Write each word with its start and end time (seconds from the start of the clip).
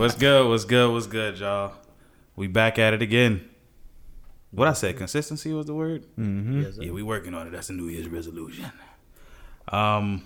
what's 0.00 0.14
good? 0.14 0.48
What's 0.48 0.64
good? 0.64 0.90
What's 0.92 1.06
good, 1.06 1.38
y'all? 1.38 1.74
We 2.36 2.46
back 2.46 2.78
at 2.78 2.94
it 2.94 3.02
again. 3.02 3.48
What 4.50 4.66
I 4.66 4.72
said, 4.72 4.96
consistency 4.96 5.52
was 5.52 5.66
the 5.66 5.74
word. 5.74 6.04
Mm-hmm. 6.18 6.62
Yes. 6.62 6.78
Yeah, 6.80 6.90
we 6.92 7.02
working 7.02 7.34
on 7.34 7.46
it. 7.46 7.50
That's 7.50 7.68
a 7.68 7.72
New 7.72 7.88
Year's 7.88 8.08
resolution. 8.08 8.64
Um, 9.68 10.24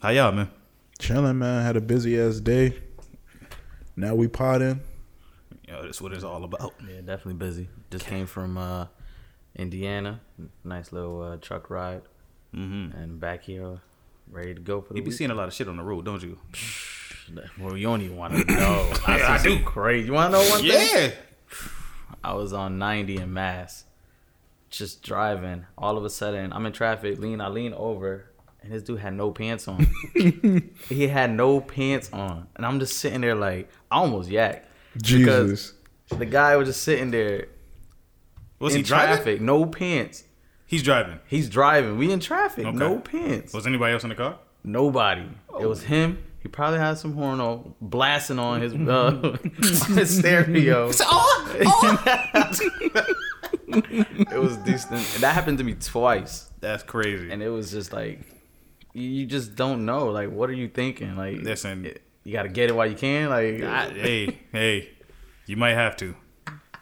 how 0.00 0.08
y'all, 0.08 0.32
man? 0.32 0.50
Chilling, 0.98 1.38
man. 1.38 1.62
Had 1.62 1.76
a 1.76 1.80
busy 1.80 2.18
ass 2.18 2.40
day. 2.40 2.74
Now 3.94 4.14
we 4.14 4.26
potting. 4.28 4.80
You 5.68 5.74
know, 5.74 5.82
that's 5.84 6.00
what 6.00 6.12
it's 6.12 6.24
all 6.24 6.42
about. 6.44 6.74
Yeah, 6.88 6.96
definitely 7.02 7.34
busy. 7.34 7.68
Just 7.90 8.06
came 8.06 8.26
from 8.26 8.56
uh, 8.58 8.86
Indiana. 9.54 10.20
Nice 10.64 10.90
little 10.90 11.22
uh, 11.22 11.36
truck 11.36 11.68
ride, 11.70 12.02
Mm-hmm. 12.54 12.96
and 12.98 13.20
back 13.20 13.44
here, 13.44 13.78
ready 14.30 14.54
to 14.54 14.60
go 14.60 14.80
for 14.80 14.92
the 14.92 14.98
You 14.98 15.02
be 15.02 15.08
week. 15.10 15.16
seeing 15.18 15.30
a 15.30 15.34
lot 15.34 15.48
of 15.48 15.54
shit 15.54 15.68
on 15.68 15.76
the 15.76 15.82
road, 15.82 16.04
don't 16.04 16.22
you? 16.22 16.38
Well, 17.58 17.76
you 17.76 17.86
don't 17.86 18.02
even 18.02 18.16
want 18.16 18.34
to 18.34 18.44
know. 18.54 18.92
I 19.06 19.38
see 19.38 19.56
some 19.56 19.64
crazy. 19.64 20.06
You 20.06 20.12
want 20.12 20.32
to 20.32 20.38
know 20.38 20.50
one 20.50 20.60
thing? 20.60 20.70
Yeah. 20.70 21.10
I 22.24 22.34
was 22.34 22.52
on 22.52 22.78
90 22.78 23.16
in 23.16 23.32
Mass, 23.32 23.84
just 24.70 25.02
driving. 25.02 25.66
All 25.76 25.96
of 25.98 26.04
a 26.04 26.10
sudden, 26.10 26.52
I'm 26.52 26.64
in 26.66 26.72
traffic. 26.72 27.18
Lean, 27.18 27.40
I 27.40 27.48
lean 27.48 27.74
over, 27.74 28.26
and 28.62 28.72
this 28.72 28.82
dude 28.82 29.00
had 29.00 29.14
no 29.14 29.30
pants 29.32 29.66
on. 29.66 29.86
he 30.88 31.08
had 31.08 31.30
no 31.30 31.60
pants 31.60 32.10
on, 32.12 32.46
and 32.56 32.64
I'm 32.64 32.78
just 32.78 32.98
sitting 32.98 33.20
there 33.22 33.34
like 33.34 33.68
I 33.90 33.96
almost 33.98 34.30
yacked. 34.30 34.62
Jesus. 35.00 35.72
The 36.10 36.26
guy 36.26 36.56
was 36.56 36.68
just 36.68 36.82
sitting 36.82 37.10
there 37.10 37.48
Was 38.60 38.74
in 38.74 38.80
he 38.80 38.82
driving? 38.84 39.14
traffic, 39.16 39.40
no 39.40 39.64
pants. 39.66 40.24
He's 40.66 40.82
driving. 40.82 41.18
He's 41.26 41.48
driving. 41.48 41.96
We 41.98 42.12
in 42.12 42.20
traffic, 42.20 42.66
Okay. 42.66 42.76
no 42.76 42.98
pants. 42.98 43.52
Was 43.52 43.66
anybody 43.66 43.92
else 43.94 44.04
in 44.04 44.10
the 44.10 44.14
car? 44.14 44.38
Nobody. 44.64 45.28
It 45.60 45.66
was 45.66 45.82
oh. 45.82 45.86
him. 45.86 46.22
He 46.42 46.48
probably 46.48 46.78
had 46.80 46.94
some 46.98 47.12
horn 47.14 47.40
on, 47.40 47.74
blasting 47.80 48.38
on 48.40 48.60
his 48.62 48.74
uh, 48.74 49.20
on 49.22 49.38
his 49.96 50.18
stereo. 50.18 50.90
it 53.68 54.38
was 54.38 54.56
decent. 54.58 54.92
And 55.14 55.22
that 55.22 55.34
happened 55.34 55.58
to 55.58 55.64
me 55.64 55.74
twice, 55.74 56.50
That's 56.60 56.82
crazy. 56.82 57.30
and 57.30 57.42
it 57.42 57.48
was 57.48 57.70
just 57.70 57.92
like 57.92 58.20
you, 58.92 59.08
you 59.08 59.26
just 59.26 59.54
don't 59.54 59.84
know. 59.86 60.06
Like, 60.08 60.30
what 60.30 60.50
are 60.50 60.54
you 60.54 60.68
thinking? 60.68 61.16
Like, 61.16 61.38
Listen. 61.42 61.88
you 62.24 62.32
got 62.32 62.42
to 62.42 62.48
get 62.48 62.68
it 62.70 62.74
while 62.74 62.86
you 62.86 62.96
can. 62.96 63.30
Like, 63.30 63.62
I- 63.62 63.90
hey, 63.90 64.38
hey, 64.52 64.90
you 65.46 65.56
might 65.56 65.74
have 65.74 65.96
to. 65.98 66.14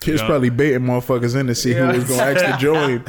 Kids 0.00 0.12
was 0.14 0.20
Yeah. 0.22 0.26
probably 0.28 0.50
baiting 0.50 0.80
motherfuckers 0.80 1.38
in 1.38 1.46
to 1.48 1.54
see 1.54 1.72
Yeah. 1.72 1.92
who 1.92 1.98
was 2.00 2.08
gonna 2.08 2.22
ask 2.40 2.44
to 2.46 2.56
join. 2.58 3.04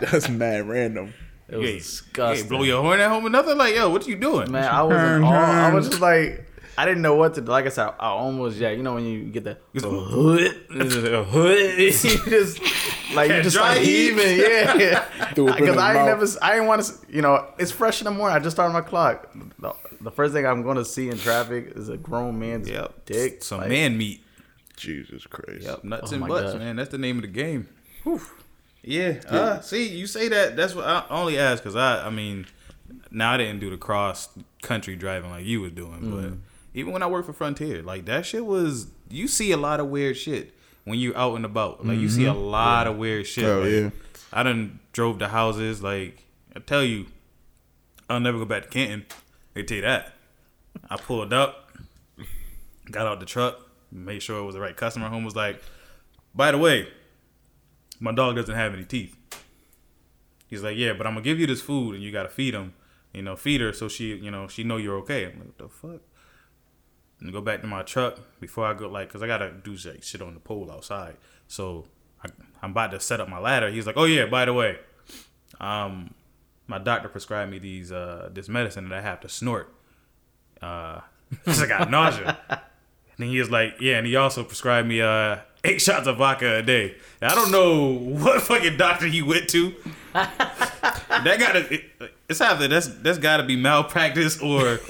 That's 0.00 0.28
mad 0.28 0.68
random. 0.68 1.14
It 1.50 1.56
was 1.56 1.66
Hey, 1.66 1.76
disgusting. 1.78 2.44
Hey, 2.44 2.48
blow 2.48 2.62
your 2.64 2.82
horn 2.82 3.00
at 3.00 3.08
home 3.10 3.26
or 3.26 3.30
nothing? 3.30 3.56
Like, 3.58 3.74
yo, 3.74 3.88
what 3.90 4.06
you 4.06 4.16
doing? 4.16 4.50
Man, 4.50 4.64
I 4.64 4.82
was 4.82 4.92
in 4.92 4.98
Turn, 4.98 5.24
awe. 5.24 5.68
I 5.68 5.74
was 5.74 5.84
turn. 5.86 5.90
just 5.92 6.02
like, 6.02 6.46
I 6.78 6.86
didn't 6.86 7.02
know 7.02 7.16
what 7.16 7.34
to 7.34 7.40
do. 7.42 7.50
Like 7.50 7.66
I 7.66 7.68
said, 7.68 7.88
I 7.98 8.06
almost 8.08 8.56
yeah. 8.56 8.70
You 8.70 8.82
know 8.82 8.94
when 8.94 9.04
you 9.04 9.24
get 9.24 9.44
the 9.44 9.58
It's 9.74 9.84
a 9.84 9.88
hood, 9.90 10.66
a 10.70 11.24
hood, 11.24 11.78
you 11.78 11.90
just 11.90 12.58
like 13.14 13.28
you 13.28 13.36
That 13.36 13.42
just 13.42 13.56
dry 13.56 13.74
like 13.74 13.80
heat. 13.82 14.14
heaving, 14.14 14.38
yeah. 14.38 15.04
Threw 15.34 15.48
it 15.48 15.50
in 15.50 15.56
Because 15.56 15.68
his 15.74 15.76
I 15.76 15.88
ain't 15.96 16.06
mouth. 16.06 16.20
never, 16.20 16.44
I 16.44 16.52
didn't 16.54 16.66
want 16.68 16.82
to. 16.84 16.94
You 17.10 17.22
know, 17.22 17.46
it's 17.58 17.70
fresh 17.72 18.00
in 18.00 18.06
the 18.06 18.10
morning. 18.12 18.34
I 18.36 18.38
just 18.40 18.56
started 18.56 18.72
my 18.72 18.80
clock. 18.80 19.28
The, 19.58 19.74
the 20.00 20.10
first 20.10 20.32
thing 20.32 20.46
I'm 20.46 20.62
going 20.62 20.76
to 20.78 20.84
see 20.84 21.10
in 21.10 21.18
traffic 21.18 21.72
is 21.76 21.88
a 21.90 21.98
grown 21.98 22.38
man's 22.38 22.68
Yep. 22.70 23.04
dick. 23.04 23.42
Some 23.44 23.60
like, 23.60 23.68
man 23.68 23.98
meat. 23.98 24.24
Jesus 24.76 25.26
Christ. 25.26 25.62
Yep. 25.66 25.84
Nuts 25.84 26.12
Oh 26.12 26.14
and 26.14 26.26
butts, 26.26 26.52
God. 26.52 26.60
man. 26.60 26.76
That's 26.76 26.88
the 26.90 26.96
name 26.98 27.16
of 27.16 27.22
the 27.22 27.28
game. 27.28 27.68
Whew. 28.04 28.22
Yeah. 28.82 29.20
Uh, 29.28 29.60
see, 29.60 29.88
you 29.88 30.06
say 30.06 30.28
that. 30.28 30.56
That's 30.56 30.74
what 30.74 30.86
I 30.86 31.04
only 31.10 31.38
ask 31.38 31.62
because 31.62 31.76
I, 31.76 32.06
I 32.06 32.10
mean, 32.10 32.46
now 33.10 33.32
I 33.32 33.36
didn't 33.36 33.60
do 33.60 33.70
the 33.70 33.76
cross 33.76 34.28
country 34.62 34.96
driving 34.96 35.30
like 35.30 35.44
you 35.44 35.60
was 35.60 35.72
doing, 35.72 36.00
Mm. 36.00 36.10
but 36.22 36.38
even 36.72 36.92
when 36.92 37.02
I 37.02 37.06
worked 37.06 37.26
for 37.26 37.32
Frontier, 37.32 37.82
like 37.82 38.04
that 38.06 38.24
shit 38.26 38.44
was. 38.46 38.86
You 39.12 39.26
see 39.26 39.50
a 39.50 39.56
lot 39.56 39.80
of 39.80 39.88
weird 39.88 40.16
shit 40.16 40.54
when 40.84 40.98
you 40.98 41.12
out 41.16 41.34
and 41.34 41.44
about. 41.44 41.84
Like 41.84 41.98
you 41.98 42.08
see 42.08 42.26
a 42.26 42.32
lot 42.32 42.86
of 42.86 42.96
weird 42.96 43.26
shit. 43.26 43.44
Oh, 43.44 43.60
like, 43.60 43.70
yeah. 43.72 43.90
I 44.32 44.44
done 44.44 44.78
drove 44.92 45.18
to 45.18 45.26
houses. 45.28 45.82
Like 45.82 46.22
I 46.54 46.60
tell 46.60 46.84
you, 46.84 47.06
I'll 48.08 48.20
never 48.20 48.38
go 48.38 48.44
back 48.44 48.62
to 48.62 48.68
Canton. 48.68 49.04
They 49.54 49.64
tell 49.64 49.76
you 49.76 49.82
that. 49.82 50.12
I 50.88 50.96
pulled 50.96 51.32
up, 51.32 51.70
got 52.90 53.06
out 53.06 53.18
the 53.20 53.26
truck, 53.26 53.58
made 53.90 54.22
sure 54.22 54.38
it 54.40 54.44
was 54.44 54.54
the 54.54 54.60
right 54.60 54.76
customer. 54.76 55.08
Home 55.08 55.24
was 55.24 55.34
like, 55.36 55.60
by 56.34 56.52
the 56.52 56.58
way, 56.58 56.86
my 58.00 58.12
dog 58.12 58.34
doesn't 58.36 58.54
have 58.54 58.74
any 58.74 58.84
teeth. 58.84 59.16
He's 60.48 60.62
like, 60.64 60.76
yeah, 60.76 60.94
but 60.94 61.06
I'm 61.06 61.12
gonna 61.14 61.22
give 61.24 61.38
you 61.38 61.46
this 61.46 61.62
food 61.62 61.94
and 61.94 62.02
you 62.02 62.10
gotta 62.10 62.28
feed 62.28 62.54
him. 62.54 62.74
You 63.12 63.22
know, 63.22 63.36
feed 63.36 63.60
her 63.60 63.72
so 63.72 63.88
she, 63.88 64.16
you 64.16 64.30
know, 64.30 64.48
she 64.48 64.64
know 64.64 64.76
you're 64.76 64.96
okay. 64.98 65.24
I'm 65.26 65.38
like, 65.38 65.46
what 65.46 65.58
the 65.58 65.68
fuck? 65.68 66.00
And 67.20 67.32
go 67.32 67.40
back 67.40 67.60
to 67.60 67.66
my 67.66 67.82
truck 67.82 68.18
before 68.40 68.64
I 68.66 68.74
go, 68.74 68.88
like, 68.88 69.10
cause 69.12 69.22
I 69.22 69.26
gotta 69.26 69.52
do 69.52 69.76
like, 69.88 70.02
shit 70.02 70.22
on 70.22 70.34
the 70.34 70.40
pole 70.40 70.70
outside. 70.72 71.16
So 71.48 71.86
I, 72.24 72.28
I'm 72.62 72.70
about 72.72 72.90
to 72.92 73.00
set 73.00 73.20
up 73.20 73.28
my 73.28 73.38
ladder. 73.38 73.70
He's 73.70 73.86
like, 73.86 73.96
oh 73.96 74.04
yeah, 74.04 74.26
by 74.26 74.44
the 74.44 74.54
way, 74.54 74.78
um, 75.60 76.14
my 76.66 76.78
doctor 76.78 77.08
prescribed 77.08 77.50
me 77.50 77.58
these 77.58 77.90
uh 77.92 78.30
this 78.32 78.48
medicine 78.48 78.88
that 78.88 78.98
I 78.98 79.02
have 79.02 79.20
to 79.20 79.28
snort. 79.28 79.74
Uh, 80.62 81.00
'cause 81.44 81.62
I 81.64 81.66
got 81.66 81.90
nausea. 81.90 82.38
And 83.18 83.28
he 83.28 83.38
was 83.38 83.50
like, 83.50 83.74
yeah, 83.82 83.98
and 83.98 84.06
he 84.06 84.16
also 84.16 84.42
prescribed 84.44 84.88
me 84.88 85.02
uh 85.02 85.36
eight 85.64 85.80
shots 85.80 86.06
of 86.06 86.18
vodka 86.18 86.56
a 86.56 86.62
day. 86.62 86.94
And 87.20 87.30
I 87.30 87.34
don't 87.34 87.50
know 87.50 87.92
what 88.22 88.42
fucking 88.42 88.76
doctor 88.76 89.06
he 89.06 89.22
went 89.22 89.48
to. 89.50 89.74
that 90.12 91.36
gotta 91.38 91.74
it, 91.74 91.84
it's 92.28 92.40
either 92.40 92.68
that's 92.68 92.88
that's 92.88 93.18
gotta 93.18 93.44
be 93.44 93.56
malpractice 93.56 94.40
or 94.40 94.80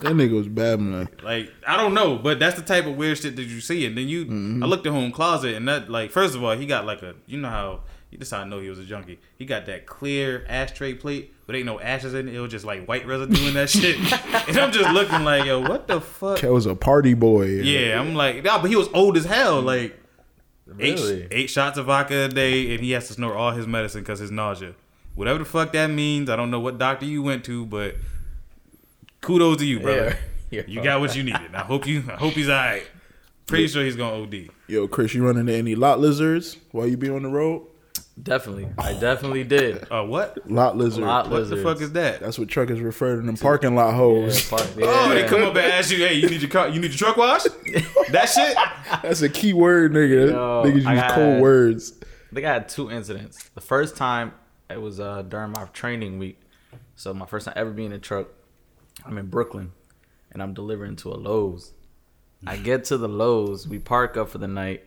That 0.00 0.12
nigga 0.14 0.32
was 0.32 0.48
bad, 0.48 0.80
man. 0.80 1.08
like 1.22 1.52
I 1.66 1.76
don't 1.76 1.94
know, 1.94 2.16
but 2.16 2.38
that's 2.38 2.56
the 2.56 2.64
type 2.64 2.86
of 2.86 2.96
weird 2.96 3.18
shit 3.18 3.36
that 3.36 3.44
you 3.44 3.60
see. 3.60 3.84
And 3.84 3.96
then 3.96 4.08
you, 4.08 4.22
I 4.22 4.24
mm-hmm. 4.24 4.64
looked 4.64 4.86
at 4.86 4.92
home 4.92 5.12
closet, 5.12 5.54
and 5.54 5.68
that 5.68 5.90
like 5.90 6.10
first 6.10 6.34
of 6.34 6.42
all, 6.42 6.56
he 6.56 6.66
got 6.66 6.86
like 6.86 7.02
a 7.02 7.14
you 7.26 7.38
know 7.38 7.50
how 7.50 7.80
this 8.18 8.28
is 8.28 8.32
how 8.32 8.40
I 8.40 8.44
know 8.44 8.60
he 8.60 8.68
was 8.68 8.78
a 8.78 8.84
junkie. 8.84 9.18
He 9.36 9.44
got 9.46 9.66
that 9.66 9.86
clear 9.86 10.44
ashtray 10.48 10.94
plate, 10.94 11.32
but 11.46 11.54
ain't 11.54 11.66
no 11.66 11.78
ashes 11.80 12.14
in 12.14 12.28
it. 12.28 12.34
It 12.34 12.40
was 12.40 12.50
just 12.50 12.64
like 12.64 12.86
white 12.86 13.06
residue 13.06 13.48
in 13.48 13.54
that 13.54 13.70
shit. 13.70 13.96
and 14.48 14.58
I'm 14.58 14.72
just 14.72 14.90
looking 14.90 15.24
like, 15.24 15.44
yo, 15.44 15.60
what 15.60 15.86
the 15.88 16.00
fuck? 16.00 16.38
Cat 16.38 16.50
was 16.50 16.66
a 16.66 16.74
party 16.74 17.14
boy. 17.14 17.46
Yeah, 17.46 18.00
I'm 18.00 18.14
like, 18.14 18.42
nah, 18.44 18.60
but 18.60 18.68
he 18.70 18.76
was 18.76 18.88
old 18.92 19.16
as 19.16 19.24
hell. 19.24 19.60
Like 19.62 19.96
Really? 20.66 21.22
eight 21.22 21.28
eight 21.32 21.50
shots 21.50 21.78
of 21.78 21.86
vodka 21.86 22.24
a 22.24 22.28
day, 22.28 22.72
and 22.74 22.82
he 22.82 22.92
has 22.92 23.08
to 23.08 23.14
snort 23.14 23.36
all 23.36 23.52
his 23.52 23.66
medicine 23.66 24.02
because 24.02 24.18
his 24.20 24.30
nausea. 24.30 24.74
Whatever 25.14 25.40
the 25.40 25.44
fuck 25.44 25.72
that 25.72 25.88
means, 25.88 26.30
I 26.30 26.36
don't 26.36 26.50
know 26.50 26.60
what 26.60 26.78
doctor 26.78 27.04
you 27.06 27.22
went 27.22 27.44
to, 27.46 27.66
but 27.66 27.96
kudos 29.20 29.58
to 29.58 29.66
you, 29.66 29.80
brother. 29.80 30.16
Yeah. 30.52 30.62
You 30.66 30.82
got 30.82 30.98
what 30.98 31.14
you 31.14 31.22
needed. 31.22 31.54
I 31.54 31.60
hope 31.60 31.86
you. 31.86 32.02
I 32.08 32.16
hope 32.16 32.32
he's 32.32 32.48
alright. 32.48 32.82
Pretty 33.46 33.68
sure 33.68 33.84
he's 33.84 33.94
gonna 33.94 34.20
OD. 34.20 34.48
Yo, 34.66 34.88
Chris, 34.88 35.14
you 35.14 35.24
run 35.24 35.36
into 35.36 35.54
any 35.54 35.76
lot 35.76 36.00
lizards 36.00 36.56
while 36.72 36.88
you 36.88 36.96
be 36.96 37.08
on 37.08 37.22
the 37.22 37.28
road? 37.28 37.68
Definitely, 38.22 38.68
I 38.76 38.92
definitely 38.94 39.44
did. 39.44 39.86
Uh, 39.90 40.02
what? 40.04 40.38
Lot 40.50 40.76
lizard. 40.76 41.04
Lot 41.04 41.30
What 41.30 41.40
lizards. 41.40 41.62
the 41.62 41.68
fuck 41.68 41.80
is 41.80 41.92
that? 41.92 42.20
That's 42.20 42.38
what 42.38 42.48
truckers 42.48 42.80
refer 42.80 43.16
to 43.16 43.22
them 43.22 43.36
parking 43.36 43.74
lot 43.74 43.90
Yeah, 43.90 43.96
hoes. 43.96 44.40
fuck, 44.42 44.66
Oh, 44.82 45.08
they 45.14 45.26
come 45.26 45.42
up 45.42 45.50
and 45.56 45.58
ask 45.72 45.90
you, 45.90 45.98
"Hey, 45.98 46.14
you 46.14 46.28
need 46.28 46.42
your 46.42 46.50
car? 46.50 46.68
You 46.68 46.80
need 46.80 46.90
your 46.90 46.98
truck 46.98 47.16
washed?" 47.16 47.48
that 48.10 48.26
shit. 48.26 48.56
That's 49.02 49.22
a 49.22 49.28
key 49.28 49.52
word, 49.52 49.92
nigga. 49.92 50.30
Yo, 50.32 50.62
Niggas 50.64 50.74
use 50.76 50.86
I 50.86 50.94
got- 50.96 51.14
cold 51.14 51.40
words. 51.40 51.94
I 52.02 52.34
think 52.34 52.46
I 52.46 52.52
had 52.52 52.68
two 52.68 52.90
incidents. 52.90 53.48
The 53.54 53.60
first 53.60 53.96
time 53.96 54.32
it 54.68 54.80
was 54.80 55.00
uh, 55.00 55.22
during 55.22 55.50
my 55.52 55.64
training 55.72 56.18
week, 56.18 56.40
so 56.96 57.12
my 57.14 57.26
first 57.26 57.46
time 57.46 57.54
ever 57.56 57.70
being 57.70 57.86
in 57.90 57.96
a 57.96 57.98
truck. 57.98 58.28
I'm 59.06 59.16
in 59.18 59.26
Brooklyn, 59.28 59.72
and 60.32 60.42
I'm 60.42 60.52
delivering 60.52 60.96
to 60.96 61.08
a 61.12 61.16
Lowe's. 61.16 61.72
I 62.46 62.56
get 62.56 62.84
to 62.86 62.98
the 62.98 63.08
Lowe's, 63.08 63.66
we 63.66 63.78
park 63.78 64.16
up 64.16 64.28
for 64.28 64.38
the 64.38 64.48
night, 64.48 64.84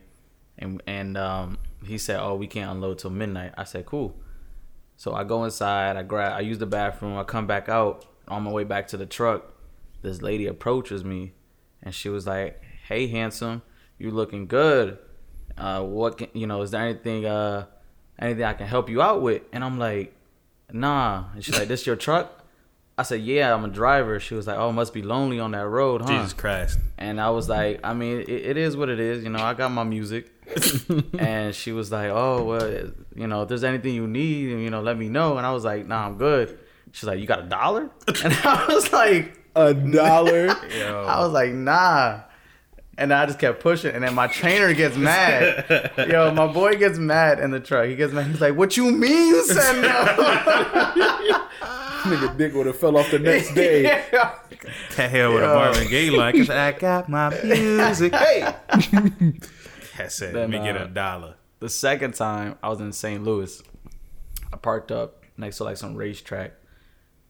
and 0.58 0.80
and 0.86 1.16
um, 1.18 1.58
he 1.86 1.98
said, 1.98 2.20
"Oh, 2.20 2.34
we 2.34 2.46
can't 2.46 2.70
unload 2.70 2.98
till 2.98 3.10
midnight." 3.10 3.52
I 3.56 3.64
said, 3.64 3.86
"Cool." 3.86 4.14
So 4.96 5.12
I 5.14 5.24
go 5.24 5.44
inside, 5.44 5.96
I 5.96 6.02
grab, 6.02 6.32
I 6.32 6.40
use 6.40 6.58
the 6.58 6.66
bathroom, 6.66 7.18
I 7.18 7.24
come 7.24 7.46
back 7.46 7.68
out. 7.68 8.06
On 8.26 8.42
my 8.42 8.50
way 8.50 8.64
back 8.64 8.88
to 8.88 8.96
the 8.96 9.04
truck, 9.04 9.52
this 10.00 10.22
lady 10.22 10.46
approaches 10.46 11.04
me, 11.04 11.34
and 11.82 11.94
she 11.94 12.08
was 12.08 12.26
like, 12.26 12.62
"Hey, 12.88 13.06
handsome, 13.06 13.60
you 13.98 14.10
looking 14.10 14.46
good? 14.46 14.98
Uh, 15.58 15.82
what 15.82 16.16
can, 16.18 16.28
you 16.32 16.46
know? 16.46 16.62
Is 16.62 16.70
there 16.70 16.80
anything 16.80 17.26
uh 17.26 17.66
anything 18.18 18.44
I 18.44 18.54
can 18.54 18.66
help 18.66 18.88
you 18.88 19.02
out 19.02 19.20
with?" 19.20 19.42
And 19.52 19.62
I'm 19.62 19.78
like, 19.78 20.14
"Nah." 20.72 21.24
And 21.34 21.44
she's 21.44 21.58
like, 21.58 21.68
"This 21.68 21.86
your 21.86 21.96
truck?" 21.96 22.40
I 22.96 23.02
said, 23.02 23.20
"Yeah, 23.20 23.52
I'm 23.52 23.64
a 23.64 23.68
driver." 23.68 24.18
She 24.20 24.34
was 24.34 24.46
like, 24.46 24.56
"Oh, 24.56 24.70
it 24.70 24.72
must 24.72 24.94
be 24.94 25.02
lonely 25.02 25.38
on 25.38 25.50
that 25.50 25.66
road, 25.66 26.00
huh?" 26.00 26.08
Jesus 26.08 26.32
Christ. 26.32 26.78
And 26.96 27.20
I 27.20 27.28
was 27.30 27.48
like, 27.48 27.80
I 27.84 27.92
mean, 27.92 28.20
it, 28.20 28.28
it 28.28 28.56
is 28.56 28.76
what 28.76 28.88
it 28.88 29.00
is. 29.00 29.22
You 29.24 29.30
know, 29.30 29.40
I 29.40 29.52
got 29.52 29.70
my 29.70 29.84
music. 29.84 30.30
and 31.18 31.54
she 31.54 31.72
was 31.72 31.90
like, 31.92 32.10
oh, 32.10 32.44
well, 32.44 32.90
you 33.14 33.26
know, 33.26 33.42
if 33.42 33.48
there's 33.48 33.64
anything 33.64 33.94
you 33.94 34.06
need, 34.06 34.50
you 34.50 34.70
know, 34.70 34.80
let 34.82 34.96
me 34.98 35.08
know. 35.08 35.36
And 35.38 35.46
I 35.46 35.52
was 35.52 35.64
like, 35.64 35.86
nah, 35.86 36.06
I'm 36.06 36.16
good. 36.16 36.58
She's 36.92 37.04
like, 37.04 37.18
you 37.18 37.26
got 37.26 37.40
a 37.40 37.48
dollar? 37.48 37.90
And 38.24 38.32
I 38.44 38.66
was 38.68 38.92
like, 38.92 39.38
A 39.56 39.72
dollar. 39.74 40.48
I 40.50 41.20
was 41.20 41.32
like, 41.32 41.52
nah. 41.52 42.20
And 42.96 43.12
I 43.12 43.26
just 43.26 43.38
kept 43.40 43.60
pushing. 43.60 43.92
And 43.92 44.04
then 44.04 44.14
my 44.14 44.28
trainer 44.28 44.72
gets 44.72 44.96
mad. 44.96 45.90
Yo, 46.08 46.32
my 46.32 46.46
boy 46.46 46.76
gets 46.76 46.98
mad 46.98 47.40
in 47.40 47.50
the 47.50 47.58
truck. 47.58 47.86
He 47.88 47.96
gets 47.96 48.12
mad. 48.12 48.26
He's 48.26 48.40
like, 48.40 48.54
what 48.54 48.76
you 48.76 48.92
mean 48.92 49.34
you 49.34 49.44
said 49.44 49.80
no? 49.82 50.04
Nigga 52.04 52.36
dick 52.36 52.54
would 52.54 52.66
have 52.66 52.78
fell 52.78 52.96
off 52.96 53.10
the 53.10 53.18
next 53.18 53.54
day. 53.54 53.82
Cat 54.90 55.10
hell 55.10 55.32
with 55.34 55.42
a 55.42 55.46
Yo. 55.46 55.54
Marvin 55.54 55.88
Gaye 55.88 56.10
line. 56.10 56.36
'cause 56.36 56.50
I 56.50 56.72
got 56.72 57.08
my 57.08 57.30
music. 57.42 58.14
Hey. 58.14 58.54
I 59.98 60.08
said, 60.08 60.34
let 60.34 60.48
me 60.50 60.56
Then, 60.58 60.64
get 60.66 60.76
uh, 60.76 60.84
a 60.84 60.88
dollar. 60.88 61.34
the 61.60 61.68
second 61.68 62.14
time 62.14 62.56
I 62.62 62.68
was 62.68 62.80
in 62.80 62.92
St. 62.92 63.22
Louis, 63.22 63.62
I 64.52 64.56
parked 64.56 64.90
up 64.92 65.22
next 65.36 65.58
to 65.58 65.64
like 65.64 65.76
some 65.76 65.94
racetrack, 65.94 66.52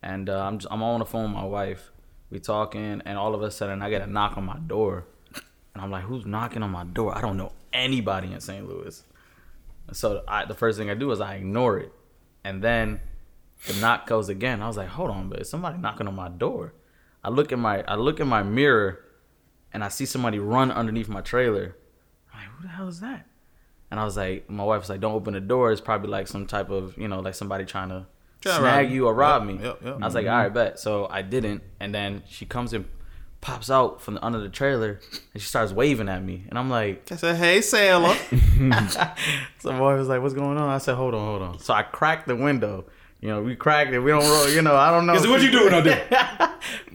and 0.03 0.29
uh, 0.29 0.41
I'm 0.45 0.59
just, 0.59 0.73
I'm 0.73 0.83
on 0.83 1.01
the 1.01 1.07
phone 1.07 1.33
with 1.33 1.43
my 1.43 1.45
wife. 1.45 1.91
We 2.31 2.39
talking, 2.41 3.03
and 3.05 3.17
all 3.19 3.35
of 3.35 3.43
a 3.43 3.51
sudden 3.51 3.83
I 3.83 3.91
get 3.91 4.03
a 4.03 4.07
knock 4.07 4.37
on 4.37 4.45
my 4.45 4.59
door, 4.59 5.05
and 5.75 5.83
I'm 5.83 5.91
like, 5.91 6.05
"Who's 6.05 6.27
knocking 6.27 6.63
on 6.63 6.71
my 6.71 6.85
door?" 6.85 7.17
I 7.17 7.21
don't 7.21 7.37
know 7.37 7.53
anybody 7.73 8.33
in 8.33 8.41
St. 8.41 8.67
Louis. 8.69 9.03
So 9.93 10.23
I, 10.27 10.45
the 10.47 10.55
first 10.55 10.79
thing 10.79 10.91
I 10.91 10.95
do 10.95 11.11
is 11.13 11.21
I 11.21 11.35
ignore 11.35 11.79
it, 11.79 11.93
and 12.45 12.63
then 12.63 13.01
the 13.67 13.75
knock 13.81 14.07
goes 14.07 14.29
again. 14.29 14.63
I 14.63 14.67
was 14.67 14.77
like, 14.77 14.89
"Hold 14.89 15.11
on, 15.11 15.29
but 15.29 15.41
is 15.41 15.49
somebody 15.51 15.79
knocking 15.79 16.09
on 16.09 16.15
my 16.17 16.29
door?" 16.29 16.73
I 17.23 17.29
look 17.31 17.53
in 17.53 17.61
my 17.61 17.85
I 17.87 17.95
look 17.95 18.19
in 18.21 18.27
my 18.29 18.43
mirror, 18.43 19.05
and 19.73 19.85
I 19.85 19.89
see 19.89 20.07
somebody 20.07 20.39
run 20.39 20.71
underneath 20.71 21.09
my 21.09 21.21
trailer. 21.21 21.77
I'm 22.59 22.63
like, 22.63 22.63
"Who 22.63 22.63
the 22.69 22.75
hell 22.75 22.89
is 22.89 23.01
that?" 23.01 23.27
And 23.91 24.01
I 24.01 24.05
was 24.05 24.17
like, 24.17 24.51
my 24.51 24.65
wife 24.65 24.81
was 24.81 24.91
like, 24.91 25.01
"Don't 25.01 25.15
open 25.15 25.35
the 25.35 25.41
door. 25.41 25.71
It's 25.71 25.81
probably 25.81 26.11
like 26.11 26.27
some 26.27 26.47
type 26.47 26.71
of, 26.71 26.97
you 26.99 27.09
know, 27.09 27.21
like 27.21 27.35
somebody 27.35 27.65
trying 27.65 27.91
to 27.91 28.07
Trying 28.41 28.59
snag 28.59 28.85
rob 28.87 28.91
you 28.91 28.95
you. 28.97 29.07
or 29.07 29.15
rob 29.15 29.49
Yep, 29.49 29.59
me." 29.59 29.65
yep, 29.65 29.79
yep. 29.85 29.95
I 30.01 30.05
was 30.05 30.15
like, 30.15 30.25
mm-hmm. 30.25 30.35
"All 30.35 30.43
right, 30.43 30.55
bet." 30.55 30.79
So 30.79 31.07
I 31.11 31.23
didn't, 31.23 31.63
and 31.81 31.95
then 31.95 32.23
she 32.29 32.47
comes 32.47 32.73
and 32.73 32.87
pops 33.41 33.71
out 33.71 34.01
from 34.01 34.15
the 34.15 34.25
under 34.25 34.41
the 34.41 34.49
trailer, 34.49 35.01
and 35.33 35.43
she 35.43 35.47
starts 35.47 35.71
waving 35.73 36.09
at 36.09 36.25
me, 36.25 36.47
and 36.49 36.59
I'm 36.59 36.71
like, 36.71 37.11
I 37.13 37.17
said, 37.17 37.37
hey, 37.37 37.61
sailor. 37.61 38.15
so 39.59 39.73
my 39.73 39.81
wife 39.81 39.99
was 39.99 40.09
like, 40.09 40.23
"What's 40.23 40.35
going 40.35 40.57
on?" 40.57 40.69
I 40.69 40.79
said, 40.79 40.95
"Hold 40.95 41.15
on, 41.15 41.27
hold 41.27 41.43
on." 41.43 41.59
So 41.59 41.75
I 41.75 41.83
cracked 41.83 42.27
the 42.27 42.37
window. 42.37 42.87
You 43.21 43.31
know, 43.31 43.43
we 43.43 43.57
cracked 43.57 43.93
it. 43.93 44.01
We 44.01 44.11
don't 44.11 44.23
roll. 44.23 44.51
You 44.51 44.61
know, 44.61 44.77
I 44.77 44.91
don't 44.91 45.07
know. 45.07 45.15
I 45.15 45.29
what 45.29 45.41
you 45.41 45.51
doing 45.51 45.73
out 45.73 45.85
there? 45.85 46.07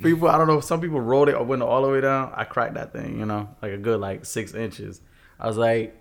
people 0.03 0.27
I 0.27 0.37
don't 0.37 0.47
know. 0.47 0.59
Some 0.59 0.79
people 0.79 1.01
rolled 1.01 1.29
it 1.29 1.47
window 1.47 1.65
all 1.65 1.81
the 1.81 1.89
way 1.89 2.01
down. 2.01 2.31
I 2.35 2.43
cracked 2.43 2.75
that 2.75 2.93
thing, 2.93 3.19
you 3.19 3.25
know, 3.25 3.49
like 3.61 3.71
a 3.71 3.77
good 3.77 3.99
like 3.99 4.25
six 4.25 4.53
inches. 4.53 5.01
I 5.39 5.47
was 5.47 5.57
like, 5.57 5.95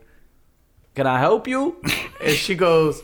"Can 0.95 1.07
I 1.07 1.19
help 1.19 1.47
you?" 1.49 1.77
And 2.25 2.35
she 2.37 2.55
goes, 2.57 3.01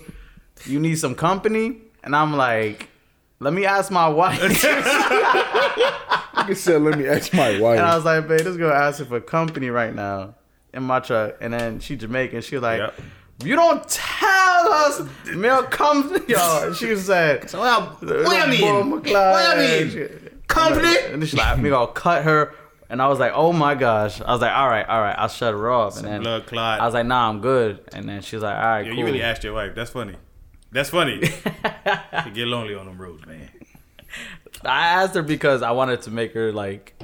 "You 0.66 0.81
need 0.81 0.96
some 0.98 1.14
company?" 1.14 1.78
And 2.02 2.14
I'm 2.16 2.36
like, 2.36 2.88
"Let 3.40 3.52
me 3.52 3.64
ask 3.66 3.90
my 3.90 4.08
wife." 4.08 4.40
Nigga 6.34 6.56
said, 6.56 6.82
let 6.82 6.98
me 6.98 7.06
ask 7.06 7.32
my 7.32 7.58
wife. 7.58 7.78
and 7.78 7.86
I 7.86 7.94
was 7.96 8.04
like, 8.04 8.26
"Babe, 8.28 8.40
this 8.40 8.56
girl 8.56 8.72
asking 8.72 9.06
for 9.06 9.20
company 9.20 9.70
right 9.70 9.94
now 9.94 10.34
in 10.72 10.82
my 10.82 11.00
truck." 11.00 11.36
And 11.40 11.52
then 11.52 11.81
she 11.81 11.96
Jamaican. 11.96 12.42
She 12.42 12.56
was 12.56 12.62
like. 12.62 12.78
Yep. 12.81 12.94
You 13.42 13.56
don't 13.56 13.86
tell 13.88 14.72
us. 14.72 15.02
Milk 15.34 15.72
comes, 15.72 16.12
yo. 16.28 16.72
She 16.72 16.94
said, 16.94 17.50
So, 17.50 17.60
well, 17.60 17.82
what 18.00 18.26
I 18.40 18.48
mean? 18.48 18.60
Boy, 18.60 18.90
What 18.90 19.02
McLeod. 19.02 19.54
I 19.56 19.56
mean? 19.82 19.90
She- 19.90 20.28
Company? 20.46 20.96
And 21.10 21.20
then 21.20 21.26
she 21.26 21.36
like, 21.36 21.58
me 21.58 21.69
gonna 21.70 21.90
cut 21.92 22.22
her. 22.22 22.54
And 22.90 23.00
I 23.00 23.08
was 23.08 23.19
like, 23.19 23.32
oh 23.34 23.52
my 23.52 23.75
gosh. 23.75 24.20
I 24.20 24.31
was 24.31 24.40
like, 24.40 24.54
all 24.54 24.69
right, 24.69 24.86
all 24.86 25.00
right, 25.00 25.16
I'll 25.19 25.28
shut 25.28 25.54
her 25.54 25.70
off. 25.70 25.96
And 25.98 26.06
then 26.06 26.22
blood 26.22 26.46
clot. 26.46 26.81
I 26.81 26.84
was 26.84 26.94
like, 26.94 27.06
nah, 27.06 27.28
I'm 27.28 27.40
good. 27.40 27.81
And 27.92 28.08
then 28.08 28.22
she 28.22 28.36
was 28.36 28.42
like, 28.42 28.56
all 28.56 28.62
right, 28.62 28.84
Yo, 28.86 28.90
cool. 28.92 28.98
you 28.98 29.04
really 29.04 29.22
asked 29.22 29.42
your 29.44 29.54
wife. 29.54 29.75
That's 29.75 29.90
funny. 29.90 30.16
That's 30.70 30.90
funny. 30.90 31.14
you 31.22 32.31
get 32.32 32.46
lonely 32.46 32.75
on 32.75 32.86
them 32.86 32.98
roads, 33.00 33.25
man. 33.26 33.48
I 34.64 35.02
asked 35.02 35.14
her 35.14 35.22
because 35.22 35.62
I 35.62 35.70
wanted 35.72 36.02
to 36.02 36.10
make 36.10 36.32
her 36.34 36.52
like 36.52 36.94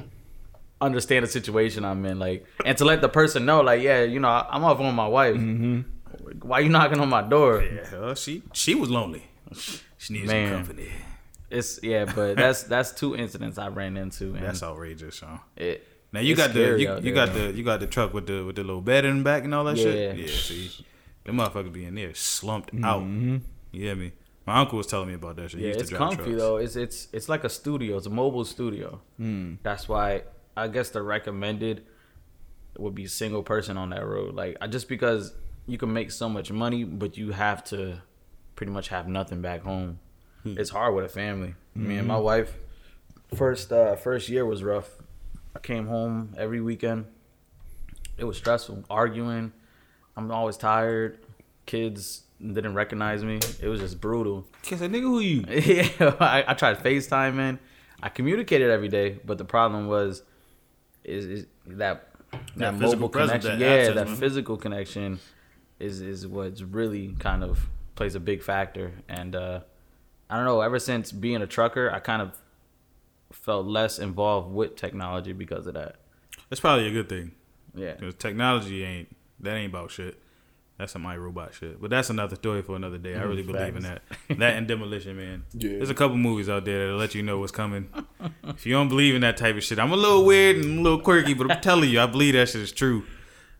understand 0.79 1.23
the 1.25 1.29
situation 1.29 1.85
I'm 1.85 2.05
in, 2.05 2.19
like, 2.19 2.45
and 2.65 2.77
to 2.77 2.85
let 2.85 3.01
the 3.01 3.09
person 3.09 3.45
know, 3.45 3.61
like, 3.61 3.81
yeah, 3.81 4.03
you 4.03 4.19
know, 4.19 4.29
I'm 4.29 4.63
off 4.63 4.79
on 4.79 4.95
my 4.95 5.07
wife. 5.07 5.35
Mm-hmm. 5.35 5.81
Why 6.47 6.59
you 6.59 6.69
knocking 6.69 6.99
on 6.99 7.09
my 7.09 7.21
door? 7.21 7.63
Yeah, 7.63 8.13
she 8.15 8.43
she 8.53 8.75
was 8.75 8.89
lonely. 8.89 9.23
She 9.97 10.13
needed 10.13 10.27
Man. 10.27 10.47
some 10.47 10.57
company. 10.57 10.91
It's 11.51 11.79
yeah, 11.83 12.05
but 12.05 12.37
that's 12.37 12.63
that's 12.63 12.91
two 12.91 13.15
incidents 13.15 13.57
I 13.57 13.67
ran 13.67 13.97
into, 13.97 14.33
and 14.35 14.43
That's 14.45 14.63
outrageous, 14.63 15.15
Sean. 15.15 15.39
it. 15.57 15.87
Now 16.13 16.19
you 16.19 16.35
got 16.35 16.53
the 16.53 16.59
you, 16.59 16.75
you 16.95 17.01
there, 17.01 17.13
got 17.13 17.33
the 17.33 17.51
you 17.51 17.63
got 17.63 17.79
the 17.79 17.87
truck 17.87 18.13
with 18.13 18.27
the 18.27 18.43
with 18.43 18.55
the 18.55 18.63
little 18.63 18.81
bed 18.81 19.05
in 19.05 19.19
the 19.19 19.23
back 19.23 19.43
and 19.43 19.53
all 19.55 19.63
that 19.65 19.77
Yeah. 19.77 19.83
shit. 19.83 20.17
Yeah, 20.17 20.27
see, 20.27 20.85
the 21.23 21.31
motherfucker 21.31 21.71
be 21.71 21.85
in 21.85 21.95
there 21.95 22.13
slumped 22.13 22.71
out. 22.83 23.01
Mm-hmm. 23.03 23.37
You 23.71 23.81
hear 23.85 23.95
me? 23.95 24.11
My 24.45 24.57
uncle 24.59 24.77
was 24.77 24.87
telling 24.87 25.07
me 25.07 25.13
about 25.13 25.35
that 25.37 25.51
shit. 25.51 25.59
He 25.59 25.67
Yeah, 25.67 25.73
used 25.73 25.79
to 25.79 25.83
it's 25.83 25.89
drive 25.89 25.99
comfy 26.01 26.23
trucks. 26.23 26.37
though. 26.37 26.57
It's 26.57 26.75
it's 26.75 27.07
it's 27.13 27.29
like 27.29 27.43
a 27.43 27.49
studio. 27.49 27.95
It's 27.97 28.07
a 28.07 28.09
mobile 28.09 28.43
studio. 28.45 28.99
Hmm. 29.17 29.55
That's 29.63 29.87
why 29.87 30.23
I 30.57 30.67
guess 30.67 30.89
the 30.89 31.01
recommended 31.01 31.83
would 32.77 32.95
be 32.95 33.07
single 33.07 33.43
person 33.43 33.77
on 33.77 33.89
that 33.91 34.05
road. 34.05 34.35
Like 34.35 34.57
I 34.61 34.67
just 34.67 34.89
because 34.89 35.33
you 35.67 35.77
can 35.77 35.93
make 35.93 36.11
so 36.11 36.27
much 36.27 36.51
money, 36.51 36.83
but 36.83 37.17
you 37.17 37.31
have 37.31 37.63
to 37.65 38.01
pretty 38.55 38.71
much 38.71 38.87
have 38.89 39.07
nothing 39.07 39.41
back 39.41 39.61
home. 39.63 39.99
It's 40.45 40.69
hard 40.69 40.95
with 40.95 41.05
a 41.05 41.09
family. 41.09 41.55
Me 41.75 41.97
and 41.97 42.07
my 42.07 42.17
wife 42.17 42.53
first 43.35 43.71
uh 43.71 43.95
first 43.95 44.29
year 44.29 44.45
was 44.45 44.63
rough. 44.63 44.89
I 45.55 45.59
came 45.59 45.87
home 45.87 46.33
every 46.37 46.61
weekend. 46.61 47.05
It 48.17 48.23
was 48.25 48.37
stressful. 48.37 48.83
Arguing. 48.89 49.51
I'm 50.15 50.31
always 50.31 50.57
tired. 50.57 51.19
Kids 51.65 52.23
didn't 52.39 52.73
recognize 52.73 53.23
me. 53.23 53.39
It 53.61 53.67
was 53.67 53.79
just 53.79 54.01
brutal. 54.01 54.47
Kiss 54.63 54.79
that 54.79 54.91
nigga 54.91 55.01
who 55.01 55.19
you? 55.19 55.45
yeah, 55.49 56.15
I, 56.19 56.43
I 56.47 56.53
tried 56.53 56.79
FaceTiming. 56.83 57.59
I 58.03 58.09
communicated 58.09 58.69
every 58.69 58.89
day, 58.89 59.19
but 59.23 59.37
the 59.37 59.45
problem 59.45 59.87
was 59.87 60.23
is, 61.03 61.25
is 61.25 61.45
that 61.67 62.07
that, 62.55 62.57
That 62.57 62.73
mobile 62.75 63.09
connection. 63.09 63.59
that 63.59 63.59
yeah, 63.59 63.73
access, 63.73 63.95
that 63.95 64.07
man. 64.07 64.15
physical 64.15 64.57
connection 64.57 65.19
is 65.79 66.01
is 66.01 66.27
what's 66.27 66.61
really 66.61 67.15
kind 67.19 67.43
of 67.43 67.69
plays 67.95 68.15
a 68.15 68.19
big 68.19 68.41
factor. 68.43 68.91
And 69.07 69.35
uh, 69.35 69.61
I 70.31 70.37
don't 70.37 70.45
know. 70.45 70.61
Ever 70.61 70.79
since 70.79 71.11
being 71.11 71.41
a 71.41 71.47
trucker, 71.47 71.91
I 71.91 71.99
kind 71.99 72.21
of 72.21 72.31
felt 73.33 73.67
less 73.67 73.99
involved 73.99 74.51
with 74.53 74.77
technology 74.77 75.33
because 75.33 75.67
of 75.67 75.73
that. 75.73 75.97
That's 76.49 76.61
probably 76.61 76.87
a 76.87 76.91
good 76.91 77.09
thing. 77.09 77.33
Yeah. 77.75 77.95
Cause 77.95 78.15
technology 78.15 78.83
ain't 78.83 79.15
that 79.41 79.55
ain't 79.55 79.71
about 79.73 79.91
shit. 79.91 80.17
That's 80.77 80.93
some 80.93 81.05
robot 81.05 81.53
shit. 81.53 81.79
But 81.79 81.91
that's 81.91 82.09
another 82.09 82.35
story 82.35 82.63
for 82.63 82.75
another 82.75 82.97
day. 82.97 83.13
I 83.13 83.19
mm, 83.19 83.27
really 83.27 83.43
believe 83.43 83.75
in 83.75 83.83
that. 83.83 84.01
That 84.29 84.55
and 84.55 84.67
Demolition 84.67 85.15
Man. 85.15 85.43
Yeah. 85.53 85.77
There's 85.77 85.89
a 85.91 85.93
couple 85.93 86.17
movies 86.17 86.49
out 86.49 86.65
there 86.65 86.85
that'll 86.85 86.97
let 86.97 87.13
you 87.13 87.21
know 87.21 87.37
what's 87.37 87.51
coming. 87.51 87.89
if 88.45 88.65
you 88.65 88.73
don't 88.73 88.89
believe 88.89 89.13
in 89.13 89.21
that 89.21 89.37
type 89.37 89.55
of 89.55 89.63
shit, 89.63 89.77
I'm 89.77 89.91
a 89.91 89.95
little 89.95 90.25
weird 90.25 90.55
and 90.55 90.79
a 90.79 90.81
little 90.81 90.99
quirky, 90.99 91.33
but 91.35 91.51
I'm 91.51 91.61
telling 91.61 91.89
you, 91.89 92.01
I 92.01 92.07
believe 92.07 92.33
that 92.33 92.49
shit 92.49 92.61
is 92.61 92.71
true. 92.71 93.03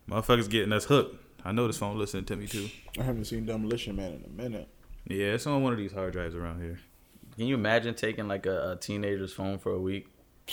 Motherfuckers 0.10 0.50
getting 0.50 0.74
us 0.74 0.86
hooked. 0.86 1.16
I 1.46 1.52
know 1.52 1.68
this 1.68 1.78
phone 1.78 1.98
listening 1.98 2.26
to 2.26 2.36
me 2.36 2.48
too. 2.48 2.70
I 3.00 3.04
haven't 3.04 3.26
seen 3.26 3.46
Demolition 3.46 3.96
Man 3.96 4.14
in 4.14 4.24
a 4.26 4.42
minute. 4.42 4.68
Yeah, 5.08 5.34
it's 5.34 5.48
on 5.48 5.64
one 5.64 5.74
of 5.74 5.80
these 5.80 5.94
hard 5.94 6.14
drives 6.14 6.36
around 6.36 6.62
here. 6.62 6.80
Can 7.36 7.48
you 7.48 7.56
imagine 7.56 7.96
taking 7.96 8.28
like 8.28 8.46
a, 8.46 8.72
a 8.72 8.76
teenager's 8.76 9.34
phone 9.34 9.58
for 9.58 9.72
a 9.72 9.80
week? 9.80 10.08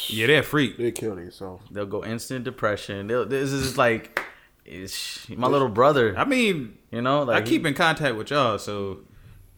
Yeah, 0.07 0.27
they're 0.29 0.43
freak. 0.43 0.77
They 0.77 0.93
kill 0.93 1.17
themselves. 1.17 1.65
They'll 1.71 1.87
go 1.87 2.05
instant 2.05 2.45
depression. 2.45 3.09
They'll, 3.09 3.27
this 3.27 3.51
is 3.51 3.77
like, 3.77 4.23
it's 4.65 5.29
my 5.31 5.49
little 5.49 5.69
brother. 5.69 6.17
I 6.17 6.25
mean, 6.25 6.79
You 6.91 7.03
know, 7.03 7.23
like 7.25 7.43
I 7.43 7.47
keep 7.47 7.67
in 7.67 7.75
contact 7.75 8.17
with 8.17 8.31
y'all, 8.31 8.59
so 8.59 9.01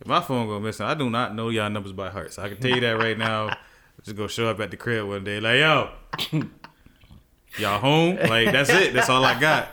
if 0.00 0.06
my 0.06 0.20
phone 0.20 0.46
go 0.46 0.58
missing, 0.60 0.86
I 0.86 0.94
do 0.94 1.10
not 1.10 1.34
know 1.34 1.48
y'all 1.50 1.68
numbers 1.70 1.92
by 1.92 2.10
heart. 2.10 2.32
So 2.32 2.42
I 2.42 2.48
can 2.48 2.58
tell 2.58 2.70
you 2.70 2.80
that 2.80 2.92
right 2.98 3.18
now. 3.18 3.56
Just 4.02 4.16
go 4.16 4.26
show 4.28 4.48
up 4.48 4.60
at 4.60 4.70
the 4.70 4.76
crib 4.78 5.06
one 5.06 5.24
day, 5.24 5.40
like 5.40 5.58
yo, 5.58 5.90
y'all 7.58 7.78
home? 7.78 8.16
Like 8.16 8.50
that's 8.50 8.70
it. 8.70 8.94
That's 8.94 9.10
all 9.10 9.24
I 9.24 9.38
got. 9.38 9.68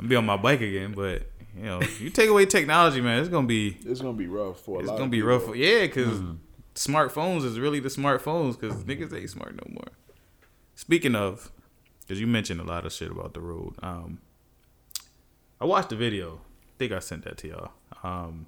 I'm 0.00 0.08
be 0.08 0.16
on 0.16 0.24
my 0.24 0.36
bike 0.38 0.60
again, 0.62 0.92
but 0.94 1.22
you 1.56 1.62
know, 1.64 1.80
you 2.00 2.10
take 2.10 2.28
away 2.28 2.46
technology, 2.46 3.00
man, 3.00 3.18
it's 3.20 3.28
gonna 3.28 3.46
be 3.46 3.78
It's 3.84 4.00
gonna 4.00 4.12
be 4.16 4.26
rough 4.26 4.60
for 4.60 4.78
a 4.78 4.80
it's 4.80 4.90
gonna 4.90 5.04
of 5.04 5.10
be 5.10 5.18
people. 5.18 5.30
rough. 5.30 5.56
Yeah, 5.56 5.82
because 5.82 6.20
smartphones 6.74 7.44
is 7.44 7.58
really 7.58 7.80
the 7.80 7.88
smartphones 7.88 8.58
because 8.60 8.84
niggas 8.84 9.12
ain't 9.18 9.30
smart 9.30 9.54
no 9.54 9.72
more. 9.72 9.88
Speaking 10.74 11.14
of, 11.14 11.50
because 12.00 12.20
you 12.20 12.26
mentioned 12.26 12.60
a 12.60 12.64
lot 12.64 12.84
of 12.84 12.92
shit 12.92 13.10
about 13.10 13.32
the 13.34 13.40
road. 13.40 13.74
Um, 13.82 14.20
I 15.60 15.64
watched 15.64 15.88
the 15.88 15.96
video. 15.96 16.40
I 16.68 16.72
think 16.78 16.92
I 16.92 16.98
sent 16.98 17.24
that 17.24 17.38
to 17.38 17.48
y'all. 17.48 17.70
Um, 18.02 18.46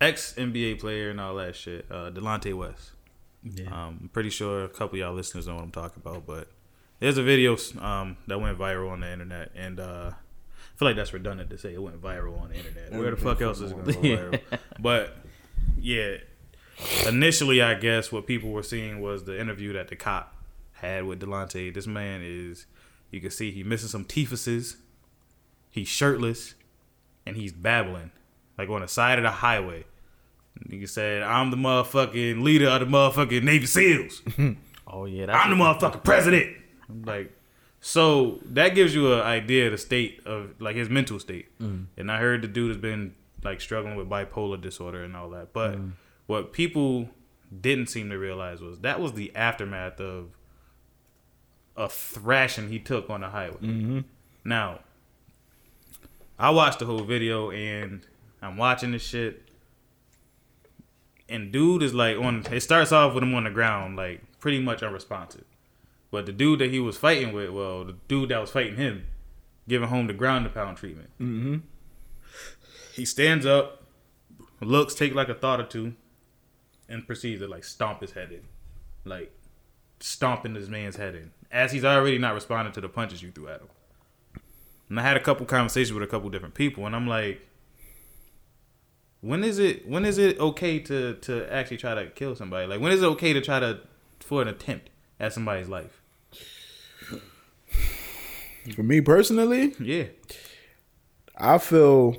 Ex 0.00 0.34
NBA 0.34 0.80
player 0.80 1.10
and 1.10 1.20
all 1.20 1.34
that 1.36 1.54
shit. 1.54 1.86
Uh, 1.90 2.10
Delonte 2.10 2.56
West. 2.56 2.92
Yeah. 3.42 3.66
Um, 3.66 3.98
I'm 4.02 4.10
pretty 4.12 4.30
sure 4.30 4.64
a 4.64 4.68
couple 4.68 4.96
of 4.96 5.00
y'all 5.00 5.14
listeners 5.14 5.46
know 5.46 5.54
what 5.56 5.64
I'm 5.64 5.70
talking 5.70 6.02
about, 6.04 6.26
but 6.26 6.48
there's 7.00 7.18
a 7.18 7.22
video 7.22 7.56
um, 7.80 8.16
that 8.26 8.40
went 8.40 8.58
viral 8.58 8.90
on 8.90 9.00
the 9.00 9.12
internet, 9.12 9.50
and 9.54 9.78
uh, 9.78 10.10
I 10.74 10.78
feel 10.78 10.88
like 10.88 10.96
that's 10.96 11.12
redundant 11.12 11.50
to 11.50 11.58
say 11.58 11.72
it 11.72 11.82
went 11.82 12.00
viral 12.02 12.40
on 12.40 12.48
the 12.48 12.56
internet. 12.56 12.92
Where 12.92 13.10
the 13.10 13.16
fuck 13.16 13.40
else 13.40 13.60
is 13.60 13.70
it 13.70 13.74
going 13.74 13.86
to 13.86 13.92
go 13.92 14.00
viral? 14.00 14.58
But 14.80 15.16
yeah, 15.78 16.16
initially, 17.06 17.62
I 17.62 17.74
guess 17.74 18.10
what 18.10 18.26
people 18.26 18.50
were 18.50 18.62
seeing 18.64 19.00
was 19.00 19.24
the 19.24 19.40
interview 19.40 19.72
that 19.74 19.88
the 19.88 19.96
cop 19.96 20.36
had 20.72 21.04
with 21.04 21.20
Delonte. 21.20 21.72
This 21.72 21.86
man 21.86 22.22
is, 22.24 22.66
you 23.10 23.20
can 23.20 23.30
see 23.30 23.52
he 23.52 23.62
missing 23.62 23.88
some 23.88 24.04
teethuses. 24.04 24.76
He's 25.70 25.88
shirtless, 25.88 26.54
and 27.24 27.36
he's 27.36 27.52
babbling 27.52 28.10
like 28.58 28.68
on 28.68 28.80
the 28.80 28.88
side 28.88 29.18
of 29.18 29.24
the 29.24 29.30
highway. 29.30 29.84
Nigga 30.68 30.88
said, 30.88 31.22
"I'm 31.22 31.50
the 31.50 31.56
motherfucking 31.56 32.42
leader 32.42 32.68
of 32.68 32.80
the 32.80 32.86
motherfucking 32.86 33.42
Navy 33.42 33.66
SEALs. 33.66 34.22
oh 34.86 35.04
yeah, 35.04 35.32
I'm 35.32 35.56
the 35.56 35.64
motherfucking 35.64 36.04
president." 36.04 36.56
I'm 36.88 37.02
like, 37.06 37.32
so 37.86 38.40
that 38.46 38.70
gives 38.70 38.94
you 38.94 39.12
an 39.12 39.20
idea 39.20 39.66
of 39.66 39.72
the 39.72 39.76
state 39.76 40.22
of 40.24 40.58
like 40.58 40.74
his 40.74 40.88
mental 40.88 41.20
state. 41.20 41.48
And 41.60 42.10
I 42.10 42.18
heard 42.18 42.40
the 42.40 42.48
dude 42.48 42.70
has 42.70 42.78
been 42.78 43.14
like 43.42 43.60
struggling 43.60 43.94
with 43.94 44.08
bipolar 44.08 44.58
disorder 44.58 45.04
and 45.04 45.14
all 45.14 45.28
that. 45.30 45.52
But 45.52 45.78
what 46.26 46.54
people 46.54 47.10
didn't 47.60 47.88
seem 47.88 48.08
to 48.08 48.16
realize 48.16 48.62
was 48.62 48.80
that 48.80 49.00
was 49.00 49.12
the 49.12 49.36
aftermath 49.36 50.00
of 50.00 50.30
a 51.76 51.86
thrashing 51.90 52.70
he 52.70 52.78
took 52.78 53.10
on 53.10 53.20
the 53.20 53.28
highway. 53.28 53.58
Mm-hmm. 53.58 54.00
Now, 54.46 54.80
I 56.38 56.48
watched 56.48 56.78
the 56.78 56.86
whole 56.86 57.04
video 57.04 57.50
and 57.50 58.00
I'm 58.40 58.56
watching 58.56 58.92
this 58.92 59.02
shit. 59.02 59.42
And 61.28 61.52
dude 61.52 61.82
is 61.82 61.92
like 61.92 62.16
on 62.16 62.46
it 62.50 62.60
starts 62.62 62.92
off 62.92 63.12
with 63.12 63.22
him 63.22 63.34
on 63.34 63.44
the 63.44 63.50
ground, 63.50 63.96
like 63.96 64.22
pretty 64.40 64.58
much 64.58 64.82
unresponsive. 64.82 65.44
But 66.14 66.26
the 66.26 66.32
dude 66.32 66.60
that 66.60 66.70
he 66.70 66.78
was 66.78 66.96
fighting 66.96 67.32
with, 67.32 67.50
well, 67.50 67.84
the 67.84 67.96
dude 68.06 68.28
that 68.28 68.40
was 68.40 68.48
fighting 68.48 68.76
him, 68.76 69.04
giving 69.66 69.88
home 69.88 70.06
the 70.06 70.12
ground 70.12 70.46
and 70.46 70.54
pound 70.54 70.76
treatment. 70.76 71.10
Mm-hmm. 71.20 71.56
He 72.94 73.04
stands 73.04 73.44
up, 73.44 73.82
looks, 74.60 74.94
take 74.94 75.12
like 75.12 75.28
a 75.28 75.34
thought 75.34 75.58
or 75.60 75.64
two, 75.64 75.94
and 76.88 77.04
proceeds 77.04 77.40
to 77.40 77.48
like 77.48 77.64
stomp 77.64 78.00
his 78.00 78.12
head 78.12 78.30
in. 78.30 78.42
Like 79.04 79.32
stomping 79.98 80.54
this 80.54 80.68
man's 80.68 80.94
head 80.94 81.16
in. 81.16 81.32
As 81.50 81.72
he's 81.72 81.84
already 81.84 82.18
not 82.18 82.34
responding 82.34 82.72
to 82.74 82.80
the 82.80 82.88
punches 82.88 83.20
you 83.20 83.32
threw 83.32 83.48
at 83.48 83.60
him. 83.60 83.68
And 84.88 85.00
I 85.00 85.02
had 85.02 85.16
a 85.16 85.20
couple 85.20 85.46
conversations 85.46 85.92
with 85.92 86.04
a 86.04 86.06
couple 86.06 86.30
different 86.30 86.54
people, 86.54 86.86
and 86.86 86.94
I'm 86.94 87.08
like, 87.08 87.44
when 89.20 89.42
is 89.42 89.58
it 89.58 89.88
when 89.88 90.04
is 90.04 90.18
it 90.18 90.38
okay 90.38 90.78
to 90.78 91.14
to 91.14 91.52
actually 91.52 91.78
try 91.78 91.96
to 91.96 92.06
kill 92.10 92.36
somebody? 92.36 92.68
Like 92.68 92.80
when 92.80 92.92
is 92.92 93.02
it 93.02 93.06
okay 93.06 93.32
to 93.32 93.40
try 93.40 93.58
to 93.58 93.80
for 94.20 94.42
an 94.42 94.46
attempt 94.46 94.90
at 95.18 95.32
somebody's 95.32 95.68
life? 95.68 96.02
For 98.74 98.82
me 98.82 99.00
personally, 99.00 99.74
Yeah. 99.80 100.04
I 101.36 101.58
feel 101.58 102.16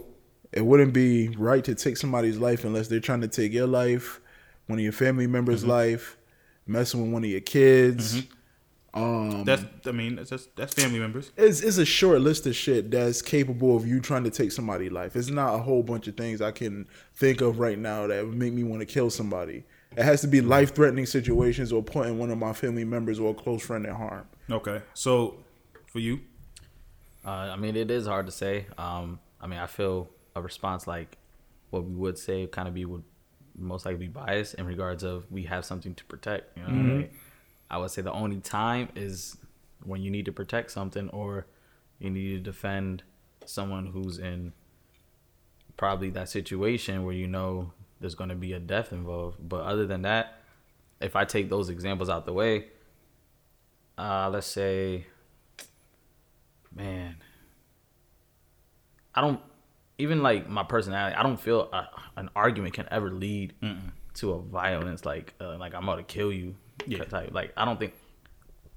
it 0.51 0.65
wouldn't 0.65 0.93
be 0.93 1.29
right 1.29 1.63
to 1.63 1.73
take 1.75 1.97
somebody's 1.97 2.37
life 2.37 2.63
unless 2.65 2.87
they're 2.87 2.99
trying 2.99 3.21
to 3.21 3.27
take 3.27 3.53
your 3.53 3.67
life, 3.67 4.19
one 4.67 4.77
of 4.79 4.83
your 4.83 4.91
family 4.91 5.27
members' 5.27 5.61
Mm-hmm. 5.61 5.69
life, 5.71 6.17
messing 6.67 7.01
with 7.01 7.11
one 7.11 7.23
of 7.23 7.29
your 7.29 7.39
kids. 7.41 8.23
Um, 8.93 9.43
That's 9.43 9.65
I 9.85 9.91
mean 9.91 10.15
that's 10.15 10.29
that's, 10.29 10.47
that's 10.55 10.73
family 10.73 10.99
members. 10.99 11.31
it's, 11.35 11.59
it's 11.61 11.77
a 11.77 11.83
short 11.85 12.21
list 12.21 12.47
of 12.47 12.55
shit 12.55 12.91
that's 12.91 13.21
capable 13.21 13.75
of 13.75 13.85
you 13.85 13.99
trying 13.99 14.23
to 14.23 14.29
take 14.29 14.53
somebody's 14.53 14.91
life. 14.93 15.17
It's 15.17 15.29
not 15.29 15.53
a 15.55 15.57
whole 15.57 15.83
bunch 15.83 16.07
of 16.07 16.15
things 16.15 16.41
I 16.41 16.51
can 16.51 16.87
think 17.13 17.41
of 17.41 17.59
right 17.59 17.77
now 17.77 18.07
that 18.07 18.25
would 18.25 18.35
make 18.37 18.53
me 18.53 18.63
want 18.63 18.79
to 18.79 18.85
kill 18.85 19.09
somebody. 19.09 19.65
It 19.97 20.03
has 20.03 20.21
to 20.21 20.27
be 20.27 20.39
life 20.39 20.73
threatening 20.73 21.05
situations 21.07 21.73
or 21.73 21.83
putting 21.83 22.17
one 22.17 22.31
of 22.31 22.37
my 22.37 22.53
family 22.53 22.85
members 22.85 23.19
or 23.19 23.31
a 23.31 23.33
close 23.33 23.61
friend 23.63 23.85
at 23.85 23.95
harm. 23.95 24.27
Okay. 24.49 24.81
So 24.93 25.43
for 25.87 25.99
you, 25.99 26.21
Uh, 27.25 27.29
I 27.51 27.55
mean, 27.55 27.75
it 27.75 27.89
is 27.89 28.05
hard 28.05 28.25
to 28.27 28.31
say. 28.31 28.67
Um, 28.77 29.19
I 29.41 29.47
mean, 29.47 29.59
I 29.59 29.65
feel 29.65 30.09
a 30.35 30.41
response 30.41 30.85
like 30.85 31.17
what 31.71 31.85
we 31.85 31.93
would 31.93 32.17
say 32.17 32.47
kind 32.47 32.67
of 32.67 32.73
be 32.73 32.85
would 32.85 33.03
most 33.57 33.85
likely 33.85 34.07
be 34.07 34.07
biased 34.07 34.55
in 34.55 34.65
regards 34.65 35.03
of 35.03 35.29
we 35.31 35.43
have 35.43 35.65
something 35.65 35.95
to 35.95 36.05
protect. 36.05 36.57
You 36.57 36.63
know, 36.63 36.69
what 36.69 36.75
I, 36.75 36.83
mean? 36.83 37.09
I 37.71 37.77
would 37.77 37.91
say 37.91 38.01
the 38.01 38.11
only 38.11 38.41
time 38.41 38.89
is 38.95 39.37
when 39.83 40.01
you 40.01 40.11
need 40.11 40.25
to 40.25 40.31
protect 40.31 40.71
something 40.71 41.09
or 41.09 41.47
you 41.99 42.09
need 42.09 42.29
to 42.29 42.39
defend 42.39 43.03
someone 43.45 43.87
who's 43.87 44.19
in 44.19 44.53
probably 45.77 46.09
that 46.11 46.29
situation 46.29 47.05
where 47.05 47.15
you 47.15 47.27
know 47.27 47.71
there's 47.99 48.15
going 48.15 48.29
to 48.29 48.35
be 48.35 48.53
a 48.53 48.59
death 48.59 48.91
involved. 48.91 49.37
But 49.47 49.61
other 49.61 49.85
than 49.85 50.03
that, 50.03 50.41
if 51.01 51.15
I 51.15 51.25
take 51.25 51.49
those 51.49 51.69
examples 51.69 52.09
out 52.09 52.25
the 52.25 52.33
way, 52.33 52.67
uh, 53.97 54.29
let's 54.31 54.47
say 54.47 55.07
man 56.75 57.15
i 59.13 59.21
don't 59.21 59.39
even 59.97 60.21
like 60.21 60.49
my 60.49 60.63
personality 60.63 61.15
i 61.15 61.23
don't 61.23 61.39
feel 61.39 61.69
a, 61.71 61.87
an 62.17 62.29
argument 62.35 62.73
can 62.73 62.87
ever 62.91 63.09
lead 63.09 63.53
to 64.13 64.33
a 64.33 64.39
violence 64.41 65.05
like 65.05 65.33
uh, 65.41 65.57
like 65.57 65.73
i'm 65.73 65.83
about 65.83 65.95
to 65.95 66.03
kill 66.03 66.31
you 66.31 66.55
Yeah. 66.87 67.03
type. 67.05 67.29
like 67.33 67.53
i 67.57 67.65
don't 67.65 67.79
think 67.79 67.93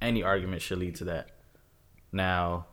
any 0.00 0.23
argument 0.23 0.62
should 0.62 0.78
lead 0.78 0.95
to 0.97 1.05
that 1.05 1.31
now 2.12 2.67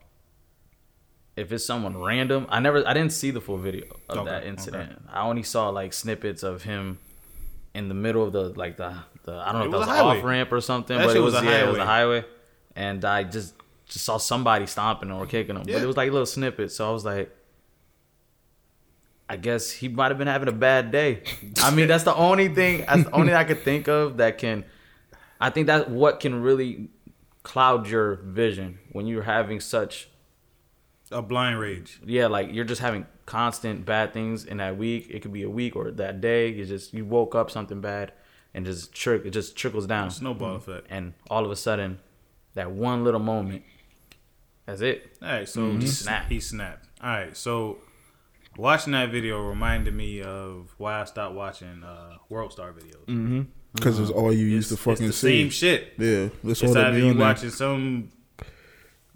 if 1.36 1.52
it's 1.52 1.66
someone 1.66 1.98
random 2.02 2.46
i 2.50 2.60
never 2.60 2.88
i 2.88 2.94
didn't 2.94 3.12
see 3.12 3.32
the 3.32 3.42
full 3.42 3.58
video 3.58 3.86
of 4.10 4.18
Okay, 4.20 4.26
that 4.30 4.40
okay. 4.42 4.48
incident 4.50 5.02
i 5.12 5.22
only 5.28 5.44
saw 5.44 5.70
like 5.70 5.92
snippets 5.94 6.44
of 6.44 6.64
him 6.64 7.00
in 7.74 7.90
the 7.90 7.94
middle 7.96 8.24
of 8.24 8.32
the 8.32 8.50
like 8.50 8.78
the, 8.78 8.96
the 9.24 9.34
i 9.34 9.52
don't 9.52 9.56
know 9.56 9.62
It 9.64 9.66
if 9.66 9.72
that 9.72 9.80
was 9.80 9.88
was 9.88 10.00
off 10.20 10.24
ramp 10.24 10.52
or 10.52 10.62
something 10.62 10.98
That 10.98 11.08
but 11.08 11.16
it 11.18 11.20
was 11.20 11.34
was, 11.34 11.42
a 11.44 11.46
yeah 11.46 11.64
it 11.66 11.68
was 11.68 11.78
a 11.78 11.86
highway. 11.86 12.20
highway 12.22 12.26
and 12.76 13.04
i 13.04 13.24
just 13.24 13.54
just 13.88 14.06
saw 14.06 14.18
somebody 14.18 14.66
stomping 14.66 15.12
or 15.12 15.26
kicking 15.26 15.56
him 15.56 15.64
Yeah. 15.68 15.76
but 15.76 15.84
it 15.84 15.88
was 15.88 15.98
like 15.98 16.10
a 16.10 16.12
little 16.12 16.26
snippets 16.26 16.76
so 16.76 16.90
i 16.90 16.92
was 16.92 17.06
like 17.06 17.32
I 19.28 19.38
guess 19.38 19.72
he 19.72 19.88
might 19.88 20.10
have 20.10 20.20
been 20.20 20.28
having 20.28 20.48
a 20.48 20.52
bad 20.52 20.92
day. 20.92 21.24
I 21.64 21.72
mean, 21.72 21.88
that's 21.88 22.04
the 22.04 22.14
only 22.14 22.48
thing. 22.48 22.86
That's 22.88 23.06
the 23.06 23.12
only 23.12 23.30
thing 23.30 23.36
I 23.36 23.44
could 23.44 23.64
think 23.64 23.88
of 23.88 24.18
that 24.18 24.38
can. 24.38 24.64
I 25.42 25.50
think 25.50 25.66
that's 25.66 25.90
what 25.90 26.20
can 26.20 26.44
really 26.44 26.90
cloud 27.42 27.88
your 27.90 28.18
vision 28.18 28.78
when 28.92 29.08
you're 29.08 29.24
having 29.24 29.60
such. 29.60 30.10
a 31.12 31.24
blind 31.24 31.60
rage. 31.60 32.00
Yeah, 32.06 32.28
like 32.28 32.54
you're 32.54 32.66
just 32.66 32.82
having 32.82 33.08
constant 33.26 33.84
bad 33.84 34.14
things 34.14 34.46
in 34.46 34.58
that 34.58 34.78
week. 34.78 35.08
It 35.10 35.22
could 35.24 35.34
be 35.34 35.42
a 35.42 35.50
week 35.50 35.76
or 35.76 35.90
that 35.90 36.22
day. 36.22 36.50
You 36.50 36.64
just 36.64 36.94
you 36.94 37.04
woke 37.04 37.34
up 37.34 37.50
something 37.50 37.82
bad, 37.82 38.12
and 38.54 38.64
just 38.64 38.94
trick 38.94 39.26
it 39.26 39.32
just 39.32 39.56
trickles 39.56 39.88
down, 39.88 40.12
Snowball 40.12 40.58
effect. 40.58 40.86
and 40.92 41.14
all 41.32 41.44
of 41.44 41.50
a 41.50 41.56
sudden, 41.56 41.98
that 42.54 42.70
one 42.70 43.04
little 43.04 43.20
moment. 43.20 43.64
That's 44.66 44.82
it. 44.82 45.16
All 45.22 45.28
right, 45.30 45.48
so 45.50 45.72
he 45.78 45.88
snapped. 45.88 46.32
He 46.32 46.40
snapped. 46.40 46.88
All 47.02 47.10
right, 47.10 47.36
so 47.38 47.78
watching 48.58 48.94
that 48.94 49.12
video 49.12 49.40
reminded 49.42 49.94
me 49.94 50.22
of 50.22 50.74
why 50.78 51.02
I 51.02 51.04
stopped 51.06 51.36
watching 51.36 51.84
uh, 51.84 52.18
World 52.30 52.52
Star 52.52 52.72
videos. 52.74 53.46
Because 53.74 54.00
it's 54.00 54.10
all 54.10 54.32
you 54.34 54.46
used 54.46 54.70
to 54.70 54.76
It's 54.76 54.84
fucking 54.84 55.08
the 55.08 55.14
see. 55.14 55.42
same 55.42 55.50
shit. 55.50 55.94
Yeah, 55.98 56.30
that's 56.44 56.64
all 56.64 56.70
It's 56.70 56.74
that 56.76 56.94
you 56.94 57.10
on 57.10 57.18
watching 57.18 57.50
some 57.50 58.12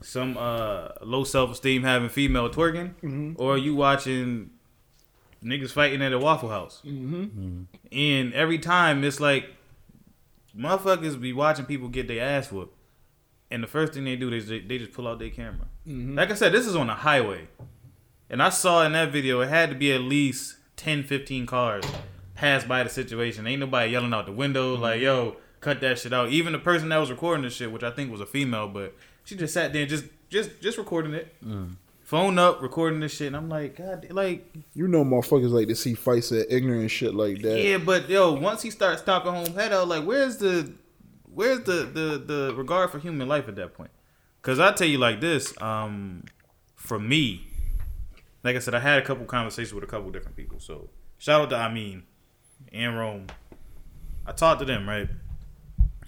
some 0.01 0.37
uh, 0.37 0.89
low 1.01 1.23
self 1.23 1.51
esteem 1.51 1.83
having 1.83 2.09
female 2.09 2.49
twerking, 2.49 2.93
Mm-hmm. 3.01 3.33
or 3.37 3.57
you 3.57 3.75
watching 3.75 4.51
niggas 5.43 5.71
fighting 5.71 6.01
at 6.01 6.13
a 6.13 6.19
Waffle 6.19 6.49
House. 6.49 6.81
Mm-hmm. 6.85 7.63
And 7.91 8.33
every 8.33 8.59
time 8.59 9.03
it's 9.03 9.19
like 9.19 9.49
motherfuckers 10.57 11.19
be 11.19 11.33
watching 11.33 11.65
people 11.65 11.87
get 11.87 12.07
their 12.07 12.23
ass 12.23 12.51
whooped, 12.51 12.75
and 13.51 13.63
the 13.63 13.67
first 13.67 13.93
thing 13.93 14.03
they 14.05 14.15
do 14.15 14.31
is 14.31 14.47
they, 14.47 14.59
they 14.59 14.77
just 14.77 14.93
pull 14.93 15.07
out 15.07 15.19
their 15.19 15.29
camera. 15.29 15.67
Mm-hmm. 15.87 16.15
Like 16.17 16.31
I 16.31 16.35
said, 16.35 16.51
this 16.51 16.67
is 16.67 16.75
on 16.75 16.87
the 16.87 16.93
highway, 16.93 17.47
and 18.29 18.41
I 18.43 18.49
saw 18.49 18.85
in 18.85 18.93
that 18.93 19.11
video 19.11 19.41
it 19.41 19.49
had 19.49 19.69
to 19.69 19.75
be 19.75 19.91
at 19.93 20.01
least 20.01 20.57
10, 20.77 21.03
15 21.03 21.45
cars 21.45 21.83
pass 22.35 22.63
by 22.63 22.83
the 22.83 22.89
situation. 22.89 23.45
Ain't 23.47 23.59
nobody 23.59 23.91
yelling 23.91 24.13
out 24.13 24.25
the 24.25 24.31
window 24.31 24.73
Mm-hmm. 24.73 24.81
like, 24.83 25.01
"Yo, 25.01 25.37
cut 25.61 25.81
that 25.81 25.99
shit 25.99 26.13
out." 26.13 26.29
Even 26.29 26.53
the 26.53 26.59
person 26.59 26.89
that 26.89 26.97
was 26.97 27.09
recording 27.11 27.43
this 27.43 27.53
shit, 27.55 27.71
which 27.71 27.83
I 27.83 27.91
think 27.91 28.11
was 28.11 28.21
a 28.21 28.25
female, 28.25 28.67
but 28.67 28.95
she 29.23 29.35
just 29.35 29.53
sat 29.53 29.73
there 29.73 29.85
just 29.85 30.05
just 30.29 30.61
just 30.61 30.77
recording 30.77 31.13
it, 31.13 31.33
Mm. 31.45 31.75
phone 32.03 32.37
up, 32.39 32.61
recording 32.61 32.99
this 32.99 33.13
shit, 33.15 33.27
and 33.27 33.35
I'm 33.35 33.49
like, 33.49 33.75
God, 33.75 34.05
like, 34.11 34.47
You 34.75 34.87
know, 34.87 35.03
motherfuckers 35.03 35.49
like 35.51 35.67
to 35.67 35.75
see 35.75 35.95
fights 35.95 36.31
at 36.31 36.51
ignorant 36.51 36.89
shit 36.91 37.13
like 37.15 37.41
that. 37.41 37.61
yeah, 37.61 37.77
but 37.77 38.07
yo, 38.09 38.31
once 38.33 38.61
he 38.61 38.69
starts 38.71 39.01
stomping 39.01 39.31
home 39.33 39.53
head 39.55 39.73
out, 39.73 39.87
like, 39.87 40.03
where's 40.05 40.37
the 40.37 40.71
where's 41.39 41.62
the 41.62 41.89
the 41.93 42.17
the 42.17 42.53
regard 42.53 42.91
for 42.91 43.00
human 43.00 43.25
life 43.25 43.48
at 43.48 43.55
that 43.55 43.74
point? 43.74 43.91
Because 44.41 44.60
I 44.60 44.74
tell 44.74 44.88
you 44.88 44.98
like 44.98 45.22
this, 45.22 45.53
um, 45.62 46.25
for 46.75 47.00
me, 47.00 47.48
like 48.43 48.58
I 48.58 48.60
said, 48.60 48.75
I 48.75 48.79
had 48.79 49.01
a 49.01 49.05
couple 49.05 49.25
conversations 49.25 49.74
with 49.74 49.86
a 49.86 49.88
couple 49.88 50.12
different 50.12 50.36
people. 50.36 50.60
So 50.60 50.89
shout 51.17 51.41
out 51.41 51.50
to 51.51 51.55
Amin 51.55 52.03
and 52.74 52.98
Rome. 52.98 53.27
I 54.25 54.34
talked 54.34 54.60
to 54.60 54.65
them 54.65 54.88
right, 54.88 55.08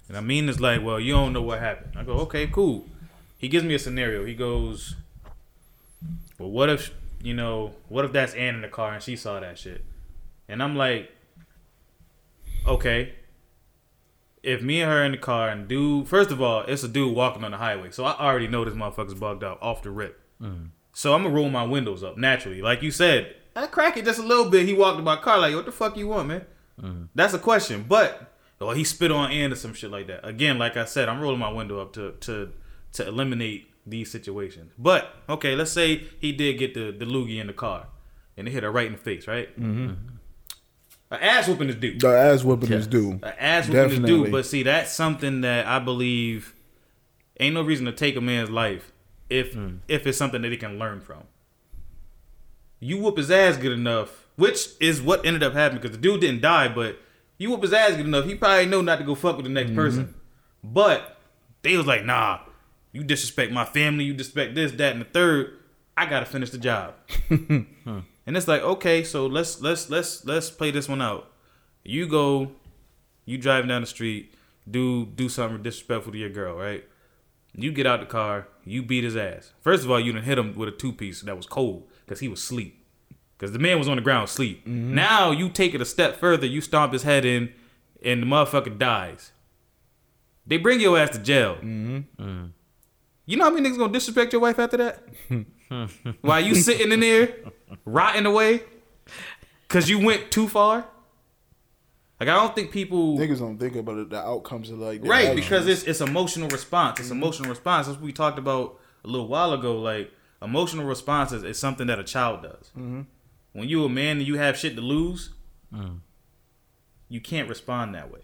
and 0.08 0.16
Amin 0.18 0.50
is 0.50 0.60
like, 0.60 0.82
"Well, 0.82 1.00
you 1.00 1.14
don't 1.14 1.32
know 1.32 1.40
what 1.40 1.60
happened." 1.60 1.94
I 1.96 2.04
go, 2.04 2.12
"Okay, 2.26 2.46
cool." 2.46 2.86
He 3.38 3.48
gives 3.48 3.64
me 3.64 3.74
a 3.74 3.78
scenario. 3.78 4.26
He 4.26 4.34
goes, 4.34 4.96
"Well, 6.38 6.50
what 6.50 6.68
if 6.68 6.94
you 7.22 7.32
know? 7.32 7.74
What 7.88 8.04
if 8.04 8.12
that's 8.12 8.34
Ann 8.34 8.56
in 8.56 8.60
the 8.60 8.68
car 8.68 8.92
and 8.92 9.02
she 9.02 9.16
saw 9.16 9.40
that 9.40 9.58
shit?" 9.58 9.82
And 10.46 10.62
I'm 10.62 10.76
like, 10.76 11.10
"Okay." 12.66 13.14
If 14.42 14.60
me 14.60 14.80
and 14.80 14.90
her 14.90 15.04
in 15.04 15.12
the 15.12 15.18
car 15.18 15.48
and 15.48 15.68
dude, 15.68 16.08
first 16.08 16.30
of 16.30 16.42
all, 16.42 16.62
it's 16.62 16.82
a 16.82 16.88
dude 16.88 17.14
walking 17.14 17.44
on 17.44 17.52
the 17.52 17.58
highway, 17.58 17.90
so 17.90 18.04
I 18.04 18.18
already 18.18 18.48
know 18.48 18.64
this 18.64 18.74
motherfucker's 18.74 19.14
bugged 19.14 19.44
out 19.44 19.58
off 19.62 19.82
the 19.82 19.90
rip. 19.90 20.20
Mm. 20.40 20.70
So 20.92 21.14
I'm 21.14 21.22
gonna 21.22 21.34
roll 21.34 21.48
my 21.48 21.64
windows 21.64 22.02
up 22.02 22.18
naturally, 22.18 22.60
like 22.60 22.82
you 22.82 22.90
said. 22.90 23.36
I 23.54 23.66
crack 23.66 23.96
it 23.96 24.04
just 24.04 24.18
a 24.18 24.22
little 24.22 24.50
bit. 24.50 24.66
He 24.66 24.74
walked 24.74 24.98
in 24.98 25.04
my 25.04 25.16
car 25.16 25.38
like, 25.38 25.54
"What 25.54 25.66
the 25.66 25.72
fuck 25.72 25.96
you 25.96 26.08
want, 26.08 26.28
man?" 26.28 26.44
Mm. 26.80 27.08
That's 27.14 27.34
a 27.34 27.38
question. 27.38 27.84
But 27.88 28.32
oh, 28.60 28.72
he 28.72 28.84
spit 28.84 29.10
on 29.10 29.30
Ann 29.30 29.52
or 29.52 29.56
some 29.56 29.74
shit 29.74 29.90
like 29.90 30.06
that. 30.08 30.26
Again, 30.26 30.58
like 30.58 30.76
I 30.76 30.84
said, 30.84 31.08
I'm 31.08 31.20
rolling 31.20 31.38
my 31.38 31.52
window 31.52 31.80
up 31.80 31.92
to 31.94 32.12
to 32.20 32.52
to 32.94 33.06
eliminate 33.06 33.70
these 33.86 34.10
situations. 34.10 34.72
But 34.78 35.14
okay, 35.28 35.54
let's 35.54 35.72
say 35.72 36.04
he 36.18 36.32
did 36.32 36.58
get 36.58 36.74
the 36.74 36.90
the 36.92 37.04
loogie 37.04 37.40
in 37.40 37.46
the 37.46 37.52
car, 37.52 37.86
and 38.36 38.48
it 38.48 38.50
hit 38.50 38.62
her 38.62 38.72
right 38.72 38.86
in 38.86 38.92
the 38.92 38.98
face, 38.98 39.26
right? 39.26 39.48
Mm-hmm. 39.58 39.86
mm-hmm. 39.86 40.11
An 41.12 41.20
ass 41.20 41.46
whooping 41.46 41.68
is 41.68 41.74
due. 41.74 41.98
The 41.98 42.08
ass 42.08 42.42
whooping 42.42 42.72
is 42.72 42.84
Yes. 42.84 42.86
due. 42.86 43.20
An 43.22 43.34
ass 43.38 43.68
whooping 43.68 44.02
is 44.02 44.08
due. 44.08 44.30
But 44.30 44.46
see, 44.46 44.62
that's 44.62 44.90
something 44.90 45.42
that 45.42 45.66
I 45.66 45.78
believe 45.78 46.54
ain't 47.38 47.54
no 47.54 47.60
reason 47.60 47.84
to 47.84 47.92
take 47.92 48.16
a 48.16 48.20
man's 48.22 48.48
life 48.48 48.92
if 49.28 49.52
hmm. 49.52 49.76
if 49.88 50.06
it's 50.06 50.16
something 50.16 50.40
that 50.40 50.50
he 50.50 50.56
can 50.56 50.78
learn 50.78 51.00
from. 51.00 51.24
You 52.80 52.96
whoop 52.98 53.18
his 53.18 53.30
ass 53.30 53.58
good 53.58 53.72
enough, 53.72 54.26
which 54.36 54.68
is 54.80 55.02
what 55.02 55.24
ended 55.26 55.42
up 55.42 55.52
happening 55.52 55.82
because 55.82 55.94
the 55.94 56.02
dude 56.02 56.22
didn't 56.22 56.40
die, 56.40 56.68
but 56.68 56.98
You 57.38 57.50
whoop 57.50 57.62
his 57.62 57.72
ass 57.72 57.96
good 57.96 58.06
enough, 58.06 58.24
he 58.24 58.34
probably 58.34 58.66
know 58.66 58.80
not 58.80 58.98
to 58.98 59.04
go 59.04 59.14
fuck 59.14 59.36
with 59.36 59.44
the 59.44 59.50
next 59.50 59.70
mm-hmm. 59.70 59.78
person. 59.78 60.14
But 60.64 61.18
they 61.62 61.76
was 61.76 61.86
like, 61.86 62.04
nah, 62.04 62.38
you 62.92 63.04
disrespect 63.04 63.52
my 63.52 63.64
family, 63.64 64.04
you 64.04 64.14
disrespect 64.14 64.54
this, 64.54 64.72
that, 64.72 64.92
and 64.92 65.02
the 65.02 65.06
third. 65.06 65.58
I 65.94 66.06
gotta 66.06 66.24
finish 66.24 66.50
the 66.50 66.58
job. 66.58 66.94
And 68.26 68.36
it's 68.36 68.48
like, 68.48 68.62
okay, 68.62 69.02
so 69.02 69.26
let's 69.26 69.60
let's 69.60 69.90
let's 69.90 70.24
let's 70.24 70.50
play 70.50 70.70
this 70.70 70.88
one 70.88 71.02
out. 71.02 71.30
You 71.84 72.06
go, 72.06 72.52
you 73.24 73.38
driving 73.38 73.68
down 73.68 73.80
the 73.80 73.86
street, 73.86 74.34
do 74.70 75.06
do 75.06 75.28
something 75.28 75.62
disrespectful 75.62 76.12
to 76.12 76.18
your 76.18 76.30
girl, 76.30 76.56
right? 76.56 76.84
You 77.54 77.72
get 77.72 77.86
out 77.86 78.00
the 78.00 78.06
car, 78.06 78.48
you 78.64 78.82
beat 78.82 79.04
his 79.04 79.16
ass. 79.16 79.52
First 79.60 79.84
of 79.84 79.90
all, 79.90 80.00
you 80.00 80.12
didn't 80.12 80.24
hit 80.24 80.38
him 80.38 80.54
with 80.54 80.68
a 80.68 80.72
two 80.72 80.92
piece 80.92 81.20
that 81.22 81.36
was 81.36 81.46
cold 81.46 81.88
because 82.04 82.20
he 82.20 82.28
was 82.28 82.40
asleep. 82.40 82.78
Because 83.36 83.52
the 83.52 83.58
man 83.58 83.78
was 83.78 83.88
on 83.88 83.96
the 83.96 84.02
ground 84.02 84.28
asleep. 84.28 84.60
Mm-hmm. 84.60 84.94
Now 84.94 85.32
you 85.32 85.48
take 85.48 85.74
it 85.74 85.80
a 85.80 85.84
step 85.84 86.16
further, 86.16 86.46
you 86.46 86.60
stomp 86.60 86.92
his 86.92 87.02
head 87.02 87.24
in, 87.24 87.52
and 88.04 88.22
the 88.22 88.26
motherfucker 88.26 88.78
dies. 88.78 89.32
They 90.46 90.56
bring 90.56 90.80
your 90.80 90.96
ass 90.98 91.10
to 91.10 91.18
jail. 91.18 91.56
Mm-hmm. 91.56 92.22
Mm-hmm. 92.22 92.46
You 93.26 93.36
know 93.36 93.44
how 93.44 93.50
many 93.50 93.68
niggas 93.68 93.78
gonna 93.78 93.92
disrespect 93.92 94.32
your 94.32 94.42
wife 94.42 94.58
after 94.58 94.76
that? 94.76 96.18
While 96.20 96.40
you 96.40 96.54
sitting 96.54 96.92
in 96.92 97.00
there 97.00 97.34
rotting 97.84 98.26
away 98.26 98.62
because 99.68 99.88
you 99.88 99.98
went 99.98 100.30
too 100.30 100.48
far. 100.48 100.86
Like 102.20 102.28
I 102.28 102.34
don't 102.34 102.54
think 102.54 102.70
people 102.70 103.18
Niggas 103.18 103.40
don't 103.40 103.58
think 103.58 103.74
about 103.74 103.98
it, 103.98 104.10
the 104.10 104.18
outcomes 104.18 104.70
of 104.70 104.78
like 104.78 105.02
their 105.02 105.10
right 105.10 105.28
actions. 105.28 105.40
because 105.40 105.66
it's 105.66 105.82
it's 105.84 106.00
emotional 106.00 106.48
response. 106.48 107.00
It's 107.00 107.08
mm-hmm. 107.08 107.18
emotional 107.18 107.50
response. 107.50 107.86
That's 107.86 107.98
what 107.98 108.04
we 108.04 108.12
talked 108.12 108.38
about 108.38 108.78
a 109.04 109.08
little 109.08 109.26
while 109.26 109.52
ago. 109.52 109.78
Like 109.78 110.12
emotional 110.40 110.86
responses 110.86 111.42
is 111.42 111.58
something 111.58 111.88
that 111.88 111.98
a 111.98 112.04
child 112.04 112.42
does. 112.42 112.70
Mm-hmm. 112.76 113.02
When 113.52 113.68
you 113.68 113.84
a 113.84 113.88
man 113.88 114.18
and 114.18 114.26
you 114.26 114.38
have 114.38 114.56
shit 114.56 114.76
to 114.76 114.80
lose, 114.80 115.30
mm. 115.72 115.98
you 117.08 117.20
can't 117.20 117.48
respond 117.48 117.94
that 117.94 118.10
way. 118.10 118.20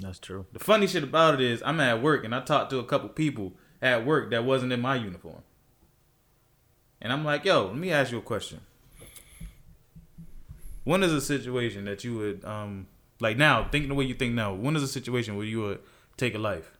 That's 0.00 0.18
true. 0.18 0.46
The 0.52 0.58
funny 0.58 0.86
shit 0.86 1.02
about 1.02 1.34
it 1.34 1.40
is, 1.40 1.62
I'm 1.64 1.80
at 1.80 2.02
work 2.02 2.24
and 2.24 2.34
I 2.34 2.40
talked 2.40 2.70
to 2.70 2.78
a 2.78 2.84
couple 2.84 3.08
people 3.10 3.54
at 3.80 4.04
work 4.04 4.30
that 4.30 4.44
wasn't 4.44 4.72
in 4.72 4.80
my 4.80 4.96
uniform. 4.96 5.42
And 7.00 7.12
I'm 7.12 7.24
like, 7.24 7.44
yo, 7.44 7.66
let 7.66 7.76
me 7.76 7.90
ask 7.92 8.12
you 8.12 8.18
a 8.18 8.22
question. 8.22 8.60
When 10.84 11.02
is 11.02 11.12
a 11.12 11.20
situation 11.20 11.84
that 11.84 12.04
you 12.04 12.16
would, 12.16 12.44
um, 12.44 12.86
like 13.20 13.36
now, 13.36 13.68
thinking 13.70 13.88
the 13.88 13.94
way 13.94 14.04
you 14.04 14.14
think 14.14 14.34
now, 14.34 14.54
when 14.54 14.76
is 14.76 14.82
a 14.82 14.88
situation 14.88 15.36
where 15.36 15.46
you 15.46 15.60
would 15.62 15.80
take 16.16 16.34
a 16.34 16.38
life? 16.38 16.76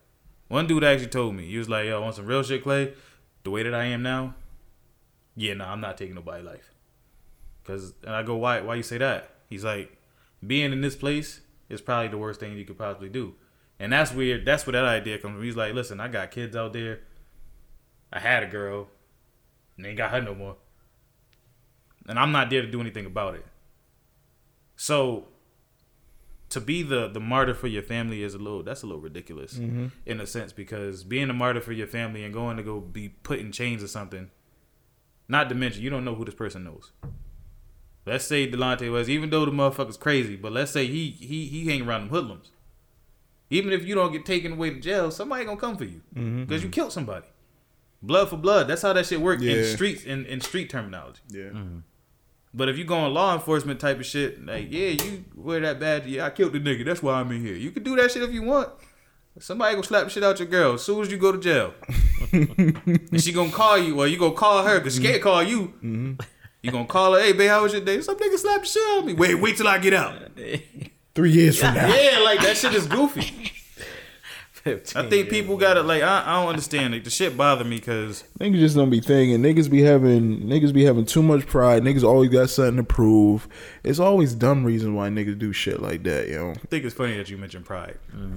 One 0.47 0.67
dude 0.67 0.83
actually 0.83 1.07
told 1.07 1.35
me, 1.35 1.47
he 1.47 1.57
was 1.57 1.69
like, 1.69 1.85
yo, 1.85 2.03
on 2.03 2.13
some 2.13 2.25
real 2.25 2.43
shit, 2.43 2.63
Clay, 2.63 2.93
the 3.43 3.51
way 3.51 3.63
that 3.63 3.73
I 3.73 3.85
am 3.85 4.03
now, 4.03 4.35
yeah, 5.35 5.53
no, 5.53 5.65
I'm 5.65 5.81
not 5.81 5.97
taking 5.97 6.15
nobody's 6.15 6.45
life. 6.45 6.73
Cause, 7.63 7.93
and 8.03 8.13
I 8.13 8.23
go, 8.23 8.35
why, 8.35 8.61
why 8.61 8.75
you 8.75 8.83
say 8.83 8.97
that? 8.97 9.29
He's 9.49 9.63
like, 9.63 9.97
being 10.45 10.71
in 10.71 10.81
this 10.81 10.95
place 10.95 11.41
is 11.69 11.79
probably 11.79 12.09
the 12.09 12.17
worst 12.17 12.39
thing 12.39 12.57
you 12.57 12.65
could 12.65 12.77
possibly 12.77 13.09
do. 13.09 13.35
And 13.79 13.93
that's 13.93 14.13
weird. 14.13 14.45
That's 14.45 14.65
where 14.65 14.73
that 14.73 14.85
idea 14.85 15.17
comes 15.19 15.35
from. 15.35 15.43
He's 15.43 15.55
like, 15.55 15.73
listen, 15.73 15.99
I 15.99 16.07
got 16.07 16.31
kids 16.31 16.55
out 16.55 16.73
there. 16.73 16.99
I 18.11 18.19
had 18.19 18.43
a 18.43 18.47
girl, 18.47 18.89
and 19.77 19.85
ain't 19.85 19.97
got 19.97 20.11
her 20.11 20.21
no 20.21 20.35
more. 20.35 20.55
And 22.07 22.17
I'm 22.17 22.31
not 22.31 22.49
there 22.49 22.61
to 22.61 22.69
do 22.69 22.81
anything 22.81 23.05
about 23.05 23.35
it. 23.35 23.45
So 24.75 25.27
to 26.51 26.59
be 26.59 26.83
the 26.83 27.07
the 27.07 27.19
martyr 27.19 27.53
for 27.53 27.67
your 27.67 27.81
family 27.81 28.23
is 28.23 28.33
a 28.33 28.37
little 28.37 28.61
that's 28.61 28.83
a 28.83 28.85
little 28.85 29.01
ridiculous 29.01 29.53
mm-hmm. 29.53 29.87
in 30.05 30.19
a 30.19 30.27
sense 30.27 30.51
because 30.51 31.03
being 31.03 31.29
a 31.29 31.33
martyr 31.33 31.61
for 31.61 31.71
your 31.71 31.87
family 31.87 32.23
and 32.25 32.33
going 32.33 32.57
to 32.57 32.63
go 32.63 32.79
be 32.79 33.09
put 33.09 33.39
in 33.39 33.51
chains 33.51 33.81
or 33.81 33.87
something, 33.87 34.29
not 35.27 35.47
to 35.49 35.55
mention 35.55 35.81
you 35.81 35.89
don't 35.89 36.03
know 36.03 36.15
who 36.15 36.25
this 36.25 36.35
person 36.35 36.63
knows. 36.63 36.91
Let's 38.05 38.25
say 38.25 38.49
Delonte 38.49 38.91
was, 38.91 39.09
even 39.09 39.29
though 39.29 39.45
the 39.45 39.51
motherfucker's 39.51 39.95
crazy, 39.95 40.35
but 40.35 40.51
let's 40.51 40.71
say 40.71 40.87
he 40.87 41.11
he 41.11 41.45
he 41.45 41.67
hang 41.67 41.87
around 41.87 42.01
them 42.01 42.09
hoodlums. 42.09 42.51
Even 43.49 43.71
if 43.73 43.85
you 43.85 43.95
don't 43.95 44.11
get 44.11 44.25
taken 44.25 44.53
away 44.53 44.71
to 44.71 44.79
jail, 44.79 45.11
somebody 45.11 45.45
gonna 45.45 45.59
come 45.59 45.77
for 45.77 45.85
you 45.85 46.01
mm-hmm. 46.13 46.43
because 46.43 46.63
you 46.63 46.69
killed 46.69 46.91
somebody. 46.91 47.27
Blood 48.03 48.29
for 48.29 48.37
blood. 48.37 48.67
That's 48.67 48.81
how 48.81 48.93
that 48.93 49.05
shit 49.05 49.21
work 49.21 49.41
in 49.41 49.63
streets 49.65 50.03
in, 50.03 50.25
in 50.25 50.41
street 50.41 50.69
terminology. 50.69 51.21
Yeah. 51.29 51.43
Mm-hmm. 51.43 51.79
But 52.53 52.67
if 52.67 52.77
you 52.77 52.83
go 52.83 52.95
on 52.95 53.13
law 53.13 53.33
enforcement 53.33 53.79
type 53.79 53.99
of 53.99 54.05
shit, 54.05 54.45
like 54.45 54.67
yeah, 54.71 54.89
you 54.89 55.23
wear 55.35 55.59
that 55.61 55.79
badge. 55.79 56.05
Yeah, 56.07 56.25
I 56.25 56.31
killed 56.31 56.53
the 56.53 56.59
nigga. 56.59 56.83
That's 56.83 57.01
why 57.01 57.13
I'm 57.13 57.31
in 57.31 57.45
here. 57.45 57.55
You 57.55 57.71
can 57.71 57.83
do 57.83 57.95
that 57.95 58.11
shit 58.11 58.23
if 58.23 58.33
you 58.33 58.41
want. 58.41 58.69
Somebody 59.39 59.75
gonna 59.75 59.87
slap 59.87 60.03
the 60.05 60.09
shit 60.09 60.23
out 60.23 60.39
your 60.39 60.47
girl 60.47 60.73
as 60.73 60.83
soon 60.83 61.01
as 61.01 61.11
you 61.11 61.17
go 61.17 61.31
to 61.31 61.39
jail. 61.39 61.73
and 62.33 63.21
she 63.21 63.31
gonna 63.31 63.51
call 63.51 63.77
you. 63.77 63.95
Well, 63.95 64.07
you 64.07 64.17
gonna 64.17 64.33
call 64.33 64.63
her 64.63 64.79
because 64.79 64.95
she 64.95 65.01
mm-hmm. 65.01 65.11
can't 65.11 65.23
call 65.23 65.43
you. 65.43 65.67
Mm-hmm. 65.67 66.13
You 66.63 66.71
gonna 66.71 66.85
call 66.85 67.13
her? 67.13 67.21
Hey, 67.21 67.31
babe, 67.31 67.49
how 67.49 67.63
was 67.63 67.71
your 67.71 67.81
day? 67.81 68.01
Some 68.01 68.17
nigga 68.17 68.37
slapped 68.37 68.63
the 68.63 68.67
shit 68.69 68.83
out 68.89 68.99
of 68.99 69.05
me. 69.05 69.13
Wait, 69.13 69.35
wait 69.35 69.55
till 69.55 69.67
I 69.67 69.77
get 69.77 69.93
out. 69.93 70.15
Three 71.15 71.31
years 71.31 71.59
from 71.59 71.75
now. 71.75 71.87
Yeah, 71.87 72.19
like 72.19 72.41
that 72.41 72.57
shit 72.57 72.73
is 72.73 72.87
goofy. 72.87 73.53
I 74.65 75.09
think 75.09 75.29
people 75.29 75.57
gotta 75.57 75.81
like. 75.81 76.03
I, 76.03 76.23
I 76.25 76.39
don't 76.39 76.49
understand. 76.49 76.93
Like 76.93 77.03
the 77.03 77.09
shit 77.09 77.35
bother 77.35 77.63
me 77.63 77.77
because 77.77 78.23
Niggas 78.39 78.59
just 78.59 78.75
don't 78.75 78.89
be 78.89 78.99
thinking. 78.99 79.39
Niggas 79.41 79.69
be 79.69 79.81
having 79.81 80.41
niggas 80.41 80.71
be 80.73 80.83
having 80.83 81.05
too 81.05 81.23
much 81.23 81.47
pride. 81.47 81.83
Niggas 81.83 82.03
always 82.03 82.29
got 82.29 82.49
something 82.49 82.77
to 82.77 82.83
prove. 82.83 83.47
It's 83.83 83.99
always 83.99 84.35
dumb 84.35 84.63
reasons 84.63 84.93
why 84.95 85.09
niggas 85.09 85.39
do 85.39 85.51
shit 85.51 85.81
like 85.81 86.03
that, 86.03 86.29
yo. 86.29 86.51
I 86.51 86.67
think 86.67 86.85
it's 86.85 86.93
funny 86.95 87.17
that 87.17 87.29
you 87.29 87.37
mentioned 87.37 87.65
pride. 87.65 87.97
Mm, 88.15 88.35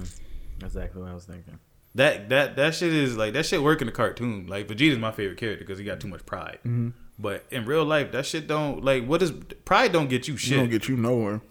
that's 0.59 0.75
exactly 0.75 1.01
what 1.01 1.11
I 1.11 1.13
was 1.13 1.25
thinking. 1.25 1.59
That 1.93 2.29
that 2.29 2.55
that 2.55 2.73
shit 2.75 2.91
is 2.91 3.15
like 3.15 3.33
that 3.33 3.45
shit 3.45 3.61
work 3.61 3.81
in 3.81 3.85
the 3.87 3.93
cartoon. 3.93 4.47
Like 4.47 4.67
Vegeta's 4.67 4.97
my 4.97 5.11
favorite 5.11 5.37
character 5.37 5.63
because 5.63 5.77
he 5.77 5.85
got 5.85 5.99
too 5.99 6.07
much 6.07 6.25
pride. 6.25 6.57
Mm-hmm. 6.65 6.89
But 7.19 7.45
in 7.51 7.65
real 7.65 7.85
life, 7.85 8.11
that 8.13 8.25
shit 8.25 8.47
don't 8.47 8.83
like. 8.83 9.05
What 9.05 9.21
is 9.21 9.31
pride? 9.63 9.91
Don't 9.91 10.09
get 10.09 10.27
you 10.27 10.37
She 10.37 10.55
don't 10.55 10.69
get 10.69 10.87
you 10.89 10.97
nowhere. 10.97 11.41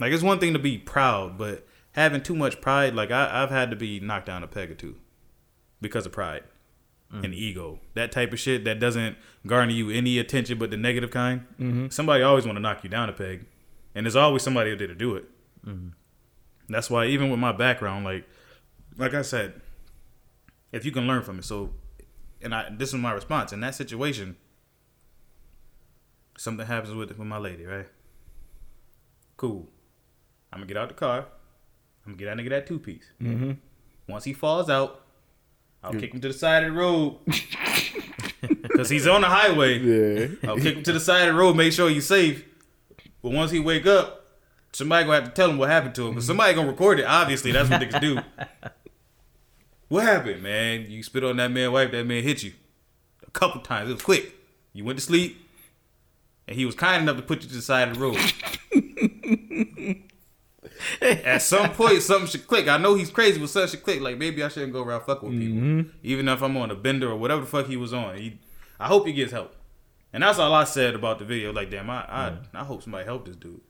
like 0.00 0.12
it's 0.12 0.22
one 0.22 0.38
thing 0.38 0.54
to 0.54 0.58
be 0.58 0.78
proud, 0.78 1.36
but 1.36 1.65
having 1.96 2.22
too 2.22 2.36
much 2.36 2.60
pride, 2.60 2.94
like 2.94 3.10
I, 3.10 3.42
I've 3.42 3.50
had 3.50 3.70
to 3.70 3.76
be 3.76 3.98
knocked 3.98 4.26
down 4.26 4.44
a 4.44 4.46
peg 4.46 4.70
or 4.70 4.74
two 4.74 4.96
because 5.80 6.06
of 6.06 6.12
pride 6.12 6.44
mm. 7.12 7.24
and 7.24 7.34
ego. 7.34 7.80
That 7.94 8.12
type 8.12 8.32
of 8.32 8.38
shit 8.38 8.64
that 8.64 8.78
doesn't 8.78 9.16
garner 9.46 9.72
you 9.72 9.90
any 9.90 10.18
attention 10.18 10.58
but 10.58 10.70
the 10.70 10.76
negative 10.76 11.10
kind. 11.10 11.46
Mm-hmm. 11.58 11.88
Somebody 11.88 12.22
always 12.22 12.44
want 12.44 12.56
to 12.56 12.60
knock 12.60 12.84
you 12.84 12.90
down 12.90 13.08
a 13.08 13.12
peg, 13.12 13.46
and 13.94 14.04
there's 14.04 14.14
always 14.14 14.42
somebody 14.42 14.70
out 14.70 14.78
there 14.78 14.86
to 14.86 14.94
do 14.94 15.16
it. 15.16 15.24
Mm-hmm. 15.66 15.88
That's 16.68 16.90
why 16.90 17.06
even 17.06 17.30
with 17.30 17.40
my 17.40 17.52
background, 17.52 18.04
like 18.04 18.28
like 18.98 19.14
I 19.14 19.22
said, 19.22 19.60
if 20.72 20.84
you 20.84 20.92
can 20.92 21.06
learn 21.06 21.22
from 21.22 21.38
it, 21.38 21.44
so 21.44 21.70
and 22.42 22.54
I 22.54 22.68
this 22.70 22.90
is 22.90 22.96
my 22.96 23.12
response 23.12 23.52
in 23.52 23.60
that 23.60 23.74
situation. 23.74 24.36
Something 26.36 26.66
happens 26.66 26.94
with 26.94 27.08
with 27.08 27.26
my 27.26 27.38
lady, 27.38 27.64
right? 27.64 27.88
Cool. 29.38 29.68
I'm 30.52 30.60
gonna 30.60 30.66
get 30.66 30.76
out 30.76 30.88
the 30.88 30.94
car. 30.94 31.26
I'm 32.06 32.12
gonna 32.12 32.16
get 32.16 32.24
that 32.26 32.36
nigga 32.36 32.50
that 32.50 32.66
two 32.66 32.78
piece. 32.78 33.04
Mm-hmm. 33.20 33.52
Once 34.08 34.24
he 34.24 34.32
falls 34.32 34.70
out, 34.70 35.02
I'll 35.82 35.92
kick 35.92 36.14
him 36.14 36.20
to 36.20 36.28
the 36.28 36.34
side 36.34 36.64
of 36.64 36.72
the 36.72 36.78
road. 36.78 37.18
Cause 38.76 38.88
he's 38.90 39.06
on 39.06 39.22
the 39.22 39.28
highway. 39.28 39.78
Yeah. 39.78 40.28
I'll 40.48 40.56
kick 40.56 40.76
him 40.76 40.82
to 40.84 40.92
the 40.92 41.00
side 41.00 41.28
of 41.28 41.34
the 41.34 41.40
road, 41.40 41.56
make 41.56 41.72
sure 41.72 41.88
he's 41.88 42.06
safe. 42.06 42.44
But 43.22 43.32
once 43.32 43.50
he 43.50 43.58
wake 43.58 43.86
up, 43.86 44.26
somebody 44.72 45.04
gonna 45.04 45.20
have 45.20 45.24
to 45.24 45.34
tell 45.34 45.50
him 45.50 45.58
what 45.58 45.68
happened 45.68 45.94
to 45.96 46.06
him. 46.06 46.14
Cause 46.14 46.26
somebody 46.26 46.54
gonna 46.54 46.68
record 46.68 47.00
it. 47.00 47.04
Obviously, 47.04 47.52
that's 47.52 47.68
what 47.68 47.80
niggas 47.80 48.00
do. 48.00 48.20
What 49.88 50.02
happened, 50.02 50.42
man? 50.42 50.90
You 50.90 51.02
spit 51.04 51.22
on 51.22 51.36
that 51.36 51.50
man 51.52 51.70
wife, 51.70 51.92
that 51.92 52.04
man 52.04 52.22
hit 52.22 52.42
you. 52.42 52.54
A 53.24 53.30
couple 53.30 53.60
times. 53.60 53.88
It 53.88 53.92
was 53.92 54.02
quick. 54.02 54.34
You 54.72 54.84
went 54.84 54.98
to 54.98 55.04
sleep, 55.04 55.40
and 56.48 56.56
he 56.56 56.66
was 56.66 56.74
kind 56.74 57.02
enough 57.02 57.16
to 57.16 57.22
put 57.22 57.42
you 57.42 57.48
to 57.48 57.54
the 57.54 57.62
side 57.62 57.88
of 57.88 57.94
the 57.94 58.00
road. 58.00 58.18
At 61.24 61.42
some 61.42 61.70
point, 61.72 62.02
something 62.02 62.28
should 62.28 62.46
click. 62.46 62.68
I 62.68 62.78
know 62.78 62.94
he's 62.94 63.10
crazy, 63.10 63.38
but 63.38 63.48
something 63.48 63.70
should 63.70 63.82
click. 63.82 64.00
Like 64.00 64.18
maybe 64.18 64.42
I 64.42 64.48
shouldn't 64.48 64.72
go 64.72 64.82
around 64.82 65.02
fucking 65.02 65.28
with 65.28 65.38
people, 65.38 65.56
mm-hmm. 65.56 65.90
even 66.02 66.28
if 66.28 66.42
I'm 66.42 66.56
on 66.56 66.70
a 66.70 66.74
bender 66.74 67.10
or 67.10 67.16
whatever 67.16 67.42
the 67.42 67.46
fuck 67.46 67.66
he 67.66 67.76
was 67.76 67.92
on. 67.92 68.16
He, 68.16 68.38
I 68.78 68.86
hope 68.86 69.06
he 69.06 69.12
gets 69.12 69.32
help, 69.32 69.54
and 70.12 70.22
that's 70.22 70.38
all 70.38 70.52
I 70.52 70.64
said 70.64 70.94
about 70.94 71.18
the 71.18 71.24
video. 71.24 71.52
Like, 71.52 71.70
damn, 71.70 71.90
I, 71.90 72.04
I, 72.04 72.38
I 72.54 72.64
hope 72.64 72.82
somebody 72.82 73.04
helped 73.04 73.26
this 73.26 73.36
dude. 73.36 73.60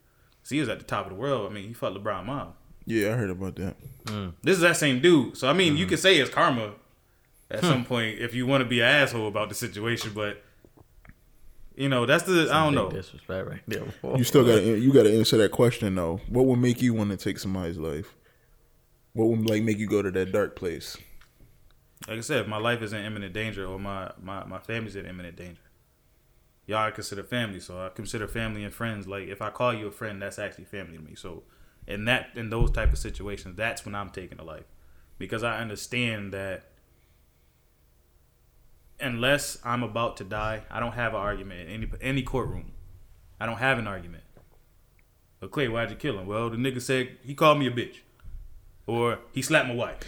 So 0.43 0.55
he 0.55 0.61
was 0.61 0.69
at 0.69 0.79
the 0.79 0.85
top 0.85 1.07
of 1.07 1.13
the 1.13 1.19
world. 1.19 1.51
I 1.51 1.55
mean, 1.55 1.69
he 1.69 1.75
fucked 1.75 1.97
LeBron 1.97 2.27
mom. 2.27 2.55
Yeah, 2.85 3.13
I 3.13 3.17
heard 3.17 3.31
about 3.31 3.57
that. 3.57 3.77
Mm. 4.05 4.35
This 4.43 4.57
is 4.57 4.63
that 4.63 4.77
same 4.77 5.01
dude. 5.01 5.37
So 5.37 5.49
I 5.49 5.53
mean, 5.53 5.77
you 5.77 5.85
mm-hmm. 5.85 5.91
could 5.91 5.99
say 5.99 6.19
it's 6.19 6.31
karma 6.31 6.75
at 7.51 7.61
hmm. 7.61 7.67
some 7.67 7.85
point 7.85 8.19
if 8.19 8.35
you 8.35 8.47
want 8.47 8.63
to 8.63 8.69
be 8.69 8.81
an 8.81 8.87
asshole 8.87 9.29
about 9.29 9.49
the 9.49 9.55
situation, 9.55 10.13
but 10.15 10.43
you 11.77 11.89
know 11.89 12.07
that's 12.07 12.25
the 12.25 12.49
I 12.51 12.65
don't 12.65 12.75
know. 12.75 12.91
Disrespect 12.91 13.49
right 13.49 13.61
there. 13.69 13.85
You 14.17 14.25
still 14.25 14.45
got 14.45 14.57
to 14.57 14.79
you 14.79 14.93
got 14.93 15.05
to 15.05 15.17
answer 15.17 15.37
that 15.39 15.53
question 15.53 15.95
though. 15.95 16.21
What 16.29 16.47
would 16.47 16.59
make 16.59 16.81
you 16.81 16.95
want 16.95 17.11
to 17.11 17.17
take 17.17 17.39
somebody's 17.39 17.77
life? 17.77 18.15
What 19.13 19.29
would 19.29 19.49
like 19.49 19.63
make 19.63 19.79
you 19.79 19.87
go 19.87 20.03
to 20.03 20.11
that 20.11 20.33
dark 20.33 20.57
place? 20.57 20.97
Like 22.09 22.19
I 22.19 22.21
said, 22.21 22.43
if 22.43 22.49
my 22.49 22.59
life 22.59 22.83
is 22.83 22.93
in 22.93 23.05
imminent 23.05 23.35
danger 23.35 23.67
or 23.67 23.79
my 23.79 24.11
my 24.21 24.45
my 24.45 24.59
family's 24.59 24.97
in 24.97 25.07
imminent 25.07 25.37
danger. 25.37 25.61
Y'all 26.67 26.79
I 26.79 26.91
consider 26.91 27.23
family, 27.23 27.61
so 27.61 27.79
I 27.79 27.91
consider 27.91 28.27
family 28.27 28.65
and 28.65 28.75
friends. 28.75 29.07
Like 29.07 29.29
if 29.29 29.41
I 29.41 29.51
call 29.51 29.73
you 29.73 29.87
a 29.87 29.93
friend, 29.93 30.21
that's 30.21 30.39
actually 30.39 30.65
family 30.65 30.97
to 30.97 31.03
me. 31.03 31.15
So 31.15 31.45
in 31.87 32.07
that 32.07 32.31
in 32.35 32.51
those 32.51 32.71
type 32.71 32.93
of 32.93 32.99
situations, 32.99 33.57
that's 33.57 33.85
when 33.85 33.95
I'm 33.95 34.11
taking 34.11 34.41
a 34.41 34.45
life. 34.45 34.65
Because 35.19 35.43
I 35.43 35.59
understand 35.61 36.33
that 36.33 36.65
unless 39.01 39.59
I'm 39.65 39.83
about 39.83 40.17
to 40.19 40.25
die, 40.25 40.63
I 40.71 40.81
don't 40.81 40.93
have 40.93 41.15
an 41.15 41.21
argument 41.21 41.69
in 41.69 41.75
any 41.75 41.91
any 42.01 42.23
courtroom. 42.23 42.73
I 43.41 43.47
don't 43.47 43.59
have 43.59 43.79
an 43.79 43.87
argument. 43.87 44.25
But 45.41 45.51
Clay, 45.51 45.69
why'd 45.69 45.91
you 45.91 45.97
kill 45.97 46.19
him? 46.19 46.27
Well, 46.27 46.49
the 46.51 46.57
nigga 46.57 46.81
said 46.81 47.19
he 47.23 47.35
called 47.35 47.59
me 47.59 47.67
a 47.67 47.71
bitch, 47.71 47.97
or 48.87 49.19
he 49.33 49.43
slapped 49.43 49.69
my 49.69 49.75
wife. 49.75 49.99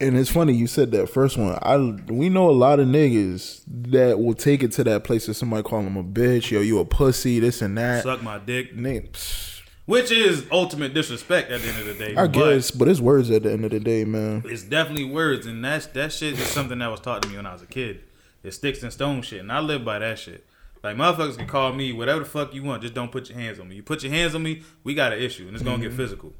And 0.00 0.18
it's 0.18 0.30
funny 0.30 0.52
you 0.52 0.66
said 0.66 0.90
that 0.90 1.08
first 1.08 1.38
one. 1.38 1.58
I 1.62 1.76
we 2.12 2.28
know 2.28 2.50
a 2.50 2.52
lot 2.52 2.80
of 2.80 2.88
niggas 2.88 3.62
that 3.66 4.18
will 4.18 4.34
take 4.34 4.62
it 4.62 4.72
to 4.72 4.84
that 4.84 5.04
place 5.04 5.26
that 5.26 5.34
somebody 5.34 5.62
call 5.62 5.82
them 5.82 5.96
a 5.96 6.04
bitch, 6.04 6.50
yo, 6.50 6.60
you 6.60 6.78
a 6.78 6.84
pussy, 6.84 7.40
this 7.40 7.62
and 7.62 7.78
that. 7.78 8.02
Suck 8.02 8.22
my 8.22 8.38
dick, 8.38 8.74
Nigga, 8.76 9.12
psh, 9.12 9.53
which 9.86 10.10
is 10.10 10.46
ultimate 10.50 10.94
disrespect 10.94 11.50
at 11.50 11.60
the 11.60 11.68
end 11.68 11.78
of 11.80 11.86
the 11.86 11.94
day. 11.94 12.12
I 12.16 12.26
but 12.26 12.32
guess, 12.32 12.70
but 12.70 12.88
it's 12.88 13.00
words 13.00 13.30
at 13.30 13.42
the 13.42 13.52
end 13.52 13.64
of 13.64 13.70
the 13.70 13.80
day, 13.80 14.04
man. 14.04 14.42
it's 14.46 14.62
definitely 14.62 15.04
words, 15.04 15.46
and 15.46 15.64
that's 15.64 15.86
that 15.88 16.12
shit 16.12 16.34
is 16.34 16.46
something 16.46 16.78
that 16.78 16.90
was 16.90 17.00
taught 17.00 17.22
to 17.22 17.28
me 17.28 17.36
when 17.36 17.46
I 17.46 17.52
was 17.52 17.62
a 17.62 17.66
kid. 17.66 18.00
It's 18.42 18.56
sticks 18.56 18.82
and 18.82 18.92
stone 18.92 19.22
shit, 19.22 19.40
and 19.40 19.52
I 19.52 19.60
live 19.60 19.84
by 19.84 19.98
that 19.98 20.18
shit. 20.18 20.46
Like 20.82 20.96
motherfuckers 20.96 21.38
can 21.38 21.46
call 21.46 21.72
me 21.72 21.92
whatever 21.92 22.20
the 22.20 22.26
fuck 22.26 22.54
you 22.54 22.62
want, 22.62 22.82
just 22.82 22.94
don't 22.94 23.10
put 23.12 23.28
your 23.28 23.38
hands 23.38 23.58
on 23.58 23.68
me. 23.68 23.76
You 23.76 23.82
put 23.82 24.02
your 24.02 24.12
hands 24.12 24.34
on 24.34 24.42
me, 24.42 24.62
we 24.84 24.94
got 24.94 25.12
an 25.12 25.18
issue, 25.20 25.46
and 25.46 25.54
it's 25.54 25.64
gonna 25.64 25.78
get 25.78 25.88
mm-hmm. 25.88 25.96
physical. 25.96 26.32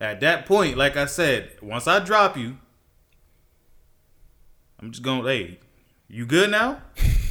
At 0.00 0.20
that 0.20 0.46
point, 0.46 0.76
like 0.76 0.96
I 0.96 1.06
said, 1.06 1.58
once 1.60 1.86
I 1.86 1.98
drop 2.00 2.36
you, 2.36 2.58
I'm 4.80 4.92
just 4.92 5.02
gonna 5.02 5.28
hey, 5.28 5.58
you 6.08 6.26
good 6.26 6.50
now? 6.50 6.80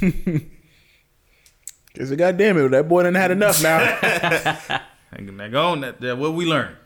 Cause 1.96 2.12
goddamn 2.12 2.56
it, 2.58 2.68
that 2.68 2.88
boy 2.88 3.02
done 3.02 3.14
had 3.14 3.32
enough 3.32 3.62
now. 3.62 4.80
And 5.12 5.36
now 5.36 5.48
go 5.48 5.66
on, 5.68 5.80
that, 5.80 6.00
that 6.00 6.18
what 6.18 6.34
we 6.34 6.46
learn. 6.46 6.76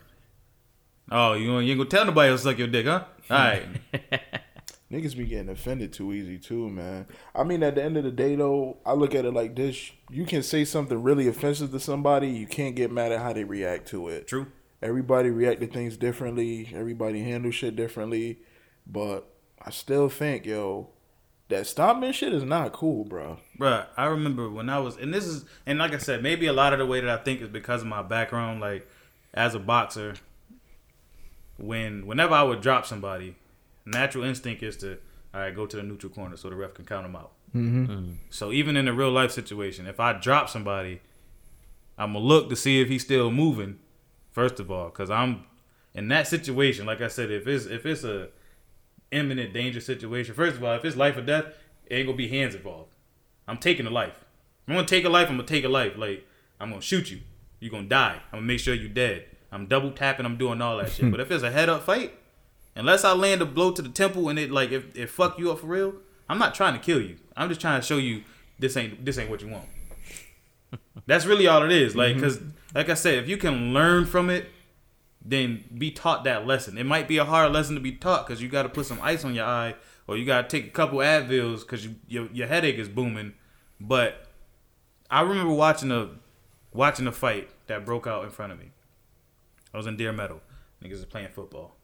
Oh, 1.11 1.35
you, 1.35 1.57
ain't- 1.59 1.65
you 1.67 1.73
ain't 1.73 1.79
gonna 1.81 1.91
tell 1.91 2.05
nobody 2.07 2.31
else 2.31 2.43
suck 2.43 2.59
your 2.59 2.69
dick, 2.69 2.87
huh? 2.87 3.05
All 3.31 3.37
right. 3.39 3.67
Niggas 4.93 5.17
be 5.17 5.27
getting 5.27 5.49
offended 5.49 5.93
too 5.93 6.13
easy 6.13 6.39
too, 6.39 6.69
man. 6.71 7.07
I 7.35 7.43
mean, 7.43 7.63
at 7.63 7.75
the 7.75 7.83
end 7.83 7.97
of 7.97 8.05
the 8.05 8.11
day, 8.13 8.37
though, 8.37 8.77
I 8.87 8.93
look 8.93 9.15
at 9.15 9.25
it 9.25 9.33
like 9.33 9.57
this: 9.57 9.91
you 10.11 10.25
can 10.25 10.43
say 10.43 10.65
something 10.65 11.03
really 11.03 11.27
offensive 11.27 11.73
to 11.73 11.81
somebody, 11.81 12.29
you 12.29 12.47
can't 12.47 12.77
get 12.77 12.93
mad 12.93 13.11
at 13.11 13.21
how 13.21 13.33
they 13.33 13.45
react 13.45 13.89
to 13.89 14.09
it. 14.09 14.29
True. 14.29 14.47
Everybody 14.83 15.31
react 15.31 15.61
to 15.63 15.67
things 15.67 15.97
differently. 15.97 16.71
Everybody 16.75 17.23
handle 17.23 17.51
shit 17.51 17.75
differently. 17.75 18.39
But 18.87 19.27
I 19.61 19.71
still 19.71 20.09
think, 20.11 20.45
yo, 20.47 20.91
that 21.49 21.67
stomping 21.67 22.13
shit 22.13 22.33
is 22.33 22.45
not 22.45 22.73
cool, 22.73 23.05
bro. 23.05 23.39
Bro, 23.59 23.85
I 23.97 24.07
remember 24.07 24.49
when 24.49 24.69
I 24.69 24.79
was, 24.79 24.97
and 24.97 25.13
this 25.13 25.27
is, 25.27 25.45
and 25.67 25.79
like 25.79 25.93
I 25.93 25.99
said, 25.99 26.23
maybe 26.23 26.47
a 26.47 26.53
lot 26.53 26.73
of 26.73 26.79
the 26.79 26.87
way 26.87 27.01
that 27.01 27.11
I 27.11 27.23
think 27.23 27.41
is 27.41 27.49
because 27.49 27.83
of 27.83 27.89
my 27.89 28.03
background, 28.03 28.61
like 28.61 28.89
as 29.33 29.55
a 29.55 29.59
boxer. 29.59 30.15
When 31.57 32.07
whenever 32.07 32.35
I 32.35 32.43
would 32.43 32.61
drop 32.61 32.85
somebody, 32.85 33.37
natural 33.87 34.25
instinct 34.25 34.63
is 34.63 34.77
to, 34.79 34.99
all 35.33 35.41
right, 35.41 35.55
go 35.55 35.67
to 35.67 35.77
the 35.77 35.83
neutral 35.83 36.13
corner 36.13 36.37
so 36.37 36.51
the 36.51 36.57
ref 36.57 36.75
can 36.75 36.85
count 36.85 37.05
them 37.05 37.15
out. 37.15 37.33
Mm-hmm. 37.55 38.15
So 38.31 38.51
even 38.51 38.77
in 38.77 38.89
a 38.89 38.93
real 38.93 39.13
life 39.13 39.31
situation, 39.31 39.87
if 39.87 40.01
I 40.01 40.15
drop 40.15 40.49
somebody, 40.49 41.01
I'm 41.97 42.15
gonna 42.15 42.25
look 42.25 42.49
to 42.49 42.57
see 42.57 42.81
if 42.81 42.89
he's 42.89 43.05
still 43.05 43.31
moving. 43.31 43.79
First 44.33 44.59
of 44.59 44.71
all, 44.71 44.87
because 44.87 45.11
I'm 45.11 45.45
in 45.95 46.09
that 46.09 46.27
situation. 46.27 46.87
Like 46.87 47.01
I 47.01 47.09
said, 47.09 47.31
if 47.31 47.47
it's 47.47 47.67
if 47.67 47.87
it's 47.87 48.03
a 48.03 48.29
imminent 49.15 49.53
danger 49.53 49.81
situation, 49.81 50.35
first 50.35 50.57
of 50.57 50.65
all, 50.65 50.75
if 50.75 50.85
it's 50.85 50.97
life 50.97 51.17
or 51.17 51.23
death, 51.23 51.47
it 51.87 51.95
ain't 51.95 52.07
gonna 52.07 52.17
be 52.17 52.29
hands 52.29 52.55
involved. 52.55 52.91
I'm 53.47 53.59
taking 53.59 53.87
a 53.87 53.91
life. 53.91 54.15
If 54.63 54.69
I'm 54.69 54.75
gonna 54.75 54.87
take 54.87 55.05
a 55.05 55.09
life. 55.09 55.29
I'm 55.29 55.37
gonna 55.37 55.49
take 55.49 55.65
a 55.65 55.69
life. 55.69 55.97
Like 55.97 56.27
I'm 56.61 56.71
gonna 56.71 56.83
shoot 56.83 57.11
you. 57.11 57.21
You're 57.61 57.71
gonna 57.71 57.89
die. 57.89 58.21
I'm 58.33 58.39
gonna 58.39 58.47
make 58.47 58.61
sure 58.61 58.75
you're 58.75 58.89
dead. 58.89 59.27
I'm 59.53 59.67
double 59.67 59.93
tapping. 59.93 60.27
I'm 60.27 60.37
doing 60.37 60.61
all 60.61 60.79
that 60.79 60.93
shit. 60.93 61.11
But 61.11 61.21
if 61.21 61.31
it's 61.31 61.45
a 61.45 61.51
head 61.51 61.69
up 61.69 61.83
fight, 61.85 62.15
unless 62.75 63.05
I 63.05 63.13
land 63.13 63.43
a 63.43 63.47
blow 63.47 63.71
to 63.73 63.83
the 63.83 63.89
temple 63.89 64.29
and 64.29 64.39
it 64.39 64.51
like 64.51 64.73
if 64.73 64.97
it 64.97 65.09
fuck 65.11 65.39
you 65.39 65.53
up 65.53 65.61
for 65.61 65.67
real, 65.67 65.95
I'm 66.29 66.39
not 66.39 66.55
trying 66.55 66.75
to 66.75 66.81
kill 66.81 67.01
you. 67.01 67.17
I'm 67.37 67.49
just 67.49 67.61
trying 67.61 67.81
to 67.81 67.87
show 67.87 67.99
you 67.99 68.23
this 68.59 68.77
ain't 68.77 69.05
this 69.05 69.19
ain't 69.19 69.31
what 69.31 69.43
you 69.43 69.49
want. 69.49 69.69
That's 71.07 71.27
really 71.27 71.47
all 71.47 71.63
it 71.63 71.73
is. 71.73 71.95
Like, 71.95 72.13
mm-hmm. 72.13 72.25
cause 72.25 72.41
like 72.75 72.89
I 72.89 72.95
said, 72.95 73.19
if 73.19 73.29
you 73.29 73.37
can 73.37 73.73
learn 73.73 74.07
from 74.07 74.31
it, 74.31 74.49
then 75.25 75.65
be 75.77 75.91
taught 75.91 76.25
that 76.25 76.47
lesson. 76.47 76.77
It 76.77 76.85
might 76.85 77.09
be 77.09 77.17
a 77.17 77.25
hard 77.25 77.53
lesson 77.53 77.75
to 77.75 77.81
be 77.81 77.93
taught 77.93 78.27
because 78.27 78.43
you 78.43 78.49
got 78.49 78.65
to 78.65 78.69
put 78.69 78.87
some 78.87 78.99
ice 79.03 79.25
on 79.25 79.35
your 79.35 79.47
eye 79.47 79.75
or 80.07 80.17
you 80.17 80.27
got 80.27 80.49
to 80.49 80.57
take 80.57 80.69
a 80.69 80.73
couple 80.73 80.99
Advils 80.99 81.61
because 81.61 81.85
you, 81.87 81.97
your 82.07 82.29
your 82.33 82.47
headache 82.47 82.77
is 82.77 82.89
booming. 82.89 83.33
But 83.81 84.27
I 85.11 85.23
remember 85.23 85.55
watching 85.55 85.91
a 85.91 86.11
watching 86.73 87.07
a 87.07 87.13
fight 87.13 87.49
that 87.69 87.87
broke 87.87 88.07
out 88.07 88.25
in 88.25 88.31
front 88.31 88.53
of 88.53 88.59
me. 88.59 88.73
I 89.73 89.77
was 89.77 89.87
in 89.87 89.97
Deer 89.97 90.13
Meadow. 90.13 90.41
Niggas 90.83 90.91
was 90.91 91.05
playing 91.07 91.29
football. 91.29 91.77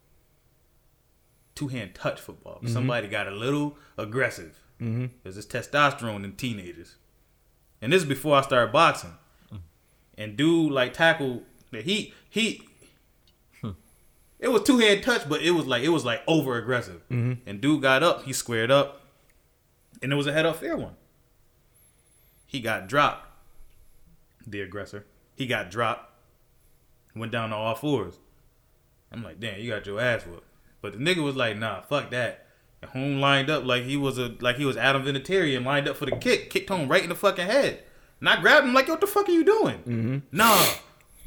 Two 1.54 1.68
hand 1.68 1.94
touch 1.94 2.20
football. 2.20 2.60
Somebody 2.66 3.08
got 3.08 3.26
a 3.26 3.32
little 3.32 3.76
aggressive. 3.98 4.58
Mm-hmm. 4.80 5.06
There's 5.22 5.36
this 5.36 5.46
testosterone 5.46 6.24
in 6.24 6.36
teenagers. 6.36 6.96
And 7.82 7.92
this 7.92 8.02
is 8.02 8.08
before 8.08 8.36
I 8.36 8.42
started 8.42 8.72
boxing. 8.72 9.14
And 10.16 10.36
dude 10.36 10.70
like 10.70 10.92
tackled 10.92 11.44
he 11.72 12.12
he 12.28 12.68
it 14.40 14.48
was 14.48 14.62
two 14.62 14.78
hand 14.78 15.02
touch, 15.02 15.28
but 15.28 15.42
it 15.42 15.52
was 15.52 15.66
like 15.66 15.82
it 15.82 15.90
was 15.90 16.04
like 16.04 16.22
over 16.26 16.56
aggressive. 16.58 17.02
And 17.46 17.60
dude 17.60 17.82
got 17.82 18.02
up, 18.02 18.24
he 18.24 18.32
squared 18.32 18.70
up, 18.70 19.02
and 20.02 20.12
it 20.12 20.16
was 20.16 20.26
a 20.26 20.32
head 20.32 20.46
up 20.46 20.56
fair 20.56 20.76
one. 20.76 20.96
He 22.46 22.60
got 22.60 22.88
dropped. 22.88 23.28
The 24.46 24.62
aggressor. 24.62 25.04
He 25.36 25.46
got 25.46 25.70
dropped. 25.70 26.12
Went 27.14 27.30
down 27.30 27.50
to 27.50 27.56
all 27.56 27.74
fours. 27.74 28.18
I'm 29.12 29.22
like, 29.22 29.38
damn, 29.40 29.60
you 29.60 29.70
got 29.70 29.86
your 29.86 30.00
ass 30.00 30.24
whooped. 30.24 30.46
But 30.80 30.92
the 30.92 30.98
nigga 30.98 31.22
was 31.22 31.36
like, 31.36 31.56
nah, 31.58 31.82
fuck 31.82 32.10
that. 32.10 32.46
And 32.80 32.90
home 32.92 33.20
lined 33.20 33.50
up 33.50 33.64
like 33.64 33.84
he 33.84 33.96
was 33.96 34.18
a 34.18 34.34
like 34.40 34.56
he 34.56 34.64
was 34.64 34.76
Adam 34.76 35.04
Vinatieri 35.04 35.56
and 35.56 35.66
lined 35.66 35.86
up 35.86 35.96
for 35.96 36.06
the 36.06 36.16
kick, 36.16 36.50
kicked 36.50 36.70
home 36.70 36.88
right 36.88 37.02
in 37.02 37.10
the 37.10 37.14
fucking 37.14 37.46
head. 37.46 37.82
And 38.20 38.28
I 38.28 38.40
grabbed 38.40 38.66
him 38.66 38.74
like, 38.74 38.86
yo, 38.86 38.94
what 38.94 39.00
the 39.00 39.06
fuck 39.06 39.28
are 39.28 39.32
you 39.32 39.44
doing? 39.44 39.78
Mm-hmm. 39.78 40.18
Nah, 40.32 40.64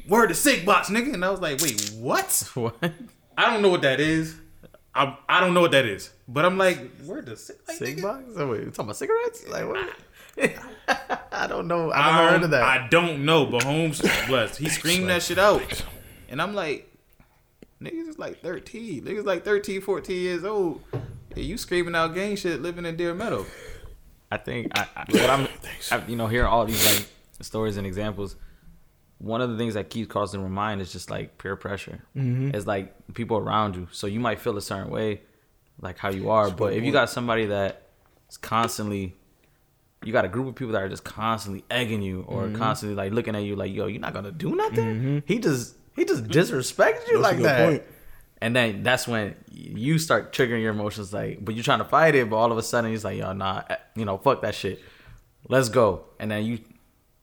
word 0.08 0.28
to 0.28 0.34
sick 0.34 0.64
box, 0.64 0.90
nigga. 0.90 1.14
And 1.14 1.24
I 1.24 1.30
was 1.30 1.40
like, 1.40 1.60
wait, 1.60 1.92
what? 1.96 2.50
What? 2.54 2.76
I 3.36 3.50
don't 3.50 3.62
know 3.62 3.70
what 3.70 3.82
that 3.82 4.00
is. 4.00 4.36
I 4.94 5.16
I 5.28 5.40
don't 5.40 5.54
know 5.54 5.60
what 5.60 5.72
that 5.72 5.86
is. 5.86 6.10
But 6.28 6.44
I'm 6.44 6.56
like, 6.56 6.78
word 7.04 7.26
to 7.26 7.36
sick, 7.36 7.58
like, 7.66 7.78
nigga? 7.78 8.02
box? 8.02 8.24
Oh, 8.36 8.50
wait, 8.50 8.60
you 8.60 8.70
talking 8.70 8.84
about 8.84 8.96
cigarettes? 8.96 9.46
Like 9.48 9.66
what? 9.66 9.90
I 11.32 11.46
don't 11.46 11.66
know. 11.66 11.90
I 11.90 11.98
I 11.98 12.10
never 12.12 12.22
um, 12.22 12.32
heard 12.32 12.42
of 12.44 12.50
that. 12.50 12.62
I 12.62 12.88
don't 12.88 13.24
know, 13.24 13.46
but 13.46 13.62
Holmes 13.62 14.00
blessed. 14.26 14.58
He 14.58 14.68
screamed 14.68 15.08
that 15.08 15.22
shit 15.22 15.38
out. 15.38 15.62
And 16.28 16.40
I'm 16.40 16.54
like, 16.54 16.90
niggas 17.80 18.08
is 18.08 18.18
like 18.18 18.40
13. 18.40 19.04
Niggas 19.04 19.24
like 19.24 19.44
13, 19.44 19.80
14 19.80 20.16
years 20.16 20.44
old. 20.44 20.82
Yeah, 21.34 21.42
you 21.42 21.58
screaming 21.58 21.94
out 21.94 22.14
gang 22.14 22.36
shit 22.36 22.62
living 22.62 22.84
in 22.86 22.96
Deer 22.96 23.14
Meadow. 23.14 23.46
I 24.30 24.36
think 24.38 24.76
I, 24.76 24.86
I, 24.96 25.04
what 25.10 25.30
I'm, 25.30 25.48
I, 25.90 26.06
you 26.06 26.16
know, 26.16 26.26
hearing 26.26 26.46
all 26.46 26.64
these 26.64 26.84
like 26.86 27.06
stories 27.40 27.76
and 27.76 27.86
examples. 27.86 28.36
One 29.18 29.40
of 29.40 29.50
the 29.50 29.56
things 29.56 29.74
that 29.74 29.90
keeps 29.90 30.10
crossing 30.10 30.42
my 30.42 30.48
mind 30.48 30.80
is 30.80 30.92
just 30.92 31.10
like 31.10 31.38
peer 31.38 31.56
pressure. 31.56 32.02
It's 32.54 32.66
like 32.66 32.94
people 33.14 33.36
around 33.38 33.76
you, 33.76 33.88
so 33.90 34.06
you 34.06 34.20
might 34.20 34.40
feel 34.40 34.56
a 34.56 34.60
certain 34.62 34.90
way, 34.90 35.22
like 35.80 35.98
how 35.98 36.10
you 36.10 36.30
are. 36.30 36.50
But 36.50 36.72
if 36.74 36.84
you 36.84 36.92
got 36.92 37.08
somebody 37.10 37.46
that 37.46 37.88
is 38.28 38.36
constantly, 38.36 39.14
you 40.04 40.12
got 40.12 40.24
a 40.24 40.28
group 40.28 40.48
of 40.48 40.54
people 40.56 40.72
that 40.72 40.82
are 40.82 40.88
just 40.88 41.04
constantly 41.04 41.64
egging 41.70 42.02
you 42.02 42.22
or 42.28 42.48
constantly 42.50 42.94
like 42.96 43.12
looking 43.12 43.34
at 43.34 43.44
you 43.44 43.56
like, 43.56 43.72
yo, 43.72 43.86
you're 43.86 44.00
not 44.00 44.12
gonna 44.12 44.32
do 44.32 44.54
nothing. 44.54 45.22
He 45.26 45.38
just 45.38 45.76
he 45.96 46.04
just 46.04 46.24
disrespected 46.24 47.08
you 47.08 47.18
like 47.20 47.38
that. 47.38 47.68
point. 47.68 47.82
And 48.42 48.54
then 48.54 48.82
that's 48.82 49.08
when 49.08 49.36
you 49.50 49.98
start 49.98 50.32
triggering 50.34 50.60
your 50.60 50.72
emotions, 50.72 51.14
like, 51.14 51.42
but 51.42 51.54
you're 51.54 51.64
trying 51.64 51.78
to 51.78 51.84
fight 51.86 52.14
it, 52.14 52.28
but 52.28 52.36
all 52.36 52.52
of 52.52 52.58
a 52.58 52.62
sudden 52.62 52.90
he's 52.90 53.04
like, 53.04 53.16
yo, 53.16 53.32
nah, 53.32 53.62
eh, 53.70 53.76
you 53.94 54.04
know, 54.04 54.18
fuck 54.18 54.42
that 54.42 54.54
shit. 54.54 54.82
Let's 55.48 55.70
go. 55.70 56.04
And 56.18 56.30
then 56.30 56.44
you, 56.44 56.58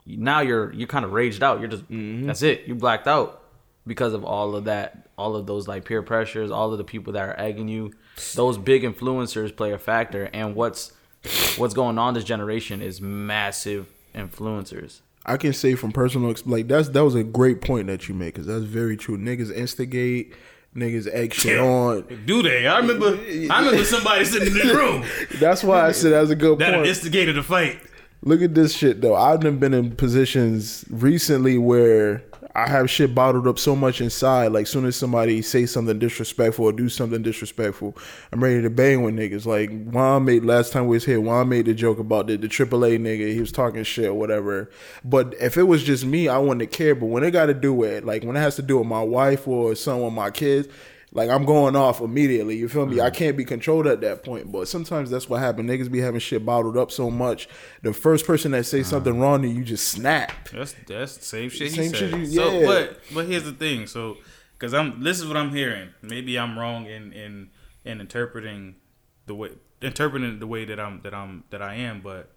now 0.06 0.42
you're 0.42 0.74
you're 0.74 0.88
kind 0.88 1.06
of 1.06 1.12
raged 1.12 1.44
out. 1.44 1.60
You're 1.60 1.70
just 1.70 1.84
mm-hmm. 1.84 2.28
that's 2.28 2.42
it. 2.42 2.68
You 2.68 2.76
blacked 2.76 3.08
out 3.08 3.44
because 3.88 4.14
of 4.14 4.24
all 4.24 4.56
of 4.56 4.66
that, 4.66 5.08
all 5.18 5.36
of 5.36 5.48
those 5.48 5.68
like 5.68 5.86
peer 5.86 6.02
pressures, 6.02 6.52
all 6.52 6.72
of 6.72 6.78
the 6.78 6.84
people 6.84 7.14
that 7.14 7.28
are 7.28 7.40
egging 7.40 7.68
you. 7.68 7.94
Those 8.36 8.58
big 8.58 8.84
influencers 8.84 9.56
play 9.56 9.72
a 9.72 9.78
factor, 9.78 10.30
and 10.34 10.56
what's 10.56 10.92
what's 11.58 11.74
going 11.74 11.98
on 11.98 12.14
this 12.14 12.24
generation 12.24 12.82
is 12.82 13.02
massive 13.02 13.88
influencers. 14.14 15.02
I 15.26 15.38
can 15.38 15.54
say 15.54 15.76
from 15.76 15.92
personal 15.92 16.32
ex- 16.32 16.46
like 16.46 16.68
that's 16.68 16.90
that 16.90 17.04
was 17.04 17.16
a 17.16 17.24
great 17.24 17.62
point 17.62 17.88
that 17.88 18.08
you 18.10 18.16
made 18.16 18.34
because 18.34 18.48
that's 18.48 18.64
very 18.64 18.98
true. 18.98 19.18
Niggas 19.18 19.54
instigate, 19.54 20.34
niggas 20.76 21.08
egg 21.12 21.34
shit 21.34 21.60
on. 21.60 22.24
Do 22.26 22.42
they? 22.42 22.68
I 22.68 22.80
remember 22.80 23.18
I 23.18 23.60
remember 23.60 23.84
somebody 23.84 24.26
sitting 24.26 24.48
in 24.48 24.68
the 24.68 24.74
room 24.78 25.06
That's 25.40 25.64
why 25.64 25.86
I 25.86 25.92
said 25.92 26.14
that's 26.14 26.32
a 26.32 26.36
good 26.36 26.58
that 26.60 26.72
point. 26.72 26.84
That 26.84 26.90
instigated 26.90 27.38
a 27.38 27.44
fight. 27.44 27.80
Look 28.24 28.44
at 28.44 28.54
this 28.54 28.76
shit 28.76 29.02
though. 29.02 29.16
I've 29.16 29.40
been 29.40 29.74
in 29.74 29.96
positions 29.96 30.86
recently 30.90 31.58
where 31.58 32.24
I 32.54 32.68
have 32.68 32.90
shit 32.90 33.16
bottled 33.16 33.48
up 33.48 33.58
so 33.58 33.76
much 33.76 34.00
inside. 34.00 34.52
Like 34.52 34.68
soon 34.68 34.86
as 34.86 34.96
somebody 34.96 35.42
say 35.42 35.66
something 35.66 35.98
disrespectful 35.98 36.66
or 36.66 36.72
do 36.72 36.88
something 36.88 37.24
disrespectful, 37.24 37.98
I'm 38.32 38.44
ready 38.44 38.62
to 38.62 38.70
bang 38.70 39.02
with 39.02 39.16
niggas. 39.16 39.48
Like 39.48 39.72
Juan 39.92 40.26
made 40.26 40.44
last 40.44 40.72
time 40.72 40.86
we 40.86 40.98
was 40.98 41.06
here. 41.06 41.20
Juan 41.20 41.50
made 41.50 41.66
the 41.66 41.74
joke 41.74 41.98
about 41.98 42.28
the 42.28 42.38
the 42.38 42.48
AAA 42.48 43.00
nigga. 43.00 43.34
He 43.34 43.40
was 43.40 43.52
talking 43.52 43.84
shit 43.84 44.06
or 44.06 44.14
whatever. 44.14 44.70
But 45.04 45.34
if 45.40 45.58
it 45.58 45.64
was 45.64 45.84
just 45.84 46.06
me, 46.06 46.28
I 46.28 46.38
wouldn't 46.38 46.72
care. 46.72 46.94
But 46.94 47.08
when 47.08 47.24
it 47.24 47.32
got 47.32 47.48
to 47.48 47.56
do 47.56 47.74
with 47.74 48.04
like 48.04 48.24
when 48.24 48.36
it 48.36 48.42
has 48.42 48.56
to 48.58 48.62
do 48.62 48.78
with 48.78 48.88
my 48.88 49.02
wife 49.02 49.48
or 49.48 49.74
someone, 49.74 50.14
my 50.14 50.30
kids. 50.30 50.68
Like 51.14 51.30
I'm 51.30 51.46
going 51.46 51.76
off 51.76 52.00
immediately. 52.02 52.56
You 52.58 52.70
feel 52.70 52.86
me? 52.86 52.98
Mm. 52.98 53.04
I 53.04 53.10
can't 53.10 53.36
be 53.36 53.44
controlled 53.46 53.86
at 53.88 54.02
that 54.02 54.24
point. 54.24 54.52
But 54.52 54.68
sometimes 54.68 55.10
that's 55.10 55.28
what 55.30 55.40
happens. 55.42 55.70
Niggas 55.70 55.92
be 55.92 56.00
having 56.00 56.20
shit 56.20 56.46
bottled 56.46 56.78
up 56.78 56.92
so 56.92 57.10
much. 57.12 57.50
The 57.84 57.94
first 57.94 58.26
person 58.26 58.52
that 58.52 58.64
Mm. 58.64 58.66
say 58.66 58.84
something 58.84 59.20
wrong 59.20 59.42
to 59.42 59.48
you, 59.48 59.64
just 59.64 59.90
snap. 59.90 60.32
That's 60.54 60.74
that's 60.88 61.18
the 61.18 61.26
same 61.26 61.50
shit 61.50 61.72
he 61.72 61.76
Same 61.76 61.90
said. 61.90 62.00
shit 62.12 62.20
you- 62.20 62.26
So, 62.28 62.60
yeah. 62.60 62.66
but 62.66 63.00
but 63.14 63.26
here's 63.26 63.44
the 63.44 63.52
thing. 63.54 63.88
So, 63.88 64.18
because 64.54 64.74
I'm 64.74 65.04
this 65.04 65.20
is 65.20 65.28
what 65.28 65.38
I'm 65.38 65.52
hearing. 65.54 65.90
Maybe 66.02 66.38
I'm 66.40 66.58
wrong 66.58 66.86
in 66.86 67.12
in 67.14 67.50
in 67.84 68.00
interpreting 68.00 68.76
the 69.26 69.36
way 69.36 69.50
interpreting 69.82 70.40
the 70.40 70.48
way 70.48 70.64
that 70.66 70.80
I'm 70.80 71.02
that 71.02 71.14
I'm 71.14 71.44
that 71.50 71.62
I 71.62 71.76
am. 71.76 72.02
But 72.02 72.32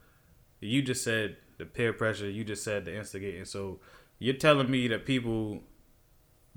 you 0.61 0.83
just 0.83 1.05
said 1.05 1.37
the 1.59 1.67
peer 1.67 1.93
pressure. 1.93 2.29
You 2.29 2.43
just 2.43 2.65
said 2.65 2.87
the 2.87 2.97
instigating. 2.97 3.45
So 3.45 3.79
you're 4.19 4.35
telling 4.35 4.71
me 4.71 4.89
that 4.89 5.05
people 5.05 5.61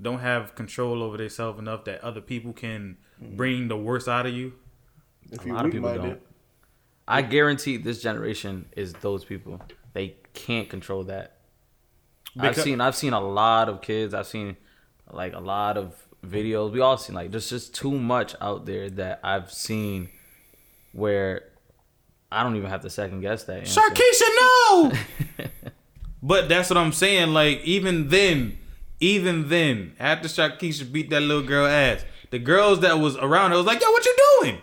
don't 0.00 0.20
have 0.20 0.54
control 0.54 1.02
over 1.02 1.16
themselves 1.16 1.58
enough 1.58 1.84
that 1.84 2.02
other 2.02 2.20
people 2.20 2.52
can 2.52 2.96
Mm-hmm. 3.22 3.34
bring 3.34 3.66
the 3.66 3.76
worst 3.76 4.06
out 4.06 4.26
of 4.26 4.32
you. 4.32 4.52
If 5.32 5.44
A 5.44 5.48
lot 5.48 5.66
of 5.66 5.72
people 5.72 5.92
don't. 5.92 6.20
I 7.08 7.22
guarantee 7.22 7.76
this 7.76 8.00
generation 8.00 8.66
is 8.76 8.92
those 8.92 9.24
people. 9.24 9.60
They 9.92 10.14
can't 10.34 10.68
control 10.68 11.02
that. 11.04 11.38
I've 12.38 12.54
seen 12.56 12.80
I've 12.80 12.94
seen 12.94 13.12
a 13.12 13.20
lot 13.20 13.68
of 13.68 13.80
kids. 13.82 14.14
I've 14.14 14.28
seen 14.28 14.56
like 15.10 15.32
a 15.32 15.40
lot 15.40 15.76
of 15.76 15.96
videos. 16.24 16.70
We 16.70 16.78
all 16.78 16.96
seen 16.96 17.16
like 17.16 17.32
there's 17.32 17.50
just 17.50 17.74
too 17.74 17.90
much 17.90 18.36
out 18.40 18.66
there 18.66 18.88
that 18.90 19.18
I've 19.24 19.50
seen 19.50 20.10
where 20.92 21.42
I 22.30 22.44
don't 22.44 22.54
even 22.54 22.70
have 22.70 22.82
to 22.82 22.90
second 22.90 23.20
guess 23.20 23.42
that. 23.44 23.60
answer. 23.60 23.80
Sharkeisha, 23.80 24.28
no. 24.36 24.92
but 26.22 26.48
that's 26.48 26.70
what 26.70 26.76
I'm 26.76 26.92
saying. 26.92 27.32
Like 27.32 27.62
even 27.64 28.08
then, 28.10 28.57
even 29.00 29.48
then, 29.48 29.94
after 29.98 30.28
Sharkeisha 30.28 30.90
beat 30.90 31.10
that 31.10 31.20
little 31.22 31.42
girl 31.42 31.66
ass, 31.66 32.04
the 32.30 32.38
girls 32.38 32.80
that 32.80 32.98
was 32.98 33.16
around 33.16 33.50
her 33.52 33.56
was 33.56 33.66
like, 33.66 33.80
"Yo, 33.80 33.90
what 33.90 34.04
you 34.04 34.16
doing?" 34.40 34.58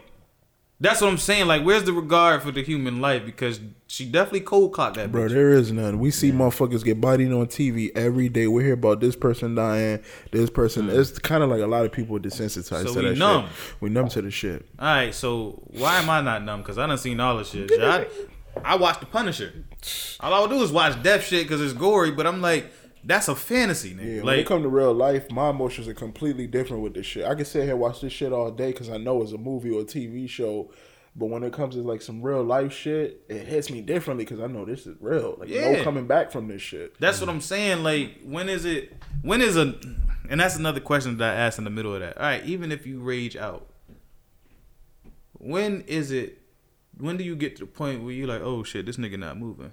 That's 0.77 0.99
what 0.99 1.07
I'm 1.09 1.17
saying. 1.17 1.47
Like, 1.47 1.63
where's 1.63 1.85
the 1.85 1.93
regard 1.93 2.43
for 2.43 2.51
the 2.51 2.61
human 2.61 2.99
life? 2.99 3.25
Because 3.25 3.61
she 3.87 4.03
definitely 4.05 4.41
cold 4.41 4.73
cocked 4.73 4.97
that 4.97 5.09
Bro, 5.09 5.27
bitch. 5.27 5.31
there 5.31 5.51
is 5.53 5.71
none. 5.71 5.99
We 5.99 6.11
see 6.11 6.33
motherfuckers 6.33 6.83
get 6.83 6.99
bodied 6.99 7.31
on 7.31 7.47
TV 7.47 7.91
every 7.95 8.27
day. 8.27 8.45
We 8.47 8.63
hear 8.65 8.73
about 8.73 8.99
this 8.99 9.15
person 9.15 9.55
dying, 9.55 10.01
this 10.31 10.49
person. 10.49 10.89
It's 10.89 11.17
kind 11.17 11.43
of 11.43 11.49
like 11.49 11.61
a 11.61 11.65
lot 11.67 11.85
of 11.85 11.93
people 11.93 12.19
desensitized 12.19 12.87
Mm. 12.87 12.87
So 12.89 12.93
to 12.95 12.99
we 13.03 13.09
that 13.13 13.17
numb. 13.17 13.45
shit. 13.47 13.75
We 13.81 13.89
numb 13.89 14.09
to 14.09 14.21
the 14.21 14.29
shit. 14.31 14.65
All 14.77 14.85
right, 14.85 15.15
so 15.15 15.63
why 15.67 15.97
am 15.97 16.09
I 16.09 16.19
not 16.19 16.43
numb? 16.43 16.61
Because 16.61 16.77
I 16.77 16.85
done 16.87 16.97
seen 16.97 17.21
all 17.21 17.37
this 17.37 17.51
shit. 17.51 17.71
I, 17.81 18.05
I 18.61 18.75
watched 18.75 18.99
The 18.99 19.05
Punisher. 19.05 19.53
All 20.19 20.33
I 20.33 20.41
would 20.41 20.49
do 20.49 20.61
is 20.61 20.73
watch 20.73 21.01
death 21.01 21.23
shit 21.23 21.43
because 21.47 21.61
it's 21.61 21.73
gory. 21.73 22.11
But 22.11 22.27
I'm 22.27 22.41
like, 22.41 22.69
that's 23.05 23.27
a 23.27 23.35
fantasy, 23.35 23.93
nigga. 23.93 24.17
Yeah, 24.17 24.21
when 24.23 24.39
it 24.39 24.45
come 24.47 24.63
to 24.63 24.69
real 24.69 24.93
life, 24.93 25.29
my 25.31 25.49
emotions 25.49 25.87
are 25.87 25.93
completely 25.93 26.47
different 26.47 26.83
with 26.83 26.93
this 26.95 27.05
shit. 27.05 27.25
I 27.25 27.35
can 27.35 27.45
sit 27.45 27.63
here 27.63 27.71
and 27.71 27.79
watch 27.79 28.01
this 28.01 28.11
shit 28.13 28.33
all 28.33 28.51
day 28.51 28.71
because 28.71 28.89
I 28.89 28.97
know 28.97 29.21
it's 29.21 29.31
a 29.31 29.37
movie 29.37 29.69
or 29.71 29.81
a 29.81 29.85
TV 29.85 30.27
show. 30.29 30.71
But 31.17 31.27
when 31.27 31.43
it 31.43 31.53
comes 31.53 31.75
to 31.75 31.81
like 31.81 32.01
some 32.01 32.21
real 32.21 32.43
life 32.43 32.73
shit, 32.73 33.21
it 33.29 33.47
hits 33.47 33.69
me 33.71 33.81
differently 33.81 34.25
because 34.25 34.41
I 34.41 34.47
know 34.47 34.65
this 34.65 34.85
is 34.85 34.97
real. 34.99 35.37
Like 35.39 35.47
Yeah. 35.47 35.71
no 35.71 35.83
coming 35.83 36.07
back 36.07 36.29
from 36.29 36.49
this 36.49 36.61
shit. 36.61 36.99
That's 36.99 37.21
what 37.21 37.29
I'm 37.29 37.39
saying. 37.39 37.83
Like, 37.83 38.19
when 38.23 38.49
is 38.49 38.65
it? 38.65 38.91
When 39.21 39.41
is 39.41 39.55
a? 39.55 39.75
And 40.29 40.41
that's 40.41 40.57
another 40.57 40.81
question 40.81 41.17
that 41.19 41.37
I 41.37 41.39
asked 41.39 41.57
in 41.57 41.63
the 41.63 41.69
middle 41.69 41.93
of 41.93 42.01
that. 42.01 42.17
All 42.17 42.23
right, 42.23 42.43
even 42.43 42.69
if 42.71 42.85
you 42.85 42.99
rage 42.99 43.37
out, 43.37 43.69
when 45.33 45.81
is 45.81 46.11
it? 46.11 46.41
When 46.97 47.17
do 47.17 47.23
you 47.23 47.35
get 47.35 47.55
to 47.57 47.61
the 47.61 47.71
point 47.71 48.03
where 48.03 48.13
you're 48.13 48.27
like, 48.27 48.41
oh 48.41 48.63
shit, 48.63 48.85
this 48.85 48.97
nigga 48.97 49.17
not 49.19 49.37
moving? 49.37 49.71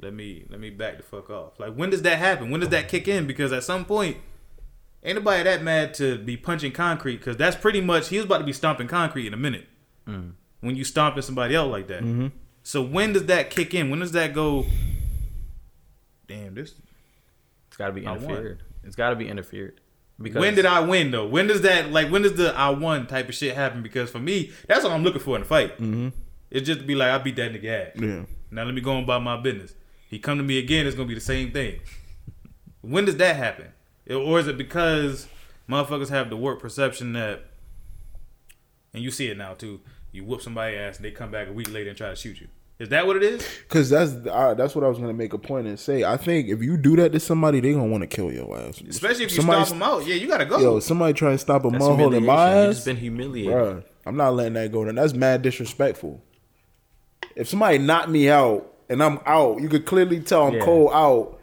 Let 0.00 0.14
me 0.14 0.44
let 0.48 0.60
me 0.60 0.70
back 0.70 0.96
the 0.96 1.02
fuck 1.02 1.28
off. 1.30 1.58
Like, 1.58 1.74
when 1.74 1.90
does 1.90 2.02
that 2.02 2.18
happen? 2.18 2.50
When 2.50 2.60
does 2.60 2.68
that 2.70 2.88
kick 2.88 3.08
in? 3.08 3.26
Because 3.26 3.52
at 3.52 3.64
some 3.64 3.84
point, 3.84 4.16
ain't 5.02 5.16
nobody 5.16 5.42
that 5.42 5.62
mad 5.62 5.94
to 5.94 6.18
be 6.18 6.36
punching 6.36 6.72
concrete. 6.72 7.16
Because 7.16 7.36
that's 7.36 7.56
pretty 7.56 7.80
much 7.80 8.08
he 8.08 8.16
was 8.16 8.26
about 8.26 8.38
to 8.38 8.44
be 8.44 8.52
stomping 8.52 8.86
concrete 8.86 9.26
in 9.26 9.34
a 9.34 9.38
minute. 9.38 9.66
When 10.06 10.74
you 10.76 10.84
stomping 10.84 11.22
somebody 11.22 11.54
else 11.54 11.70
like 11.70 11.88
that. 11.88 12.32
So 12.62 12.82
when 12.82 13.12
does 13.12 13.26
that 13.26 13.50
kick 13.50 13.74
in? 13.74 13.90
When 13.90 14.00
does 14.00 14.12
that 14.12 14.34
go? 14.34 14.66
Damn, 16.26 16.54
this 16.54 16.74
It's 17.68 17.76
got 17.76 17.86
to 17.86 17.92
be 17.92 18.04
interfered. 18.04 18.62
It's 18.84 18.96
got 18.96 19.10
to 19.10 19.16
be 19.16 19.28
interfered. 19.28 19.80
Because 20.20 20.40
when 20.40 20.54
did 20.54 20.66
I 20.66 20.80
win 20.80 21.10
though? 21.10 21.26
When 21.26 21.46
does 21.46 21.62
that 21.62 21.92
like 21.92 22.10
when 22.10 22.22
does 22.22 22.34
the 22.34 22.52
I 22.54 22.70
won 22.70 23.06
type 23.06 23.28
of 23.28 23.34
shit 23.34 23.54
happen? 23.54 23.82
Because 23.82 24.10
for 24.10 24.18
me, 24.18 24.50
that's 24.66 24.82
what 24.82 24.92
I'm 24.92 25.04
looking 25.04 25.20
for 25.20 25.36
in 25.36 25.42
a 25.42 25.44
fight. 25.44 25.78
Mm-hmm. 25.78 26.08
It's 26.50 26.66
just 26.66 26.80
to 26.80 26.86
be 26.86 26.96
like 26.96 27.10
I 27.10 27.18
beat 27.18 27.36
that 27.36 27.52
nigga 27.52 27.88
ass. 27.88 27.92
Yeah. 27.94 28.24
Now 28.50 28.64
let 28.64 28.74
me 28.74 28.80
go 28.80 28.92
on 28.96 29.04
about 29.04 29.22
my 29.22 29.36
business. 29.40 29.74
He 30.08 30.18
come 30.18 30.38
to 30.38 30.44
me 30.44 30.58
again, 30.58 30.86
it's 30.86 30.96
gonna 30.96 31.08
be 31.08 31.14
the 31.14 31.20
same 31.20 31.52
thing. 31.52 31.80
when 32.80 33.04
does 33.04 33.16
that 33.18 33.36
happen? 33.36 33.66
Or 34.10 34.40
is 34.40 34.48
it 34.48 34.56
because 34.56 35.28
motherfuckers 35.68 36.08
have 36.08 36.30
the 36.30 36.36
warped 36.36 36.62
perception 36.62 37.12
that, 37.12 37.44
and 38.94 39.02
you 39.02 39.10
see 39.10 39.28
it 39.28 39.36
now 39.36 39.52
too. 39.52 39.80
You 40.12 40.24
whoop 40.24 40.40
somebody 40.40 40.76
ass 40.76 40.96
and 40.96 41.04
they 41.04 41.10
come 41.10 41.30
back 41.30 41.48
a 41.48 41.52
week 41.52 41.70
later 41.70 41.90
and 41.90 41.98
try 41.98 42.08
to 42.08 42.16
shoot 42.16 42.40
you. 42.40 42.48
Is 42.78 42.88
that 42.90 43.06
what 43.06 43.16
it 43.16 43.24
is? 43.24 43.46
Cause 43.68 43.90
that's 43.90 44.12
uh, 44.12 44.54
that's 44.54 44.74
what 44.74 44.84
I 44.84 44.88
was 44.88 44.98
gonna 44.98 45.12
make 45.12 45.32
a 45.32 45.38
point 45.38 45.66
and 45.66 45.78
say. 45.78 46.04
I 46.04 46.16
think 46.16 46.48
if 46.48 46.62
you 46.62 46.76
do 46.76 46.94
that 46.96 47.12
to 47.12 47.20
somebody, 47.20 47.60
they 47.60 47.72
gonna 47.72 47.88
want 47.88 48.02
to 48.02 48.06
kill 48.06 48.32
your 48.32 48.56
ass. 48.56 48.80
Especially 48.80 49.24
if 49.24 49.32
you 49.32 49.36
Somebody- 49.36 49.64
stop 49.64 49.74
them 49.78 49.82
out. 49.82 50.06
Yeah, 50.06 50.14
you 50.14 50.28
gotta 50.28 50.46
go. 50.46 50.58
Yo, 50.60 50.80
somebody 50.80 51.12
try 51.12 51.32
and 51.32 51.40
stop 51.40 51.64
a 51.64 51.70
that's 51.70 51.82
motherfucker 51.82 52.16
in 52.16 52.24
my 52.24 52.50
humiliation. 52.50 52.62
You 52.62 52.68
ass. 52.70 52.74
just 52.76 52.86
been 52.86 52.96
humiliated. 52.96 53.52
Bruh, 53.52 53.84
I'm 54.06 54.16
not 54.16 54.34
letting 54.34 54.52
that 54.54 54.70
go. 54.72 54.84
Then 54.84 54.94
that's 54.94 55.12
mad 55.12 55.42
disrespectful. 55.42 56.22
If 57.34 57.48
somebody 57.48 57.78
knocked 57.78 58.08
me 58.08 58.30
out 58.30 58.72
and 58.88 59.02
I'm 59.02 59.18
out, 59.26 59.60
you 59.60 59.68
could 59.68 59.86
clearly 59.86 60.20
tell 60.20 60.46
I'm 60.48 60.54
Yeah. 60.54 60.64
cold 60.64 60.90
out, 60.92 61.40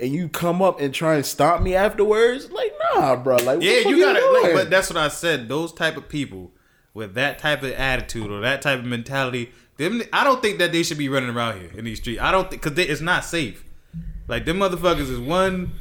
and 0.00 0.12
you 0.12 0.28
come 0.28 0.62
up 0.62 0.80
and 0.80 0.92
try 0.94 1.16
and 1.16 1.24
stop 1.26 1.62
me 1.62 1.74
afterwards. 1.74 2.50
Like, 2.50 2.72
nah, 2.94 3.16
bro. 3.16 3.36
Like, 3.36 3.62
Yeah, 3.62 3.80
you 3.88 3.98
gotta. 4.00 4.24
Like, 4.42 4.54
but 4.54 4.70
that's 4.70 4.88
what 4.90 4.96
I 4.96 5.08
said. 5.08 5.48
Those 5.48 5.72
type 5.72 5.96
of 5.96 6.08
people 6.08 6.52
with 6.94 7.14
that 7.14 7.38
type 7.38 7.62
of 7.62 7.72
attitude 7.72 8.30
or 8.30 8.40
that 8.40 8.62
type 8.62 8.78
of 8.80 8.84
mentality, 8.84 9.50
them. 9.76 10.02
I 10.12 10.24
don't 10.24 10.42
think 10.42 10.58
that 10.58 10.72
they 10.72 10.82
should 10.82 10.98
be 10.98 11.08
running 11.08 11.30
around 11.30 11.60
here 11.60 11.70
in 11.76 11.84
these 11.84 11.98
streets. 11.98 12.20
I 12.20 12.30
don't 12.32 12.50
think 12.50 12.62
because 12.62 12.78
it's 12.78 13.00
not 13.00 13.24
safe. 13.24 13.64
Like 14.26 14.44
them 14.44 14.58
motherfuckers 14.58 15.08
is 15.10 15.18
one 15.18 15.72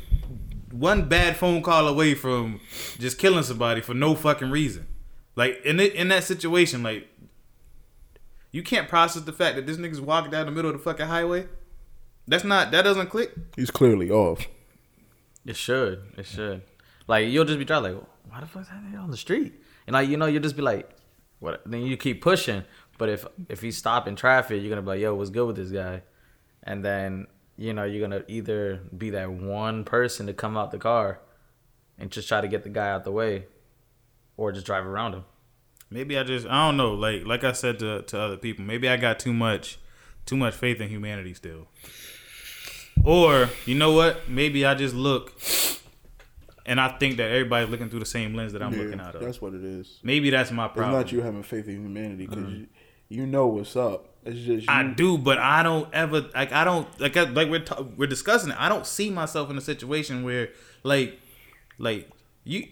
one 0.72 1.08
bad 1.08 1.36
phone 1.38 1.62
call 1.64 1.88
away 1.88 2.14
from 2.14 2.60
just 3.00 3.18
killing 3.18 3.44
somebody 3.44 3.82
for 3.82 3.94
no 3.94 4.16
fucking 4.16 4.50
reason. 4.52 4.86
Like 5.36 5.62
in 5.66 5.80
it, 5.80 5.94
in 5.94 6.08
that 6.10 6.24
situation, 6.24 6.84
like 6.84 7.08
you 8.58 8.64
can't 8.64 8.90
process 8.90 9.22
the 9.22 9.32
fact 9.32 9.56
that 9.56 9.68
this 9.68 9.78
nigga's 9.78 10.02
walking 10.02 10.32
down 10.32 10.48
the 10.48 10.52
middle 10.52 10.72
of 10.72 10.78
the 10.78 10.84
fucking 10.84 11.06
highway. 11.06 11.48
That's 12.28 12.44
not 12.44 12.72
that 12.72 12.82
doesn't 12.82 13.12
click. 13.12 13.32
He's 13.56 13.70
clearly 13.70 14.10
off. 14.10 14.48
It 15.46 15.56
should. 15.56 16.02
It 16.18 16.26
should. 16.26 16.64
Like 17.06 17.28
you'll 17.28 17.46
just 17.46 17.60
be 17.60 17.66
driving 17.66 17.94
like, 17.94 18.04
why 18.28 18.40
the 18.40 18.48
fuck's 18.48 18.70
that 18.70 18.84
nigga 18.84 19.00
on 19.00 19.12
the 19.12 19.18
street? 19.18 19.54
And 19.86 19.94
like 19.94 20.10
you 20.10 20.18
know, 20.18 20.26
you'll 20.26 20.42
just 20.42 20.56
be 20.56 20.64
like, 20.64 20.90
what? 21.38 21.62
Then 21.68 21.84
you 21.84 21.98
keep 21.98 22.24
pushing. 22.24 22.64
But 22.98 23.10
if 23.10 23.28
if 23.48 23.62
he's 23.62 23.78
stopping 23.78 24.16
traffic, 24.16 24.60
you're 24.60 24.72
gonna 24.72 24.82
be 24.82 24.88
like, 24.88 25.02
yo, 25.02 25.14
what's 25.14 25.30
good 25.30 25.46
with 25.46 25.56
this 25.56 25.70
guy? 25.70 26.02
And 26.64 26.84
then 26.84 27.28
you 27.58 27.74
know 27.74 27.84
you're 27.84 28.02
gonna 28.02 28.24
either 28.28 28.82
be 28.98 29.12
that 29.12 29.30
one 29.30 29.84
person 29.84 30.26
to 30.26 30.34
come 30.34 30.58
out 30.58 30.72
the 30.72 30.80
car 30.80 31.20
and 32.00 32.10
just 32.10 32.28
try 32.28 32.42
to 32.42 32.48
get 32.48 32.64
the 32.64 32.70
guy 32.70 32.90
out 32.90 33.04
the 33.04 33.12
way, 33.12 33.46
or 34.36 34.52
just 34.52 34.66
drive 34.66 34.88
around 34.88 35.14
him. 35.14 35.26
Maybe 35.90 36.18
I 36.18 36.24
just 36.24 36.46
I 36.48 36.68
don't 36.68 36.78
know. 36.78 36.94
Like 36.94 37.26
like 37.26 37.44
I 37.44 37.52
said 37.54 37.80
to 37.80 38.02
to 38.04 38.20
other 38.20 38.38
people, 38.38 38.66
maybe 38.66 38.90
I 38.90 38.98
got 38.98 39.20
too 39.20 39.34
much 39.34 39.78
too 40.26 40.36
much 40.38 40.54
faith 40.56 40.82
in 40.82 40.90
humanity 40.90 41.34
still. 41.34 41.68
Or 43.04 43.50
you 43.66 43.76
know 43.76 43.94
what? 43.94 44.28
Maybe 44.30 44.66
I 44.66 44.76
just 44.76 44.94
look 44.96 45.40
and 46.66 46.82
I 46.82 46.90
think 46.98 47.18
that 47.18 47.32
everybody's 47.32 47.70
looking 47.70 47.90
through 47.90 48.02
the 48.02 48.06
same 48.06 48.34
lens 48.36 48.52
that 48.54 48.62
I'm 48.62 48.74
Yeah, 48.74 48.84
looking 48.84 49.00
out 49.00 49.16
of. 49.16 49.22
That's 49.22 49.42
what 49.42 49.54
it 49.54 49.64
is. 49.64 50.00
Maybe 50.04 50.30
that's 50.30 50.52
my 50.52 50.68
problem. 50.68 50.88
Mm-hmm. 50.88 50.98
not 50.98 51.12
you 51.14 51.22
having 51.22 51.44
faith 51.44 51.68
in 51.68 51.76
humanity 51.82 52.26
because 52.28 52.52
you, 52.52 52.68
you 53.08 53.26
know 53.26 53.48
what's 53.48 53.76
up. 53.78 54.10
It's 54.26 54.40
just 54.40 54.68
you. 54.68 54.74
I 54.74 54.84
do, 54.84 55.18
but 55.18 55.38
I 55.38 55.64
don't 55.64 55.88
ever 55.94 56.26
like. 56.36 56.52
I 56.52 56.66
don't 56.66 57.00
like. 57.00 57.16
I- 57.16 57.24
Like 57.24 57.50
we're 57.50 57.64
ta- 57.64 57.86
we're 57.96 58.08
discussing 58.10 58.52
it. 58.52 58.58
I 58.60 58.68
don't 58.68 58.86
see 58.86 59.10
myself 59.10 59.50
in 59.50 59.58
a 59.58 59.62
situation 59.62 60.24
where 60.24 60.50
like, 60.84 61.18
like 61.78 62.10
you 62.44 62.68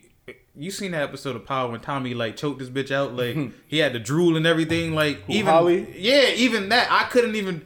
you 0.55 0.71
seen 0.71 0.91
that 0.91 1.03
episode 1.03 1.35
of 1.35 1.45
Power 1.45 1.69
when 1.71 1.79
Tommy 1.81 2.13
like 2.13 2.35
choked 2.37 2.59
this 2.59 2.69
bitch 2.69 2.91
out. 2.91 3.13
Like 3.13 3.37
he 3.67 3.79
had 3.79 3.93
the 3.93 3.99
drool 3.99 4.35
and 4.37 4.45
everything. 4.47 4.93
Like 4.95 5.23
even 5.27 5.51
Holly? 5.51 5.93
yeah, 5.97 6.29
even 6.35 6.69
that 6.69 6.87
I 6.91 7.03
couldn't 7.09 7.35
even. 7.35 7.65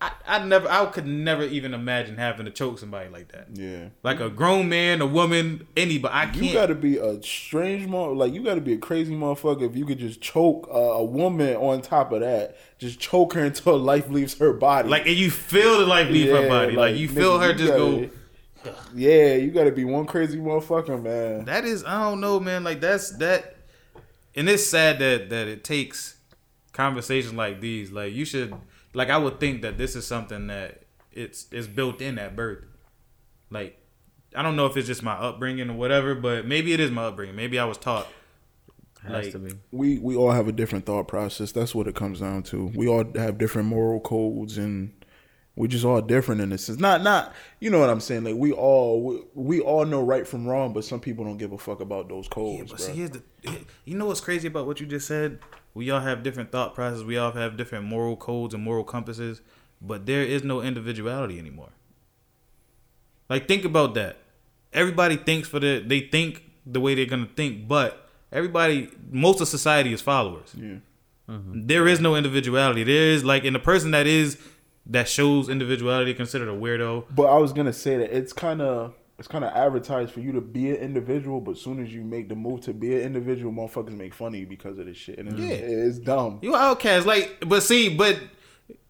I, 0.00 0.10
I 0.26 0.44
never. 0.44 0.68
I 0.68 0.84
could 0.86 1.06
never 1.06 1.44
even 1.44 1.72
imagine 1.74 2.16
having 2.16 2.46
to 2.46 2.50
choke 2.50 2.80
somebody 2.80 3.08
like 3.08 3.30
that. 3.30 3.46
Yeah. 3.52 3.90
Like 4.02 4.18
a 4.18 4.28
grown 4.30 4.68
man, 4.68 5.00
a 5.00 5.06
woman, 5.06 5.68
anybody. 5.76 6.12
I 6.12 6.24
can't. 6.24 6.36
You 6.42 6.52
got 6.52 6.66
to 6.66 6.74
be 6.74 6.96
a 6.96 7.22
strange 7.22 7.86
mo 7.86 8.10
like 8.12 8.34
you 8.34 8.42
got 8.42 8.56
to 8.56 8.60
be 8.60 8.72
a 8.72 8.78
crazy 8.78 9.14
motherfucker 9.14 9.62
if 9.62 9.76
you 9.76 9.86
could 9.86 10.00
just 10.00 10.20
choke 10.20 10.68
uh, 10.74 10.76
a 10.76 11.04
woman 11.04 11.54
on 11.54 11.82
top 11.82 12.10
of 12.10 12.18
that, 12.20 12.56
just 12.80 12.98
choke 12.98 13.34
her 13.34 13.44
until 13.44 13.78
life 13.78 14.08
leaves 14.08 14.36
her 14.38 14.52
body. 14.52 14.88
like 14.88 15.06
and 15.06 15.14
you 15.14 15.30
feel 15.30 15.78
the 15.78 15.86
life 15.86 16.10
leave 16.10 16.30
her 16.32 16.42
Yeah, 16.42 16.48
body. 16.48 16.72
Like, 16.74 16.96
you 16.96 17.06
feel 17.08 17.38
nigga, 17.38 17.42
her 17.42 17.52
you 17.52 17.58
just 17.58 17.70
gotta- 17.70 18.06
go. 18.06 18.10
Yeah, 18.94 19.34
you 19.34 19.50
got 19.50 19.64
to 19.64 19.72
be 19.72 19.84
one 19.84 20.06
crazy 20.06 20.38
motherfucker, 20.38 21.02
man. 21.02 21.44
That 21.46 21.64
is, 21.64 21.84
I 21.84 22.02
don't 22.02 22.20
know, 22.20 22.38
man. 22.40 22.64
Like 22.64 22.80
that's 22.80 23.10
that, 23.18 23.56
and 24.34 24.48
it's 24.48 24.66
sad 24.66 24.98
that 25.00 25.30
that 25.30 25.48
it 25.48 25.64
takes 25.64 26.16
conversations 26.72 27.34
like 27.34 27.60
these. 27.60 27.90
Like 27.92 28.12
you 28.12 28.24
should, 28.24 28.54
like 28.94 29.10
I 29.10 29.18
would 29.18 29.40
think 29.40 29.62
that 29.62 29.78
this 29.78 29.96
is 29.96 30.06
something 30.06 30.46
that 30.48 30.82
it's 31.12 31.46
it's 31.52 31.66
built 31.66 32.00
in 32.00 32.18
at 32.18 32.36
birth. 32.36 32.64
Like 33.50 33.78
I 34.34 34.42
don't 34.42 34.56
know 34.56 34.66
if 34.66 34.76
it's 34.76 34.86
just 34.86 35.02
my 35.02 35.14
upbringing 35.14 35.70
or 35.70 35.74
whatever, 35.74 36.14
but 36.14 36.46
maybe 36.46 36.72
it 36.72 36.80
is 36.80 36.90
my 36.90 37.04
upbringing. 37.06 37.36
Maybe 37.36 37.58
I 37.58 37.64
was 37.64 37.78
taught. 37.78 38.06
Has 39.02 39.24
Like- 39.24 39.32
to 39.32 39.38
be. 39.40 39.52
we 39.72 39.98
we 39.98 40.14
all 40.14 40.30
have 40.30 40.46
a 40.46 40.52
different 40.52 40.86
thought 40.86 41.08
process. 41.08 41.50
That's 41.50 41.74
what 41.74 41.88
it 41.88 41.94
comes 41.96 42.20
down 42.20 42.44
to. 42.44 42.66
We 42.74 42.86
all 42.86 43.04
have 43.16 43.36
different 43.36 43.66
moral 43.68 43.98
codes, 43.98 44.56
and 44.58 44.92
we 45.54 45.68
just 45.68 45.84
all 45.84 46.00
different 46.00 46.40
in 46.40 46.50
this 46.50 46.66
sense. 46.66 46.78
Not 46.78 47.02
not 47.02 47.34
you 47.60 47.70
know 47.70 47.78
what 47.78 47.90
I'm 47.90 48.00
saying. 48.00 48.24
Like 48.24 48.36
we 48.36 48.52
all 48.52 49.02
we, 49.02 49.20
we 49.34 49.60
all 49.60 49.84
know 49.84 50.02
right 50.02 50.26
from 50.26 50.46
wrong, 50.46 50.72
but 50.72 50.84
some 50.84 51.00
people 51.00 51.24
don't 51.24 51.36
give 51.36 51.52
a 51.52 51.58
fuck 51.58 51.80
about 51.80 52.08
those 52.08 52.28
codes. 52.28 52.52
Yeah, 52.52 52.58
codes, 52.60 52.70
but 52.72 52.78
bro. 52.78 52.86
see, 52.86 52.92
here's 52.92 53.10
the. 53.10 53.22
You 53.84 53.96
know 53.96 54.06
what's 54.06 54.20
crazy 54.20 54.48
about 54.48 54.66
what 54.66 54.80
you 54.80 54.86
just 54.86 55.06
said? 55.06 55.40
We 55.74 55.90
all 55.90 56.00
have 56.00 56.22
different 56.22 56.52
thought 56.52 56.74
processes. 56.74 57.04
We 57.04 57.18
all 57.18 57.32
have 57.32 57.56
different 57.56 57.84
moral 57.84 58.16
codes 58.16 58.54
and 58.54 58.62
moral 58.62 58.84
compasses, 58.84 59.40
but 59.80 60.06
there 60.06 60.22
is 60.22 60.42
no 60.42 60.60
individuality 60.60 61.38
anymore. 61.38 61.70
Like 63.28 63.48
think 63.48 63.64
about 63.64 63.94
that. 63.94 64.18
Everybody 64.72 65.16
thinks 65.16 65.48
for 65.48 65.58
the 65.58 65.80
they 65.80 66.00
think 66.00 66.44
the 66.64 66.80
way 66.80 66.94
they're 66.94 67.06
gonna 67.06 67.28
think, 67.36 67.68
but 67.68 68.08
everybody, 68.30 68.90
most 69.10 69.40
of 69.40 69.48
society 69.48 69.92
is 69.92 70.00
followers. 70.00 70.54
Yeah. 70.56 70.76
Mm-hmm. 71.28 71.66
There 71.66 71.86
is 71.86 72.00
no 72.00 72.16
individuality. 72.16 72.84
There 72.84 73.10
is 73.10 73.24
like, 73.24 73.44
in 73.44 73.52
the 73.52 73.58
person 73.58 73.92
that 73.92 74.06
is 74.06 74.38
that 74.86 75.08
shows 75.08 75.48
individuality 75.48 76.14
considered 76.14 76.48
a 76.48 76.52
weirdo. 76.52 77.04
But 77.14 77.24
I 77.24 77.38
was 77.38 77.52
gonna 77.52 77.72
say 77.72 77.98
that 77.98 78.16
it's 78.16 78.32
kind 78.32 78.60
of 78.62 78.94
it's 79.18 79.28
kind 79.28 79.44
of 79.44 79.52
advertised 79.54 80.10
for 80.12 80.20
you 80.20 80.32
to 80.32 80.40
be 80.40 80.70
an 80.70 80.76
individual, 80.76 81.40
but 81.40 81.56
soon 81.56 81.80
as 81.80 81.94
you 81.94 82.02
make 82.02 82.28
the 82.28 82.34
move 82.34 82.62
to 82.62 82.72
be 82.74 82.94
an 82.96 83.02
individual, 83.02 83.52
motherfuckers 83.52 83.92
make 83.96 84.12
fun 84.14 84.34
of 84.34 84.40
you 84.40 84.46
because 84.46 84.78
of 84.78 84.86
this 84.86 84.96
shit. 84.96 85.18
And 85.18 85.28
it's, 85.28 85.38
Yeah. 85.38 85.46
it's 85.54 85.98
dumb. 85.98 86.40
You 86.42 86.56
outcast, 86.56 87.06
like, 87.06 87.44
but 87.46 87.62
see, 87.62 87.94
but 87.94 88.18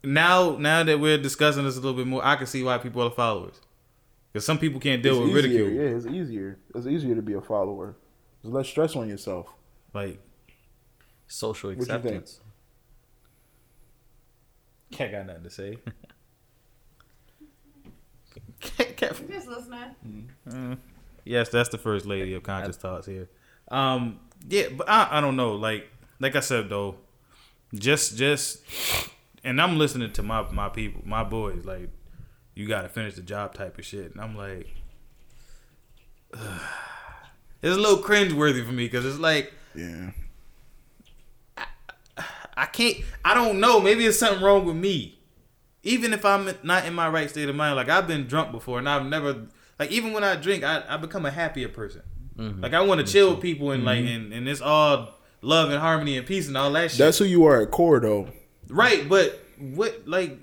now, 0.03 0.55
now 0.57 0.81
that 0.83 0.99
we're 0.99 1.19
discussing 1.19 1.65
this 1.65 1.75
a 1.77 1.81
little 1.81 1.93
bit 1.95 2.07
more, 2.07 2.25
I 2.25 2.35
can 2.37 2.47
see 2.47 2.63
why 2.63 2.79
people 2.79 3.03
are 3.03 3.11
followers. 3.11 3.61
Because 4.31 4.43
some 4.45 4.57
people 4.57 4.79
can't 4.79 5.03
deal 5.03 5.21
It's 5.23 5.33
with 5.33 5.45
easier. 5.45 5.65
ridicule. 5.65 5.85
Yeah, 5.91 5.95
it's 5.97 6.05
easier. 6.07 6.57
It's 6.73 6.87
easier 6.87 7.13
to 7.13 7.21
be 7.21 7.33
a 7.33 7.41
follower. 7.41 7.95
There's 8.41 8.53
less 8.55 8.67
stress 8.67 8.95
on 8.95 9.09
yourself. 9.09 9.47
Like, 9.93 10.19
Social 11.27 11.69
acceptance. 11.69 12.39
Cat 14.93 15.11
got 15.11 15.25
nothing 15.25 15.43
to 15.43 15.49
say. 15.49 15.77
cat, 18.59 18.95
cat, 18.97 19.15
Just 19.29 19.47
listening. 19.47 20.77
yes, 21.25 21.49
that's 21.49 21.69
the 21.69 21.77
first 21.77 22.05
lady 22.05 22.33
of 22.33 22.43
conscious 22.43 22.77
thoughts 22.77 23.07
here. 23.07 23.29
Um, 23.69 24.19
yeah, 24.47 24.67
but 24.75 24.87
I, 24.89 25.07
I 25.17 25.21
don't 25.21 25.35
know. 25.35 25.53
Like, 25.55 25.89
like 26.19 26.35
I 26.35 26.39
said 26.41 26.69
though, 26.69 26.95
just, 27.73 28.17
just, 28.17 28.63
and 29.43 29.61
I'm 29.61 29.77
listening 29.77 30.11
to 30.13 30.23
my 30.23 30.49
my 30.51 30.69
people, 30.69 31.01
my 31.05 31.23
boys. 31.23 31.65
Like, 31.65 31.89
you 32.55 32.67
got 32.67 32.83
to 32.83 32.89
finish 32.89 33.15
the 33.15 33.21
job 33.21 33.53
type 33.53 33.77
of 33.77 33.85
shit, 33.85 34.11
and 34.13 34.21
I'm 34.21 34.35
like, 34.37 34.67
it's 36.33 37.75
a 37.75 37.79
little 37.79 37.97
cringeworthy 38.03 38.65
for 38.65 38.71
me 38.71 38.85
because 38.85 39.05
it's 39.05 39.19
like. 39.19 39.53
Yeah. 39.75 40.11
I 42.55 42.65
can't. 42.65 42.97
I 43.23 43.33
don't 43.33 43.59
know. 43.59 43.79
Maybe 43.79 44.05
it's 44.05 44.19
something 44.19 44.43
wrong 44.43 44.65
with 44.65 44.75
me. 44.75 45.19
Even 45.83 46.13
if 46.13 46.23
I'm 46.23 46.49
not 46.63 46.85
in 46.85 46.93
my 46.93 47.09
right 47.09 47.29
state 47.29 47.49
of 47.49 47.55
mind, 47.55 47.75
like 47.75 47.89
I've 47.89 48.07
been 48.07 48.27
drunk 48.27 48.51
before, 48.51 48.79
and 48.79 48.87
I've 48.87 49.05
never 49.05 49.47
like 49.79 49.91
even 49.91 50.13
when 50.13 50.23
I 50.23 50.35
drink, 50.35 50.63
I, 50.63 50.83
I 50.87 50.97
become 50.97 51.25
a 51.25 51.31
happier 51.31 51.69
person. 51.69 52.03
Mm-hmm. 52.37 52.61
Like 52.61 52.73
I 52.73 52.81
want 52.81 53.05
to 53.05 53.11
chill 53.11 53.31
with 53.31 53.41
people 53.41 53.71
and 53.71 53.83
like 53.83 53.99
mm-hmm. 53.99 54.25
and, 54.25 54.33
and 54.33 54.49
it's 54.49 54.61
all 54.61 55.15
love 55.41 55.69
and 55.69 55.79
harmony 55.79 56.17
and 56.17 56.25
peace 56.25 56.47
and 56.47 56.57
all 56.57 56.71
that 56.71 56.91
shit. 56.91 56.99
That's 56.99 57.17
who 57.17 57.25
you 57.25 57.45
are 57.45 57.61
at 57.61 57.71
core, 57.71 57.99
though. 57.99 58.29
right, 58.69 59.07
but 59.07 59.39
what 59.59 60.07
like 60.07 60.37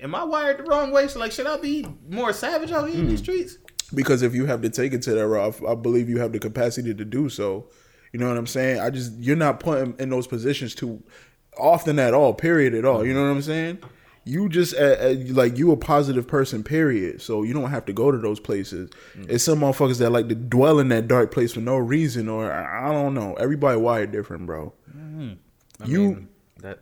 am 0.00 0.14
I 0.14 0.24
wired 0.24 0.58
the 0.58 0.62
wrong 0.64 0.92
way? 0.92 1.08
So 1.08 1.18
like, 1.18 1.32
should 1.32 1.46
I 1.46 1.56
be 1.56 1.86
more 2.08 2.32
savage 2.32 2.72
out 2.72 2.88
here 2.88 2.98
in 2.98 3.08
these 3.08 3.20
mm. 3.20 3.24
streets? 3.24 3.58
Because 3.94 4.22
if 4.22 4.34
you 4.34 4.46
have 4.46 4.62
to 4.62 4.70
take 4.70 4.92
it 4.92 5.02
to 5.02 5.14
that 5.14 5.26
route, 5.26 5.60
I 5.66 5.74
believe 5.74 6.08
you 6.08 6.20
have 6.20 6.32
the 6.32 6.38
capacity 6.38 6.94
to 6.94 7.04
do 7.04 7.28
so. 7.28 7.68
You 8.12 8.20
know 8.20 8.28
what 8.28 8.36
I'm 8.36 8.46
saying? 8.46 8.80
I 8.80 8.90
just 8.90 9.12
you're 9.18 9.36
not 9.36 9.60
putting 9.60 9.94
in 9.98 10.10
those 10.10 10.26
positions 10.26 10.74
too 10.74 11.02
often 11.58 11.98
at 11.98 12.14
all. 12.14 12.34
Period. 12.34 12.74
At 12.74 12.84
all. 12.84 13.04
You 13.04 13.14
know 13.14 13.22
what 13.22 13.30
I'm 13.30 13.42
saying? 13.42 13.78
You 14.24 14.48
just 14.48 14.74
uh, 14.74 14.96
uh, 15.00 15.14
like 15.28 15.56
you 15.58 15.72
a 15.72 15.76
positive 15.76 16.26
person. 16.28 16.62
Period. 16.62 17.22
So 17.22 17.42
you 17.42 17.52
don't 17.54 17.70
have 17.70 17.86
to 17.86 17.92
go 17.92 18.10
to 18.10 18.18
those 18.18 18.38
places. 18.38 18.90
It's 19.16 19.44
some 19.44 19.60
motherfuckers 19.60 19.98
that 19.98 20.10
like 20.10 20.28
to 20.28 20.34
dwell 20.34 20.78
in 20.78 20.88
that 20.88 21.08
dark 21.08 21.32
place 21.32 21.52
for 21.54 21.60
no 21.60 21.76
reason, 21.78 22.28
or 22.28 22.52
I 22.52 22.88
I 22.90 22.92
don't 22.92 23.14
know. 23.14 23.34
Everybody 23.34 23.80
wired 23.80 24.12
different, 24.12 24.46
bro. 24.46 24.72
I 24.94 25.86
You- 25.86 26.08
mean, 26.14 26.28
that 26.60 26.80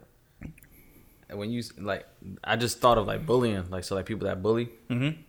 when 1.30 1.50
you 1.50 1.62
like, 1.78 2.06
I 2.42 2.56
just 2.56 2.80
thought 2.80 2.98
of 2.98 3.06
like 3.06 3.24
bullying, 3.24 3.70
like 3.70 3.84
so 3.84 3.94
like 3.94 4.06
people 4.06 4.26
that 4.26 4.42
bully 4.42 4.70
Mm-hmm. 4.90 5.20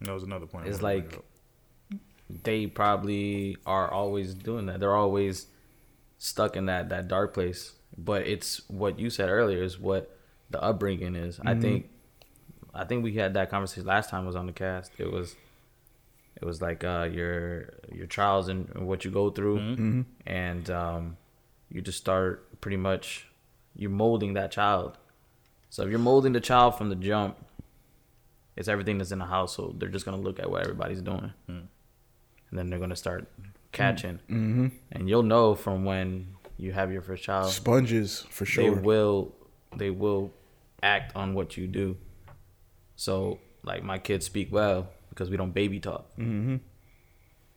That 0.00 0.12
was 0.14 0.22
another 0.24 0.46
point. 0.46 0.66
I 0.66 0.68
is 0.70 0.80
wanted 0.82 1.02
to 1.02 1.08
bring 1.10 1.20
like 1.90 2.02
they 2.44 2.66
probably 2.66 3.56
are 3.64 3.90
always 3.90 4.34
doing 4.34 4.66
that. 4.66 4.80
They're 4.80 4.94
always 4.96 5.46
stuck 6.18 6.56
in 6.56 6.66
that 6.66 6.88
that 6.90 7.08
dark 7.08 7.32
place. 7.32 7.72
But 8.00 8.26
it's 8.28 8.62
what 8.68 8.98
you 9.00 9.10
said 9.10 9.28
earlier 9.28 9.62
is 9.62 9.78
what 9.78 10.16
the 10.50 10.62
upbringing 10.62 11.16
is. 11.16 11.40
I 11.44 11.54
think 11.60 11.90
I 12.74 12.84
think 12.84 13.02
we 13.02 13.14
had 13.14 13.34
that 13.34 13.50
conversation 13.50 13.86
last 13.86 14.08
time 14.10 14.22
I 14.22 14.26
was 14.26 14.36
on 14.36 14.46
the 14.46 14.52
cast. 14.52 14.92
It 14.98 15.10
was 15.10 15.34
it 16.40 16.44
was 16.44 16.62
like 16.62 16.84
uh, 16.84 17.08
your 17.12 17.70
your 17.92 18.06
trials 18.06 18.48
and 18.48 18.68
what 18.86 19.04
you 19.04 19.10
go 19.10 19.30
through, 19.30 20.04
and 20.26 20.70
um, 20.70 21.16
you 21.70 21.80
just 21.82 21.98
start 21.98 22.60
pretty 22.60 22.76
much 22.76 23.26
you're 23.74 23.90
molding 23.90 24.34
that 24.34 24.52
child. 24.52 24.96
So 25.70 25.82
if 25.82 25.90
you're 25.90 25.98
molding 25.98 26.32
the 26.32 26.40
child 26.40 26.76
from 26.78 26.88
the 26.90 26.94
jump, 26.96 27.36
it's 28.56 28.68
everything 28.68 28.98
that's 28.98 29.10
in 29.12 29.18
the 29.18 29.26
household. 29.26 29.80
They're 29.80 29.88
just 29.88 30.04
gonna 30.04 30.16
look 30.18 30.38
at 30.38 30.48
what 30.50 30.62
everybody's 30.62 31.02
doing, 31.02 31.32
and 31.48 31.68
then 32.52 32.70
they're 32.70 32.78
gonna 32.78 32.96
start 32.96 33.28
catching, 33.72 34.20
Mm-hmm. 34.30 34.68
and 34.92 35.08
you'll 35.08 35.22
know 35.24 35.54
from 35.56 35.84
when 35.84 36.28
you 36.58 36.72
have 36.72 36.92
your 36.92 37.00
first 37.00 37.22
child 37.22 37.50
Sponges 37.50 38.26
for 38.30 38.44
sure. 38.44 38.64
they 38.64 38.70
will 38.80 39.34
they 39.76 39.90
will 39.90 40.32
act 40.82 41.14
on 41.16 41.34
what 41.34 41.56
you 41.56 41.66
do. 41.66 41.96
So 42.96 43.38
like 43.62 43.82
my 43.82 43.98
kids 43.98 44.26
speak 44.26 44.52
well 44.52 44.88
because 45.10 45.30
we 45.30 45.36
don't 45.36 45.52
baby 45.52 45.80
talk. 45.80 46.10
Mm-hmm. 46.18 46.56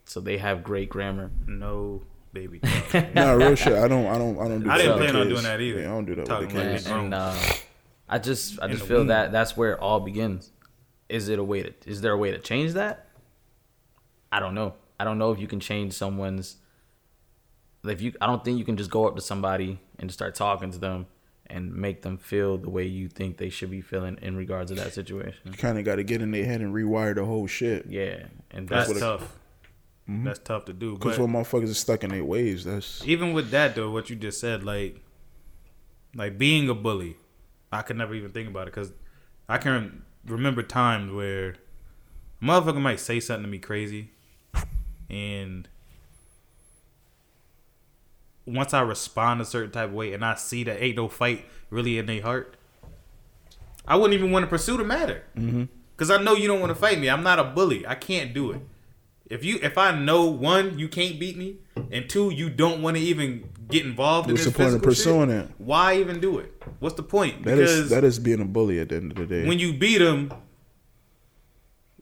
So 0.06 0.20
they 0.20 0.38
have 0.38 0.64
great 0.64 0.90
grammar. 0.90 1.32
no 1.48 2.04
baby. 2.34 2.60
talk. 2.90 3.14
nah, 3.16 3.32
real 3.34 3.56
shit. 3.56 3.74
I 3.74 3.88
don't. 3.88 4.06
I 4.06 4.18
don't. 4.18 4.38
I 4.40 4.48
don't. 4.48 4.60
Do 4.60 4.66
that. 4.68 4.74
I 4.74 4.78
that 4.78 4.84
didn't 4.84 4.98
plan 4.98 5.16
on 5.16 5.30
doing 5.30 5.44
that 5.44 5.62
either. 5.62 5.82
Yeah, 5.82 5.88
I 5.88 5.92
don't 5.92 6.06
do 6.06 6.16
that 6.16 6.26
Talking 6.26 6.48
with 6.48 6.56
the 6.56 6.62
kids. 6.62 6.84
that. 6.86 7.00
And 7.00 7.14
uh, 7.14 7.36
I 8.08 8.20
just 8.20 8.60
I 8.62 8.68
just 8.68 8.86
feel 8.86 9.00
womb. 9.00 9.08
that 9.08 9.32
that's 9.32 9.56
where 9.58 9.74
it 9.74 9.80
all 9.80 10.00
begins. 10.00 10.52
Is 11.10 11.28
it 11.28 11.40
a 11.40 11.44
way 11.44 11.64
to 11.64 11.74
is 11.86 12.02
there 12.02 12.14
a 12.14 12.18
way 12.18 12.32
to 12.32 12.40
change 12.40 12.74
that? 12.74 13.08
I 14.32 14.40
don't 14.40 14.56
know. 14.56 14.76
I 15.00 15.04
don't 15.04 15.18
know 15.18 15.32
if 15.32 15.40
you 15.40 15.48
can 15.48 15.60
change 15.60 15.94
someone's 15.94 16.58
if 17.84 18.02
you 18.02 18.14
I 18.22 18.28
don't 18.28 18.44
think 18.44 18.58
you 18.60 18.66
can 18.66 18.78
just 18.78 18.92
go 18.92 19.08
up 19.08 19.16
to 19.16 19.22
somebody 19.22 19.80
and 20.00 20.10
just 20.10 20.18
start 20.18 20.36
talking 20.36 20.72
to 20.72 20.78
them 20.78 21.08
and 21.48 21.74
make 21.74 22.02
them 22.02 22.18
feel 22.18 22.58
the 22.58 22.70
way 22.70 22.86
you 22.86 23.10
think 23.10 23.38
they 23.38 23.50
should 23.50 23.70
be 23.70 23.82
feeling 23.82 24.18
in 24.22 24.38
regards 24.38 24.72
to 24.72 24.76
that 24.76 24.94
situation. 24.94 25.40
You 25.44 25.52
kind 25.54 25.78
of 25.78 25.84
got 25.84 25.96
to 25.96 26.04
get 26.04 26.22
in 26.22 26.32
their 26.32 26.46
head 26.46 26.62
and 26.62 26.74
rewire 26.74 27.14
the 27.14 27.26
whole 27.26 27.46
shit. 27.48 27.88
Yeah, 27.88 28.24
and 28.52 28.68
That's 28.70 28.88
that's, 28.88 28.90
what 28.90 28.98
it- 28.98 29.00
tough. 29.00 29.38
Mm-hmm. 30.10 30.24
That's 30.26 30.40
tough 30.40 30.66
to 30.66 30.74
do. 30.74 30.94
Because 30.98 31.20
when 31.20 31.30
motherfuckers 31.30 31.70
are 31.70 31.76
stuck 31.76 32.04
in 32.04 32.10
their 32.10 32.26
ways, 32.26 32.64
that's 32.64 33.06
even 33.06 33.34
with 33.34 33.52
that 33.52 33.76
though, 33.76 33.92
what 33.92 34.10
you 34.10 34.16
just 34.16 34.40
said, 34.40 34.64
like, 34.64 35.00
like 36.16 36.38
being 36.38 36.70
a 36.70 36.74
bully, 36.74 37.18
I 37.72 37.82
could 37.84 37.98
never 37.98 38.14
even 38.16 38.32
think 38.32 38.50
about 38.50 38.68
it 38.68 38.74
because 38.74 38.92
I 39.48 39.58
can 39.58 40.04
remember 40.26 40.64
times 40.64 41.12
where 41.12 41.56
a 42.42 42.46
motherfucker 42.46 42.82
might 42.82 43.00
say 43.00 43.20
something 43.20 43.44
to 43.44 43.50
me 43.50 43.60
crazy, 43.60 44.10
and 45.10 45.68
once 48.46 48.74
I 48.74 48.82
respond 48.82 49.42
a 49.42 49.46
certain 49.46 49.72
type 49.72 49.90
of 49.90 49.94
way, 49.94 50.14
and 50.14 50.24
I 50.26 50.36
see 50.36 50.64
that 50.64 50.82
ain't 50.82 50.98
no 50.98 51.08
fight 51.08 51.46
really 51.70 51.98
in 51.98 52.06
their 52.06 52.22
heart, 52.22 52.56
I 53.88 53.96
wouldn't 53.96 54.14
even 54.14 54.32
want 54.32 54.44
to 54.44 54.48
pursue 54.48 54.78
the 54.78 54.84
matter 54.84 55.24
because 55.96 56.12
I 56.12 56.22
know 56.22 56.34
you 56.34 56.48
don't 56.48 56.60
want 56.60 56.72
to 56.72 56.80
fight 56.80 57.00
me. 57.00 57.10
I'm 57.10 57.24
not 57.24 57.40
a 57.40 57.44
bully. 57.44 57.86
I 57.86 57.96
can't 57.96 58.34
do 58.34 58.52
it. 58.52 58.62
If 59.30 59.46
you, 59.46 59.60
if 59.62 59.78
I 59.78 59.98
know 59.98 60.26
one, 60.26 60.78
you 60.78 60.90
can't 60.90 61.18
beat 61.20 61.38
me, 61.38 61.56
and 61.90 62.10
two, 62.10 62.32
you 62.32 62.50
don't 62.50 62.82
want 62.82 62.98
to 62.98 63.04
even 63.04 63.50
get 63.70 63.86
involved 63.86 64.30
in 64.30 64.36
this 64.36 64.46
the 64.46 64.52
point 64.52 64.76
of 64.76 64.82
pursuing 64.82 65.30
shit, 65.30 65.46
it? 65.46 65.52
Why 65.58 65.96
even 65.96 66.20
do 66.20 66.38
it? 66.38 66.52
What's 66.80 66.96
the 66.96 67.04
point? 67.04 67.44
that 67.46 67.58
is 67.58 67.90
that 67.90 68.04
is 68.04 68.20
being 68.20 68.42
a 68.42 68.46
bully 68.46 68.80
at 68.80 68.90
the 68.90 68.98
end 68.98 69.12
of 69.12 69.18
the 69.18 69.26
day. 69.26 69.48
when 69.48 69.58
you 69.58 69.74
beat 69.74 70.02
him, 70.02 70.34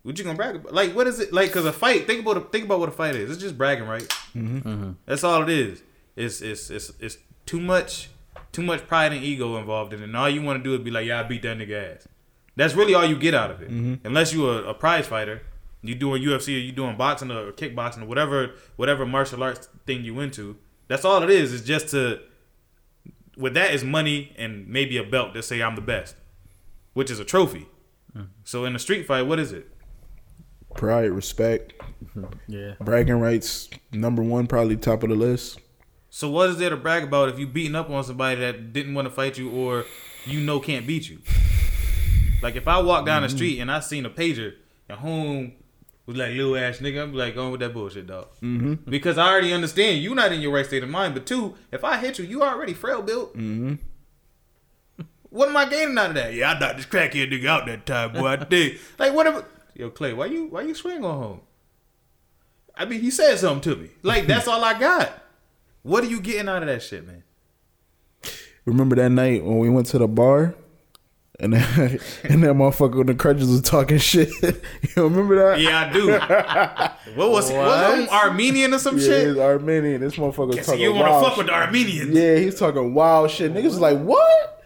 what 0.02 0.18
you 0.18 0.24
gonna 0.24 0.36
brag 0.36 0.56
about? 0.56 0.74
Like, 0.74 0.96
what 0.96 1.06
is 1.06 1.20
it 1.20 1.32
like? 1.32 1.52
Cause 1.52 1.66
a 1.66 1.72
fight. 1.72 2.08
Think 2.08 2.22
about 2.22 2.38
it. 2.38 2.52
Think 2.52 2.66
about 2.66 2.80
what 2.80 2.90
a 2.90 2.94
fight 2.94 3.16
is. 3.16 3.30
It's 3.30 3.42
just 3.42 3.58
bragging, 3.58 3.88
right? 3.88 4.08
Mm-hmm. 4.36 4.94
That's 5.06 5.24
all 5.24 5.44
it 5.44 5.50
is. 5.50 5.84
It's 6.20 6.42
it's 6.42 6.70
it's 6.70 6.92
it's 7.00 7.18
too 7.46 7.60
much, 7.60 8.10
too 8.52 8.62
much 8.62 8.86
pride 8.88 9.14
and 9.14 9.24
ego 9.24 9.58
involved 9.58 9.94
in 9.94 10.02
it. 10.02 10.06
And 10.06 10.18
all 10.18 10.30
you 10.30 10.42
want 10.42 10.60
to 10.60 10.64
do 10.64 10.76
is 10.76 10.82
be 10.82 10.92
like, 10.92 11.06
yeah, 11.08 11.22
I 11.22 11.24
beat 11.24 11.42
that 11.44 11.58
nigga 11.58 11.96
ass. 11.96 12.08
That's 12.56 12.74
really 12.74 12.94
all 12.94 13.06
you 13.06 13.18
get 13.18 13.34
out 13.34 13.52
of 13.52 13.62
it. 13.62 13.72
Mm-hmm. 13.72 14.06
Unless 14.06 14.34
you 14.34 14.50
a, 14.50 14.64
a 14.64 14.74
prize 14.74 15.08
fighter, 15.08 15.42
you 15.82 15.96
doing 15.96 16.22
UFC 16.22 16.50
or 16.50 16.60
you 16.60 16.74
doing 16.74 16.98
boxing 16.98 17.32
or 17.32 17.54
kickboxing 17.54 18.04
or 18.04 18.06
whatever 18.06 18.56
whatever 18.76 19.06
martial 19.06 19.42
arts 19.42 19.70
thing 19.86 20.04
you 20.04 20.20
into. 20.20 20.58
That's 20.90 21.06
all 21.06 21.24
it 21.24 21.30
is. 21.30 21.54
Is 21.54 21.64
just 21.64 21.90
to 21.90 22.20
with 23.38 23.54
that 23.54 23.74
is 23.74 23.84
money 23.84 24.34
and 24.38 24.68
maybe 24.68 24.98
a 24.98 25.04
belt 25.04 25.34
to 25.34 25.42
say 25.42 25.62
I'm 25.62 25.76
the 25.76 25.82
best, 25.82 26.16
which 26.94 27.10
is 27.10 27.20
a 27.20 27.26
trophy. 27.26 27.68
So 28.44 28.66
in 28.66 28.76
a 28.76 28.80
street 28.80 29.08
fight, 29.08 29.22
what 29.22 29.40
is 29.40 29.54
it? 29.54 29.72
Pride, 30.76 31.12
respect. 31.12 31.74
Yeah. 32.48 32.74
Bragging 32.82 33.20
rights, 33.20 33.70
number 33.92 34.24
one, 34.24 34.48
probably 34.48 34.76
top 34.76 35.04
of 35.04 35.10
the 35.10 35.16
list. 35.16 35.60
So 36.20 36.30
what 36.30 36.50
is 36.50 36.58
there 36.58 36.70
to 36.70 36.76
brag 36.76 37.04
about 37.04 37.30
if 37.30 37.40
you 37.40 37.48
beating 37.48 37.78
up 37.78 37.90
on 37.90 38.04
somebody 38.04 38.42
that 38.42 38.74
didn't 38.74 38.94
want 38.94 39.06
to 39.06 39.10
fight 39.10 39.38
you 39.38 39.50
or 39.52 39.86
you 40.26 40.42
know 40.42 40.60
can't 40.60 40.86
beat 40.86 41.10
you? 41.10 41.20
Like 42.44 42.58
if 42.58 42.68
I 42.68 42.82
walk 42.82 43.06
down 43.06 43.22
the 43.22 43.30
street 43.30 43.58
and 43.62 43.72
I 43.72 43.80
seen 43.80 44.06
a 44.06 44.10
pager 44.10 44.56
and 44.90 45.00
home 45.00 45.54
was 46.06 46.18
like 46.18 46.32
little 46.32 46.58
ass 46.58 46.80
nigga, 46.80 47.04
I'm 47.04 47.14
like 47.14 47.36
going 47.36 47.52
with 47.52 47.62
that 47.62 47.74
bullshit, 47.74 48.08
dog. 48.08 48.28
Mm-hmm. 48.44 48.90
Because 48.90 49.18
I 49.18 49.32
already 49.32 49.54
understand 49.54 50.04
you 50.04 50.14
not 50.14 50.34
in 50.34 50.42
your 50.42 50.52
right 50.52 50.66
state 50.66 50.84
of 50.84 50.90
mind. 50.90 51.14
But 51.14 51.26
two, 51.26 51.56
if 51.72 51.86
I 51.86 51.96
hit 51.96 52.20
you, 52.20 52.26
you 52.26 52.44
already 52.44 52.74
frail 52.74 53.02
built. 53.02 53.38
Mm-hmm. 53.38 53.76
What 55.30 55.48
am 55.48 55.56
I 55.56 55.70
gaining 55.70 55.98
out 55.98 56.10
of 56.10 56.16
that? 56.16 56.34
Yeah, 56.34 56.52
I 56.52 56.60
knocked 56.60 56.78
this 56.78 56.86
crackhead 56.86 57.32
nigga 57.32 57.46
out 57.46 57.66
that 57.68 57.86
time, 57.86 58.12
boy. 58.12 58.28
I 58.28 58.36
did. 58.44 58.78
Like 58.98 59.14
whatever. 59.14 59.46
Yo, 59.74 59.90
Clay, 59.90 60.12
why 60.12 60.26
you 60.26 60.48
why 60.48 60.64
you 60.64 60.76
swing 60.76 61.06
on 61.06 61.18
home? 61.18 61.42
I 62.76 62.84
mean, 62.84 63.00
he 63.00 63.10
said 63.10 63.38
something 63.38 63.72
to 63.72 63.80
me. 63.80 63.92
Like 64.04 64.28
that's 64.28 64.48
all 64.50 64.66
I 64.66 64.78
got. 64.78 65.29
What 65.90 66.04
are 66.04 66.08
you 66.08 66.22
getting 66.22 66.48
out 66.48 66.62
of 66.62 66.68
that 66.68 66.84
shit, 66.84 67.08
man? 67.08 67.24
Remember 68.66 68.96
that 68.96 69.10
night 69.10 69.44
when 69.44 69.58
we 69.58 69.72
went 69.72 69.88
to 69.88 69.98
the 69.98 70.08
bar? 70.08 70.54
And 71.40 71.54
that, 71.54 71.80
and 72.26 72.44
that 72.44 72.54
motherfucker 72.54 73.00
with 73.00 73.08
the 73.08 73.16
crutches 73.16 73.50
was 73.50 73.64
talking 73.64 73.98
shit. 73.98 74.30
you 74.44 75.04
remember 75.04 75.36
that? 75.36 75.60
Yeah, 75.60 75.88
I 75.88 75.92
do. 75.92 76.10
what 77.16 77.32
was 77.32 77.50
what? 77.52 77.66
was 77.66 78.00
it, 78.02 78.10
Armenian 78.12 78.72
or 78.72 78.78
some 78.78 79.00
Yeah, 79.00 79.04
shit? 79.04 79.28
he's 79.30 79.38
Armenian. 79.38 80.00
This 80.00 80.16
motherfucker 80.18 80.58
was 80.58 80.66
talking 80.68 80.82
you 80.82 80.94
want 80.94 81.08
to 81.08 81.28
fuck 81.28 81.38
with 81.38 81.48
the 81.48 81.54
Armenians? 81.54 82.16
Yeah, 82.16 82.36
he's 82.36 82.60
talking 82.60 82.94
wild 82.94 83.32
shit. 83.32 83.52
Niggas 83.52 83.64
was 83.64 83.80
like, 83.80 83.98
what? 83.98 84.64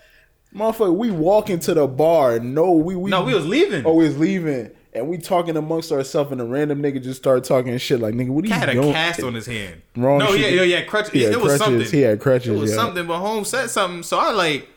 Motherfucker, 0.54 0.94
we 0.94 1.10
walk 1.10 1.50
into 1.50 1.74
the 1.74 1.88
bar. 1.88 2.40
No, 2.40 2.74
we 2.74 2.98
we 2.98 3.10
No, 3.10 3.24
we 3.24 3.34
was 3.34 3.46
leaving. 3.48 3.86
Oh, 3.86 3.94
we 3.94 4.04
was 4.04 4.18
leaving. 4.18 4.72
And 4.96 5.08
we 5.08 5.18
talking 5.18 5.58
amongst 5.58 5.92
ourselves, 5.92 6.32
and 6.32 6.40
a 6.40 6.46
random 6.46 6.82
nigga 6.82 7.02
just 7.02 7.20
started 7.20 7.44
talking 7.44 7.76
shit 7.80 8.00
like, 8.00 8.14
nigga, 8.14 8.30
what 8.30 8.44
are 8.44 8.48
you 8.48 8.54
Cat 8.54 8.60
had 8.60 8.70
a 8.70 8.74
doing? 8.82 8.94
cast 8.94 9.24
on 9.24 9.34
his 9.34 9.48
hand. 9.48 9.82
Wrong 9.96 10.20
No, 10.20 10.28
shit. 10.32 10.42
yeah, 10.42 10.48
yeah, 10.50 10.62
yeah, 10.62 10.82
crutches. 10.84 11.14
He 11.14 11.22
had 11.24 11.34
it 11.34 11.42
was 11.42 11.58
crutches. 11.58 11.66
something. 11.66 11.92
He 11.92 12.02
had 12.02 12.20
crutches, 12.20 12.50
It 12.56 12.60
was 12.60 12.70
yeah. 12.70 12.76
something. 12.78 13.08
But 13.08 13.18
Holmes 13.20 13.50
said 13.50 13.68
something, 13.72 14.04
so 14.04 14.20
I 14.20 14.32
like. 14.32 14.68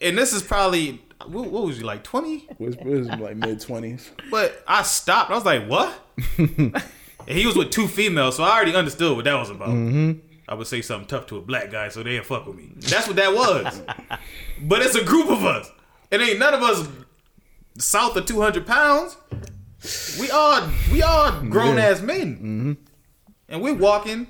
And 0.00 0.16
this 0.16 0.32
is 0.32 0.42
probably 0.42 1.02
what, 1.26 1.50
what 1.50 1.64
was 1.64 1.78
you 1.78 1.84
like 1.84 2.02
twenty? 2.02 2.48
Was, 2.58 2.76
was 2.78 3.06
like 3.08 3.36
mid 3.36 3.60
twenties. 3.60 4.10
But 4.30 4.62
I 4.66 4.82
stopped. 4.82 5.30
I 5.30 5.34
was 5.34 5.44
like, 5.44 5.66
what? 5.68 5.92
and 6.38 6.82
he 7.26 7.46
was 7.46 7.56
with 7.56 7.70
two 7.70 7.86
females, 7.86 8.36
so 8.36 8.44
I 8.44 8.56
already 8.56 8.74
understood 8.74 9.14
what 9.16 9.24
that 9.26 9.34
was 9.34 9.50
about. 9.50 9.68
Mm-hmm. 9.68 10.20
I 10.48 10.54
would 10.54 10.66
say 10.66 10.82
something 10.82 11.06
tough 11.06 11.26
to 11.28 11.36
a 11.38 11.40
black 11.40 11.70
guy, 11.70 11.88
so 11.88 12.02
they'd 12.02 12.24
fuck 12.24 12.46
with 12.46 12.56
me. 12.56 12.70
That's 12.76 13.06
what 13.06 13.16
that 13.16 13.32
was. 13.34 13.82
but 14.62 14.82
it's 14.82 14.94
a 14.94 15.04
group 15.04 15.30
of 15.30 15.44
us. 15.44 15.70
It 16.10 16.20
ain't 16.20 16.38
none 16.38 16.52
of 16.54 16.62
us 16.62 16.86
south 17.78 18.16
of 18.16 18.26
two 18.26 18.40
hundred 18.40 18.66
pounds. 18.66 19.16
We 20.18 20.30
are 20.30 20.68
we 20.92 21.02
are 21.02 21.42
grown 21.44 21.78
ass 21.78 22.00
men, 22.00 22.36
Mm-hmm. 22.36 22.72
and 23.50 23.62
we 23.62 23.72
walking. 23.72 24.26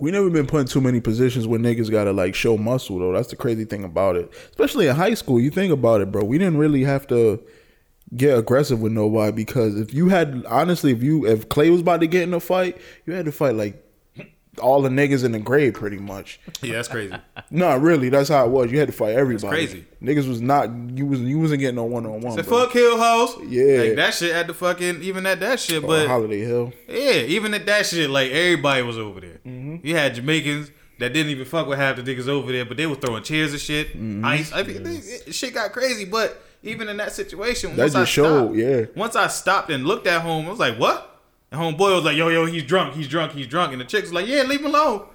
We 0.00 0.12
never 0.12 0.30
been 0.30 0.46
put 0.46 0.60
in 0.60 0.66
too 0.68 0.80
many 0.80 1.00
positions 1.00 1.46
where 1.48 1.58
niggas 1.58 1.90
gotta 1.90 2.12
like 2.12 2.34
show 2.34 2.56
muscle 2.56 2.98
though. 3.00 3.12
That's 3.12 3.28
the 3.28 3.36
crazy 3.36 3.64
thing 3.64 3.82
about 3.84 4.14
it. 4.16 4.32
Especially 4.50 4.86
in 4.86 4.94
high 4.94 5.14
school, 5.14 5.40
you 5.40 5.50
think 5.50 5.72
about 5.72 6.00
it, 6.00 6.12
bro. 6.12 6.22
We 6.24 6.38
didn't 6.38 6.58
really 6.58 6.84
have 6.84 7.06
to 7.08 7.42
get 8.16 8.38
aggressive 8.38 8.80
with 8.80 8.92
nobody 8.92 9.32
because 9.32 9.78
if 9.78 9.92
you 9.92 10.08
had 10.08 10.44
honestly, 10.48 10.92
if 10.92 11.02
you 11.02 11.26
if 11.26 11.48
Clay 11.48 11.70
was 11.70 11.80
about 11.80 12.00
to 12.00 12.06
get 12.06 12.22
in 12.22 12.32
a 12.32 12.38
fight, 12.40 12.76
you 13.06 13.12
had 13.12 13.24
to 13.24 13.32
fight 13.32 13.56
like 13.56 13.84
all 14.58 14.82
the 14.82 14.88
niggas 14.88 15.24
in 15.24 15.32
the 15.32 15.38
grave 15.38 15.74
pretty 15.74 15.98
much. 15.98 16.38
Yeah, 16.62 16.74
that's 16.74 16.88
crazy. 16.88 17.14
No, 17.50 17.74
really, 17.78 18.10
that's 18.10 18.28
how 18.28 18.44
it 18.44 18.50
was. 18.50 18.70
You 18.70 18.78
had 18.78 18.88
to 18.88 18.92
fight 18.92 19.14
everybody. 19.16 19.48
crazy. 19.48 19.86
Niggas 20.02 20.28
was 20.28 20.42
not 20.42 20.68
you 20.94 21.06
was 21.06 21.20
you 21.20 21.38
wasn't 21.38 21.60
getting 21.60 21.76
no 21.76 21.84
one 21.84 22.04
on 22.04 22.20
one. 22.20 22.36
The 22.36 22.44
fuck 22.44 22.72
Hill 22.72 22.98
House. 22.98 23.36
Yeah. 23.46 23.80
like 23.80 23.94
that 23.96 24.12
shit 24.14 24.32
at 24.34 24.46
the 24.46 24.52
fucking 24.54 25.02
even 25.02 25.24
at 25.24 25.40
that 25.40 25.58
shit, 25.58 25.86
But 25.86 26.06
Holiday 26.08 26.40
Hill. 26.40 26.72
Yeah, 26.86 27.12
even 27.22 27.54
at 27.54 27.64
that 27.64 27.86
shit, 27.86 28.10
like 28.10 28.30
everybody 28.32 28.82
was 28.82 28.98
over 28.98 29.20
there. 29.20 29.40
Mm-hmm. 29.46 29.86
You 29.86 29.96
had 29.96 30.14
Jamaicans 30.16 30.70
that 30.98 31.14
didn't 31.14 31.30
even 31.30 31.46
fuck 31.46 31.66
with 31.68 31.78
half 31.78 31.96
the 31.96 32.02
niggas 32.02 32.28
over 32.28 32.52
there, 32.52 32.66
but 32.66 32.76
they 32.76 32.86
were 32.86 32.96
throwing 32.96 33.22
chairs 33.22 33.52
and 33.52 33.60
shit, 33.60 33.88
Mm-hmm. 33.96 34.24
ice. 34.26 34.52
I 34.52 34.62
mean, 34.64 34.82
it- 34.84 35.34
shit 35.34 35.54
got 35.54 35.72
crazy. 35.72 36.04
But 36.04 36.42
even 36.62 36.88
in 36.88 36.98
that 36.98 37.12
situation, 37.12 37.76
That 37.76 37.84
once 37.84 37.94
I 37.94 38.04
showed, 38.04 38.44
stopped, 38.48 38.56
yeah. 38.56 38.84
Once 38.94 39.16
I 39.16 39.28
stopped 39.28 39.70
and 39.70 39.86
looked 39.86 40.06
at 40.06 40.20
home, 40.20 40.46
I 40.46 40.50
was 40.50 40.58
like, 40.58 40.76
"What?" 40.76 41.17
And 41.50 41.60
homeboy 41.60 41.94
was 41.94 42.04
like, 42.04 42.16
"Yo, 42.16 42.28
yo, 42.28 42.46
he's 42.46 42.64
drunk, 42.64 42.94
he's 42.94 43.08
drunk, 43.08 43.32
he's 43.32 43.46
drunk," 43.46 43.72
and 43.72 43.80
the 43.80 43.84
chick's 43.84 44.08
was 44.08 44.12
like, 44.12 44.26
"Yeah, 44.26 44.42
leave 44.42 44.60
him 44.60 44.66
alone." 44.66 45.06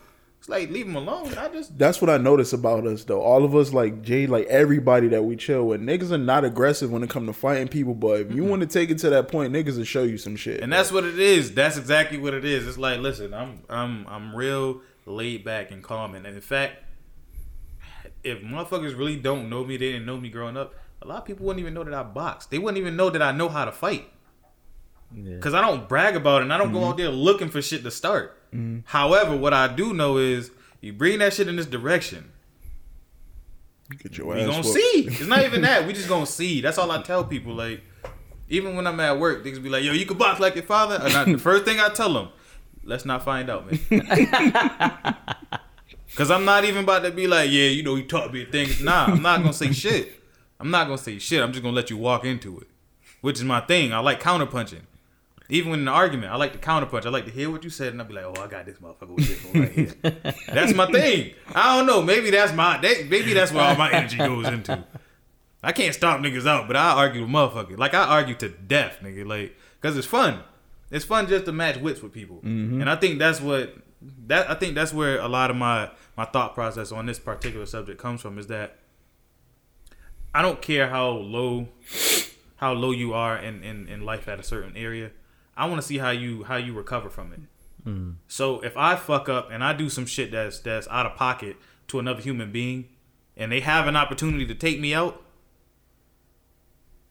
It's 0.43 0.49
like, 0.49 0.71
leave 0.71 0.87
him 0.87 0.97
alone. 0.97 1.33
I 1.37 1.47
just 1.47 1.77
That's 1.77 2.01
what 2.01 2.09
I 2.09 2.17
notice 2.17 2.51
about 2.51 2.85
us 2.85 3.05
though. 3.05 3.21
All 3.21 3.45
of 3.45 3.55
us 3.55 3.71
like 3.71 4.01
Jay, 4.01 4.27
like 4.27 4.45
everybody 4.47 5.07
that 5.07 5.23
we 5.23 5.37
chill 5.37 5.65
with, 5.65 5.79
niggas 5.79 6.11
are 6.11 6.17
not 6.17 6.43
aggressive 6.43 6.91
when 6.91 7.01
it 7.01 7.09
come 7.09 7.27
to 7.27 7.31
fighting 7.31 7.69
people. 7.69 7.93
But 7.93 8.19
if 8.19 8.33
you 8.33 8.43
want 8.43 8.61
to 8.61 8.67
take 8.67 8.89
it 8.89 8.97
to 8.97 9.09
that 9.11 9.29
point, 9.29 9.53
niggas 9.53 9.77
will 9.77 9.85
show 9.85 10.03
you 10.03 10.17
some 10.17 10.35
shit. 10.35 10.59
And 10.59 10.73
that's 10.73 10.91
what 10.91 11.05
it 11.05 11.17
is. 11.17 11.53
That's 11.53 11.77
exactly 11.77 12.17
what 12.17 12.33
it 12.33 12.43
is. 12.43 12.67
It's 12.67 12.77
like, 12.77 12.99
listen, 12.99 13.33
I'm 13.33 13.61
I'm 13.69 14.05
I'm 14.05 14.35
real 14.35 14.81
laid 15.05 15.45
back 15.45 15.71
and 15.71 15.81
calm. 15.81 16.13
And 16.13 16.25
in 16.25 16.41
fact, 16.41 16.83
if 18.25 18.41
motherfuckers 18.41 18.97
really 18.97 19.15
don't 19.15 19.49
know 19.49 19.63
me, 19.63 19.77
they 19.77 19.93
didn't 19.93 20.05
know 20.05 20.17
me 20.17 20.27
growing 20.27 20.57
up. 20.57 20.75
A 21.01 21.07
lot 21.07 21.19
of 21.19 21.25
people 21.25 21.45
wouldn't 21.45 21.61
even 21.61 21.73
know 21.73 21.85
that 21.85 21.93
I 21.93 22.03
box. 22.03 22.47
They 22.47 22.59
wouldn't 22.59 22.79
even 22.79 22.97
know 22.97 23.09
that 23.09 23.21
I 23.21 23.31
know 23.31 23.47
how 23.47 23.63
to 23.63 23.71
fight. 23.71 24.09
Yeah. 25.15 25.37
Cause 25.39 25.53
I 25.53 25.61
don't 25.61 25.87
brag 25.87 26.15
about 26.15 26.41
it 26.41 26.45
and 26.45 26.53
I 26.53 26.57
don't 26.57 26.71
go 26.71 26.79
mm-hmm. 26.79 26.89
out 26.89 26.97
there 26.97 27.09
looking 27.09 27.49
for 27.49 27.61
shit 27.61 27.83
to 27.83 27.91
start. 27.91 28.37
Mm-hmm. 28.53 28.79
However, 28.85 29.35
what 29.35 29.53
I 29.53 29.67
do 29.67 29.93
know 29.93 30.17
is 30.17 30.51
you 30.81 30.93
bring 30.93 31.19
that 31.19 31.33
shit 31.33 31.47
in 31.47 31.55
this 31.55 31.65
direction. 31.65 32.31
Get 34.01 34.17
your 34.17 34.27
We 34.27 34.41
ass 34.41 34.47
gonna 34.47 34.57
whooped. 34.63 34.67
see. 34.67 35.07
It's 35.07 35.27
not 35.27 35.43
even 35.43 35.61
that. 35.61 35.85
We 35.87 35.93
just 35.93 36.09
gonna 36.09 36.25
see. 36.25 36.61
That's 36.61 36.77
all 36.77 36.91
I 36.91 37.01
tell 37.01 37.23
people. 37.23 37.53
Like, 37.53 37.81
even 38.49 38.75
when 38.75 38.87
I'm 38.87 38.99
at 38.99 39.19
work, 39.19 39.43
niggas 39.43 39.61
be 39.61 39.69
like, 39.69 39.83
"Yo, 39.83 39.93
you 39.93 40.05
can 40.05 40.17
box 40.17 40.39
like 40.39 40.55
your 40.55 40.63
father." 40.63 40.99
And 41.01 41.13
I, 41.13 41.23
the 41.25 41.37
first 41.49 41.65
thing 41.65 41.79
I 41.79 41.89
tell 41.89 42.13
them, 42.13 42.29
let's 42.83 43.05
not 43.05 43.23
find 43.23 43.49
out, 43.49 43.69
man. 43.69 43.79
Cause 46.15 46.29
I'm 46.29 46.45
not 46.45 46.63
even 46.63 46.83
about 46.83 47.03
to 47.03 47.11
be 47.11 47.27
like, 47.27 47.49
"Yeah, 47.49 47.65
you 47.65 47.83
know, 47.83 47.95
he 47.95 48.03
taught 48.03 48.33
me 48.33 48.45
things." 48.45 48.81
Nah, 48.81 49.05
I'm 49.05 49.21
not 49.21 49.39
gonna 49.39 49.53
say 49.53 49.71
shit. 49.71 50.21
I'm 50.59 50.71
not 50.71 50.85
gonna 50.85 50.97
say 50.97 51.19
shit. 51.19 51.41
I'm 51.41 51.51
just 51.51 51.63
gonna 51.63 51.75
let 51.75 51.89
you 51.89 51.97
walk 51.97 52.23
into 52.25 52.59
it, 52.59 52.67
which 53.21 53.37
is 53.37 53.43
my 53.43 53.61
thing. 53.61 53.93
I 53.93 53.99
like 53.99 54.21
counterpunching. 54.21 54.81
Even 55.49 55.71
when 55.71 55.79
in 55.81 55.87
an 55.87 55.93
argument, 55.93 56.31
I 56.31 56.37
like 56.37 56.53
to 56.53 56.59
counterpunch. 56.59 57.05
I 57.05 57.09
like 57.09 57.25
to 57.25 57.31
hear 57.31 57.51
what 57.51 57.63
you 57.63 57.69
said, 57.69 57.91
and 57.91 58.01
I'll 58.01 58.07
be 58.07 58.13
like, 58.13 58.25
"Oh, 58.25 58.41
I 58.41 58.47
got 58.47 58.65
this 58.65 58.77
motherfucker 58.77 59.09
with 59.09 59.27
this 59.27 59.43
one 59.43 59.63
right 59.63 59.71
here." 59.71 60.33
that's 60.53 60.73
my 60.73 60.85
thing. 60.87 61.33
I 61.53 61.77
don't 61.77 61.85
know. 61.85 62.01
Maybe 62.01 62.31
that's 62.31 62.53
my. 62.53 62.77
That, 62.77 63.07
maybe 63.09 63.33
that's 63.33 63.51
where 63.51 63.63
all 63.63 63.75
my 63.75 63.91
energy 63.91 64.17
goes 64.17 64.47
into. 64.47 64.83
I 65.61 65.71
can't 65.71 65.93
stop 65.93 66.19
niggas 66.21 66.47
out, 66.47 66.67
but 66.67 66.75
I 66.75 66.91
argue 66.91 67.21
with 67.21 67.29
motherfuckers. 67.29 67.77
Like 67.77 67.93
I 67.93 68.05
argue 68.05 68.35
to 68.35 68.49
death, 68.49 68.99
nigga. 69.01 69.25
Like, 69.25 69.57
cause 69.81 69.97
it's 69.97 70.07
fun. 70.07 70.41
It's 70.91 71.05
fun 71.05 71.27
just 71.27 71.45
to 71.45 71.51
match 71.51 71.77
wits 71.77 72.01
with 72.01 72.13
people, 72.13 72.37
mm-hmm. 72.37 72.79
and 72.79 72.89
I 72.89 72.95
think 72.95 73.19
that's 73.19 73.41
what 73.41 73.75
that. 74.27 74.49
I 74.49 74.55
think 74.55 74.75
that's 74.75 74.93
where 74.93 75.19
a 75.19 75.27
lot 75.27 75.49
of 75.49 75.55
my 75.57 75.89
my 76.15 76.25
thought 76.25 76.53
process 76.53 76.91
on 76.91 77.05
this 77.05 77.19
particular 77.19 77.65
subject 77.65 77.99
comes 77.99 78.21
from. 78.21 78.37
Is 78.37 78.47
that 78.47 78.77
I 80.33 80.41
don't 80.41 80.61
care 80.61 80.89
how 80.89 81.09
low 81.09 81.67
how 82.57 82.73
low 82.73 82.91
you 82.91 83.13
are 83.13 83.37
in 83.37 83.63
in, 83.63 83.87
in 83.87 84.05
life 84.05 84.27
at 84.27 84.39
a 84.39 84.43
certain 84.43 84.77
area. 84.77 85.11
I 85.55 85.65
want 85.65 85.81
to 85.81 85.87
see 85.87 85.97
how 85.97 86.09
you 86.09 86.43
how 86.43 86.57
you 86.57 86.73
recover 86.73 87.09
from 87.09 87.33
it. 87.33 87.39
So 88.27 88.61
if 88.61 88.77
I 88.77 88.95
fuck 88.95 89.27
up 89.29 89.49
and 89.51 89.63
I 89.63 89.73
do 89.73 89.89
some 89.89 90.05
shit 90.05 90.31
that's 90.31 90.59
that's 90.59 90.87
out 90.89 91.05
of 91.05 91.15
pocket 91.15 91.57
to 91.87 91.99
another 91.99 92.21
human 92.21 92.51
being, 92.51 92.89
and 93.35 93.51
they 93.51 93.59
have 93.59 93.87
an 93.87 93.95
opportunity 93.95 94.45
to 94.45 94.55
take 94.55 94.79
me 94.79 94.93
out, 94.93 95.21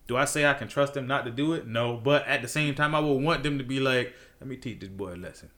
do 0.07 0.17
I 0.17 0.25
say 0.25 0.47
I 0.47 0.55
can 0.55 0.69
trust 0.69 0.95
them 0.95 1.07
not 1.07 1.25
to 1.25 1.31
do 1.31 1.53
it? 1.53 1.67
No, 1.67 1.97
but 1.97 2.27
at 2.27 2.43
the 2.43 2.49
same 2.49 2.75
time, 2.75 2.95
I 2.95 3.01
will 3.01 3.21
want 3.21 3.43
them 3.43 3.59
to 3.59 3.65
be 3.65 3.81
like, 3.81 4.15
let 4.41 4.49
me 4.49 4.57
teach 4.57 4.81
this 4.81 4.89
boy 4.89 5.15
a 5.15 5.17
lesson. 5.17 5.51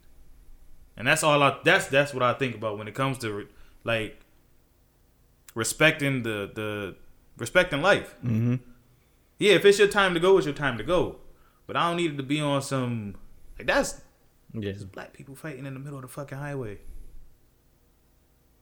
And 0.97 1.07
that's 1.09 1.23
all 1.23 1.43
I. 1.43 1.59
That's 1.65 1.87
that's 1.87 2.13
what 2.13 2.23
I 2.23 2.35
think 2.35 2.55
about 2.55 2.79
when 2.79 2.87
it 2.87 2.95
comes 2.95 3.19
to 3.19 3.49
like 3.83 4.21
respecting 5.55 6.23
the 6.23 6.51
the 6.55 6.97
respecting 7.37 7.83
life. 7.83 8.15
Mm-hmm. 8.25 8.57
Yeah, 9.39 9.55
if 9.55 9.65
it's 9.65 9.79
your 9.79 9.89
time 9.89 10.15
to 10.15 10.21
go, 10.21 10.37
it's 10.39 10.47
your 10.47 10.55
time 10.55 10.79
to 10.79 10.85
go. 10.85 11.17
But 11.67 11.77
I 11.77 11.89
don't 11.89 11.97
need 11.97 12.13
it 12.13 12.17
to 12.19 12.23
be 12.23 12.41
on 12.41 12.61
some 12.63 13.17
like 13.59 13.67
that's 13.67 14.01
Yeah. 14.53 14.73
black 14.93 15.13
people 15.13 15.35
fighting 15.35 15.67
in 15.67 15.75
the 15.75 15.81
middle 15.81 15.97
of 15.99 16.03
the 16.03 16.09
fucking 16.09 16.39
highway. 16.39 16.79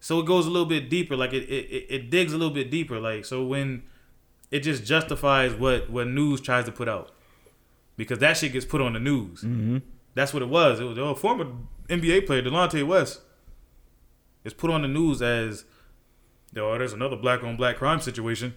So 0.01 0.19
it 0.21 0.27
goes 0.27 0.47
a 0.47 0.51
little 0.51 0.67
bit 0.67 0.91
deeper, 0.91 1.17
like 1.17 1.33
it, 1.33 1.45
it, 1.49 1.87
it- 1.89 2.11
digs 2.11 2.33
a 2.33 2.39
little 2.39 2.55
bit 2.55 2.71
deeper, 2.71 2.99
like 2.99 3.25
so 3.25 3.45
when 3.45 3.83
it 4.51 4.61
just 4.61 4.85
justifies 4.85 5.55
what 5.55 5.89
what 5.91 6.09
news 6.09 6.41
tries 6.41 6.65
to 6.67 6.73
put 6.73 6.89
out, 6.89 7.13
because 7.97 8.19
that 8.19 8.37
shit 8.37 8.53
gets 8.53 8.65
put 8.67 8.81
on 8.81 8.93
the 8.95 9.01
news. 9.01 9.43
Mm-hmm. 9.43 9.79
That's 10.15 10.35
what 10.35 10.43
it 10.43 10.49
was. 10.49 10.81
It 10.81 10.85
was 10.85 10.99
a 10.99 11.15
former 11.15 11.47
NBA 11.89 12.27
player, 12.27 12.43
Delonte 12.43 12.87
West, 12.87 13.21
is 14.45 14.53
put 14.53 14.71
on 14.71 14.83
the 14.83 14.89
news 14.89 15.23
as, 15.23 15.65
oh, 16.57 16.77
there's 16.77 16.93
another 16.93 17.17
black 17.17 17.43
on 17.43 17.57
black 17.57 17.77
crime 17.77 18.01
situation. 18.01 18.55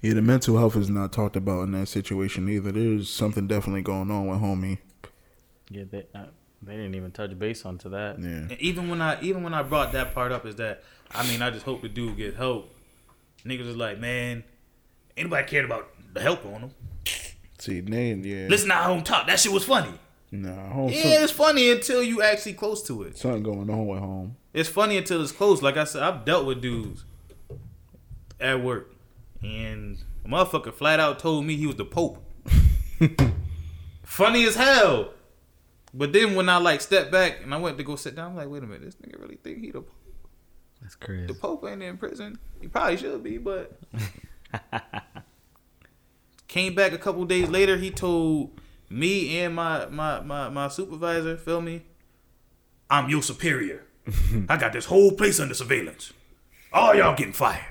Yeah, 0.00 0.14
the 0.14 0.22
mental 0.22 0.56
health 0.56 0.76
is 0.76 0.88
not 0.88 1.12
talked 1.12 1.36
about 1.36 1.62
in 1.62 1.72
that 1.72 1.86
situation 1.88 2.48
either. 2.48 2.72
There's 2.72 3.10
something 3.10 3.46
definitely 3.46 3.82
going 3.82 4.10
on 4.10 4.26
with 4.28 4.40
homie. 4.40 4.78
Yeah, 5.70 5.84
they, 5.90 6.06
uh, 6.14 6.24
they 6.62 6.72
didn't 6.76 6.94
even 6.94 7.10
touch 7.10 7.38
base 7.38 7.64
onto 7.66 7.90
that. 7.90 8.18
Yeah. 8.18 8.28
And 8.28 8.52
even 8.60 8.88
when 8.88 9.02
I 9.02 9.20
even 9.20 9.42
when 9.42 9.54
I 9.54 9.62
brought 9.62 9.92
that 9.92 10.14
part 10.14 10.32
up, 10.32 10.46
is 10.46 10.56
that 10.56 10.82
I 11.14 11.26
mean 11.28 11.42
I 11.42 11.50
just 11.50 11.64
hope 11.64 11.82
the 11.82 11.88
dude 11.88 12.16
get 12.16 12.36
help. 12.36 12.74
Niggas 13.44 13.66
is 13.68 13.76
like, 13.76 13.98
man, 13.98 14.44
anybody 15.16 15.46
cared 15.46 15.64
about 15.64 15.88
the 16.14 16.20
help 16.20 16.44
on 16.46 16.60
him. 16.62 16.70
See, 17.58 17.80
then 17.80 18.22
yeah, 18.24 18.46
Listen 18.48 18.68
to 18.68 18.74
home 18.76 19.02
talk. 19.02 19.26
That 19.26 19.38
shit 19.40 19.52
was 19.52 19.64
funny. 19.64 19.92
nah, 20.30 20.70
home, 20.70 20.88
Yeah, 20.90 21.22
it's 21.22 21.32
funny 21.32 21.70
until 21.70 22.02
you 22.02 22.22
actually 22.22 22.54
close 22.54 22.82
to 22.86 23.02
it. 23.02 23.18
something 23.18 23.42
going 23.42 23.68
on 23.68 23.86
with 23.86 23.98
home. 23.98 24.36
It's 24.54 24.68
funny 24.68 24.96
until 24.96 25.22
it's 25.22 25.32
close. 25.32 25.60
Like 25.60 25.76
I 25.76 25.84
said, 25.84 26.02
I've 26.02 26.24
dealt 26.24 26.46
with 26.46 26.62
dudes 26.62 27.04
at 28.40 28.62
work, 28.62 28.92
and 29.42 29.98
a 30.24 30.28
motherfucker 30.28 30.74
flat 30.74 31.00
out 31.00 31.18
told 31.18 31.44
me 31.44 31.56
he 31.56 31.66
was 31.66 31.76
the 31.76 31.84
Pope. 31.84 32.22
funny 34.02 34.44
as 34.44 34.56
hell. 34.56 35.12
But 35.94 36.12
then 36.12 36.34
when 36.34 36.48
I 36.48 36.58
like 36.58 36.80
stepped 36.80 37.10
back 37.10 37.42
and 37.42 37.54
I 37.54 37.58
went 37.58 37.78
to 37.78 37.84
go 37.84 37.96
sit 37.96 38.14
down, 38.14 38.30
I'm 38.30 38.36
like, 38.36 38.48
wait 38.48 38.62
a 38.62 38.66
minute, 38.66 38.82
this 38.82 38.96
nigga 38.96 39.20
really 39.20 39.36
think 39.36 39.60
he 39.60 39.70
the 39.70 39.80
Pope? 39.80 39.92
That's 40.82 40.94
crazy. 40.94 41.26
the 41.26 41.34
Pope 41.34 41.64
ain't 41.66 41.82
in 41.82 41.96
prison. 41.96 42.38
He 42.60 42.68
probably 42.68 42.96
should 42.96 43.22
be, 43.22 43.38
but 43.38 43.78
came 46.48 46.74
back 46.74 46.92
a 46.92 46.98
couple 46.98 47.24
days 47.24 47.48
later. 47.48 47.76
He 47.76 47.90
told 47.90 48.60
me 48.90 49.38
and 49.40 49.54
my 49.54 49.86
my 49.86 50.20
my 50.20 50.48
my 50.48 50.68
supervisor, 50.68 51.36
feel 51.36 51.60
me, 51.60 51.82
I'm 52.90 53.08
your 53.08 53.22
superior. 53.22 53.84
I 54.48 54.56
got 54.56 54.72
this 54.72 54.86
whole 54.86 55.12
place 55.12 55.40
under 55.40 55.54
surveillance. 55.54 56.12
All 56.72 56.94
y'all 56.94 57.16
getting 57.16 57.32
fired. 57.32 57.64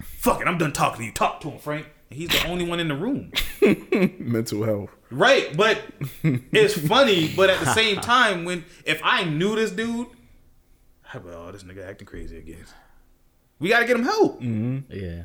Fuck 0.00 0.40
it, 0.40 0.46
I'm 0.46 0.58
done 0.58 0.72
talking 0.72 1.00
to 1.00 1.04
you. 1.06 1.12
Talk 1.12 1.40
to 1.42 1.50
him, 1.50 1.58
Frank. 1.58 1.86
He's 2.10 2.28
the 2.28 2.46
only 2.48 2.66
one 2.66 2.80
in 2.80 2.88
the 2.88 2.96
room. 2.96 3.32
Mental 4.18 4.62
health. 4.62 4.90
Right, 5.10 5.54
but 5.56 5.82
it's 6.22 6.74
funny. 6.74 7.32
But 7.34 7.50
at 7.50 7.60
the 7.60 7.72
same 7.74 8.00
time, 8.00 8.44
when 8.44 8.64
if 8.84 9.00
I 9.04 9.24
knew 9.24 9.56
this 9.56 9.70
dude, 9.70 10.06
I'd 11.12 11.24
be, 11.24 11.30
oh, 11.30 11.52
this 11.52 11.64
nigga 11.64 11.86
acting 11.86 12.06
crazy 12.06 12.38
again. 12.38 12.64
We 13.58 13.70
gotta 13.70 13.86
get 13.86 13.96
him 13.96 14.04
help. 14.04 14.40
Mm-hmm. 14.40 14.92
Yeah. 14.92 15.22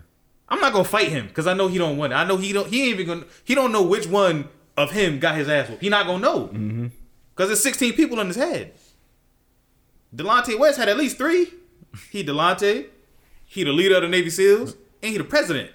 I'm 0.49 0.59
not 0.59 0.73
gonna 0.73 0.83
fight 0.83 1.09
him 1.09 1.27
because 1.27 1.47
I 1.47 1.53
know 1.53 1.67
he 1.67 1.77
don't 1.77 1.97
want 1.97 2.13
it. 2.13 2.15
I 2.15 2.25
know 2.25 2.37
he 2.37 2.53
don't. 2.53 2.67
He 2.67 2.83
ain't 2.83 2.99
even 2.99 3.07
gonna. 3.07 3.25
He 3.43 3.55
don't 3.55 3.71
know 3.71 3.83
which 3.83 4.07
one 4.07 4.49
of 4.77 4.91
him 4.91 5.19
got 5.19 5.35
his 5.35 5.47
ass 5.49 5.69
whooped. 5.69 5.81
He 5.81 5.89
not 5.89 6.05
gonna 6.05 6.19
know 6.19 6.47
mm-hmm. 6.47 6.87
because 7.35 7.49
there's 7.49 7.63
16 7.63 7.93
people 7.93 8.19
in 8.19 8.27
his 8.27 8.35
head. 8.35 8.73
Delonte 10.15 10.57
West 10.59 10.77
had 10.77 10.89
at 10.89 10.97
least 10.97 11.17
three. 11.17 11.47
He 12.11 12.23
Delonte. 12.23 12.87
He 13.53 13.63
the 13.63 13.71
leader 13.71 13.97
of 13.97 14.01
the 14.01 14.07
Navy 14.07 14.31
SEALs, 14.31 14.75
and 15.03 15.11
he 15.11 15.17
the 15.19 15.23
president. 15.23 15.69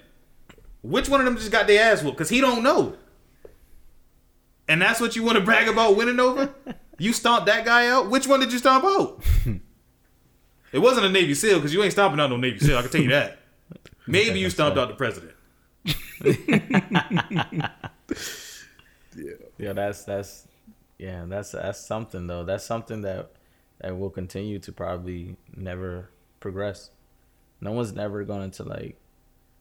Which 0.81 1.07
one 1.07 1.21
of 1.21 1.25
them 1.25 1.37
just 1.37 1.49
got 1.49 1.65
their 1.65 1.81
ass 1.81 2.03
whooped? 2.03 2.17
Because 2.17 2.27
he 2.27 2.41
don't 2.41 2.61
know. 2.61 2.97
And 4.67 4.81
that's 4.81 4.99
what 4.99 5.15
you 5.15 5.23
want 5.23 5.37
to 5.37 5.43
brag 5.45 5.69
about 5.69 5.95
winning 5.95 6.19
over? 6.19 6.53
You 7.01 7.13
stomped 7.13 7.45
that 7.45 7.63
guy 7.63 7.87
out. 7.87 8.09
Which 8.09 8.27
one 8.27 8.41
did 8.41 8.51
you 8.51 8.59
stomp 8.59 8.83
out? 8.83 9.23
it 10.73 10.79
wasn't 10.79 11.05
a 11.05 11.09
Navy 11.09 11.33
SEAL 11.33 11.59
because 11.59 11.73
you 11.73 11.81
ain't 11.81 11.93
stomping 11.93 12.19
out 12.19 12.29
no 12.29 12.35
Navy 12.35 12.59
SEAL. 12.59 12.77
I 12.77 12.81
can 12.81 12.91
tell 12.91 12.99
you 12.99 13.09
that. 13.11 13.39
Maybe 14.05 14.39
you 14.39 14.49
stomped 14.49 14.77
out 14.77 14.89
the 14.89 14.95
president. 14.95 15.31
Yeah, 19.57 19.71
that's 19.71 20.03
that's 20.03 20.45
yeah, 20.97 21.23
that's 21.25 21.51
that's 21.51 21.79
something 21.79 22.27
though. 22.27 22.43
That's 22.43 22.65
something 22.65 22.99
that 23.03 23.31
that 23.79 23.97
will 23.97 24.09
continue 24.09 24.59
to 24.59 24.73
probably 24.73 25.37
never 25.55 26.09
progress. 26.41 26.89
No 27.61 27.71
one's 27.71 27.93
never 27.93 28.23
going 28.23 28.51
to 28.51 28.63
like 28.63 28.99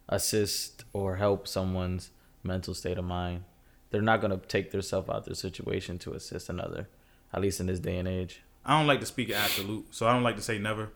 assist 0.09 0.85
or 0.93 1.17
help 1.17 1.47
someone's 1.47 2.11
mental 2.43 2.75
state 2.75 2.99
of 2.99 3.05
mind. 3.05 3.45
They're 3.91 4.03
not 4.03 4.21
going 4.21 4.39
to 4.39 4.47
take 4.47 4.71
themselves 4.71 5.09
out 5.09 5.25
their 5.25 5.35
situation 5.35 5.99
to 6.01 6.13
assist 6.13 6.49
another, 6.49 6.89
at 7.33 7.41
least 7.41 7.61
in 7.61 7.67
this 7.67 7.81
day 7.81 7.97
and 7.99 8.07
age. 8.07 8.43
I 8.65 8.79
don't 8.79 8.87
like 8.87 9.01
to 9.01 9.07
speak 9.07 9.31
in 9.31 9.35
absolute, 9.35 9.87
so 9.95 10.07
I 10.07 10.13
don't 10.13 10.23
like 10.23 10.37
to 10.37 10.43
say 10.43 10.59
never. 10.59 10.91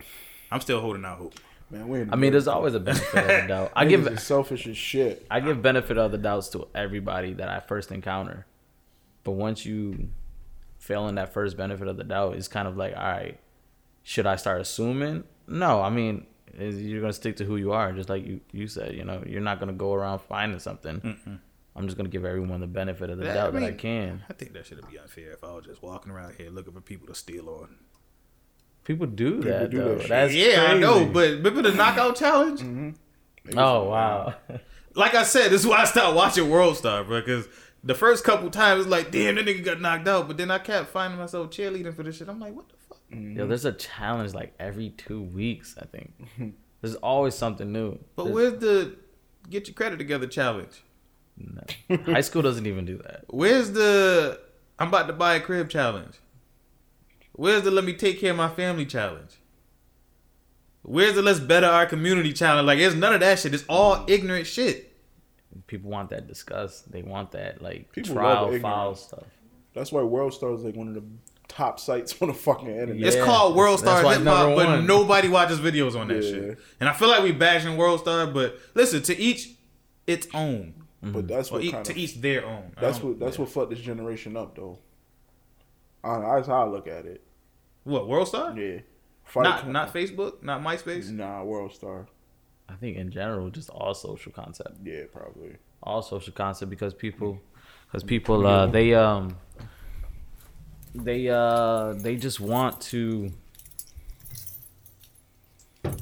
I'm 0.51 0.61
still 0.61 0.79
holding 0.79 1.03
out 1.05 1.17
hope. 1.17 1.33
Man, 1.71 1.87
we 1.87 2.01
I 2.01 2.15
mean, 2.15 2.31
there's 2.31 2.47
always 2.47 2.75
a 2.75 2.79
benefit 2.79 3.19
of 3.19 3.27
the 3.27 3.47
doubt. 3.47 3.71
I 3.75 3.85
give 3.85 4.19
selfish 4.19 4.67
as 4.67 4.77
shit. 4.77 5.25
I 5.31 5.39
give 5.39 5.61
benefit 5.61 5.97
of 5.97 6.11
the 6.11 6.19
doubts 6.19 6.49
to 6.49 6.67
everybody 6.75 7.33
that 7.33 7.49
I 7.49 7.59
first 7.61 7.91
encounter. 7.91 8.45
But 9.23 9.31
once 9.31 9.65
you 9.65 10.09
fail 10.77 11.07
in 11.07 11.15
that 11.15 11.33
first 11.33 11.57
benefit 11.57 11.87
of 11.87 11.97
the 11.97 12.03
doubt, 12.03 12.35
it's 12.35 12.47
kind 12.47 12.67
of 12.67 12.77
like, 12.77 12.95
all 12.95 13.01
right, 13.01 13.39
should 14.03 14.27
I 14.27 14.35
start 14.35 14.61
assuming? 14.61 15.23
No, 15.47 15.81
I 15.81 15.89
mean, 15.89 16.27
is- 16.57 16.81
you're 16.81 17.01
gonna 17.01 17.13
stick 17.13 17.37
to 17.37 17.45
who 17.45 17.55
you 17.57 17.71
are, 17.73 17.91
just 17.91 18.09
like 18.09 18.25
you 18.25 18.41
you 18.51 18.67
said. 18.67 18.95
You 18.95 19.03
know, 19.03 19.23
you're 19.25 19.41
not 19.41 19.59
gonna 19.59 19.73
go 19.73 19.93
around 19.93 20.19
finding 20.19 20.59
something. 20.59 21.39
I'm 21.75 21.85
just 21.87 21.97
gonna 21.97 22.09
give 22.09 22.23
everyone 22.25 22.59
the 22.61 22.67
benefit 22.67 23.09
of 23.09 23.17
the 23.17 23.25
Yeah, 23.25 23.33
doubt 23.33 23.55
I 23.55 23.59
that 23.59 23.63
I 23.63 23.71
can. 23.73 24.23
I 24.29 24.33
think 24.33 24.53
that 24.53 24.65
should 24.65 24.79
be 24.89 24.99
unfair 24.99 25.31
if 25.31 25.43
I 25.43 25.53
was 25.53 25.65
just 25.65 25.81
walking 25.81 26.11
around 26.11 26.35
here 26.37 26.49
looking 26.51 26.73
for 26.73 26.81
people 26.81 27.07
to 27.07 27.15
steal 27.15 27.49
on. 27.49 27.75
People 28.83 29.07
do 29.07 29.41
that 29.41 29.69
do 29.71 29.77
though. 29.77 29.95
that. 29.95 30.07
That's 30.09 30.33
yeah, 30.35 30.65
I 30.69 30.77
know, 30.77 30.95
crazy. 30.97 31.11
but 31.11 31.29
remember 31.43 31.61
the 31.63 31.71
knockout 31.71 32.15
challenge? 32.17 32.61
oh 33.57 33.89
wow, 33.89 34.35
Like 34.95 35.15
I 35.15 35.23
said, 35.23 35.49
this 35.51 35.61
is 35.61 35.67
why 35.67 35.77
I 35.77 35.85
stopped 35.85 36.15
watching 36.15 36.49
World 36.49 36.77
Star, 36.77 37.03
bro. 37.03 37.19
Because 37.21 37.47
the 37.83 37.95
first 37.95 38.23
couple 38.23 38.49
times 38.51 38.81
it's 38.81 38.89
like, 38.91 39.09
damn, 39.11 39.35
that 39.35 39.45
nigga 39.45 39.63
got 39.65 39.81
knocked 39.81 40.07
out. 40.07 40.27
But 40.27 40.37
then 40.37 40.51
I 40.51 40.59
kept 40.59 40.89
finding 40.89 41.17
myself 41.19 41.49
cheerleading 41.49 41.95
for 41.95 42.03
this 42.03 42.17
shit. 42.17 42.29
I'm 42.29 42.39
like, 42.39 42.53
what 42.53 42.69
the 42.69 42.75
fuck? 43.13 43.37
yo, 43.37 43.47
there's 43.47 43.65
a 43.65 43.73
challenge 43.73 44.33
like 44.33 44.53
every 44.59 44.89
two 44.89 45.21
weeks. 45.21 45.75
I 45.81 45.85
think 45.85 46.13
mm-hmm. 46.21 46.49
there's 46.81 46.95
always 46.95 47.35
something 47.35 47.71
new. 47.71 47.99
But 48.15 48.25
There's- 48.25 48.35
where's 48.35 48.59
the 48.59 48.95
get 49.49 49.67
your 49.67 49.75
credit 49.75 49.97
together 49.97 50.27
challenge? 50.27 50.83
no. 51.37 51.63
high 52.05 52.21
school 52.21 52.41
doesn't 52.41 52.67
even 52.67 52.85
do 52.85 52.97
that. 52.97 53.25
Where's 53.29 53.71
the 53.71 54.39
I'm 54.77 54.89
about 54.89 55.07
to 55.07 55.13
buy 55.13 55.35
a 55.35 55.39
crib 55.39 55.69
challenge? 55.69 56.15
Where's 57.33 57.63
the 57.63 57.71
let 57.71 57.83
me 57.83 57.93
take 57.93 58.19
care 58.19 58.31
of 58.31 58.37
my 58.37 58.49
family 58.49 58.85
challenge? 58.85 59.39
Where's 60.83 61.15
the 61.15 61.21
let's 61.21 61.39
better 61.39 61.67
our 61.67 61.85
community 61.85 62.33
challenge? 62.33 62.67
Like, 62.67 62.79
it's 62.79 62.93
none 62.95 63.13
of 63.13 63.21
that 63.21 63.39
shit. 63.39 63.53
It's 63.53 63.63
all 63.69 64.05
ignorant 64.07 64.45
shit. 64.45 64.95
people 65.65 65.89
want 65.89 66.09
that 66.09 66.27
discuss. 66.27 66.81
They 66.81 67.01
want 67.01 67.31
that 67.31 67.61
like 67.61 67.91
People 67.93 68.15
trial 68.15 68.51
love 68.51 68.61
foul 68.61 68.81
ignorance. 68.81 68.99
stuff. 68.99 69.23
That's 69.73 69.91
why 69.91 70.03
World 70.03 70.33
Star 70.33 70.53
is 70.53 70.61
like 70.61 70.75
one 70.75 70.87
of 70.89 70.93
the 70.93 71.03
top 71.47 71.79
sites 71.79 72.15
on 72.21 72.29
the 72.29 72.33
fucking 72.33 72.67
internet. 72.67 73.13
It's 73.13 73.23
called 73.23 73.55
World 73.55 73.79
that's- 73.79 73.99
Star 74.01 74.13
Hip 74.13 74.23
Hop, 74.27 74.55
but 74.55 74.81
nobody 74.81 75.27
watches 75.29 75.59
videos 75.59 75.99
on 75.99 76.07
that 76.09 76.23
Yeah. 76.23 76.29
shit. 76.31 76.59
And 76.79 76.89
I 76.89 76.93
feel 76.93 77.07
like 77.09 77.23
we 77.23 77.31
bashing 77.31 77.77
World 77.77 77.99
Star, 78.01 78.25
but 78.27 78.57
listen, 78.73 79.01
to 79.03 79.17
each 79.17 79.51
its 80.07 80.27
own. 80.33 80.75
But 81.05 81.27
that's 81.27 81.51
what 81.51 81.61
each, 81.63 81.73
kind 81.73 81.83
to 81.85 81.91
of 81.91 81.97
each 81.97 82.15
their 82.21 82.45
own. 82.45 82.71
That's 82.79 83.01
what 83.03 83.19
that's 83.19 83.37
what 83.37 83.49
fucked 83.49 83.71
this 83.71 83.79
generation 83.81 84.37
up 84.37 84.55
though. 84.55 84.79
I, 86.03 86.19
that's 86.35 86.47
how 86.47 86.63
I 86.65 86.67
look 86.69 86.87
at 86.87 87.05
it. 87.05 87.21
What 87.83 88.07
World 88.07 88.27
Star? 88.29 88.57
Yeah, 88.57 88.79
Fight 89.25 89.43
Not 89.43 89.59
Club- 89.61 89.71
not 89.73 89.93
Facebook, 89.93 90.41
not 90.43 90.61
MySpace. 90.61 91.09
Nah, 91.11 91.43
World 91.43 91.73
Star. 91.73 92.07
I 92.69 92.75
think 92.75 92.95
in 92.97 93.11
general, 93.11 93.49
just 93.49 93.69
all 93.69 93.93
social 93.93 94.31
concept, 94.31 94.77
Yeah, 94.83 95.01
probably. 95.11 95.57
all 95.81 96.01
social 96.01 96.31
concept, 96.33 96.69
because 96.69 96.93
people, 96.93 97.39
because 97.87 98.03
people, 98.03 98.47
uh, 98.47 98.67
they 98.67 98.93
um, 98.93 99.35
they 100.95 101.29
uh, 101.29 101.93
they 101.93 102.15
just 102.15 102.39
want 102.39 102.81
to, 102.81 103.31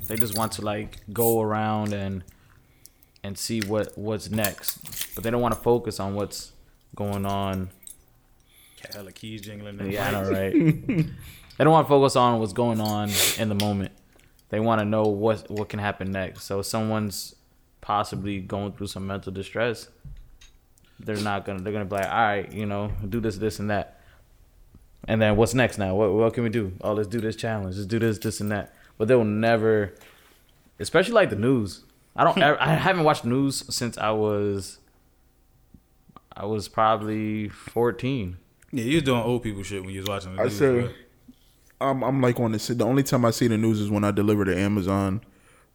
they 0.07 0.15
just 0.15 0.37
want 0.37 0.53
to 0.53 0.61
like 0.61 0.97
go 1.13 1.41
around 1.41 1.93
and 1.93 2.23
and 3.23 3.37
see 3.37 3.61
what 3.61 3.97
what's 3.97 4.29
next, 4.29 5.13
but 5.15 5.23
they 5.23 5.29
don't 5.31 5.41
want 5.41 5.55
to 5.55 5.61
focus 5.61 5.99
on 5.99 6.15
what's 6.15 6.53
going 6.95 7.25
on 7.25 7.69
hella 8.93 9.11
keys 9.11 9.41
jingling. 9.41 9.79
in 9.79 9.91
Yeah, 9.91 10.07
I 10.07 10.11
know, 10.11 10.29
right? 10.29 10.53
they 10.87 11.63
don't 11.63 11.71
want 11.71 11.87
to 11.87 11.89
focus 11.89 12.15
on 12.15 12.39
what's 12.39 12.53
going 12.53 12.81
on 12.81 13.09
in 13.37 13.49
the 13.49 13.55
moment. 13.55 13.91
They 14.49 14.59
want 14.59 14.79
to 14.79 14.85
know 14.85 15.03
what 15.03 15.49
what 15.49 15.69
can 15.69 15.79
happen 15.79 16.11
next. 16.11 16.43
So 16.43 16.59
if 16.59 16.65
someone's 16.65 17.35
possibly 17.79 18.39
going 18.39 18.73
through 18.73 18.87
some 18.87 19.07
mental 19.07 19.31
distress, 19.31 19.87
they're 20.99 21.15
not 21.17 21.45
gonna. 21.45 21.61
They're 21.61 21.73
gonna 21.73 21.85
be 21.85 21.95
like, 21.95 22.07
all 22.09 22.11
right, 22.11 22.51
you 22.51 22.65
know, 22.65 22.91
do 23.07 23.19
this, 23.19 23.37
this, 23.37 23.59
and 23.59 23.69
that. 23.69 24.00
And 25.07 25.21
then 25.21 25.35
what's 25.35 25.53
next 25.53 25.77
now? 25.77 25.95
What 25.95 26.11
what 26.13 26.33
can 26.33 26.43
we 26.43 26.49
do? 26.49 26.73
Oh, 26.81 26.93
let's 26.93 27.07
do 27.07 27.19
this 27.19 27.35
challenge. 27.35 27.75
Let's 27.75 27.87
do 27.87 27.99
this, 27.99 28.17
this, 28.19 28.39
and 28.39 28.51
that. 28.51 28.73
But 28.97 29.07
they'll 29.07 29.23
never, 29.23 29.93
especially 30.79 31.13
like 31.13 31.29
the 31.31 31.35
news. 31.35 31.83
I 32.15 32.23
don't. 32.23 32.37
ever, 32.37 32.61
I 32.61 32.73
haven't 32.75 33.03
watched 33.03 33.25
news 33.25 33.63
since 33.73 33.97
I 33.97 34.11
was. 34.11 34.77
I 36.35 36.45
was 36.45 36.67
probably 36.67 37.49
fourteen. 37.49 38.37
Yeah, 38.71 38.83
you 38.85 38.95
was 38.97 39.03
doing 39.03 39.21
old 39.21 39.43
people 39.43 39.63
shit 39.63 39.81
when 39.83 39.91
you 39.93 40.01
was 40.01 40.07
watching 40.09 40.35
the 40.35 40.41
I 40.41 40.45
news. 40.45 40.57
said, 40.57 40.81
but- 40.83 40.95
I'm 41.87 42.03
I'm 42.03 42.21
like 42.21 42.39
on 42.39 42.51
the 42.51 42.73
the 42.75 42.85
only 42.85 43.01
time 43.03 43.25
I 43.25 43.31
see 43.31 43.47
the 43.47 43.57
news 43.57 43.79
is 43.79 43.89
when 43.89 44.03
I 44.03 44.11
deliver 44.11 44.45
to 44.45 44.55
Amazon. 44.55 45.21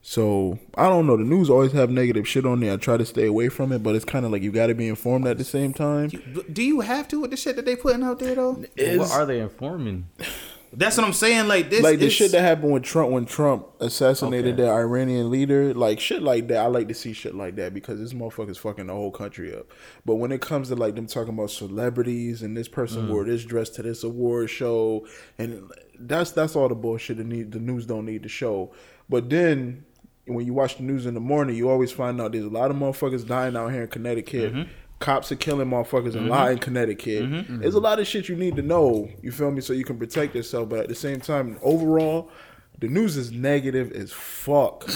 So 0.09 0.61
I 0.77 0.89
don't 0.89 1.09
know. 1.09 1.17
The 1.17 1.25
news 1.25 1.51
always 1.51 1.73
have 1.73 1.91
negative 1.91 2.29
shit 2.29 2.47
on 2.47 2.61
there. 2.61 2.75
I 2.75 2.77
try 2.77 2.97
to 2.97 3.05
stay 3.05 3.27
away 3.27 3.49
from 3.49 3.73
it, 3.73 3.83
but 3.83 3.97
it's 3.97 4.05
kind 4.05 4.25
of 4.25 4.31
like 4.31 4.41
you 4.41 4.53
got 4.53 4.69
to 4.69 4.75
be 4.75 4.87
informed 4.87 5.27
at 5.27 5.37
the 5.37 5.43
same 5.43 5.75
time. 5.75 6.11
Do 6.53 6.63
you 6.63 6.83
have 6.83 7.09
to 7.09 7.21
with 7.21 7.33
the 7.33 7.37
shit 7.37 7.57
that 7.57 7.65
they 7.65 7.75
putting 7.75 8.05
out 8.05 8.21
there 8.21 8.37
though? 8.37 8.53
what 8.53 9.11
are 9.11 9.27
they 9.27 9.41
informing? 9.41 10.09
That's 10.73 10.97
what 10.97 11.05
I'm 11.05 11.13
saying. 11.13 11.49
Like 11.49 11.71
this, 11.71 11.83
like 11.83 11.99
the 11.99 12.09
shit 12.09 12.31
that 12.31 12.43
happened 12.43 12.71
when 12.71 12.83
Trump 12.83 13.11
when 13.11 13.27
Trump 13.27 13.67
assassinated 13.81 14.55
Okay. 14.55 14.63
the 14.63 14.71
Iranian 14.71 15.29
leader, 15.29 15.75
like 15.75 15.99
shit 15.99 16.23
like 16.23 16.47
that. 16.49 16.59
I 16.59 16.67
like 16.67 16.87
to 16.87 16.95
see 16.95 17.13
shit 17.13 17.35
like 17.35 17.57
that 17.57 17.75
because 17.75 17.99
this 17.99 18.13
motherfucker's 18.13 18.59
fucking 18.59 18.87
the 18.87 18.93
whole 18.93 19.11
country 19.11 19.57
up. 19.57 19.67
But 20.05 20.17
when 20.17 20.31
it 20.31 20.41
comes 20.41 20.69
to 20.69 20.77
like 20.77 20.95
them 20.95 21.07
talking 21.07 21.35
about 21.35 21.51
celebrities 21.51 22.43
and 22.43 22.57
this 22.57 22.69
person 22.69 23.09
mm. 23.09 23.11
wore 23.11 23.25
this 23.25 23.45
dress 23.45 23.71
to 23.71 23.83
this 23.83 24.05
award 24.05 24.51
show, 24.51 25.05
and 25.37 25.69
that's 25.99 26.31
that's 26.31 26.55
all 26.55 26.69
the 26.69 26.77
bullshit 26.77 27.17
that 27.17 27.27
need 27.27 27.51
the 27.51 27.59
news 27.59 27.87
don't 27.87 28.07
need 28.07 28.23
to 28.23 28.29
show. 28.29 28.73
But 29.09 29.31
then 29.31 29.86
when 30.27 30.45
you 30.45 30.53
watch 30.55 30.77
the 30.77 30.83
news 30.83 31.07
in 31.07 31.14
the 31.14 31.20
morning, 31.20 31.57
you 31.57 31.68
always 31.70 31.93
find 31.93 32.20
out 32.20 32.33
there's 32.33 32.45
a 32.45 32.49
lot 32.49 32.70
of 32.70 32.77
motherfuckers 32.77 33.27
dying 33.27 33.57
out 33.57 33.72
here 33.72 33.83
in 33.83 33.89
Connecticut. 33.89 34.53
Mm-hmm. 34.53 34.70
cops 34.99 35.31
are 35.31 35.37
killing 35.37 35.68
motherfuckers 35.68 36.12
Mm-hmm. 36.14 36.27
a 36.27 36.31
lot 36.31 36.51
in 36.53 36.59
Connecticut. 36.59 37.24
Mm-hmm. 37.24 37.61
There's 37.61 37.74
mm-hmm. 37.74 37.85
a 37.85 37.89
lot 37.89 38.01
of 38.01 38.07
shit 38.07 38.29
you 38.29 38.37
need 38.37 38.57
to 38.57 38.62
know. 38.62 39.09
You 39.22 39.31
feel 39.31 39.51
me? 39.51 39.61
So 39.61 39.72
you 39.72 39.85
can 39.85 39.99
protect 39.99 40.35
yourself. 40.35 40.68
But 40.68 40.81
at 40.81 40.89
the 40.89 40.95
same 40.95 41.20
time, 41.20 41.59
overall, 41.62 42.31
the 42.79 42.89
news 42.89 43.16
is 43.16 43.31
negative 43.31 43.93
as 43.93 44.12
fuck. 44.12 44.89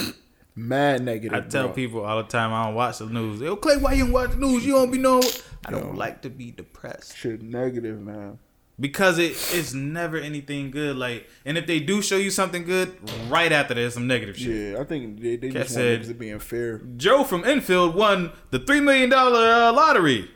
Mad 0.56 1.04
negative. 1.04 1.32
I 1.32 1.48
tell 1.48 1.66
bro. 1.66 1.74
people 1.74 2.04
all 2.04 2.18
the 2.22 2.28
time 2.28 2.52
I 2.52 2.66
don't 2.66 2.74
watch 2.74 2.98
the 2.98 3.06
news. 3.06 3.40
Yo, 3.40 3.56
Clay, 3.56 3.76
why 3.76 3.92
you 3.92 4.04
don't 4.04 4.12
watch 4.12 4.30
the 4.30 4.36
news? 4.36 4.66
You 4.66 4.72
don't 4.72 4.90
be 4.90 4.98
know. 4.98 5.22
I 5.64 5.70
don't 5.70 5.92
Yo. 5.92 5.92
like 5.92 6.22
to 6.22 6.30
be 6.30 6.50
depressed 6.50 7.16
shit 7.16 7.40
negative, 7.40 8.00
man. 8.00 8.38
Because 8.80 9.18
it 9.18 9.32
it's 9.52 9.74
never 9.74 10.16
anything 10.16 10.70
good. 10.70 10.96
Like, 10.96 11.28
and 11.44 11.58
if 11.58 11.66
they 11.66 11.78
do 11.80 12.00
show 12.00 12.16
you 12.16 12.30
something 12.30 12.64
good, 12.64 12.96
right 13.30 13.52
after 13.52 13.74
there's 13.74 13.94
some 13.94 14.06
negative 14.06 14.36
shit. 14.38 14.72
Yeah, 14.72 14.80
I 14.80 14.84
think 14.84 15.20
they, 15.20 15.36
they 15.36 15.50
Cat 15.50 15.66
just 15.66 15.76
want 15.76 15.84
said- 15.84 16.00
niggas 16.00 16.08
to 16.08 16.14
being 16.14 16.38
fair. 16.38 16.78
Joe 16.96 17.22
from 17.24 17.44
Enfield 17.44 17.94
won 17.94 18.32
the 18.50 18.58
three 18.58 18.80
million 18.80 19.10
dollar 19.10 19.46
uh, 19.52 19.72
lottery. 19.72 20.30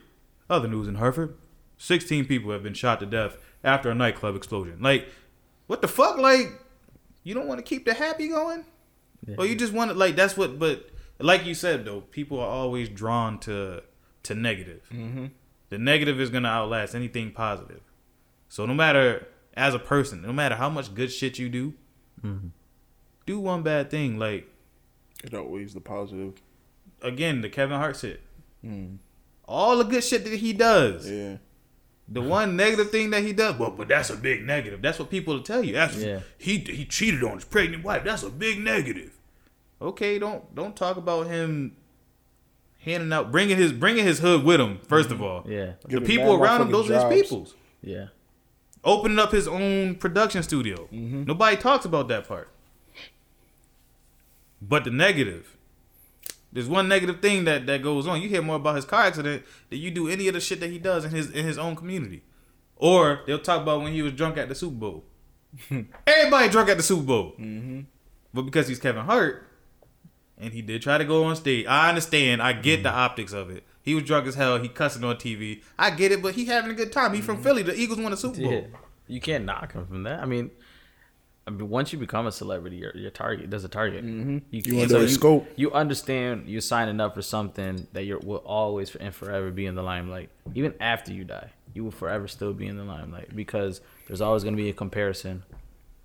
Other 0.51 0.68
news 0.68 0.86
in 0.86 0.97
Hartford: 0.97 1.34
sixteen 1.78 2.26
people 2.26 2.53
have 2.53 2.62
been 2.62 2.74
shot 2.74 3.01
to 3.01 3.07
death 3.07 3.38
after 3.64 3.90
a 3.90 3.95
nightclub 3.95 4.36
explosion. 4.36 4.78
Like, 4.82 5.09
what 5.66 5.80
the 5.80 5.88
fuck? 5.88 6.18
Like, 6.18 6.53
you 7.22 7.32
don't 7.34 7.49
want 7.49 7.59
to 7.59 7.64
keep 7.64 7.86
the 7.86 7.95
happy 7.95 8.28
going, 8.28 8.66
or 9.38 9.47
you 9.47 9.55
just 9.55 9.72
want 9.72 9.90
to 9.90 9.97
like 9.97 10.16
that's 10.16 10.36
what? 10.36 10.59
But 10.59 10.90
like 11.18 11.47
you 11.47 11.55
said 11.55 11.86
though, 11.86 12.03
people 12.03 12.38
are 12.40 12.49
always 12.49 12.90
drawn 12.90 13.38
to 13.40 13.82
to 14.24 14.34
negative. 14.34 14.82
Mm-hmm. 14.92 15.26
The 15.70 15.78
negative 15.78 16.20
is 16.20 16.28
gonna 16.28 16.49
outlast 16.49 16.95
anything 16.95 17.30
positive. 17.32 17.80
So 18.55 18.66
no 18.66 18.74
matter 18.74 19.26
as 19.57 19.74
a 19.74 19.80
person, 19.80 20.22
no 20.22 20.32
matter 20.32 20.55
how 20.55 20.68
much 20.70 20.94
good 20.94 21.11
shit 21.11 21.40
you 21.40 21.48
do, 21.48 21.74
do 23.26 23.40
one 23.40 23.64
bad 23.64 23.90
thing. 23.90 24.16
Like 24.16 24.46
It 25.24 25.34
outweighs 25.34 25.74
the 25.74 25.80
positive. 25.80 26.34
again, 27.02 27.40
the 27.40 27.48
Kevin 27.48 27.78
Hart 27.78 27.96
shit. 27.96 28.20
Mm. 28.64 28.98
All 29.48 29.76
the 29.78 29.82
good 29.82 30.05
shit 30.05 30.22
that 30.22 30.34
he 30.34 30.52
does. 30.52 31.11
Yeah. 31.11 31.38
The 32.07 32.22
one 32.22 32.55
negative 32.55 32.90
thing 32.92 33.11
that 33.11 33.24
he 33.24 33.32
does, 33.32 33.57
but 33.57 33.76
but 33.76 33.88
that's 33.88 34.11
a 34.11 34.16
big 34.16 34.46
negative. 34.46 34.80
That's 34.80 35.00
what 35.00 35.11
people 35.11 35.34
will 35.34 35.42
tell 35.42 35.64
you. 35.64 35.72
That's 35.72 35.96
Yeah. 35.96 36.20
he 36.38 36.59
he 36.59 36.84
cheated 36.84 37.24
on 37.24 37.34
his 37.34 37.44
pregnant 37.44 37.82
wife. 37.82 38.05
That's 38.05 38.22
a 38.22 38.30
big 38.30 38.61
negative. 38.61 39.18
Okay, 39.82 40.20
don't 40.20 40.55
don't 40.55 40.76
talk 40.76 40.96
about 40.96 41.26
him 41.26 41.74
handing 42.78 43.12
out 43.12 43.32
bringing 43.32 43.57
his 43.57 43.72
bringing 43.72 44.05
his 44.05 44.20
hood 44.20 44.44
with 44.44 44.61
him. 44.61 44.78
1st 44.78 45.11
of 45.11 45.20
all, 45.22 45.42
Yeah. 45.44 45.72
the 45.82 45.88
Giving 45.88 46.07
people 46.07 46.34
around 46.34 46.61
him, 46.61 46.68
motherfuckers 46.68 46.72
those 46.72 46.90
are 46.92 47.11
his 47.11 47.22
peoples. 47.22 47.55
Yeah. 47.82 48.07
Opening 48.85 49.18
up 49.18 49.32
his 49.32 49.49
own 49.49 49.95
production 49.95 50.43
studio. 50.43 50.89
Mm-hmm. 50.93 51.24
Nobody 51.24 51.57
talks 51.57 51.85
about 51.85 52.09
that 52.09 52.28
part. 52.28 52.51
But 54.61 54.85
the 54.85 54.91
negative, 54.91 55.57
there's 56.53 56.68
one 56.68 56.89
negative 56.89 57.20
thing 57.20 57.45
that 57.45 57.66
that 57.66 57.82
goes 57.82 58.07
on. 58.07 58.20
You 58.20 58.28
hear 58.28 58.43
more 58.43 58.57
about 58.57 58.76
his 58.76 58.85
car 58.85 59.05
accident 59.05 59.43
than 59.70 59.78
you 59.78 59.91
do 59.91 60.09
any 60.09 60.28
of 60.28 60.35
the 60.35 60.41
shit 60.41 60.61
that 60.61 60.70
he 60.70 60.78
does 60.78 61.05
in 61.05 61.11
his 61.11 61.30
in 61.30 61.45
his 61.45 61.59
own 61.59 61.76
community. 61.76 62.22
Or 62.76 63.20
they'll 63.26 63.39
talk 63.39 63.62
about 63.62 63.82
when 63.82 63.93
he 63.93 64.03
was 64.03 64.12
drunk 64.12 64.37
at 64.37 64.49
the 64.49 64.55
Super 64.55 64.76
Bowl. 64.76 65.05
Everybody 66.07 66.49
drunk 66.49 66.68
at 66.68 66.76
the 66.76 66.82
Super 66.82 67.03
Bowl. 67.03 67.32
Mm-hmm. 67.39 67.80
But 68.32 68.43
because 68.43 68.68
he's 68.68 68.80
Kevin 68.80 69.05
Hart, 69.05 69.47
and 70.39 70.53
he 70.53 70.62
did 70.62 70.82
try 70.82 70.99
to 70.99 71.05
go 71.05 71.24
on 71.24 71.37
stage, 71.37 71.66
I 71.66 71.89
understand. 71.89 72.43
I 72.43 72.53
get 72.53 72.76
mm-hmm. 72.76 72.82
the 72.85 72.93
optics 72.93 73.32
of 73.32 73.51
it. 73.51 73.64
He 73.85 73.95
was 73.95 74.03
drunk 74.05 74.26
as 74.26 74.35
hell. 74.35 74.59
He 74.59 74.68
cussing 74.68 75.05
on 75.05 75.16
TV. 75.16 75.62
I 75.78 75.91
get 75.91 76.11
it, 76.11 76.22
but 76.22 76.35
he 76.35 76.47
having 76.47 76.70
a 76.70 76.74
good 76.74 76.91
time. 76.91 77.12
He 77.14 77.20
from 77.20 77.43
Philly. 77.43 77.62
The 77.62 77.74
Eagles 77.78 78.01
won 78.01 78.12
a 78.12 78.16
Super 78.16 78.41
Bowl. 78.41 78.51
Yeah. 78.53 78.61
You 79.07 79.20
can't 79.20 79.45
knock 79.45 79.72
him 79.74 79.87
from 79.87 80.05
that. 80.05 80.20
I 80.20 80.24
mean, 80.24 80.51
I 81.47 81.51
mean, 81.51 81.68
once 81.68 81.93
you 81.93 81.99
become 81.99 82.26
a 82.26 82.32
celebrity, 82.32 82.76
your 82.76 82.97
your 82.97 83.11
target 83.11 83.51
there's 83.51 83.64
a 83.64 83.68
target. 83.68 84.03
Mm-hmm. 84.05 84.39
You 84.51 84.80
under 84.80 84.99
the 85.01 85.09
scope. 85.11 85.47
You 85.57 85.70
understand 85.72 86.45
you're 86.49 86.62
signing 86.62 86.99
up 87.01 87.14
for 87.14 87.20
something 87.22 87.87
that 87.93 88.05
you 88.05 88.18
will 88.24 88.39
always 88.39 88.95
and 88.97 89.14
forever 89.14 89.51
be 89.51 89.66
in 89.66 89.74
the 89.74 89.82
limelight. 89.82 90.30
Even 90.55 90.72
after 90.80 91.12
you 91.12 91.24
die, 91.24 91.51
you 91.74 91.85
will 91.85 91.91
forever 91.91 92.26
still 92.26 92.55
be 92.55 92.66
in 92.66 92.78
the 92.78 92.85
limelight 92.85 93.37
because 93.37 93.82
there's 94.07 94.22
always 94.22 94.43
going 94.43 94.57
to 94.57 94.62
be 94.62 94.70
a 94.70 94.72
comparison. 94.72 95.43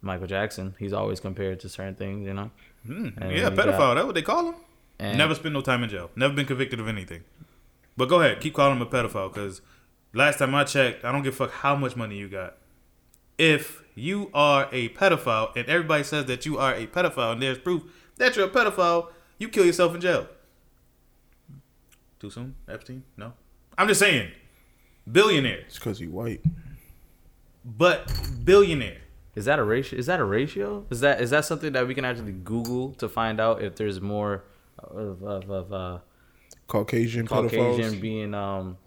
Michael 0.01 0.27
Jackson, 0.27 0.75
he's 0.80 0.93
always 0.93 1.19
compared 1.21 1.59
to 1.61 1.69
certain 1.69 1.95
things, 1.95 2.25
you 2.27 2.34
know. 2.34 2.51
Mm, 2.88 3.19
yeah, 3.36 3.49
pedophile. 3.49 3.65
got- 3.77 3.93
That's 3.95 4.05
what 4.05 4.15
they 4.15 4.21
call 4.21 4.47
him. 4.49 4.55
And 4.97 5.17
Never 5.17 5.36
spent 5.36 5.53
no 5.53 5.61
time 5.61 5.84
in 5.84 5.89
jail. 5.89 6.09
Never 6.15 6.34
been 6.34 6.45
convicted 6.45 6.80
of 6.82 6.88
anything. 6.89 7.23
But 7.99 8.07
go 8.07 8.21
ahead, 8.21 8.39
keep 8.39 8.53
calling 8.53 8.77
him 8.77 8.81
a 8.81 8.85
pedophile 8.85 9.31
because 9.33 9.59
last 10.13 10.39
time 10.39 10.55
I 10.55 10.63
checked, 10.63 11.03
I 11.03 11.11
don't 11.11 11.21
give 11.21 11.33
a 11.33 11.35
fuck 11.35 11.51
how 11.51 11.75
much 11.75 11.97
money 11.97 12.15
you 12.15 12.29
got. 12.29 12.55
If 13.37 13.83
you 13.93 14.31
are 14.33 14.69
a 14.71 14.87
pedophile 14.87 15.53
and 15.53 15.67
everybody 15.67 16.03
says 16.03 16.23
that 16.27 16.45
you 16.45 16.57
are 16.57 16.73
a 16.73 16.87
pedophile 16.87 17.33
and 17.33 17.41
there's 17.41 17.57
proof 17.57 17.83
that 18.15 18.37
you're 18.37 18.45
a 18.45 18.49
pedophile, 18.49 19.09
you 19.37 19.49
kill 19.49 19.65
yourself 19.65 19.93
in 19.95 19.99
jail. 19.99 20.27
Too 22.21 22.29
soon, 22.29 22.55
Epstein? 22.69 23.03
No. 23.17 23.33
I'm 23.77 23.89
just 23.89 23.99
saying, 23.99 24.31
billionaire, 25.11 25.59
It's 25.67 25.75
because 25.75 25.99
he 25.99 26.07
white. 26.07 26.41
but 27.65 28.09
billionaire. 28.45 28.99
Is 29.35 29.43
that 29.43 29.59
a 29.59 29.63
ratio? 29.63 29.99
Is 29.99 30.05
that 30.05 30.21
a 30.21 30.25
ratio? 30.25 30.85
Is 30.89 31.01
that 31.01 31.19
is 31.19 31.31
that 31.31 31.43
something 31.43 31.73
that 31.73 31.85
we 31.85 31.93
can 31.93 32.05
actually 32.05 32.31
Google 32.31 32.93
to 32.93 33.09
find 33.09 33.41
out 33.41 33.61
if 33.61 33.75
there's 33.75 33.99
more 33.99 34.45
of 34.77 35.21
of, 35.21 35.49
of 35.51 35.73
uh, 35.73 35.97
Caucasian, 36.70 37.28
Caucasian 37.28 37.93
pedophiles. 37.95 38.01
being 38.01 38.34
um 38.34 38.78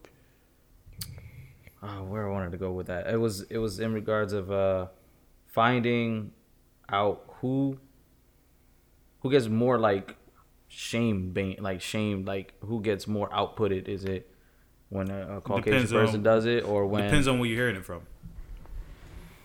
oh, 1.83 2.05
where 2.05 2.27
I 2.29 2.33
wanted 2.33 2.53
to 2.53 2.59
go 2.59 2.73
with 2.73 2.87
that. 2.87 3.09
It 3.09 3.19
was 3.19 3.43
it 3.43 3.59
was 3.59 3.81
in 3.81 3.93
regards 3.93 4.33
of 4.33 4.51
uh 4.51 4.87
finding 5.49 6.33
out 6.89 7.25
who 7.41 7.79
who 9.21 9.31
gets 9.31 9.49
more 9.49 9.79
like 9.79 10.17
shame 10.69 11.33
bang 11.33 11.57
like 11.61 11.81
shame 11.83 12.25
like 12.25 12.55
who 12.61 12.81
gets 12.81 13.07
more 13.07 13.29
outputted 13.29 13.87
is 13.89 14.05
it 14.05 14.31
when 14.89 15.11
a, 15.11 15.37
a 15.37 15.41
Caucasian 15.41 15.63
Depends 15.73 15.93
person 15.93 16.17
on- 16.17 16.23
does 16.23 16.47
it 16.47 16.65
or 16.65 16.87
when 16.87 17.05
Depends 17.05 17.27
on 17.29 17.39
where 17.39 17.49
you're 17.49 17.59
hearing 17.59 17.77
it 17.77 17.85
from. 17.85 18.03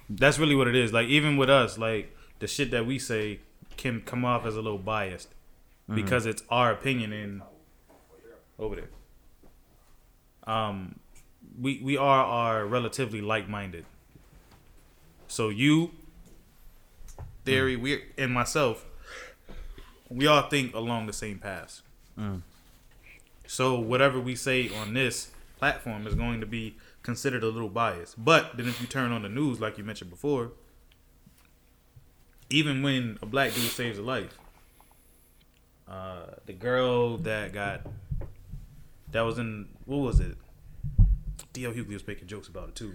That's 0.09 0.39
really 0.39 0.55
what 0.55 0.67
it 0.67 0.75
is. 0.75 0.93
Like 0.93 1.07
even 1.07 1.35
with 1.37 1.49
us, 1.49 1.77
like 1.77 2.15
the 2.39 2.47
shit 2.47 2.71
that 2.71 2.85
we 2.85 2.97
say 2.99 3.39
can 3.77 4.01
come 4.01 4.23
off 4.23 4.45
as 4.45 4.55
a 4.55 4.61
little 4.61 4.77
biased 4.79 5.33
because 5.93 6.25
it's 6.25 6.43
our 6.49 6.71
opinion 6.71 7.13
and 7.13 7.41
over 8.59 8.75
there. 8.75 8.89
Um, 10.45 10.99
we 11.59 11.79
we 11.83 11.97
are 11.97 12.23
are 12.23 12.65
relatively 12.65 13.21
like 13.21 13.49
minded. 13.49 13.85
So 15.27 15.49
you, 15.49 15.91
theory, 17.45 17.75
we 17.75 18.03
and 18.17 18.31
myself, 18.33 18.85
we 20.09 20.27
all 20.27 20.43
think 20.43 20.73
along 20.73 21.07
the 21.07 21.13
same 21.13 21.39
paths. 21.39 21.81
So 23.45 23.79
whatever 23.79 24.19
we 24.19 24.35
say 24.35 24.69
on 24.75 24.93
this 24.93 25.31
platform 25.57 26.07
is 26.07 26.15
going 26.15 26.41
to 26.41 26.45
be 26.45 26.75
considered 27.03 27.43
a 27.43 27.47
little 27.47 27.69
biased. 27.69 28.23
But 28.23 28.57
then 28.57 28.67
if 28.67 28.81
you 28.81 28.87
turn 28.87 29.11
on 29.11 29.21
the 29.21 29.29
news, 29.29 29.59
like 29.61 29.77
you 29.77 29.83
mentioned 29.83 30.09
before, 30.09 30.51
even 32.49 32.81
when 32.81 33.17
a 33.21 33.25
black 33.25 33.53
dude 33.53 33.63
saves 33.71 33.97
a 33.97 34.01
life, 34.01 34.37
uh, 35.87 36.35
the 36.45 36.53
girl 36.53 37.17
that 37.17 37.53
got 37.53 37.81
that 39.11 39.21
was 39.21 39.37
in 39.37 39.69
what 39.85 39.97
was 39.97 40.19
it? 40.19 40.37
D.L. 41.53 41.71
Hughley 41.71 41.93
was 41.93 42.07
making 42.07 42.27
jokes 42.27 42.47
about 42.47 42.69
it 42.69 42.75
too. 42.75 42.93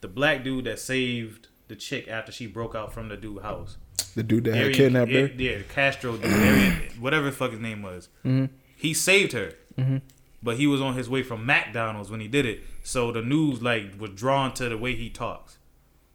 The 0.00 0.08
black 0.08 0.42
dude 0.42 0.64
that 0.64 0.78
saved 0.78 1.48
the 1.68 1.76
chick 1.76 2.08
after 2.08 2.32
she 2.32 2.46
broke 2.46 2.74
out 2.74 2.92
from 2.92 3.08
the 3.08 3.16
dude 3.16 3.42
house. 3.42 3.76
The 4.14 4.22
dude 4.22 4.44
that 4.44 4.54
had 4.54 4.64
Arian- 4.64 4.76
kidnapped 4.76 5.12
her. 5.12 5.26
Yeah, 5.26 5.58
Castro 5.68 6.16
dude, 6.16 6.30
Arian, 6.30 6.74
whatever 7.00 7.26
the 7.26 7.32
fuck 7.32 7.52
his 7.52 7.60
name 7.60 7.82
was. 7.82 8.08
Mm-hmm. 8.24 8.54
He 8.76 8.94
saved 8.94 9.32
her, 9.32 9.52
mm-hmm. 9.78 9.98
but 10.42 10.56
he 10.56 10.66
was 10.66 10.80
on 10.80 10.94
his 10.94 11.08
way 11.08 11.22
from 11.22 11.46
McDonald's 11.46 12.10
when 12.10 12.20
he 12.20 12.28
did 12.28 12.46
it. 12.46 12.60
So 12.82 13.12
the 13.12 13.22
news 13.22 13.62
like 13.62 13.98
was 13.98 14.10
drawn 14.10 14.52
to 14.54 14.68
the 14.68 14.76
way 14.76 14.94
he 14.96 15.08
talks. 15.08 15.58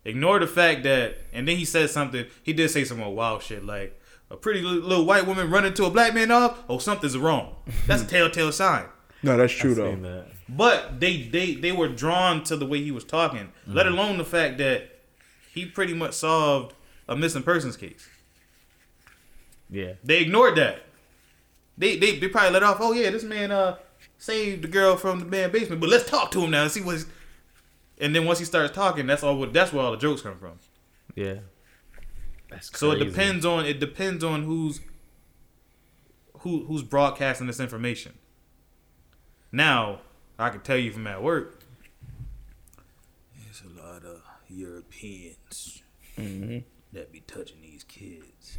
Ignore 0.04 0.40
the 0.40 0.48
fact 0.48 0.84
that, 0.84 1.18
and 1.34 1.48
then 1.48 1.58
he 1.58 1.66
said 1.66 1.90
something. 1.90 2.26
He 2.44 2.54
did 2.54 2.70
say 2.70 2.84
some 2.84 3.00
more 3.00 3.14
wild 3.14 3.42
shit 3.42 3.66
like 3.66 4.00
a 4.30 4.36
pretty 4.38 4.62
little 4.62 5.06
white 5.06 5.26
woman 5.26 5.50
running 5.50 5.74
to 5.76 5.86
a 5.86 5.90
black 5.90 6.14
man 6.14 6.32
off. 6.32 6.64
Oh, 6.70 6.78
something's 6.80 7.18
wrong. 7.18 7.56
That's 7.86 8.02
a 8.04 8.06
telltale 8.14 8.52
sign. 8.52 8.86
No, 9.24 9.36
that's 9.38 9.54
true 9.54 9.74
though. 9.74 9.92
Seen 9.92 10.02
that. 10.04 10.28
But 10.50 11.00
they 11.00 11.24
they 11.24 11.56
they 11.56 11.72
were 11.72 11.88
drawn 11.90 12.44
to 12.46 12.56
the 12.56 12.66
way 12.66 12.82
he 12.84 12.92
was 12.92 13.04
talking, 13.04 13.52
let 13.66 13.88
alone 13.88 14.18
the 14.18 14.24
fact 14.26 14.58
that 14.60 15.00
he 15.52 15.66
pretty 15.66 15.94
much 15.94 16.14
solved 16.14 16.74
a 17.10 17.16
missing 17.16 17.44
persons 17.44 17.76
case. 17.78 18.08
yeah 19.70 19.94
They 20.04 20.22
ignored 20.22 20.56
that. 20.56 20.84
They 21.78 21.98
they, 21.98 22.18
they 22.20 22.28
probably 22.28 22.52
let 22.52 22.64
off. 22.64 22.78
Oh 22.80 22.92
yeah, 22.94 23.10
this 23.10 23.24
man 23.24 23.52
uh 23.52 23.78
saved 24.18 24.64
the 24.64 24.68
girl 24.68 24.96
from 24.98 25.20
the 25.20 25.26
band 25.26 25.52
basement. 25.52 25.82
But 25.82 25.90
let's 25.90 26.10
talk 26.10 26.32
to 26.32 26.42
him 26.42 26.52
now 26.52 26.64
and 26.64 26.72
see 26.72 26.82
what's. 26.82 27.06
And 28.00 28.16
then 28.16 28.26
once 28.26 28.40
he 28.40 28.46
starts 28.46 28.74
talking, 28.76 29.08
that's 29.08 29.24
all. 29.24 29.46
That's 29.48 29.74
where 29.74 29.84
all 29.84 29.92
the 29.92 29.98
jokes 29.98 30.22
come 30.22 30.38
from. 30.38 30.60
yeah 31.16 31.36
that's 32.50 32.78
So 32.78 32.92
it 32.92 33.00
depends 33.04 33.46
on 33.46 33.66
it 33.66 33.80
depends 33.80 34.24
on 34.24 34.44
who's 34.44 34.80
who 36.40 36.66
who's 36.66 36.84
broadcasting 36.84 37.48
this 37.48 37.60
information. 37.60 38.14
Now, 39.52 40.02
I 40.38 40.50
can 40.50 40.62
tell 40.62 40.78
you 40.78 40.92
from 40.92 41.08
at 41.08 41.24
work, 41.24 41.62
there's 43.44 43.62
a 43.64 43.82
lot 43.82 44.04
of 44.04 44.22
Europeans 44.50 45.82
that 46.16 47.12
be 47.12 47.22
touching 47.22 47.62
these 47.62 47.84
kids. 47.84 48.58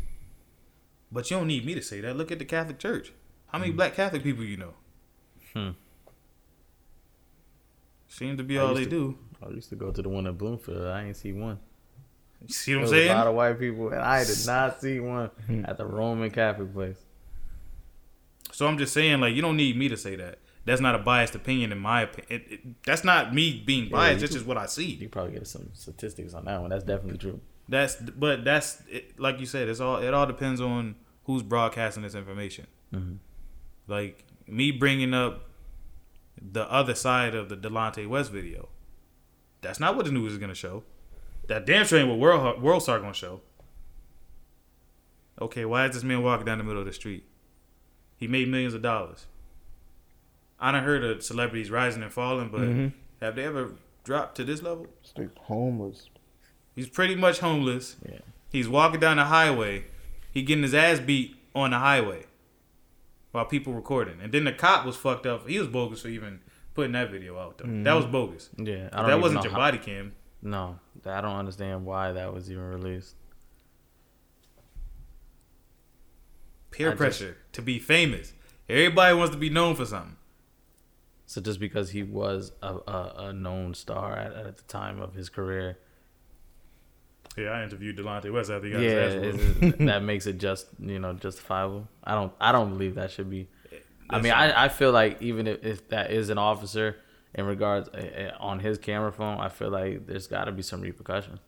But 1.13 1.31
you 1.31 1.37
don't 1.39 1.47
need 1.47 1.65
me 1.65 1.75
to 1.75 1.83
say 1.83 2.01
that. 2.03 2.17
Look 2.17 2.31
at 2.33 2.39
the 2.39 2.45
Catholic 2.45 2.79
Church. 2.79 3.13
How 3.49 3.59
many 3.59 3.73
black 3.73 3.95
Catholic 3.95 4.23
people 4.23 4.45
you 4.45 4.57
know? 4.59 4.75
Hmm. 5.55 5.71
Seems 8.09 8.37
to 8.39 8.45
be 8.45 8.59
I 8.59 8.63
all 8.63 8.75
they 8.75 8.85
to- 8.85 8.91
do. 8.91 9.19
I 9.45 9.51
used 9.51 9.69
to 9.71 9.77
go 9.77 9.91
to 9.91 10.03
the 10.03 10.09
one 10.09 10.27
in 10.27 10.35
Bloomfield. 10.37 10.87
I 10.87 11.05
ain't 11.05 11.17
see 11.17 11.33
one. 11.33 11.59
You 12.47 12.55
see 12.55 12.75
what 12.75 12.85
I'm 12.85 12.89
saying? 12.91 13.11
a 13.11 13.15
lot 13.15 13.27
of 13.27 13.35
white 13.35 13.59
people, 13.59 13.89
and 13.91 14.01
I 14.01 14.25
did 14.25 14.47
not 14.47 14.81
see 14.81 15.01
one 15.01 15.31
at 15.67 15.77
the 15.77 15.85
Roman 15.85 16.31
Catholic 16.31 16.73
place. 16.73 16.99
So 18.53 18.67
I'm 18.67 18.79
just 18.79 18.93
saying, 18.95 19.21
like, 19.21 19.35
you 19.35 19.43
don't 19.43 19.57
need 19.57 19.77
me 19.77 19.89
to 19.89 19.97
say 19.97 20.17
that. 20.17 20.39
That's 20.65 20.81
not 20.81 20.95
a 20.95 20.99
biased 20.99 21.35
opinion, 21.35 21.73
in 21.73 21.79
my 21.79 22.03
opinion. 22.03 22.27
It, 22.49 22.53
it, 22.53 22.85
that's 22.85 23.03
not 23.05 23.35
me 23.35 23.63
being 23.65 23.89
biased. 23.89 24.17
you 24.17 24.21
that's 24.21 24.35
just 24.35 24.47
what 24.47 24.57
I 24.57 24.67
see. 24.67 24.87
You 24.87 25.09
probably 25.09 25.33
get 25.33 25.47
some 25.47 25.71
statistics 25.73 26.35
on 26.35 26.45
that 26.45 26.61
one. 26.61 26.71
That's 26.71 26.85
definitely 26.85 27.19
true. 27.19 27.41
That's, 27.69 27.97
but 27.97 28.45
that's 28.45 28.83
it, 28.89 29.19
like 29.19 29.41
you 29.41 29.47
said. 29.47 29.69
It's 29.69 29.81
all. 29.81 29.97
It 29.97 30.13
all 30.15 30.27
depends 30.27 30.61
on 30.61 30.95
who's 31.25 31.43
broadcasting 31.43 32.03
this 32.03 32.15
information. 32.15 32.67
Mhm. 32.95 33.19
Like 33.87 34.25
me 34.47 34.71
bringing 34.71 35.13
up 35.15 35.45
the 36.41 36.71
other 36.71 36.95
side 36.95 37.35
of 37.35 37.49
the 37.49 37.57
Delonte 37.57 38.07
West 38.09 38.31
video. 38.31 38.69
That's 39.61 39.81
not 39.81 39.97
what 39.97 40.07
the 40.07 40.13
news 40.13 40.33
is 40.33 40.39
gonna 40.39 40.55
show. 40.55 40.85
That 41.49 41.67
damn 41.67 41.85
sure 41.87 41.99
ain't 41.99 42.09
what 42.09 42.19
World 42.19 42.63
World 42.63 42.83
Star 42.83 43.01
gonna 43.01 43.13
show. 43.15 43.41
Okay, 45.41 45.65
why 45.65 45.87
is 45.87 45.95
this 45.95 46.03
man 46.05 46.23
walking 46.23 46.47
down 46.47 46.59
the 46.59 46.65
middle 46.65 46.81
of 46.81 46.87
the 46.87 46.93
street? 46.93 47.25
He 48.17 48.27
made 48.27 48.49
millions 48.49 48.75
of 48.75 48.83
dollars. 48.83 49.27
I 50.61 50.73
done 50.73 50.83
heard 50.85 51.05
of 51.05 51.23
celebrities 51.23 51.71
rising 51.71 52.03
and 52.03 52.13
falling, 52.13 52.49
but 52.49 52.63
Mhm. 52.63 52.93
have 53.23 53.37
they 53.37 53.45
ever 53.45 53.73
dropped 54.05 54.35
to 54.37 54.45
this 54.45 54.63
level? 54.63 54.89
Stay 55.03 55.29
homeless. 55.43 56.11
He's 56.75 56.89
pretty 56.89 57.15
much 57.15 57.39
homeless. 57.39 57.97
Yeah. 58.05 58.19
He's 58.51 58.69
walking 58.69 58.99
down 59.01 59.17
the 59.19 59.27
highway. 59.27 59.85
He 60.33 60.43
getting 60.43 60.63
his 60.63 60.75
ass 60.75 60.99
beat 61.01 61.37
on 61.55 61.71
the 61.71 61.79
highway 61.79 62.27
while 63.31 63.45
people 63.47 63.73
recording. 63.73 64.21
And 64.21 64.33
then 64.33 64.45
the 64.45 64.53
cop 64.53 64.85
was 64.85 64.97
fucked 64.97 65.27
up. 65.27 65.49
He 65.49 65.59
was 65.59 65.69
bogus 65.69 66.03
for 66.03 66.09
even 66.09 66.41
putting 66.75 66.93
that 66.93 67.11
video 67.11 67.39
out 67.39 67.59
though. 67.59 67.67
That 67.85 67.95
was 67.95 68.07
bogus. 68.07 68.51
Yeah, 68.57 68.89
I 68.93 68.99
don't 69.03 69.07
That 69.11 69.21
wasn't 69.21 69.37
know 69.41 69.43
your 69.45 69.53
how- 69.53 69.59
body 69.59 69.79
cam. 69.79 70.15
No, 70.41 70.79
I 71.05 71.21
don't 71.21 71.37
understand 71.37 71.85
why 71.85 72.13
that 72.13 72.33
was 72.33 72.51
even 72.51 72.63
released. 72.65 73.15
Peer 76.71 76.89
I 76.89 76.91
just- 76.93 76.99
pressure 76.99 77.37
to 77.53 77.63
be 77.63 77.79
famous. 77.79 78.33
Everybody 78.69 79.15
wants 79.17 79.33
to 79.33 79.39
be 79.39 79.49
known 79.51 79.75
for 79.75 79.87
something. 79.87 80.17
So 81.27 81.41
just 81.41 81.59
because 81.61 81.91
he 81.91 82.03
was 82.03 82.53
a, 82.63 82.75
a, 82.75 83.15
a 83.29 83.33
known 83.33 83.75
star 83.75 84.17
at, 84.17 84.33
at 84.33 84.57
the 84.57 84.63
time 84.65 85.01
of 85.01 85.15
his 85.15 85.29
career, 85.29 85.79
Yeah, 87.37 87.51
I 87.51 87.65
interviewed 87.65 87.99
Delonte 87.99 88.33
West 88.33 88.51
after 88.51 88.67
he 88.67 88.73
got 88.73 88.81
yeah, 88.81 89.09
his 89.09 89.15
ass 89.15 89.23
whooped. 89.23 89.65
is 89.65 89.73
it- 89.75 89.87
that 89.87 90.03
makes 90.03 90.27
it 90.27 90.39
just 90.39 90.67
you 90.79 90.99
know 90.99 91.13
justifiable. 91.15 91.89
I 92.05 92.15
don't 92.15 92.33
I 92.41 92.53
don't 92.53 92.71
believe 92.71 92.95
that 92.95 93.11
should 93.11 93.29
be. 93.31 93.49
I 94.11 94.17
mean, 94.17 94.23
Listen. 94.25 94.39
I, 94.39 94.65
I 94.65 94.69
feel 94.69 94.91
like 94.91 95.21
even 95.21 95.47
if, 95.47 95.63
if 95.65 95.89
that 95.89 96.11
is 96.11 96.31
an 96.31 96.39
officer 96.39 96.97
in 97.39 97.47
regards 97.47 97.89
uh, 97.91 98.33
uh, 98.39 98.43
on 98.43 98.59
his 98.61 98.77
camera 98.79 99.13
phone, 99.13 99.39
I 99.39 99.49
feel 99.49 99.71
like 99.71 100.07
there's 100.07 100.27
got 100.27 100.45
to 100.45 100.53
be 100.53 100.63
some 100.63 100.81
repercussions. 100.81 101.39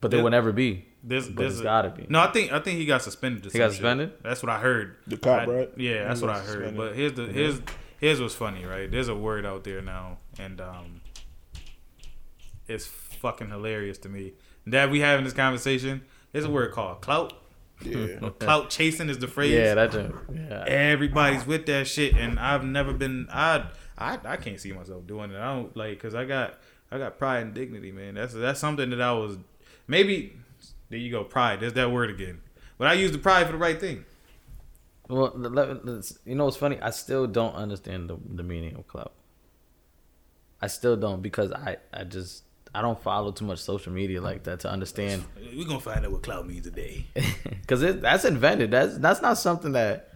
But 0.00 0.10
there 0.10 0.18
There- 0.18 0.24
will 0.24 0.30
never 0.30 0.52
be. 0.52 0.86
There's, 1.04 1.26
But 1.28 1.36
there's 1.42 1.52
it's 1.54 1.60
a- 1.60 1.64
gotta 1.64 1.90
be. 1.90 2.06
No, 2.08 2.20
I 2.20 2.28
think 2.32 2.52
I 2.52 2.60
think 2.60 2.78
he 2.78 2.86
got 2.86 3.02
suspended. 3.02 3.44
or 3.46 3.50
He 3.50 3.58
got 3.58 3.64
some 3.66 3.70
shit. 3.72 3.76
suspended? 3.78 4.12
That's 4.22 4.40
what 4.42 4.50
I 4.50 4.58
heard. 4.60 4.96
The 5.08 5.16
cop, 5.16 5.42
I- 5.42 5.46
right? 5.46 5.70
Yeah, 5.76 6.06
that's 6.08 6.20
He 6.20 6.26
what 6.26 6.34
I 6.36 6.38
heard. 6.38 6.46
suspended. 6.46 6.76
But 6.76 6.94
here's 6.96 7.12
the 7.14 7.26
here's 7.26 7.60
here's 7.98 8.20
what's 8.20 8.34
funny, 8.34 8.64
right? 8.64 8.88
There's 8.90 9.08
a 9.08 9.14
word 9.14 9.44
out 9.44 9.64
there 9.64 9.82
now, 9.82 10.18
and 10.38 10.60
um, 10.60 11.00
it's 12.68 12.86
fucking 12.86 13.50
hilarious 13.50 13.98
to 13.98 14.08
me 14.08 14.32
that 14.66 14.90
we 14.90 15.00
having 15.00 15.24
this 15.24 15.34
conversation. 15.34 16.02
There's 16.32 16.44
a 16.44 16.50
word 16.50 16.72
called 16.72 17.00
clout. 17.00 17.34
Yeah. 17.84 18.30
Clout 18.38 18.70
chasing 18.70 19.08
is 19.08 19.18
the 19.18 19.26
phrase. 19.26 19.50
Yeah, 19.50 19.74
that 19.74 19.90
just, 19.90 20.14
yeah. 20.32 20.64
Everybody's 20.68 21.44
with 21.44 21.66
that 21.66 21.88
shit, 21.88 22.14
and 22.14 22.38
I've 22.38 22.62
never 22.64 22.92
been. 22.92 23.26
I 23.28 23.64
I 24.02 24.18
I 24.24 24.36
can't 24.36 24.60
see 24.60 24.72
myself 24.72 25.06
doing 25.06 25.30
it. 25.30 25.36
I 25.36 25.54
don't 25.54 25.76
like 25.76 25.94
because 25.98 26.14
I 26.14 26.24
got 26.24 26.58
I 26.90 26.98
got 26.98 27.18
pride 27.18 27.42
and 27.42 27.54
dignity, 27.54 27.92
man. 27.92 28.14
That's 28.14 28.34
that's 28.34 28.60
something 28.60 28.90
that 28.90 29.00
I 29.00 29.12
was 29.12 29.36
maybe. 29.86 30.36
There 30.90 30.98
you 30.98 31.10
go, 31.10 31.24
pride. 31.24 31.60
There's 31.60 31.72
that 31.74 31.90
word 31.90 32.10
again. 32.10 32.40
But 32.76 32.88
I 32.88 32.92
use 32.94 33.12
the 33.12 33.18
pride 33.18 33.46
for 33.46 33.52
the 33.52 33.58
right 33.58 33.80
thing. 33.80 34.04
Well, 35.08 35.30
the- 35.30 35.48
let- 35.48 35.86
let's- 35.86 36.18
you 36.26 36.34
know 36.34 36.44
what's 36.44 36.56
funny? 36.58 36.78
I 36.82 36.90
still 36.90 37.26
don't 37.26 37.54
understand 37.54 38.10
the, 38.10 38.16
the 38.34 38.42
meaning 38.42 38.74
of 38.76 38.86
clout. 38.88 39.12
I 40.60 40.66
still 40.66 40.96
don't 40.96 41.22
because 41.22 41.50
I, 41.52 41.78
I 41.94 42.04
just 42.04 42.44
I 42.74 42.82
don't 42.82 43.00
follow 43.02 43.32
too 43.32 43.44
much 43.44 43.58
social 43.60 43.92
media 43.92 44.20
like 44.20 44.44
that 44.44 44.60
to 44.60 44.70
understand 44.70 45.24
We're 45.56 45.66
gonna 45.66 45.80
find 45.80 46.04
out 46.04 46.12
what 46.12 46.22
clout 46.22 46.46
means 46.46 46.64
today. 46.66 47.06
because 47.14 47.80
that's 48.00 48.24
invented. 48.24 48.70
That's 48.70 48.98
that's 48.98 49.22
not 49.22 49.38
something 49.38 49.72
that 49.72 50.10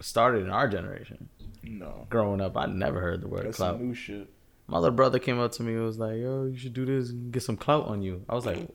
started 0.00 0.44
in 0.44 0.50
our 0.50 0.68
generation. 0.68 1.28
No. 1.68 2.06
Growing 2.10 2.40
up, 2.40 2.56
I 2.56 2.66
never 2.66 3.00
heard 3.00 3.20
the 3.20 3.28
word 3.28 3.46
That's 3.46 3.56
clout. 3.56 3.76
some 3.76 3.88
new 3.88 3.94
shit. 3.94 4.28
My 4.66 4.78
little 4.78 4.94
brother 4.96 5.18
came 5.18 5.38
up 5.38 5.52
to 5.52 5.62
me 5.62 5.74
and 5.74 5.84
was 5.84 5.98
like, 5.98 6.18
"Yo, 6.18 6.44
you 6.46 6.56
should 6.56 6.74
do 6.74 6.84
this 6.84 7.10
and 7.10 7.32
get 7.32 7.42
some 7.42 7.56
clout 7.56 7.86
on 7.86 8.02
you." 8.02 8.24
I 8.28 8.34
was 8.34 8.44
like, 8.46 8.68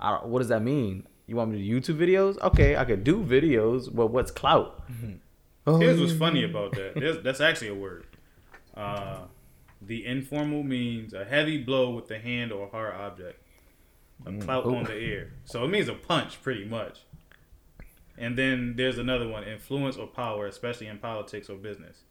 I 0.00 0.10
don't, 0.12 0.26
"What 0.26 0.40
does 0.40 0.48
that 0.48 0.62
mean? 0.62 1.06
You 1.26 1.36
want 1.36 1.50
me 1.50 1.58
to 1.58 1.80
do 1.80 1.92
YouTube 1.92 1.98
videos? 1.98 2.38
Okay, 2.42 2.76
I 2.76 2.84
could 2.84 3.04
do 3.04 3.22
videos, 3.24 3.94
but 3.94 4.08
what's 4.08 4.30
clout?" 4.30 4.86
Oh, 5.66 5.78
Here's 5.80 6.00
what's 6.00 6.12
funny 6.12 6.44
about 6.44 6.72
that. 6.72 6.94
There's, 6.94 7.22
that's 7.22 7.40
actually 7.40 7.68
a 7.68 7.74
word. 7.74 8.06
Uh, 8.74 9.20
the 9.80 10.04
informal 10.06 10.62
means 10.62 11.14
a 11.14 11.24
heavy 11.24 11.58
blow 11.62 11.90
with 11.90 12.08
the 12.08 12.18
hand 12.18 12.52
or 12.52 12.68
hard 12.68 12.94
object. 12.94 13.42
A 14.26 14.32
clout 14.38 14.66
Ooh. 14.66 14.74
on 14.74 14.84
the 14.84 14.96
ear. 14.96 15.32
So 15.44 15.64
it 15.64 15.68
means 15.68 15.88
a 15.88 15.94
punch, 15.94 16.42
pretty 16.42 16.64
much. 16.64 17.00
And 18.18 18.36
then 18.36 18.74
there's 18.76 18.98
another 18.98 19.28
one: 19.28 19.44
influence 19.44 19.96
or 19.96 20.06
power, 20.06 20.46
especially 20.46 20.88
in 20.88 20.98
politics 20.98 21.48
or 21.48 21.56
business. 21.56 22.02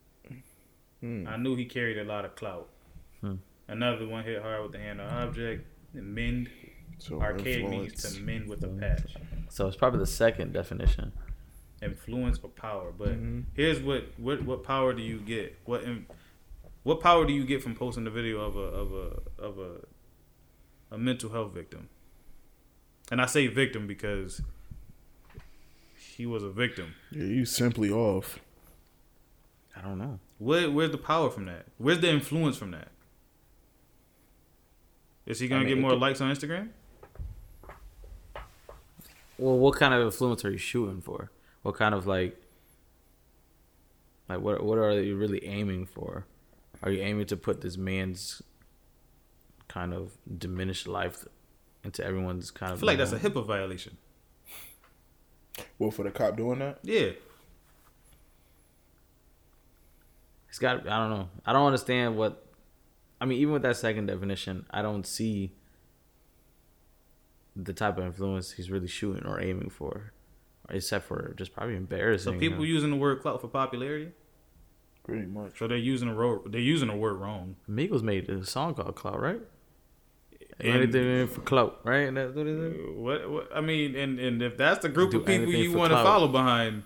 Hmm. 1.01 1.28
I 1.28 1.38
knew 1.38 1.55
he 1.55 1.66
carried 1.66 1.97
a 1.99 2.03
lot 2.03 2.26
of 2.26 2.36
clout. 2.36 2.70
Hmm. 3.22 3.36
Another 3.68 4.08
one 4.08 4.24
hit 4.24 4.41
hard 4.41 4.64
with 4.64 4.72
the 4.72 4.80
hand 4.80 4.99
or 5.01 5.03
object. 5.03 5.68
And 5.93 6.16
mend. 6.16 6.49
So 6.99 7.22
Archaic 7.22 7.70
means 7.70 8.01
to 8.16 8.20
mend 8.22 8.49
with 8.49 8.64
a 8.64 8.68
patch. 8.70 9.16
So 9.49 9.68
it's 9.68 9.78
probably 9.78 9.99
the 9.99 10.08
second 10.08 10.53
definition. 10.53 11.12
influence 11.80 12.39
or 12.41 12.49
power. 12.49 12.91
But 12.91 13.10
Mhm. 13.10 13.43
here's 13.53 13.80
what, 13.80 14.05
what 14.18 14.41
what 14.43 14.64
power 14.64 14.93
do 14.93 15.03
you 15.03 15.20
get? 15.20 15.60
What 15.66 15.84
in, 15.84 16.08
what 16.82 17.01
power 17.01 17.24
do 17.28 17.34
you 17.34 17.45
get 17.45 17.62
from 17.62 17.76
posting 17.76 18.03
the 18.03 18.10
video 18.10 18.39
of 18.41 18.55
a 18.55 18.60
of 18.60 18.91
a 18.93 19.41
of 19.41 19.60
a 19.60 19.86
a 20.89 20.97
mental 20.97 21.30
health 21.30 21.53
victim? 21.53 21.89
And 23.12 23.22
I 23.22 23.28
say 23.28 23.45
victim 23.45 23.86
because 23.86 24.41
he 26.18 26.26
was 26.26 26.41
a 26.43 26.49
victim. 26.49 26.95
Yeah, 27.11 27.24
you 27.26 27.45
simply 27.45 27.91
off. 27.91 28.39
I 29.76 29.82
don't 29.82 29.99
know. 29.99 30.20
Where 30.39 30.70
where's 30.72 30.89
the 30.91 30.97
power 30.97 31.30
from 31.30 31.45
that? 31.45 31.65
Where's 31.78 31.99
the 31.99 32.09
influence 32.09 32.57
from 32.57 32.72
that? 32.72 32.88
Is 35.28 35.39
he 35.39 35.47
gonna 35.47 35.61
I 35.61 35.65
mean, 35.65 35.76
get 35.76 35.82
more 35.82 35.91
could- 35.91 35.99
likes 36.01 36.20
on 36.22 36.34
Instagram? 36.34 36.70
Well, 39.38 39.57
what 39.59 39.78
kind 39.78 39.93
of 39.93 40.01
influence 40.01 40.43
are 40.45 40.51
you 40.51 40.57
shooting 40.57 41.01
for? 41.01 41.30
What 41.61 41.76
kind 41.76 41.93
of 41.93 42.07
like, 42.07 42.41
like 44.28 44.39
what 44.39 44.63
what 44.63 44.78
are 44.80 44.99
you 44.99 45.15
really 45.15 45.45
aiming 45.45 45.86
for? 45.86 46.26
Are 46.82 46.89
you 46.91 47.01
aiming 47.01 47.28
to 47.28 47.38
put 47.38 47.61
this 47.61 47.78
man's 47.78 48.41
kind 49.68 49.93
of 49.93 50.11
diminished 50.38 50.88
life 50.88 51.26
into 51.84 52.03
everyone's 52.03 52.49
kind 52.51 52.72
I 52.72 52.74
of? 52.74 52.80
feel 52.80 52.88
like 52.88 52.97
that's 52.97 53.11
a 53.11 53.20
normal- 53.20 53.43
HIPAA 53.43 53.45
violation. 53.47 53.97
Well, 55.80 55.91
for 55.91 56.03
the 56.03 56.12
cop 56.12 56.38
doing 56.38 56.60
that? 56.60 56.80
Yeah. 56.84 57.12
It's 60.49 60.60
got. 60.60 60.88
I 60.88 60.97
don't 60.97 61.10
know. 61.10 61.30
I 61.45 61.53
don't 61.53 61.66
understand 61.66 62.18
what. 62.18 62.43
I 63.20 63.26
mean, 63.26 63.39
even 63.39 63.53
with 63.53 63.64
that 63.64 63.78
second 63.78 64.08
definition, 64.08 64.66
I 64.70 64.82
don't 64.82 65.05
see 65.05 65.53
the 67.55 67.74
type 67.74 67.97
of 67.97 68.05
influence 68.05 68.51
he's 68.51 68.70
really 68.70 68.88
shooting 68.88 69.26
or 69.26 69.41
aiming 69.41 69.70
for, 69.70 70.14
except 70.70 71.05
for 71.05 71.34
just 71.38 71.53
probably 71.53 71.76
embarrassing. 71.76 72.34
So 72.34 72.39
people 72.39 72.60
him. 72.60 72.66
using 72.66 72.91
the 72.91 72.97
word 72.97 73.22
clout 73.22 73.41
for 73.41 73.47
popularity. 73.47 74.12
Pretty 75.03 75.26
much. 75.26 75.58
So 75.58 75.68
they're 75.68 75.78
using 75.78 76.10
the 76.10 76.14
ro- 76.14 76.43
they're 76.45 76.60
using 76.60 76.89
the 76.89 76.95
word 76.95 77.16
wrong. 77.16 77.55
Migos 77.70 78.03
made 78.03 78.30
a 78.30 78.45
song 78.45 78.74
called 78.74 78.95
"Clout," 78.95 79.20
right? 79.20 79.41
Anything 80.60 81.28
for 81.28 81.41
clout, 81.41 81.82
right? 81.84 82.12
That's 82.14 82.34
what 82.34 82.47
it 82.47 82.58
is. 82.58 82.95
What, 82.95 83.30
what 83.30 83.49
I 83.55 83.62
mean, 83.62 83.95
and 83.95 84.20
and 84.20 84.41
if 84.41 84.58
that's 84.58 84.80
the 84.80 84.89
group 84.89 85.12
Do 85.12 85.20
of 85.20 85.26
people 85.26 85.53
you 85.53 85.74
want 85.74 85.91
to 85.91 85.97
follow 85.97 86.28
behind, 86.28 86.84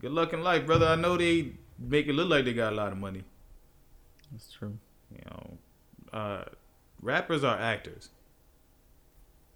good 0.00 0.12
luck 0.12 0.34
in 0.34 0.42
life, 0.42 0.66
brother. 0.66 0.86
I 0.86 0.96
know 0.96 1.16
they 1.16 1.52
make 1.78 2.06
it 2.06 2.12
look 2.12 2.28
like 2.28 2.44
they 2.44 2.52
got 2.52 2.72
a 2.72 2.76
lot 2.76 2.92
of 2.92 2.98
money. 2.98 3.24
That's 4.30 4.52
true. 4.52 4.76
You 5.10 5.22
know, 5.24 5.58
uh, 6.12 6.44
rappers 7.00 7.42
are 7.44 7.58
actors. 7.58 8.10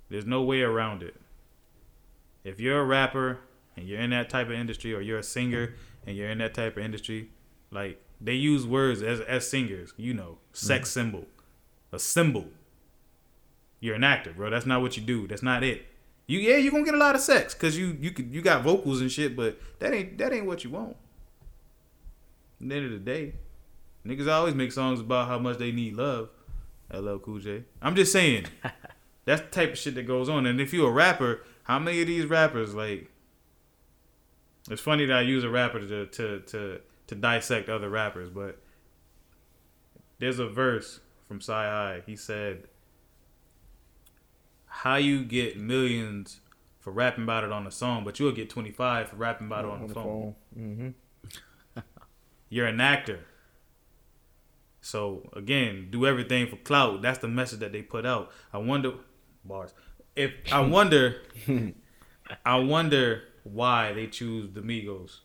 There's 0.09 0.27
no 0.27 0.43
way 0.43 0.63
around 0.63 1.03
it. 1.03 1.17
If 2.43 2.59
you're 2.59 2.81
a 2.81 2.85
rapper 2.85 3.41
and 3.77 3.87
you're 3.87 4.01
in 4.01 4.11
that 4.11 4.31
type 4.31 4.47
of 4.47 4.55
industry, 4.55 4.95
or 4.95 5.03
you're 5.03 5.19
a 5.19 5.23
singer 5.23 5.75
and 6.07 6.17
you're 6.17 6.31
in 6.31 6.39
that 6.39 6.55
type 6.55 6.79
of 6.79 6.83
industry, 6.83 7.31
like 7.71 8.01
they 8.19 8.35
use 8.35 8.67
words 8.67 9.03
as 9.03 9.21
as 9.21 9.47
singers. 9.47 9.93
You 9.99 10.15
know, 10.15 10.39
sex 10.55 10.91
symbol, 10.91 11.27
a 11.93 11.99
symbol. 11.99 12.47
You're 13.81 13.95
an 13.95 14.05
actor, 14.05 14.33
bro. 14.33 14.51
That's 14.51 14.67
not 14.67 14.81
what 14.81 14.97
you 14.97 15.03
do. 15.03 15.27
That's 15.27 15.43
not 15.43 15.63
it. 15.63 15.87
You 16.27 16.39
yeah, 16.41 16.57
you're 16.57 16.73
gonna 16.73 16.85
get 16.85 16.95
a 16.95 16.99
lot 16.99 17.15
of 17.15 17.21
sex 17.21 17.55
because 17.55 17.79
you 17.79 17.97
you 18.01 18.11
could 18.11 18.35
you 18.35 18.43
got 18.43 18.63
vocals 18.63 19.01
and 19.01 19.11
shit, 19.13 19.37
but 19.37 19.61
that 19.79 19.93
ain't 19.93 20.19
that 20.19 20.33
ain't 20.33 20.47
what 20.47 20.65
you 20.65 20.71
want. 20.71 20.97
At 22.61 22.69
the 22.69 22.75
end 22.75 22.87
of 22.87 22.93
the 22.93 22.99
day, 22.99 23.35
Niggas 24.07 24.31
always 24.31 24.55
make 24.55 24.71
songs 24.71 25.01
about 25.01 25.29
how 25.29 25.39
much 25.39 25.59
they 25.59 25.73
need 25.73 25.95
love. 25.95 26.31
LL 26.93 27.17
Cool 27.19 27.41
J. 27.41 27.65
I'm 27.83 27.97
just 27.97 28.13
saying. 28.13 28.47
that's 29.25 29.43
the 29.43 29.49
type 29.49 29.73
of 29.73 29.79
shit 29.79 29.97
that 29.97 30.07
goes 30.07 30.29
on. 30.29 30.47
And 30.47 30.61
if 30.61 30.73
you're 30.73 30.89
a 30.89 30.93
rapper, 30.93 31.45
how 31.65 31.79
many 31.79 32.01
of 32.01 32.07
these 32.07 32.27
rappers 32.27 32.75
like? 32.75 33.11
It's 34.71 34.81
funny 34.81 35.07
that 35.07 35.17
I 35.17 35.21
use 35.23 35.43
a 35.43 35.51
rapper 35.51 35.81
to 35.81 36.07
to 36.07 36.41
to 36.41 36.81
to 37.09 37.15
dissect 37.15 37.69
other 37.69 37.91
rappers, 37.91 38.31
but 38.31 38.61
there's 40.19 40.39
a 40.39 40.49
verse 40.49 41.01
from 41.27 41.39
Sci 41.39 41.53
High. 41.53 42.03
He 42.07 42.17
said, 42.17 42.65
"How 44.87 44.97
you 44.97 45.25
get 45.25 45.59
millions 45.59 46.41
for 46.79 46.93
rapping 46.93 47.25
about 47.25 47.43
it 47.43 47.51
on 47.51 47.67
a 47.67 47.73
song, 47.73 48.05
but 48.05 48.21
you'll 48.21 48.31
get 48.31 48.49
25 48.49 49.09
for 49.09 49.17
rapping 49.17 49.49
about 49.49 49.65
it 49.65 49.71
on, 49.73 49.87
the 49.89 49.95
phone. 49.95 50.35
Mm-hmm. 50.57 51.81
You're 52.49 52.67
an 52.67 52.81
actor." 52.81 53.21
So 54.81 55.29
again, 55.33 55.89
do 55.91 56.07
everything 56.07 56.47
for 56.47 56.55
clout. 56.55 57.03
That's 57.03 57.19
the 57.19 57.27
message 57.27 57.59
that 57.59 57.73
they 57.73 57.83
put 57.83 58.07
out. 58.07 58.31
I 58.53 58.59
wonder, 58.59 58.93
bars. 59.45 59.75
If 60.15 60.31
I 60.53 60.61
wonder, 60.61 61.17
I 62.47 62.57
wonder 62.59 63.25
why 63.43 63.93
they 63.93 64.07
choose 64.07 64.55
the 64.55 64.61
Migos 64.61 65.19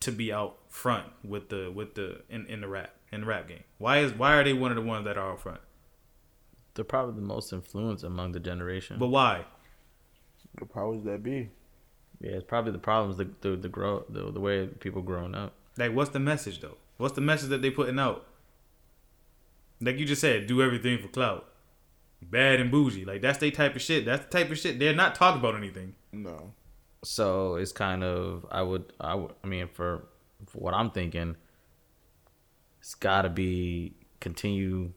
to 0.00 0.12
be 0.12 0.30
out 0.30 0.58
front 0.68 1.06
with 1.24 1.48
the 1.48 1.72
with 1.74 1.94
the 1.94 2.20
in, 2.28 2.44
in 2.44 2.60
the 2.60 2.68
rap 2.68 2.94
in 3.10 3.22
the 3.22 3.26
rap 3.26 3.48
game. 3.48 3.64
Why 3.78 4.00
is 4.00 4.12
why 4.12 4.34
are 4.34 4.44
they 4.44 4.52
one 4.52 4.70
of 4.70 4.76
the 4.76 4.82
ones 4.82 5.06
that 5.06 5.16
are 5.16 5.32
out 5.32 5.40
front? 5.40 5.62
They're 6.74 6.84
probably 6.84 7.14
the 7.14 7.26
most 7.26 7.52
influenced 7.52 8.04
among 8.04 8.32
the 8.32 8.40
generation. 8.40 8.96
But 8.98 9.08
why? 9.08 9.44
The 10.58 10.66
powers 10.66 11.02
that 11.04 11.22
be. 11.22 11.50
yeah, 12.20 12.32
it's 12.32 12.44
probably 12.44 12.72
the 12.72 12.78
problems 12.78 13.16
the 13.16 13.28
the, 13.40 13.56
the 13.56 13.68
grow 13.68 14.04
the, 14.08 14.30
the 14.32 14.40
way 14.40 14.66
people 14.66 15.02
growing 15.02 15.34
up. 15.34 15.54
Like, 15.78 15.94
what's 15.94 16.10
the 16.10 16.20
message 16.20 16.60
though? 16.60 16.76
What's 16.98 17.14
the 17.14 17.20
message 17.20 17.48
that 17.50 17.62
they 17.62 17.70
putting 17.70 17.98
out? 17.98 18.26
Like 19.80 19.98
you 19.98 20.04
just 20.06 20.20
said, 20.20 20.46
do 20.46 20.62
everything 20.62 20.98
for 20.98 21.08
clout. 21.08 21.48
Bad 22.20 22.60
and 22.60 22.70
bougie. 22.70 23.04
Like 23.04 23.20
that's 23.22 23.38
they 23.38 23.50
type 23.50 23.74
of 23.74 23.82
shit. 23.82 24.04
That's 24.04 24.24
the 24.24 24.30
type 24.30 24.50
of 24.50 24.58
shit. 24.58 24.78
They're 24.78 24.94
not 24.94 25.14
talking 25.14 25.40
about 25.40 25.56
anything. 25.56 25.94
No. 26.12 26.52
So 27.02 27.56
it's 27.56 27.72
kind 27.72 28.04
of 28.04 28.46
I 28.50 28.62
would 28.62 28.92
I 29.00 29.14
would 29.16 29.32
I 29.42 29.46
mean 29.48 29.68
for, 29.68 30.04
for 30.46 30.58
what 30.58 30.74
I'm 30.74 30.90
thinking, 30.90 31.34
it's 32.80 32.94
got 32.94 33.22
to 33.22 33.28
be 33.28 33.94
continue 34.20 34.92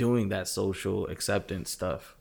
doing 0.00 0.30
that 0.30 0.48
social 0.48 1.06
acceptance 1.08 1.70
stuff. 1.70 2.16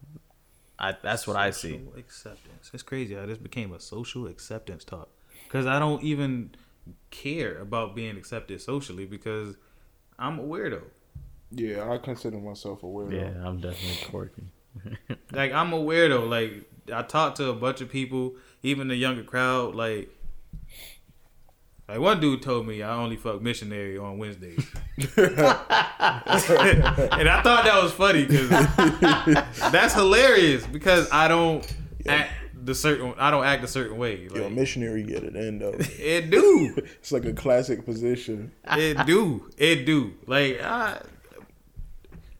I 0.77 0.97
that's 1.01 1.25
what 1.25 1.38
I 1.38 1.51
see. 1.51 1.80
Acceptance. 1.97 2.69
It's 2.73 2.84
crazy 2.84 3.15
how 3.15 3.25
this 3.25 3.38
became 3.38 3.71
a 3.71 3.80
social 3.80 4.27
acceptance 4.27 4.84
talk. 4.84 5.07
Because 5.45 5.65
I 5.65 5.80
don't 5.80 6.03
even 6.03 6.51
care 7.09 7.57
about 7.57 7.95
being 7.95 8.17
accepted 8.17 8.59
socially 8.59 9.05
because 9.05 9.55
I'm 10.17 10.39
a 10.39 10.43
weirdo. 10.43 10.82
Yeah, 11.51 11.89
I 11.89 11.97
consider 11.99 12.38
myself 12.38 12.84
a 12.84 12.86
weirdo. 12.86 13.13
Yeah, 13.13 13.47
I'm 13.47 13.61
definitely 13.61 14.05
quirky. 14.09 14.43
Like 15.32 15.53
I'm 15.53 15.71
a 15.71 15.80
weirdo. 15.80 16.30
Like 16.30 16.69
I 16.93 17.01
talked 17.03 17.38
to 17.38 17.49
a 17.49 17.55
bunch 17.55 17.80
of 17.80 17.89
people, 17.89 18.36
even 18.61 18.89
the 18.89 18.95
younger 18.95 19.23
crowd. 19.23 19.73
Like, 19.73 20.09
like 21.90 22.00
one 22.00 22.20
dude 22.20 22.44
told 22.44 22.68
me 22.68 22.84
I 22.84 22.96
only 22.96 23.16
fuck 23.16 23.42
missionary 23.42 23.98
on 23.98 24.20
Wednesdays, 24.20 24.64
and 25.18 25.40
I 25.40 27.42
thought 27.44 27.64
that 27.64 27.80
was 27.82 27.92
funny 27.92 28.26
because 28.26 28.50
that's 29.72 29.96
hilarious 29.96 30.68
because 30.68 31.12
I 31.12 31.28
don't 31.28 31.66
act 32.08 32.32
the 32.64 32.76
certain 32.76 33.16
I 33.18 33.32
don't 33.32 33.44
act 33.44 33.64
a 33.64 33.68
certain 33.68 33.98
way. 33.98 34.30
Yo, 34.32 34.52
missionary 34.52 35.02
get 35.02 35.24
it 35.24 35.36
in 35.36 35.58
though. 35.58 35.74
it 35.80 36.30
do. 36.30 36.76
it's 36.78 37.12
like 37.12 37.26
a 37.26 37.34
classic 37.34 37.86
position. 37.86 38.52
It 38.72 39.08
do. 39.08 39.50
It 39.58 39.86
do. 39.86 40.14
Like 40.28 40.62
I 40.62 41.02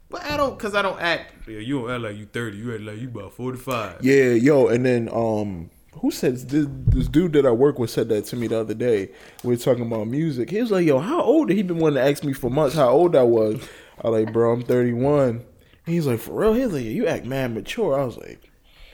but 0.10 0.26
I 0.26 0.38
don't 0.38 0.60
cause 0.60 0.76
I 0.76 0.84
don't 0.84 1.02
act 1.02 1.34
yeah, 1.48 1.58
you 1.58 1.82
don't 1.82 1.92
act 1.92 2.02
like 2.02 2.18
you 2.18 2.28
thirty, 2.28 2.58
you 2.58 2.76
act 2.76 2.84
like 2.84 3.00
you 3.00 3.08
about 3.08 3.34
forty 3.34 3.58
five. 3.58 4.04
Yeah, 4.04 4.34
yo, 4.34 4.68
and 4.68 4.86
then 4.86 5.10
um 5.12 5.72
who 5.94 6.12
said 6.12 6.38
this, 6.38 6.68
this 6.88 7.08
dude 7.08 7.34
that 7.34 7.46
I 7.46 7.52
work 7.52 7.80
with 7.80 7.90
said 7.90 8.10
that 8.10 8.26
to 8.26 8.36
me 8.36 8.48
the 8.48 8.60
other 8.60 8.74
day. 8.74 9.10
We 9.44 9.56
were 9.56 9.58
talking 9.58 9.86
about 9.86 10.08
music. 10.08 10.50
He 10.50 10.62
was 10.62 10.72
like, 10.72 10.86
"Yo, 10.86 11.00
how 11.00 11.22
old?" 11.22 11.50
He 11.50 11.62
been 11.64 11.80
wanting 11.80 11.96
to 11.96 12.10
ask 12.10 12.24
me 12.24 12.34
for 12.34 12.50
months 12.50 12.76
how 12.76 12.90
old 12.90 13.16
I 13.16 13.24
was. 13.24 13.62
I 14.04 14.10
was 14.10 14.24
like, 14.26 14.34
"Bro, 14.34 14.54
I'm 14.54 14.62
31." 14.64 15.44
He's 15.86 16.06
like, 16.08 16.20
"For 16.20 16.34
real?" 16.34 16.54
He's 16.54 16.68
like, 16.72 16.84
"You 16.84 17.08
act 17.08 17.26
mad 17.26 17.54
mature." 17.54 18.00
I 18.00 18.06
was 18.06 18.18
like, 18.18 18.40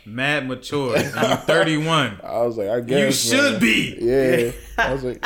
Mad 0.07 0.47
mature. 0.47 0.95
and 0.97 1.15
I'm 1.15 1.37
thirty 1.39 1.77
one. 1.77 2.19
"I 2.23 2.41
was 2.43 2.57
like, 2.57 2.69
I 2.69 2.79
guess 2.81 3.25
you 3.25 3.37
should 3.37 3.51
man." 3.53 3.59
be. 3.61 3.97
Yeah, 3.99 4.51
I 4.77 4.93
was 4.93 5.03
like, 5.03 5.23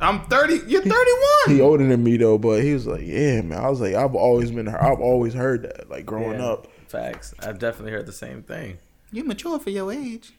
I'm 0.00 0.24
thirty 0.26 0.60
you're 0.66 0.80
thirty 0.82 1.10
he 1.48 1.54
one. 1.54 1.60
older 1.60 1.86
than 1.86 2.02
me 2.04 2.16
though, 2.16 2.38
but 2.38 2.62
he 2.62 2.72
was 2.72 2.86
like, 2.86 3.02
"Yeah, 3.04 3.42
man." 3.42 3.58
I 3.58 3.68
was 3.68 3.80
like, 3.80 3.94
"I've 3.94 4.14
always 4.14 4.50
been, 4.52 4.68
I've 4.68 5.00
always 5.00 5.34
heard 5.34 5.64
that, 5.64 5.90
like 5.90 6.06
growing 6.06 6.38
Yeah, 6.38 6.46
up." 6.46 6.68
Facts. 6.88 7.34
I've 7.40 7.58
definitely 7.58 7.92
heard 7.92 8.06
the 8.06 8.12
same 8.12 8.42
thing. 8.42 8.78
You 9.10 9.24
mature 9.24 9.58
for 9.58 9.70
your 9.70 9.92
age. 9.92 10.32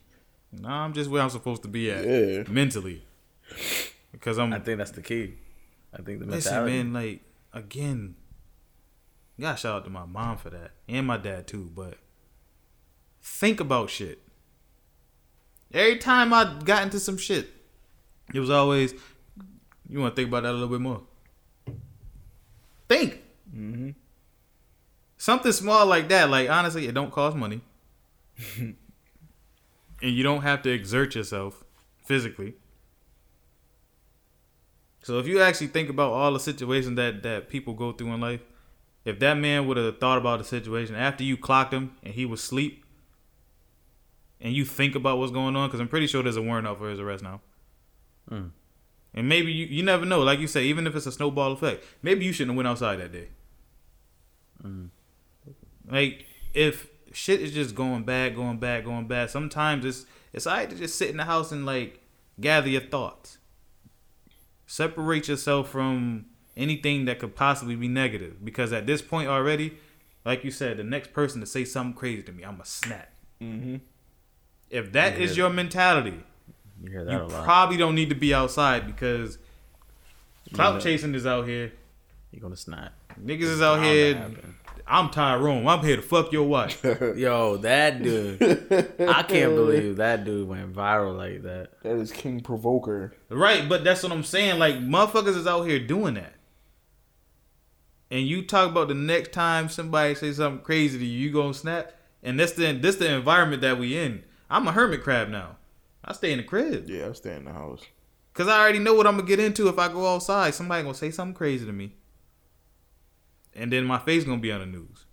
No, 0.60 0.70
I'm 0.70 0.94
just 0.94 1.10
where 1.10 1.22
I'm 1.22 1.30
supposed 1.30 1.64
to 1.64 1.68
be 1.68 1.90
at. 1.92 2.06
Yeah. 2.06 2.44
Mentally. 2.48 3.04
Because 4.12 4.38
I'm 4.38 4.54
I 4.54 4.60
think 4.60 4.78
that's 4.78 4.92
the 4.92 5.02
key. 5.02 5.34
I 5.94 6.02
think 6.02 6.20
the 6.20 6.26
listen, 6.26 6.52
mentality. 6.52 6.84
man, 6.84 6.94
like 6.94 7.22
again, 7.54 8.16
gotta 9.40 9.58
shout 9.58 9.76
out 9.76 9.84
to 9.86 9.90
my 9.90 10.06
mom 10.06 10.38
for 10.38 10.50
that. 10.50 10.72
And 10.88 11.08
my 11.08 11.18
dad 11.18 11.48
too, 11.48 11.72
but 11.74 11.98
think 13.22 13.60
about 13.60 13.90
shit. 13.90 14.20
Every 15.74 15.98
time 15.98 16.34
I 16.34 16.60
got 16.64 16.84
into 16.84 17.00
some 17.00 17.18
shit, 17.18 17.50
it 18.34 18.40
was 18.40 18.50
always 18.50 18.94
you 19.90 20.00
want 20.00 20.16
to 20.16 20.22
think 20.22 20.30
about 20.30 20.44
that 20.44 20.52
a 20.52 20.54
little 20.54 20.70
bit 20.70 20.82
more. 20.82 21.02
Think. 22.88 23.22
Mm-hmm. 23.56 23.92
Something 25.18 25.52
small 25.52 25.86
like 25.86 26.10
that, 26.10 26.30
like 26.30 26.50
honestly, 26.50 26.88
it 26.88 26.94
don't 26.94 27.12
cost 27.12 27.36
money. 27.36 27.62
and 30.04 30.12
you 30.12 30.22
don't 30.22 30.42
have 30.42 30.62
to 30.62 30.70
exert 30.70 31.16
yourself 31.16 31.64
physically. 32.06 32.54
So 35.02 35.18
if 35.18 35.28
you 35.28 35.42
actually 35.42 35.68
think 35.68 35.90
about 35.90 36.12
all 36.12 36.34
the 36.34 36.40
situations 36.40 36.98
that 36.98 37.24
that 37.24 37.50
people 37.50 37.74
go 37.74 37.94
through 37.94 38.14
in 38.14 38.22
life, 38.22 38.42
if 39.06 39.20
that 39.20 39.36
man 39.36 39.66
would 39.66 39.78
have 39.78 40.00
thought 40.00 40.18
about 40.18 40.38
the 40.40 40.46
situation 40.46 40.96
after 40.96 41.24
you 41.24 41.38
clocked 41.38 41.74
him 41.74 41.96
and 42.04 42.14
he 42.14 42.26
was 42.26 42.42
asleep, 42.42 42.86
and 44.40 44.54
you 44.54 44.66
think 44.66 44.94
about 44.94 45.18
what's 45.18 45.32
going 45.32 45.56
on, 45.56 45.70
because 45.70 45.80
I'm 45.80 45.88
pretty 45.88 46.08
sure 46.08 46.22
there's 46.22 46.36
a 46.36 46.42
warrant 46.42 46.68
out 46.68 46.78
for 46.78 46.90
his 46.90 47.00
arrest 47.00 47.24
now. 47.24 47.42
Mm. 48.30 48.52
And 49.14 49.30
maybe 49.30 49.52
you, 49.52 49.66
you 49.66 49.84
never 49.84 50.06
know. 50.06 50.22
Like 50.22 50.40
you 50.40 50.48
say, 50.48 50.64
even 50.66 50.86
if 50.86 50.96
it's 50.96 51.06
a 51.06 51.12
snowball 51.12 51.54
effect, 51.54 51.84
maybe 52.02 52.26
you 52.26 52.34
shouldn't 52.34 52.52
have 52.52 52.58
went 52.58 52.68
outside 52.68 52.98
that 52.98 53.12
day. 53.12 53.30
Like 55.90 56.26
if 56.54 56.88
shit 57.14 57.42
is 57.42 57.54
just 57.54 57.76
going 57.76 58.04
bad, 58.04 58.36
going 58.36 58.58
bad, 58.58 58.86
going 58.86 59.08
bad. 59.08 59.30
Sometimes 59.30 59.86
it's 59.86 60.06
it's 60.34 60.48
alright 60.48 60.70
to 60.70 60.76
just 60.76 60.98
sit 60.98 61.10
in 61.10 61.18
the 61.18 61.26
house 61.26 61.52
and 61.52 61.66
like 61.66 62.02
gather 62.40 62.70
your 62.70 62.82
thoughts. 62.82 63.38
Separate 64.66 65.28
yourself 65.28 65.70
from 65.70 66.26
anything 66.58 67.06
that 67.06 67.20
could 67.20 67.36
possibly 67.36 67.76
be 67.76 67.88
negative. 67.88 68.44
Because 68.44 68.74
at 68.74 68.86
this 68.86 69.02
point 69.02 69.28
already, 69.28 69.78
like 70.26 70.44
you 70.44 70.52
said, 70.52 70.78
the 70.78 70.84
next 70.84 71.14
person 71.14 71.40
to 71.42 71.48
say 71.48 71.66
something 71.66 71.94
crazy 71.94 72.24
to 72.24 72.32
me, 72.32 72.44
I'm 72.44 72.60
a 72.60 72.66
snap. 72.66 73.12
Mm-hmm. 73.42 73.78
If 74.70 74.92
that 74.94 75.20
is 75.20 75.38
your 75.38 75.50
mentality, 75.50 76.24
you 76.82 76.90
hear 76.90 77.06
that 77.06 77.12
you 77.12 77.18
a 77.20 77.24
lot. 77.24 77.44
probably 77.44 77.78
don't 77.78 77.96
need 77.96 78.10
to 78.10 78.16
be 78.16 78.34
outside 78.34 78.88
because 78.88 79.38
clout 80.54 80.82
chasing 80.82 81.14
is 81.14 81.28
out 81.28 81.48
here. 81.48 81.72
You're 82.32 82.42
gonna 82.42 82.56
snap. 82.56 82.94
Niggas 83.24 83.42
is 83.44 83.62
out 83.62 83.84
here. 83.84 84.32
Happen. 84.86 85.06
I'm 85.06 85.12
Tyrone. 85.12 85.68
I'm 85.68 85.84
here 85.84 85.98
to 85.98 86.02
fuck 86.02 86.32
your 86.32 86.48
wife. 86.48 86.84
Yo, 87.16 87.58
that 87.58 88.02
dude. 88.02 88.42
I 89.00 89.24
can't 89.24 89.56
believe 89.56 89.98
that 89.98 90.26
dude 90.26 90.48
went 90.48 90.74
viral 90.74 91.18
like 91.18 91.44
that. 91.44 91.82
That 91.84 91.98
is 91.98 92.12
King 92.12 92.42
Provoker. 92.42 93.14
right, 93.30 93.68
but 93.68 93.84
that's 93.84 94.04
what 94.04 94.12
I'm 94.12 94.24
saying. 94.24 94.60
Like 94.60 94.76
motherfuckers 94.76 95.38
is 95.38 95.48
out 95.48 95.64
here 95.64 95.80
doing 95.80 96.16
that. 96.16 96.34
And 98.12 98.28
you 98.28 98.46
talk 98.46 98.70
about 98.70 98.90
the 98.90 98.94
next 98.94 99.32
time 99.32 99.70
somebody 99.70 100.14
say 100.14 100.32
something 100.34 100.64
crazy 100.64 101.00
to 101.00 101.06
you, 101.06 101.28
you 101.28 101.34
gonna 101.34 101.54
snap. 101.54 101.94
And 102.22 102.40
that's 102.40 102.54
the 102.54 102.72
this 102.74 102.98
the 102.98 103.12
environment 103.12 103.62
that 103.64 103.80
we 103.80 103.98
in. 103.98 104.24
I'm 104.50 104.68
a 104.68 104.72
hermit 104.72 105.04
crab 105.04 105.30
now. 105.30 105.58
I 106.06 106.14
stay 106.14 106.32
in 106.32 106.38
the 106.38 106.44
crib. 106.44 106.88
Yeah, 106.88 107.10
I 107.10 107.14
stay 107.14 107.36
in 107.36 107.46
the 107.46 107.54
house. 107.54 107.82
Cause 108.34 108.48
I 108.48 108.60
already 108.60 108.80
know 108.80 108.94
what 108.94 109.08
I'm 109.08 109.16
gonna 109.16 109.28
get 109.28 109.40
into 109.40 109.68
if 109.68 109.78
I 109.78 109.88
go 109.88 110.14
outside. 110.14 110.54
Somebody 110.54 110.84
gonna 110.84 110.96
say 110.96 111.12
something 111.12 111.36
crazy 111.36 111.66
to 111.66 111.72
me. 111.72 111.96
And 113.56 113.72
then 113.72 113.86
my 113.86 114.00
face 114.00 114.20
is 114.20 114.26
gonna 114.26 114.42
be 114.42 114.52
on 114.52 114.60
the 114.60 114.66
news. 114.66 115.06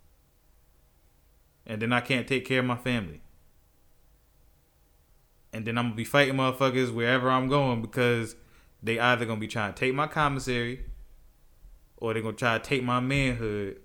And 1.66 1.80
then 1.80 1.92
I 1.92 2.00
can't 2.00 2.26
take 2.26 2.46
care 2.46 2.60
of 2.60 2.64
my 2.64 2.76
family. 2.76 3.22
And 5.52 5.66
then 5.66 5.78
I'm 5.78 5.86
gonna 5.86 5.96
be 5.96 6.04
fighting 6.04 6.34
motherfuckers 6.34 6.92
wherever 6.92 7.30
I'm 7.30 7.48
going 7.48 7.82
because 7.82 8.36
they 8.82 8.98
either 8.98 9.24
gonna 9.26 9.40
be 9.40 9.48
trying 9.48 9.72
to 9.74 9.78
take 9.78 9.94
my 9.94 10.06
commissary 10.06 10.84
or 11.96 12.12
they're 12.12 12.22
gonna 12.22 12.36
try 12.36 12.58
to 12.58 12.64
take 12.64 12.82
my 12.82 13.00
manhood. 13.00 13.80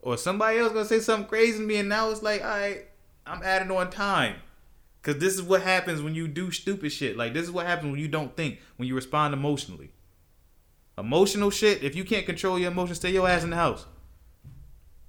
Or 0.00 0.16
somebody 0.16 0.58
else 0.58 0.72
gonna 0.72 0.84
say 0.84 1.00
something 1.00 1.28
crazy 1.28 1.58
to 1.58 1.64
me 1.64 1.76
and 1.76 1.88
now 1.88 2.10
it's 2.10 2.22
like, 2.22 2.40
alright, 2.40 2.88
I'm 3.26 3.42
adding 3.42 3.70
on 3.70 3.90
time. 3.90 4.36
Cause 5.02 5.18
this 5.18 5.34
is 5.34 5.42
what 5.42 5.62
happens 5.62 6.00
when 6.00 6.14
you 6.14 6.28
do 6.28 6.52
stupid 6.52 6.90
shit. 6.90 7.16
Like 7.16 7.34
this 7.34 7.42
is 7.42 7.50
what 7.50 7.66
happens 7.66 7.90
when 7.90 8.00
you 8.00 8.08
don't 8.08 8.36
think, 8.36 8.60
when 8.76 8.88
you 8.88 8.94
respond 8.94 9.34
emotionally. 9.34 9.91
Emotional 10.98 11.50
shit. 11.50 11.82
If 11.82 11.94
you 11.96 12.04
can't 12.04 12.26
control 12.26 12.58
your 12.58 12.70
emotions, 12.70 12.98
stay 12.98 13.12
your 13.12 13.28
ass 13.28 13.44
in 13.44 13.50
the 13.50 13.56
house. 13.56 13.86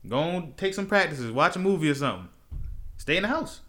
Go 0.07 0.19
on, 0.19 0.53
take 0.57 0.73
some 0.73 0.87
practices. 0.87 1.31
Watch 1.31 1.55
a 1.55 1.59
movie 1.59 1.89
or 1.89 1.95
something. 1.95 2.29
Stay 2.97 3.17
in 3.17 3.23
the 3.23 3.29
house. 3.29 3.61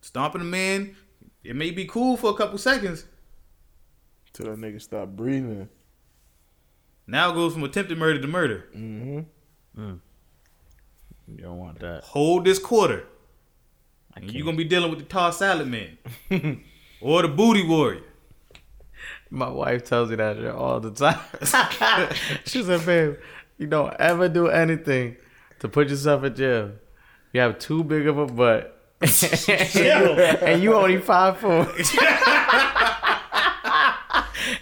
Stomping 0.00 0.40
a 0.40 0.44
man, 0.44 0.96
it 1.44 1.56
may 1.56 1.70
be 1.70 1.84
cool 1.84 2.16
for 2.16 2.30
a 2.30 2.34
couple 2.34 2.58
seconds. 2.58 3.04
Till 4.32 4.46
that 4.46 4.58
nigga 4.58 4.80
stop 4.80 5.08
breathing. 5.08 5.68
Now 7.06 7.30
it 7.30 7.34
goes 7.34 7.54
from 7.54 7.64
attempted 7.64 7.98
murder 7.98 8.20
to 8.20 8.28
murder. 8.28 8.68
Mm-hmm. 8.74 9.94
You 11.26 11.36
don't 11.36 11.58
want 11.58 11.80
that. 11.80 12.04
Hold 12.04 12.44
this 12.44 12.58
quarter. 12.58 13.06
And 14.14 14.30
you're 14.30 14.44
gonna 14.44 14.56
be 14.56 14.64
dealing 14.64 14.90
with 14.90 15.00
the 15.00 15.04
tar 15.04 15.32
salad 15.32 15.68
man. 15.68 15.98
or 17.00 17.22
the 17.22 17.28
booty 17.28 17.66
warrior. 17.66 18.02
My 19.30 19.48
wife 19.48 19.84
tells 19.84 20.10
me 20.10 20.16
that 20.16 20.36
shit 20.36 20.46
all 20.46 20.80
the 20.80 20.90
time. 20.90 21.20
she 22.44 22.64
said, 22.64 22.84
babe, 22.84 23.14
you 23.58 23.68
don't 23.68 23.94
ever 24.00 24.28
do 24.28 24.48
anything 24.48 25.16
to 25.60 25.68
put 25.68 25.88
yourself 25.88 26.24
in 26.24 26.34
jail. 26.34 26.72
You 27.32 27.40
have 27.42 27.58
too 27.60 27.84
big 27.84 28.08
of 28.08 28.18
a 28.18 28.26
butt. 28.26 28.76
and 29.00 30.62
you 30.62 30.74
only 30.74 30.98
five 30.98 31.38
four. 31.38 31.62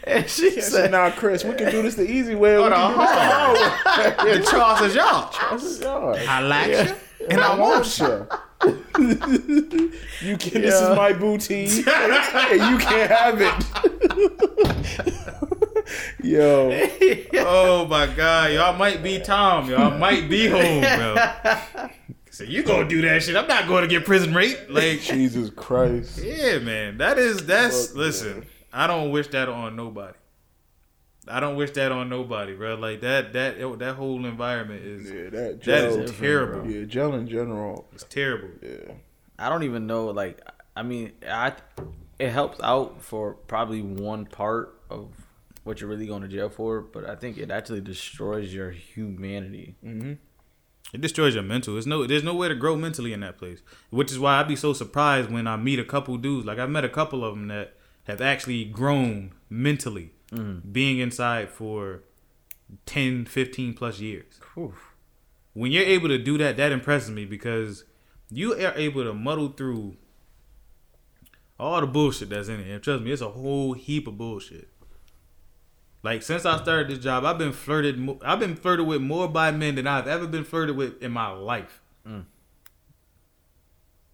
and 0.05 0.29
she 0.29 0.51
Said, 0.51 0.63
said, 0.63 0.91
nah, 0.91 1.11
Chris, 1.11 1.43
we 1.45 1.55
can 1.55 1.71
do 1.73 1.83
this 1.83 1.95
the 1.97 2.09
easy 2.09 2.35
way. 2.35 2.55
the 2.57 2.63
We 2.63 2.69
can 2.69 2.93
do 2.93 2.99
this 2.99 3.11
the 3.11 3.17
hard 3.17 4.25
way. 4.27 4.39
The 4.39 4.45
Charles 4.45 4.81
is 4.83 4.95
y'all. 4.95 5.33
This 5.53 5.65
is 5.65 5.81
yours. 5.81 6.19
I 6.29 6.41
like 6.41 6.69
you. 6.69 6.95
And 7.31 7.41
I 7.41 7.59
want 7.59 7.99
you. 7.99 8.29
You. 8.65 10.37
can. 10.37 10.63
This 10.63 10.75
is 10.81 10.97
my 10.97 11.13
booty, 11.13 11.67
and 11.67 11.77
you 11.77 12.79
can't 12.79 13.11
have 13.11 13.41
it. 13.41 13.55
Yo, 16.23 16.71
Oh 17.47 17.87
my 17.87 18.07
god, 18.07 18.53
y'all 18.53 18.77
might 18.77 19.03
be 19.03 19.21
Tom. 19.21 19.71
Y'all 19.71 19.97
might 19.97 20.29
be 20.29 20.49
home, 20.49 20.81
bro. 20.83 21.17
So 22.31 22.45
you 22.45 22.63
gonna 22.63 22.89
do 22.89 23.01
that 23.03 23.23
shit? 23.23 23.37
I'm 23.37 23.49
not 23.49 23.67
going 23.67 23.83
to 23.83 23.89
get 23.89 24.05
prison 24.05 24.35
rape. 24.35 24.59
Like, 24.69 25.01
Jesus 25.01 25.51
Christ. 25.51 26.23
yeah, 26.23 26.59
man. 26.59 26.99
That 26.99 27.19
is 27.19 27.47
that's. 27.47 27.89
Fuck, 27.89 27.97
listen, 27.97 28.41
man. 28.41 28.47
I 28.73 28.87
don't 28.87 29.11
wish 29.11 29.29
that 29.29 29.49
on 29.49 29.77
nobody. 29.77 30.18
I 31.31 31.41
don't 31.41 31.57
wish 31.57 31.71
that 31.73 31.93
on 31.93 32.09
nobody, 32.09 32.55
bro. 32.55 32.75
Like 32.77 33.01
that 33.03 33.33
that 33.35 33.79
that 33.79 33.95
whole 33.95 34.25
environment 34.27 34.85
is 34.85 35.11
Yeah, 35.11 35.23
that 35.31 35.33
that 35.33 35.63
gel. 35.63 36.01
is 36.01 36.11
terrible. 36.19 36.61
bro. 36.61 36.69
yeah, 36.71 36.85
gel 36.85 37.15
in 37.15 37.29
general. 37.29 37.89
It's 37.93 38.05
terrible. 38.05 38.49
Yeah. 38.63 38.93
I 39.39 39.49
don't 39.49 39.63
even 39.63 39.87
know. 39.87 40.07
Like, 40.07 40.41
I 40.77 40.83
mean, 40.83 41.13
I 41.29 41.53
it 42.19 42.31
helps 42.31 42.61
out 42.63 43.01
for 43.03 43.35
probably 43.35 43.83
one 43.83 44.27
part 44.27 44.81
of 44.91 45.11
what 45.65 45.81
you're 45.81 45.91
really 45.91 46.07
going 46.07 46.23
to 46.23 46.29
jail 46.29 46.49
for, 46.49 46.81
but 46.81 47.09
I 47.09 47.15
think 47.15 47.37
it 47.39 47.51
actually 47.51 47.81
destroys 47.83 48.53
your 48.55 48.71
humanity. 48.71 49.77
Mm-hmm. 49.85 50.15
It 50.95 51.01
destroys 51.03 51.35
your 51.35 51.45
mental. 51.45 51.75
There's 51.75 51.87
no 51.87 52.07
there's 52.07 52.25
nowhere 52.25 52.49
to 52.49 52.55
grow 52.55 52.75
mentally 52.75 53.13
in 53.13 53.21
that 53.21 53.37
place. 53.39 53.61
Which 53.91 54.11
is 54.11 54.19
why 54.19 54.41
I'd 54.41 54.49
be 54.49 54.57
so 54.57 54.73
surprised 54.73 55.31
when 55.31 55.47
I 55.47 55.57
meet 55.57 55.79
a 55.79 55.85
couple 55.85 56.17
dudes. 56.17 56.47
Like 56.47 56.59
I've 56.59 56.71
met 56.71 56.85
a 56.85 56.89
couple 56.89 57.25
of 57.25 57.35
them 57.35 57.49
that 57.49 57.75
have 58.05 58.21
actually 58.23 58.65
grown 58.65 59.33
mentally 59.51 60.13
Mm. 60.33 60.73
being 60.73 60.99
inside 60.99 61.49
for 61.51 62.03
10, 62.87 63.25
15 63.25 63.73
plus 63.75 63.99
years. 64.01 64.41
Whew. 64.55 64.75
When 65.55 65.73
you're 65.73 65.85
able 65.85 66.09
to 66.09 66.19
do 66.19 66.37
that, 66.39 66.57
that 66.59 66.71
impresses 66.71 67.11
me 67.11 67.25
because 67.25 67.85
you 68.31 68.53
are 68.53 68.75
able 68.77 69.05
to 69.05 69.15
muddle 69.15 69.49
through 69.49 69.97
all 71.59 71.81
the 71.81 71.87
bullshit 71.87 72.29
that's 72.29 72.49
in 72.49 72.61
it. 72.61 72.69
And 72.69 72.83
trust 72.83 73.03
me, 73.03 73.11
it's 73.11 73.23
a 73.23 73.31
whole 73.31 73.73
heap 73.73 74.07
of 74.07 74.19
bullshit. 74.19 74.69
Like 76.03 76.23
since 76.23 76.45
I 76.45 76.59
started 76.63 76.89
this 76.91 77.03
job, 77.03 77.25
I've 77.25 77.39
been 77.39 77.53
flirted. 77.53 77.99
mo- 77.99 78.21
I've 78.23 78.39
been 78.39 78.55
flirted 78.55 78.87
with 78.87 79.01
more 79.01 79.29
by 79.29 79.51
men 79.51 79.75
than 79.75 79.87
I've 79.87 80.07
ever 80.07 80.27
been 80.27 80.45
flirted 80.45 80.77
with 80.77 81.03
in 81.03 81.11
my 81.11 81.31
life. 81.31 81.81
Mm. 82.07 82.27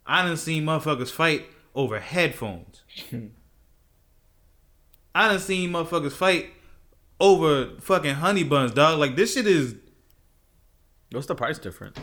I 0.07 0.23
done 0.25 0.37
seen 0.37 0.65
motherfuckers 0.65 1.11
fight 1.11 1.47
over 1.75 1.99
headphones. 2.01 2.83
I 5.15 5.29
done 5.29 5.39
seen 5.39 5.71
motherfuckers 5.71 6.13
fight 6.13 6.51
over 7.21 7.71
fucking 7.81 8.17
honey 8.17 8.45
buns, 8.45 8.73
dog. 8.73 8.99
Like 8.99 9.17
this 9.17 9.35
shit 9.35 9.47
is. 9.47 9.77
What's 11.13 11.27
the 11.29 11.35
price 11.35 11.59
difference? 11.59 11.97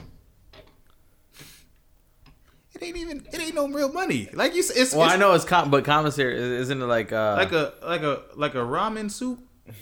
It 2.73 2.83
ain't 2.83 2.97
even. 2.97 3.27
It 3.31 3.39
ain't 3.39 3.55
no 3.55 3.67
real 3.67 3.91
money. 3.91 4.29
Like 4.33 4.55
you, 4.55 4.63
said, 4.63 4.77
it's, 4.77 4.93
Well, 4.93 5.05
it's 5.05 5.13
I 5.13 5.17
know 5.17 5.33
it's 5.33 5.43
com- 5.45 5.69
but 5.69 5.83
commissary 5.83 6.35
is- 6.37 6.61
isn't 6.63 6.81
it 6.81 6.85
like 6.85 7.11
uh 7.11 7.35
like 7.37 7.51
a 7.51 7.73
like 7.85 8.01
a 8.01 8.21
like 8.35 8.55
a 8.55 8.59
ramen 8.59 9.11
soup, 9.11 9.39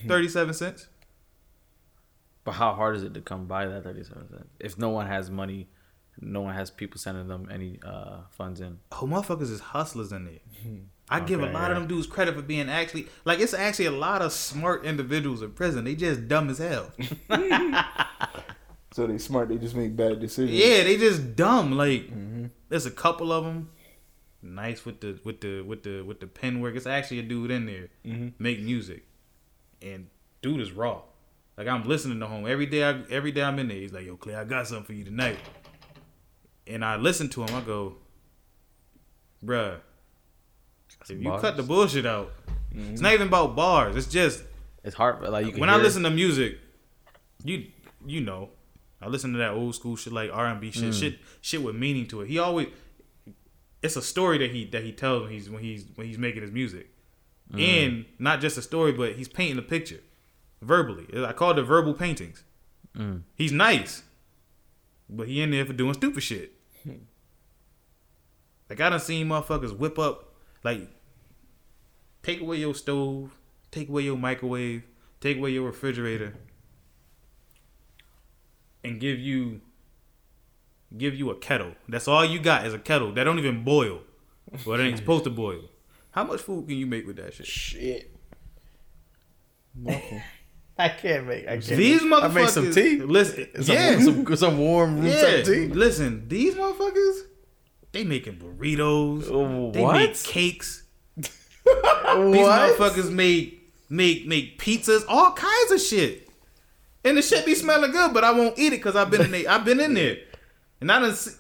thirty 0.07 0.27
seven 0.27 0.53
cents. 0.53 0.87
But 2.43 2.53
how 2.53 2.73
hard 2.73 2.95
is 2.95 3.03
it 3.03 3.13
to 3.13 3.21
come 3.21 3.45
by 3.45 3.67
that 3.67 3.83
thirty 3.83 4.03
seven 4.03 4.27
cents 4.29 4.47
if 4.59 4.77
no 4.77 4.89
one 4.89 5.05
has 5.05 5.29
money, 5.29 5.69
no 6.19 6.41
one 6.41 6.55
has 6.55 6.71
people 6.71 6.97
sending 6.99 7.27
them 7.27 7.47
any 7.51 7.79
uh 7.85 8.21
funds 8.31 8.59
in? 8.59 8.79
Oh, 8.91 9.05
motherfuckers 9.05 9.51
is 9.51 9.59
hustlers 9.59 10.11
in 10.11 10.25
there. 10.25 10.39
I 11.09 11.19
give 11.21 11.41
a 11.41 11.45
Okay, 11.45 11.53
lot 11.53 11.71
of 11.71 11.77
them 11.77 11.87
dudes 11.87 12.05
credit 12.05 12.35
for 12.35 12.41
being 12.41 12.69
actually 12.69 13.07
like 13.25 13.39
it's 13.39 13.53
actually 13.53 13.85
a 13.85 13.91
lot 13.91 14.21
of 14.21 14.31
smart 14.31 14.85
individuals 14.85 15.41
in 15.41 15.51
prison. 15.51 15.85
They 15.85 15.95
just 15.95 16.27
dumb 16.27 16.49
as 16.49 16.59
hell. 16.59 16.91
So 18.91 19.05
they 19.05 19.17
smart. 19.17 19.49
They 19.49 19.57
just 19.57 19.75
make 19.75 19.95
bad 19.95 20.19
decisions. 20.19 20.51
yeah, 20.51 20.83
they 20.83 20.97
just 20.97 21.35
dumb. 21.35 21.73
Like 21.73 22.07
mm-hmm. 22.07 22.47
there's 22.69 22.85
a 22.85 22.91
couple 22.91 23.31
of 23.31 23.43
them 23.45 23.69
nice 24.41 24.85
with 24.85 25.01
the 25.01 25.19
with 25.23 25.41
the 25.41 25.61
with 25.61 25.83
the 25.83 26.01
with 26.01 26.19
the 26.19 26.27
pen 26.27 26.59
work. 26.59 26.75
It's 26.75 26.87
actually 26.87 27.19
a 27.19 27.23
dude 27.23 27.51
in 27.51 27.65
there 27.65 27.89
mm-hmm. 28.05 28.29
make 28.39 28.61
music, 28.61 29.05
and 29.81 30.07
dude 30.41 30.61
is 30.61 30.71
raw. 30.71 31.01
Like 31.55 31.67
I'm 31.67 31.83
listening 31.83 32.19
to 32.19 32.27
him 32.27 32.47
every 32.47 32.65
day. 32.65 32.83
I, 32.83 33.01
every 33.11 33.31
day 33.31 33.43
I'm 33.43 33.59
in 33.59 33.67
there. 33.67 33.77
He's 33.77 33.93
like, 33.93 34.05
"Yo, 34.05 34.15
Clay, 34.15 34.35
I 34.35 34.43
got 34.43 34.67
something 34.67 34.85
for 34.85 34.93
you 34.93 35.03
tonight." 35.03 35.37
And 36.65 36.83
I 36.83 36.95
listen 36.95 37.29
to 37.29 37.43
him. 37.43 37.55
I 37.55 37.61
go, 37.61 37.97
"Bruh, 39.45 39.79
if 41.09 41.19
you 41.19 41.29
bars. 41.29 41.41
cut 41.41 41.57
the 41.57 41.63
bullshit 41.63 42.05
out, 42.05 42.31
it's 42.71 42.79
mm-hmm. 42.79 43.03
not 43.03 43.13
even 43.13 43.27
about 43.27 43.55
bars. 43.55 43.95
It's 43.95 44.07
just 44.07 44.43
It's 44.83 44.95
hard. 44.95 45.21
Like 45.21 45.45
you 45.45 45.51
can 45.51 45.61
when 45.61 45.69
I 45.69 45.77
listen 45.77 46.03
to 46.03 46.09
music, 46.09 46.57
you 47.43 47.67
you 48.05 48.21
know, 48.21 48.49
I 49.01 49.07
listen 49.07 49.33
to 49.33 49.39
that 49.39 49.51
old 49.51 49.75
school 49.75 49.95
shit 49.95 50.13
like 50.13 50.29
R 50.31 50.45
and 50.45 50.61
B 50.61 50.71
shit, 50.71 50.83
mm. 50.83 50.99
shit 50.99 51.19
shit 51.41 51.63
with 51.63 51.75
meaning 51.75 52.07
to 52.07 52.21
it. 52.21 52.27
He 52.27 52.37
always 52.37 52.67
it's 53.81 53.95
a 53.95 54.01
story 54.01 54.37
that 54.39 54.51
he 54.51 54.65
that 54.65 54.83
he 54.83 54.91
tells 54.91 55.23
when 55.23 55.31
he's 55.31 55.49
when 55.49 55.63
he's 55.63 55.85
when 55.95 56.07
he's 56.07 56.17
making 56.17 56.41
his 56.41 56.51
music, 56.51 56.89
mm. 57.51 57.61
and 57.61 58.05
not 58.17 58.41
just 58.41 58.57
a 58.57 58.61
story, 58.61 58.91
but 58.91 59.13
he's 59.13 59.27
painting 59.27 59.57
a 59.57 59.61
picture 59.61 60.01
verbally. 60.61 61.07
I 61.25 61.33
call 61.33 61.57
it 61.57 61.63
verbal 61.63 61.93
paintings. 61.93 62.43
Mm. 62.97 63.23
He's 63.35 63.51
nice, 63.51 64.03
but 65.09 65.27
he 65.27 65.41
in 65.41 65.51
there 65.51 65.65
for 65.65 65.73
doing 65.73 65.93
stupid 65.93 66.21
shit. 66.21 66.53
like 68.69 68.81
I 68.81 68.89
done 68.89 68.99
seen 68.99 69.27
motherfuckers 69.27 69.77
whip 69.77 69.97
up 69.97 70.33
like 70.63 70.89
take 72.23 72.41
away 72.41 72.57
your 72.57 72.73
stove, 72.75 73.37
take 73.71 73.89
away 73.89 74.03
your 74.03 74.17
microwave, 74.17 74.83
take 75.21 75.37
away 75.37 75.51
your 75.51 75.65
refrigerator, 75.65 76.35
and 78.83 78.99
give 78.99 79.19
you 79.19 79.61
give 80.97 81.13
you 81.15 81.29
a 81.29 81.35
kettle. 81.35 81.73
That's 81.87 82.07
all 82.07 82.25
you 82.25 82.39
got 82.39 82.65
is 82.65 82.73
a 82.73 82.79
kettle 82.79 83.13
that 83.13 83.23
don't 83.25 83.39
even 83.39 83.63
boil. 83.63 84.01
Well, 84.65 84.79
it 84.79 84.83
ain't 84.83 84.97
supposed 85.03 85.23
to 85.25 85.29
boil. 85.29 85.61
How 86.11 86.23
much 86.23 86.41
food 86.41 86.67
can 86.67 86.77
you 86.77 86.87
make 86.87 87.05
with 87.05 87.17
that 87.17 87.33
shit? 87.33 87.45
Shit. 87.45 88.15
I 90.77 90.87
can't 90.89 91.27
make. 91.27 91.43
I 91.45 91.57
can't. 91.57 91.65
These 91.65 92.01
make- 92.03 92.11
motherfuckers. 92.11 92.23
I 92.23 92.33
make 92.33 92.49
some 92.49 92.71
tea. 92.71 92.99
Listen, 93.01 93.63
Some, 93.63 93.75
yeah, 93.75 93.99
some, 93.99 94.35
some 94.35 94.57
warm 94.57 94.95
room 94.95 95.05
yeah. 95.07 95.21
temp 95.21 95.45
tea. 95.45 95.67
Listen, 95.67 96.27
these 96.27 96.55
motherfuckers, 96.55 97.19
they 97.91 98.03
making 98.05 98.37
burritos. 98.37 99.29
Oh, 99.29 99.71
They 99.71 99.81
what? 99.83 99.95
make 99.95 100.15
cakes. 100.23 100.83
These 101.69 102.45
motherfuckers 102.45 103.11
make 103.11 103.61
make 103.89 104.25
make 104.25 104.59
pizzas, 104.59 105.03
all 105.07 105.33
kinds 105.33 105.71
of 105.71 105.81
shit. 105.81 106.29
And 107.03 107.17
the 107.17 107.21
shit 107.21 107.45
be 107.45 107.55
smelling 107.55 107.91
good, 107.91 108.13
but 108.13 108.23
I 108.23 108.31
won't 108.31 108.59
eat 108.59 108.73
it 108.73 108.77
because 108.77 108.95
I've 108.95 109.09
been 109.09 109.21
in 109.21 109.31
there. 109.31 109.49
I've 109.49 109.63
been 109.63 109.79
in 109.79 109.93
there, 109.93 110.17
and 110.81 110.91
I 110.91 110.99
done 110.99 111.15
see, 111.15 111.31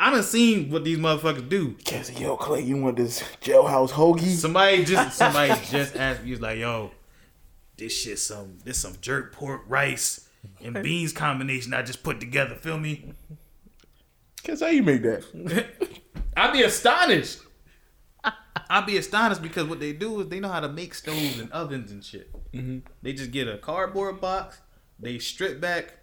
I 0.00 0.10
done 0.10 0.22
seen 0.22 0.70
what 0.70 0.84
these 0.84 0.98
motherfuckers 0.98 1.48
do. 1.48 1.76
Cassie, 1.84 2.14
yo, 2.14 2.36
Clay, 2.36 2.62
you 2.62 2.76
want 2.78 2.96
this 2.96 3.22
jailhouse 3.40 3.90
hoagie? 3.90 4.34
Somebody 4.34 4.84
just 4.86 5.16
somebody 5.16 5.52
just 5.70 5.96
asked 5.96 6.20
me, 6.20 6.26
he 6.26 6.30
was 6.32 6.40
like, 6.40 6.58
"Yo, 6.58 6.90
this 7.76 7.96
shit 7.96 8.18
some 8.18 8.58
this 8.64 8.78
some 8.78 8.94
jerk 9.00 9.32
pork 9.32 9.62
rice 9.68 10.28
and 10.62 10.82
beans 10.82 11.12
combination 11.12 11.74
I 11.74 11.82
just 11.82 12.02
put 12.02 12.18
together." 12.18 12.54
Feel 12.54 12.78
me? 12.78 13.12
Cass, 14.42 14.60
how 14.60 14.68
you 14.68 14.82
make 14.82 15.02
that? 15.02 15.66
I'd 16.36 16.52
be 16.52 16.62
astonished. 16.62 17.40
I'd 18.70 18.86
be 18.86 18.96
astonished 18.96 19.42
because 19.42 19.64
what 19.64 19.80
they 19.80 19.92
do 19.92 20.20
is 20.20 20.28
they 20.28 20.40
know 20.40 20.48
how 20.48 20.60
to 20.60 20.68
make 20.68 20.94
stoves 20.94 21.38
and 21.38 21.50
ovens 21.52 21.90
and 21.92 22.02
shit. 22.04 22.30
They 23.02 23.12
just 23.12 23.30
get 23.30 23.48
a 23.48 23.58
cardboard 23.58 24.20
box, 24.20 24.60
they 24.98 25.18
strip 25.18 25.60
back 25.60 25.94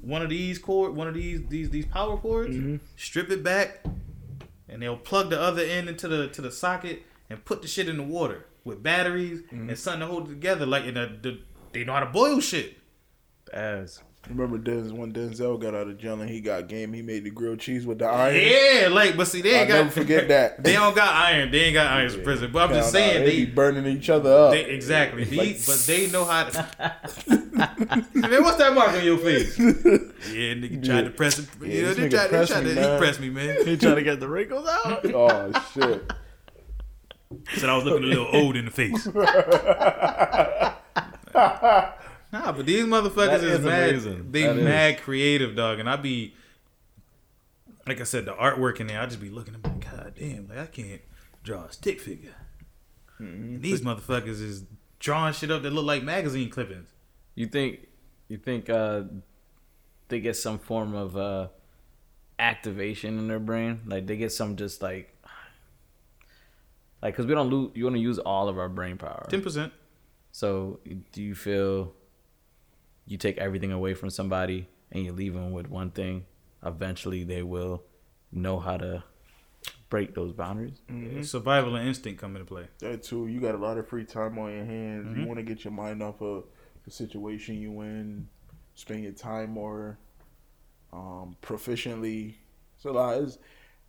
one 0.00 0.20
of 0.22 0.30
these 0.30 0.58
cord, 0.58 0.96
one 0.96 1.06
of 1.08 1.14
these 1.14 1.46
these 1.48 1.70
these 1.70 1.86
power 1.86 2.16
cords, 2.16 2.56
strip 2.96 3.30
it 3.30 3.42
back, 3.44 3.84
and 4.68 4.82
they'll 4.82 4.96
plug 4.96 5.30
the 5.30 5.40
other 5.40 5.62
end 5.62 5.88
into 5.88 6.08
the 6.08 6.28
to 6.28 6.42
the 6.42 6.50
socket 6.50 7.02
and 7.30 7.44
put 7.44 7.62
the 7.62 7.68
shit 7.68 7.88
in 7.88 7.96
the 7.96 8.02
water. 8.02 8.46
with 8.64 8.82
batteries 8.82 9.42
Mm-hmm. 9.42 9.68
and 9.68 9.78
something 9.78 10.00
to 10.00 10.06
hold 10.06 10.26
it 10.28 10.30
together. 10.30 10.66
Like, 10.66 10.86
and 10.86 10.96
the, 10.96 11.06
the, 11.22 11.38
they 11.72 11.84
know 11.84 11.92
how 11.92 12.00
to 12.00 12.06
boil 12.06 12.40
shit. 12.40 12.78
As 13.52 14.02
Remember 14.28 14.58
Denz, 14.58 14.90
when 14.90 15.12
Denzel 15.12 15.58
got 15.60 15.74
out 15.74 15.86
of 15.86 15.98
jail 15.98 16.20
and 16.20 16.28
he 16.28 16.40
got 16.40 16.66
game, 16.68 16.92
he 16.92 17.00
made 17.00 17.22
the 17.24 17.30
grilled 17.30 17.60
cheese 17.60 17.86
with 17.86 17.98
the 18.00 18.06
iron. 18.06 18.34
Yeah, 18.34 18.88
like, 18.88 19.16
but 19.16 19.28
see, 19.28 19.40
they 19.40 19.54
I'll 19.54 19.60
ain't 19.60 19.68
got. 19.68 19.74
never 19.76 19.90
forget 19.90 20.28
that. 20.28 20.62
They 20.64 20.72
don't 20.72 20.96
got 20.96 21.14
iron. 21.14 21.50
They 21.52 21.60
ain't 21.60 21.74
got 21.74 21.86
irons 21.86 22.14
in 22.16 22.24
prison. 22.24 22.50
But 22.52 22.68
I'm 22.70 22.74
just 22.76 22.92
Nah, 22.92 22.98
nah, 23.00 23.06
saying, 23.06 23.24
they, 23.24 23.30
they, 23.30 23.44
be 23.44 23.50
burning 23.52 23.86
each 23.86 24.10
other 24.10 24.32
up. 24.32 24.50
they 24.52 24.64
exactly. 24.64 25.24
He- 25.24 25.36
Like- 25.36 25.64
but 25.66 25.84
they 25.86 26.10
know 26.10 26.24
how 26.24 26.44
to. 26.44 26.68
man, 28.14 28.42
what's 28.42 28.56
that 28.56 28.74
mark 28.74 28.90
on 28.90 29.04
your 29.04 29.18
face? 29.18 29.56
Yeah, 29.58 29.64
nigga 30.54 30.84
tried 30.84 31.04
to 31.04 31.10
press 31.10 31.38
it. 31.38 31.46
Yeah, 31.60 31.66
you 31.68 31.82
know, 31.82 31.94
they 31.94 32.08
nigga 32.08 32.10
tried, 32.10 32.30
they 32.30 32.46
tried 32.46 32.64
me, 32.64 32.68
to. 32.70 32.80
man. 32.80 32.92
He 32.92 32.98
pressed 32.98 33.20
me, 33.20 33.30
man. 33.30 33.66
he 33.66 33.76
trying 33.76 33.94
to 33.96 34.02
get 34.02 34.18
the 34.20 34.28
wrinkles 34.28 34.66
out. 34.68 35.04
oh 35.14 35.52
shit! 35.72 36.12
Said 37.54 37.68
I 37.70 37.76
was 37.76 37.84
looking 37.84 38.04
a 38.04 38.06
little 38.08 38.28
old 38.32 38.56
in 38.56 38.64
the 38.64 38.70
face. 38.72 39.06
Nah, 42.32 42.52
but 42.52 42.66
these 42.66 42.84
motherfuckers 42.84 43.36
is, 43.42 43.60
is 43.60 43.64
mad. 43.64 43.88
amazing. 43.90 44.32
They 44.32 44.42
That 44.42 44.56
is. 44.58 44.64
mad 44.64 45.00
creative, 45.02 45.54
dog. 45.56 45.78
And 45.78 45.88
I 45.88 45.96
be, 45.96 46.34
like 47.86 48.00
I 48.00 48.04
said, 48.04 48.24
the 48.24 48.32
artwork 48.32 48.80
in 48.80 48.88
there. 48.88 49.00
I 49.00 49.06
just 49.06 49.20
be 49.20 49.30
looking. 49.30 49.54
I'm 49.54 49.62
like, 49.62 49.80
God 49.90 50.14
damn, 50.18 50.48
like 50.48 50.58
I 50.58 50.66
can't 50.66 51.00
draw 51.42 51.64
a 51.64 51.72
stick 51.72 52.00
figure. 52.00 52.34
And 53.18 53.62
these 53.62 53.80
motherfuckers 53.80 54.42
is 54.42 54.64
drawing 54.98 55.32
shit 55.32 55.50
up 55.50 55.62
that 55.62 55.70
look 55.72 55.86
like 55.86 56.02
magazine 56.02 56.50
clippings. 56.50 56.90
You 57.34 57.46
think 57.46 57.86
you 58.28 58.36
think 58.38 58.68
uh 58.68 59.02
they 60.08 60.20
get 60.20 60.36
some 60.36 60.58
form 60.58 60.94
of 60.94 61.16
uh 61.16 61.48
activation 62.38 63.18
in 63.18 63.28
their 63.28 63.38
brain? 63.38 63.80
Like 63.86 64.06
they 64.06 64.16
get 64.16 64.32
some 64.32 64.56
just 64.56 64.82
like 64.82 65.14
like 67.02 67.14
cuz 67.14 67.24
we 67.26 67.34
don't 67.34 67.48
lose 67.48 67.70
you 67.74 67.84
want 67.84 67.96
to 67.96 68.00
use 68.02 68.18
all 68.18 68.48
of 68.48 68.58
our 68.58 68.68
brain 68.68 68.98
power. 68.98 69.26
Ten 69.30 69.40
percent. 69.42 69.72
So, 70.32 70.80
do 71.12 71.22
you 71.22 71.34
feel 71.34 71.94
you 73.06 73.16
take 73.16 73.38
everything 73.38 73.72
away 73.72 73.94
from 73.94 74.10
somebody 74.10 74.68
and 74.92 75.04
you 75.04 75.12
leave 75.12 75.34
them 75.34 75.52
with 75.52 75.68
one 75.68 75.90
thing? 75.90 76.26
Eventually 76.64 77.24
they 77.24 77.42
will 77.42 77.82
know 78.32 78.58
how 78.58 78.76
to 78.76 79.04
break 79.88 80.14
those 80.14 80.32
boundaries. 80.32 80.80
Survival 81.22 81.76
and 81.76 81.86
instinct 81.86 82.20
come 82.20 82.34
into 82.34 82.46
play. 82.46 82.66
That 82.80 83.02
too. 83.02 83.28
You 83.28 83.40
got 83.40 83.54
a 83.54 83.58
lot 83.58 83.78
of 83.78 83.88
free 83.88 84.04
time 84.04 84.38
on 84.38 84.52
your 84.52 84.64
hands. 84.64 85.06
Mm-hmm. 85.06 85.20
You 85.20 85.26
want 85.26 85.38
to 85.38 85.44
get 85.44 85.64
your 85.64 85.72
mind 85.72 86.02
off 86.02 86.20
of 86.20 86.44
the 86.84 86.90
situation 86.90 87.60
you 87.60 87.80
in. 87.82 88.28
Spend 88.74 89.02
your 89.04 89.12
time 89.12 89.50
more 89.50 89.98
um, 90.92 91.36
proficiently. 91.40 92.34
So 92.76 92.92
like, 92.92 93.22
it's, 93.22 93.38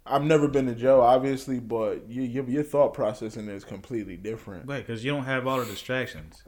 I've 0.06 0.24
never 0.24 0.48
been 0.48 0.68
to 0.68 0.76
jail, 0.76 1.02
obviously, 1.02 1.60
but 1.60 2.10
you, 2.10 2.22
your 2.22 2.46
your 2.46 2.64
thought 2.64 2.94
process 2.94 3.36
in 3.36 3.46
there 3.46 3.56
is 3.56 3.66
completely 3.66 4.16
different. 4.16 4.68
Right, 4.68 4.86
because 4.86 5.04
you 5.04 5.12
don't 5.12 5.26
have 5.26 5.46
all 5.48 5.60
the 5.60 5.66
distractions. 5.66 6.44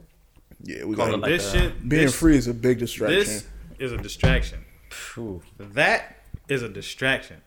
Yeah, 0.62 0.84
we 0.84 0.94
got 0.94 1.12
it 1.12 1.18
like 1.18 1.30
this 1.30 1.54
a- 1.54 1.58
shit, 1.58 1.88
being 1.88 2.06
this, 2.06 2.14
free 2.14 2.36
is 2.36 2.46
a 2.46 2.54
big 2.54 2.78
distraction. 2.78 3.18
This 3.18 3.46
is 3.78 3.92
a 3.92 3.96
distraction. 3.96 4.64
Phew. 4.90 5.42
That 5.58 6.16
is 6.48 6.62
a 6.62 6.68
distraction. 6.68 7.42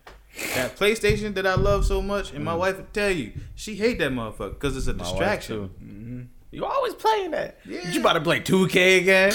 That 0.55 0.75
PlayStation 0.75 1.35
that 1.35 1.45
I 1.45 1.55
love 1.55 1.85
so 1.85 2.01
much, 2.01 2.31
and 2.33 2.43
my 2.43 2.53
mm. 2.53 2.59
wife 2.59 2.77
would 2.77 2.93
tell 2.93 3.11
you, 3.11 3.33
she 3.53 3.75
hate 3.75 3.99
that 3.99 4.11
motherfucker 4.11 4.53
because 4.53 4.75
it's 4.75 4.87
a 4.87 4.93
My 4.93 5.03
wife, 5.03 5.11
distraction. 5.11 5.55
too. 5.55 5.71
Mm-hmm. 5.83 6.21
You 6.51 6.65
always 6.65 6.93
playing 6.95 7.31
that. 7.31 7.59
Yeah. 7.65 7.91
You 7.91 7.99
about 7.99 8.13
to 8.13 8.21
play 8.21 8.39
2K 8.39 9.01
again? 9.01 9.33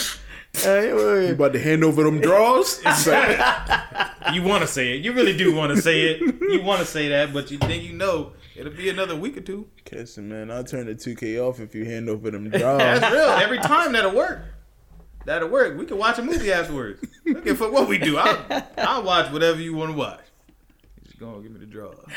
you 0.64 1.32
about 1.32 1.52
to 1.52 1.60
hand 1.60 1.84
over 1.84 2.02
them 2.02 2.20
draws? 2.20 2.82
You 4.32 4.42
want 4.42 4.60
to 4.60 4.68
say 4.68 4.94
it, 4.94 5.04
you 5.04 5.14
really 5.14 5.34
do 5.34 5.54
want 5.54 5.74
to 5.74 5.80
say 5.80 6.02
it. 6.02 6.20
You 6.20 6.60
want 6.60 6.80
to 6.80 6.86
say 6.86 7.08
that, 7.08 7.32
but 7.32 7.50
you 7.50 7.56
then 7.56 7.80
you 7.80 7.94
know 7.94 8.32
it'll 8.58 8.72
be 8.72 8.88
another 8.88 9.16
week 9.16 9.36
or 9.36 9.40
two. 9.40 9.68
Kissing, 9.84 10.28
man. 10.28 10.50
I'll 10.50 10.64
turn 10.64 10.86
the 10.86 10.94
2K 10.94 11.38
off 11.40 11.60
if 11.60 11.74
you 11.74 11.84
hand 11.84 12.08
over 12.08 12.30
them 12.30 12.50
draws. 12.50 12.78
That's 12.78 13.12
real. 13.12 13.22
Every 13.30 13.58
time 13.58 13.92
that'll 13.92 14.14
work. 14.14 14.42
That'll 15.24 15.48
work. 15.48 15.76
We 15.78 15.84
can 15.86 15.98
watch 15.98 16.18
a 16.18 16.22
movie 16.22 16.52
afterwards. 16.52 17.04
Look 17.26 17.46
at 17.46 17.56
for 17.56 17.70
what 17.70 17.88
we 17.88 17.98
do. 17.98 18.16
I'll, 18.18 18.64
I'll 18.78 19.02
watch 19.02 19.30
whatever 19.30 19.60
you 19.60 19.74
want 19.74 19.92
to 19.92 19.96
watch. 19.96 20.20
Just 21.04 21.18
go 21.18 21.34
and 21.34 21.42
give 21.42 21.52
me 21.52 21.60
the 21.60 21.66
draw. 21.66 21.92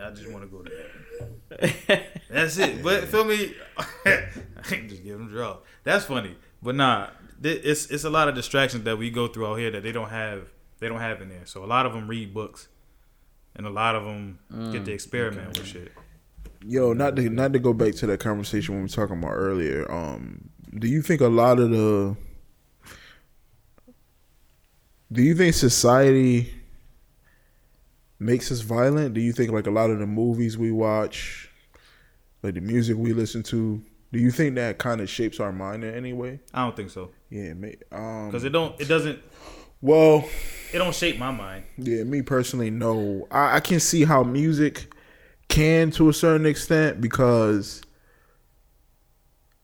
I 0.00 0.10
just 0.12 0.30
want 0.30 0.44
to 0.44 0.48
go 0.48 0.62
there. 0.62 2.06
That's 2.30 2.56
it. 2.58 2.82
But 2.82 3.04
feel 3.04 3.24
me, 3.24 3.54
just 4.64 5.02
give 5.04 5.18
them 5.18 5.28
draw. 5.28 5.58
That's 5.84 6.04
funny. 6.04 6.36
But 6.62 6.76
nah, 6.76 7.08
it's 7.42 7.86
it's 7.90 8.04
a 8.04 8.10
lot 8.10 8.28
of 8.28 8.34
distractions 8.34 8.84
that 8.84 8.98
we 8.98 9.10
go 9.10 9.26
through 9.28 9.46
out 9.46 9.56
here 9.56 9.70
that 9.72 9.82
they 9.82 9.92
don't 9.92 10.10
have. 10.10 10.48
They 10.78 10.88
don't 10.88 11.00
have 11.00 11.20
in 11.20 11.28
there. 11.28 11.44
So 11.44 11.64
a 11.64 11.66
lot 11.66 11.86
of 11.86 11.92
them 11.92 12.08
read 12.08 12.32
books, 12.32 12.68
and 13.56 13.66
a 13.66 13.70
lot 13.70 13.94
of 13.94 14.04
them 14.04 14.38
get 14.72 14.84
to 14.84 14.92
experiment 14.92 15.58
with 15.58 15.66
shit. 15.66 15.92
Yo, 16.66 16.92
not 16.92 17.16
to 17.16 17.28
not 17.28 17.52
to 17.52 17.58
go 17.58 17.72
back 17.72 17.94
to 17.94 18.06
that 18.06 18.20
conversation 18.20 18.76
we 18.76 18.82
were 18.82 18.88
talking 18.88 19.18
about 19.18 19.32
earlier. 19.32 19.90
Um, 19.90 20.50
do 20.78 20.86
you 20.86 21.02
think 21.02 21.20
a 21.20 21.28
lot 21.28 21.58
of 21.58 21.70
the 21.70 22.16
do 25.12 25.22
you 25.22 25.34
think 25.34 25.54
society 25.54 26.52
makes 28.18 28.52
us 28.52 28.60
violent? 28.60 29.14
Do 29.14 29.20
you 29.20 29.32
think 29.32 29.50
like 29.50 29.66
a 29.66 29.70
lot 29.70 29.90
of 29.90 29.98
the 29.98 30.06
movies 30.06 30.56
we 30.56 30.70
watch, 30.70 31.50
like 32.42 32.54
the 32.54 32.60
music 32.60 32.96
we 32.96 33.12
listen 33.12 33.42
to, 33.44 33.82
do 34.12 34.18
you 34.18 34.30
think 34.30 34.54
that 34.56 34.78
kind 34.78 35.00
of 35.00 35.08
shapes 35.08 35.40
our 35.40 35.52
mind 35.52 35.82
in 35.82 35.94
any 35.94 36.12
way? 36.12 36.40
I 36.52 36.64
don't 36.64 36.76
think 36.76 36.90
so 36.90 37.10
Yeah, 37.30 37.54
may, 37.54 37.76
um, 37.90 38.26
because 38.26 38.44
it 38.44 38.50
don't. 38.50 38.78
It 38.80 38.86
doesn't. 38.86 39.20
Well, 39.80 40.28
It 40.72 40.78
don't 40.78 40.94
shape 40.94 41.18
my 41.18 41.30
mind. 41.30 41.64
Yeah, 41.78 42.04
me 42.04 42.22
personally, 42.22 42.70
no. 42.70 43.26
I, 43.30 43.56
I 43.56 43.60
can 43.60 43.80
see 43.80 44.04
how 44.04 44.22
music 44.22 44.92
can 45.48 45.90
to 45.92 46.08
a 46.08 46.12
certain 46.12 46.46
extent 46.46 47.00
because 47.00 47.82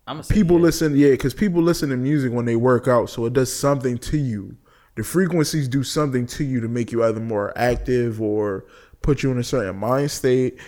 I'm 0.07 0.23
people 0.23 0.59
listen. 0.59 0.97
Yeah, 0.97 1.11
because 1.11 1.35
people 1.35 1.63
listen 1.63 1.91
to 1.91 1.97
music 1.97 2.33
when 2.33 2.45
they 2.45 2.57
work 2.57 2.87
out, 2.89 3.11
so 3.11 3.25
it 3.27 3.33
does 3.33 3.55
something 3.55 3.99
to 3.99 4.17
you. 4.17 4.57
The 4.97 5.03
frequencies 5.03 5.69
do 5.69 5.83
something 5.83 6.27
to 6.29 6.45
you 6.45 6.61
to 6.61 6.69
make 6.69 6.91
you 6.91 7.05
either 7.05 7.21
more 7.21 7.53
active 7.57 8.21
or 8.23 8.65
put 9.03 9.23
you 9.23 9.31
in 9.31 9.39
a 9.39 9.45
certain 9.45 9.77
mind 9.77 10.11
state. 10.11 10.59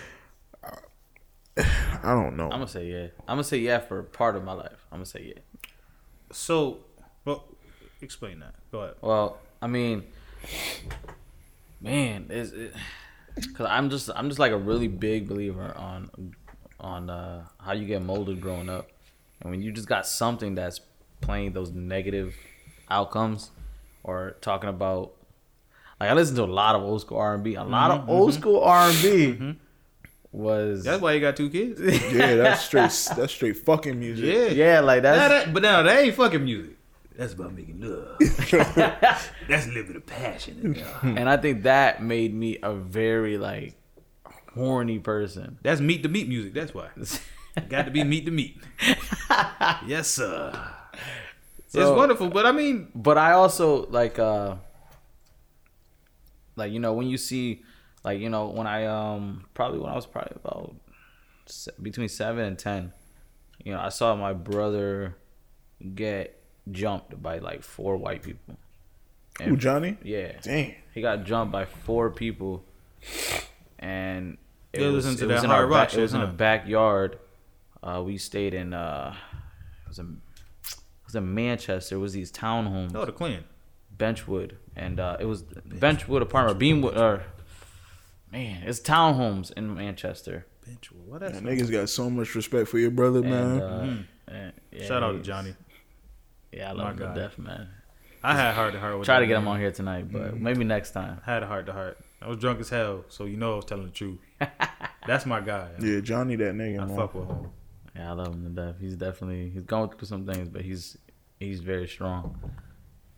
I 1.57 2.15
don't 2.15 2.37
know. 2.37 2.45
I'm 2.45 2.51
gonna 2.51 2.69
say 2.69 2.87
yeah. 2.87 3.07
I'm 3.27 3.37
gonna 3.37 3.45
say 3.45 3.59
yeah 3.59 3.79
for 3.79 4.03
part 4.03 4.37
of 4.37 4.45
my 4.45 4.53
life. 4.53 4.87
I'm 4.93 4.99
gonna 4.99 5.07
say 5.07 5.33
yeah. 5.35 5.67
So, 6.31 6.81
explain 8.03 8.41
that. 8.41 8.55
Go 8.71 8.81
ahead. 8.81 8.95
Well, 9.01 9.39
I 9.61 9.67
mean, 9.67 10.05
man, 11.81 12.27
is 12.31 12.53
it? 12.53 12.75
Because 13.35 13.67
I'm 13.71 13.91
just 13.91 14.11
I'm 14.15 14.29
just 14.29 14.39
like 14.39 14.53
a 14.53 14.59
really 14.59 14.89
big 14.89 15.29
believer 15.29 15.73
on 15.77 16.35
on 16.81 17.11
uh, 17.11 17.45
how 17.59 17.73
you 17.73 17.87
get 17.87 18.03
molded 18.03 18.41
growing 18.41 18.69
up, 18.69 18.89
and 19.41 19.51
when 19.51 19.63
you 19.63 19.73
just 19.73 19.89
got 19.89 20.07
something 20.07 20.55
that's 20.55 20.81
playing 21.21 21.53
those 21.53 21.71
negative 21.73 22.35
outcomes, 22.91 23.51
or 24.03 24.37
talking 24.41 24.69
about 24.69 25.13
like 26.01 26.11
I 26.11 26.15
listen 26.15 26.37
to 26.37 26.45
a 26.45 26.47
lot 26.47 26.75
of 26.75 26.83
old 26.83 27.01
school 27.01 27.19
R 27.19 27.35
and 27.35 27.45
B. 27.45 27.55
A 27.55 27.65
lot 27.65 27.91
of 27.91 28.01
mm-hmm, 28.03 28.11
old 28.11 28.31
mm-hmm. 28.31 28.41
school 28.41 28.61
R 28.61 28.89
and 28.89 29.03
B 29.03 29.09
mm-hmm. 29.09 29.51
was 30.33 30.85
That's 30.85 31.03
why 31.03 31.13
you 31.13 31.21
got 31.21 31.37
two 31.37 31.51
kids. 31.51 31.81
yeah, 32.13 32.37
that's 32.37 32.63
straight. 32.65 32.83
That's 33.17 33.33
straight 33.33 33.57
fucking 33.59 33.99
music. 33.99 34.25
yeah. 34.25 34.49
yeah, 34.49 34.81
like 34.81 35.03
Nah, 35.03 35.15
that's 35.15 35.45
that, 35.47 35.55
but 35.55 35.63
now 35.63 35.83
that 35.83 35.99
ain't 36.01 36.15
fucking 36.15 36.45
music. 36.45 36.78
That's 37.19 37.33
about 37.33 37.53
making 37.53 37.81
love. 37.81 38.17
That's 39.49 39.67
a 39.67 39.69
little 39.71 39.83
bit 39.83 39.97
of 39.97 40.07
passion 40.07 40.61
in 40.63 40.73
there. 40.75 40.97
and 41.03 41.29
I 41.29 41.37
think 41.37 41.65
that 41.65 42.01
made 42.01 42.33
me 42.33 42.59
a 42.63 42.73
very 42.73 43.37
like 43.37 43.75
horny 44.55 45.01
person. 45.01 45.59
That's 45.63 45.81
meat 45.81 46.05
to 46.05 46.09
meat 46.09 46.29
music. 46.29 46.55
That's 46.55 46.73
why. 46.73 46.91
Got 47.69 47.87
to 47.87 47.91
be 47.91 48.05
meat 48.05 48.25
to 48.27 48.31
meat. 48.31 48.57
yes, 49.85 50.07
sir. 50.07 50.53
it's 51.65 51.75
wonderful, 51.75 52.29
but 52.31 52.47
I 52.47 52.53
mean, 52.53 52.89
but 52.95 53.19
I 53.19 53.33
also 53.33 53.87
like 53.89 54.21
uh 54.21 54.55
like 56.55 56.71
you 56.71 56.79
know 56.79 56.93
when 56.93 57.09
you 57.09 57.19
see 57.19 57.65
like 58.05 58.21
you 58.21 58.31
know 58.31 58.47
when 58.47 58.69
I 58.69 58.87
um 58.87 59.47
probably 59.55 59.81
when 59.81 59.91
I 59.91 59.97
was 59.97 60.07
probably 60.07 60.37
about 60.37 60.77
se- 61.47 61.73
between 61.83 62.09
7 62.09 62.45
and 62.45 62.57
10 62.59 62.93
you 63.65 63.73
know 63.73 63.81
I 63.81 63.89
saw 63.89 64.15
my 64.15 64.33
brother 64.33 65.17
get 65.95 66.38
jumped 66.71 67.21
by 67.23 67.39
like 67.39 67.63
four 67.63 67.97
white 67.97 68.23
people 68.23 68.57
Who 69.43 69.57
Johnny? 69.57 69.97
yeah 70.03 70.33
Damn. 70.43 70.75
he 70.95 71.01
got 71.03 71.25
jumped 71.25 71.53
by 71.53 71.65
four 71.65 72.11
people 72.11 72.65
and 73.79 74.39
it 74.73 74.81
Yeah, 74.83 74.89
was, 74.91 75.07
it 75.07 75.27
was 75.27 75.43
in 75.45 75.51
hard 75.51 75.63
our 75.63 75.67
rock 75.67 75.89
back, 75.89 75.95
it 75.99 76.01
was 76.01 76.11
shit, 76.11 76.17
in 76.17 76.21
huh? 76.21 76.27
the 76.27 76.33
backyard 76.37 77.19
uh 77.83 78.03
we 78.05 78.17
stayed 78.19 78.55
in 78.55 78.73
uh 78.75 79.15
it 79.85 79.89
was 79.89 79.99
in 79.99 80.21
it 80.65 80.75
was 81.07 81.15
in 81.15 81.35
Manchester 81.35 81.97
it 81.97 81.99
was 81.99 82.13
these 82.13 82.31
townhomes 82.33 82.93
oh, 82.95 83.05
the 83.05 83.13
Klan. 83.13 83.45
Benchwood, 83.97 84.53
and 84.77 85.01
uh, 85.01 85.17
it 85.19 85.25
was 85.25 85.43
Benchwood 85.43 86.23
apartment, 86.23 86.61
Beamwood, 86.61 86.97
or 86.97 87.25
man, 88.31 88.63
it's 88.65 88.79
townhomes 88.79 89.51
in 89.57 89.75
Manchester. 89.75 90.47
Benchwood, 90.65 91.05
what 91.07 91.19
that's 91.21 91.41
Man, 91.41 91.57
niggas 91.59 91.73
got 91.73 91.89
so 91.89 92.09
much 92.09 92.33
respect 92.37 92.69
for 92.69 92.79
your 92.79 92.93
brother, 92.93 93.19
And, 93.19 93.29
man. 93.31 93.61
uh, 93.61 94.03
and, 94.33 94.53
yeah, 94.71 94.85
Shout 94.87 95.03
out 95.03 95.13
to 95.15 95.19
Johnny. 95.21 95.53
Yeah, 96.53 96.71
I 96.71 96.73
love 96.73 96.99
him 97.01 97.15
to 97.15 97.15
death, 97.15 97.39
man. 97.39 97.69
I 98.23 98.35
had 98.35 98.55
heart 98.55 98.73
to 98.73 98.81
heart 98.81 98.95
with 98.95 99.03
him. 99.03 99.05
Try 99.05 99.17
that 99.17 99.21
to 99.21 99.27
get 99.27 99.35
man. 99.35 99.43
him 99.43 99.49
on 99.49 99.61
here 99.61 99.71
tonight, 99.71 100.11
but 100.11 100.37
maybe 100.37 100.65
next 100.65 100.91
time. 100.91 101.21
I 101.27 101.35
had 101.35 101.43
a 101.43 101.47
heart 101.47 101.67
to 101.67 101.73
heart. 101.73 101.99
I 102.21 102.27
was 102.29 102.39
drunk 102.39 102.59
as 102.61 102.69
hell, 102.69 103.05
so 103.09 103.25
you 103.27 103.37
know 103.37 103.53
I 103.53 103.57
was 103.57 103.65
telling 103.65 103.85
the 103.85 103.91
truth. 103.93 104.19
That's 105.07 105.25
my 105.25 105.41
guy. 105.41 105.69
Yeah, 105.81 106.01
Johnny, 106.01 106.35
that 106.37 106.55
nigga. 106.55 106.81
I 106.83 106.85
man. 106.87 106.97
fuck 106.97 107.15
with 107.15 107.29
him. 107.29 107.51
Yeah, 107.95 108.11
I 108.11 108.15
love 108.15 108.29
him 108.35 108.43
to 108.45 108.51
death. 108.51 108.75
He's 108.81 108.97
definitely 108.97 109.51
he's 109.51 109.63
going 109.63 109.91
through 109.91 110.07
some 110.09 110.27
things, 110.27 110.49
but 110.49 110.63
he's 110.63 110.97
he's 111.39 111.61
very 111.61 111.87
strong. 111.87 112.39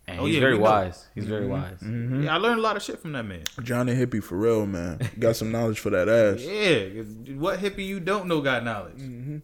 And 0.07 0.21
Oh, 0.21 0.25
he's 0.27 0.35
yeah, 0.35 0.41
very 0.41 0.53
we 0.55 0.59
know. 0.59 0.65
wise. 0.65 1.07
He's 1.15 1.25
very 1.25 1.47
wise. 1.47 1.79
Mm-hmm. 1.81 2.25
Yeah, 2.25 2.35
I 2.35 2.39
learned 2.39 2.59
a 2.59 2.63
lot 2.63 2.77
of 2.77 2.83
shit 2.83 2.99
from 3.01 3.13
that 3.13 3.23
man. 3.25 3.45
Johnny 3.63 3.95
hippie 3.95 4.23
for 4.23 4.37
real, 4.37 4.67
man. 4.67 4.99
Got 5.19 5.37
some 5.37 5.51
knowledge 5.53 5.79
for 5.79 5.91
that 5.91 6.09
ass. 6.09 6.41
Yeah. 6.43 7.03
what 7.37 7.61
hippie 7.61 7.87
you 7.87 8.01
don't 8.01 8.27
know 8.27 8.41
got 8.41 8.65
knowledge? 8.65 8.99
Mm-hmm. 8.99 9.39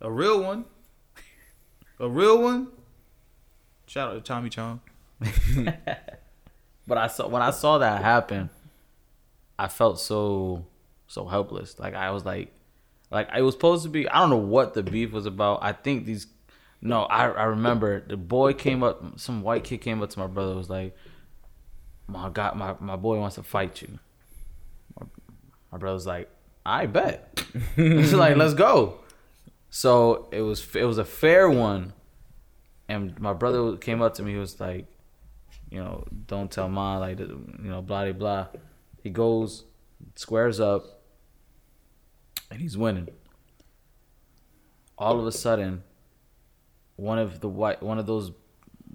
A 0.00 0.10
real 0.10 0.42
one, 0.42 0.64
a 2.00 2.08
real 2.08 2.40
one. 2.42 2.68
Shout 3.86 4.10
out 4.10 4.14
to 4.14 4.20
Tommy 4.20 4.50
Chong. 4.50 4.80
But 6.86 6.98
I 6.98 7.06
saw 7.06 7.28
when 7.28 7.42
I 7.42 7.50
saw 7.50 7.78
that 7.78 8.02
happen, 8.02 8.50
I 9.58 9.68
felt 9.68 9.98
so 9.98 10.66
so 11.06 11.26
helpless. 11.26 11.78
Like 11.78 11.94
I 11.94 12.10
was 12.10 12.24
like 12.24 12.52
like 13.10 13.28
it 13.36 13.42
was 13.42 13.54
supposed 13.54 13.84
to 13.84 13.88
be 13.88 14.08
I 14.08 14.20
don't 14.20 14.30
know 14.30 14.36
what 14.36 14.74
the 14.74 14.82
beef 14.82 15.12
was 15.12 15.26
about. 15.26 15.60
I 15.62 15.72
think 15.72 16.04
these 16.04 16.26
no, 16.82 17.04
I 17.04 17.28
I 17.28 17.44
remember 17.44 18.04
the 18.06 18.16
boy 18.16 18.52
came 18.52 18.82
up 18.82 19.18
some 19.18 19.42
white 19.42 19.64
kid 19.64 19.78
came 19.78 20.02
up 20.02 20.10
to 20.10 20.18
my 20.18 20.26
brother 20.26 20.54
was 20.54 20.68
like 20.68 20.94
my 22.06 22.28
god 22.28 22.56
my, 22.56 22.74
my 22.80 22.96
boy 22.96 23.18
wants 23.18 23.36
to 23.36 23.42
fight 23.42 23.80
you. 23.80 23.98
My, 24.98 25.06
my 25.72 25.78
brother's 25.78 26.06
like, 26.06 26.28
I 26.66 26.84
bet. 26.84 27.42
He's 27.76 28.12
like, 28.12 28.36
let's 28.36 28.54
go. 28.54 29.00
So 29.70 30.28
it 30.32 30.42
was 30.42 30.76
it 30.76 30.84
was 30.84 30.98
a 30.98 31.04
fair 31.04 31.48
one. 31.48 31.94
And 32.88 33.18
my 33.18 33.32
brother 33.32 33.76
came 33.76 34.02
up 34.02 34.14
to 34.14 34.22
me, 34.22 34.32
he 34.32 34.38
was 34.38 34.60
like, 34.60 34.86
you 35.70 35.78
know, 35.78 36.04
don't 36.26 36.50
tell 36.50 36.68
mom, 36.68 37.00
like, 37.00 37.18
you 37.18 37.46
know, 37.62 37.82
blah, 37.82 38.04
blah, 38.04 38.12
blah. 38.12 38.46
He 39.02 39.10
goes, 39.10 39.64
squares 40.14 40.60
up, 40.60 41.02
and 42.50 42.60
he's 42.60 42.76
winning. 42.76 43.08
All 44.96 45.18
of 45.18 45.26
a 45.26 45.32
sudden, 45.32 45.82
one 46.96 47.18
of 47.18 47.40
the 47.40 47.48
white, 47.48 47.82
one 47.82 47.98
of 47.98 48.06
those 48.06 48.32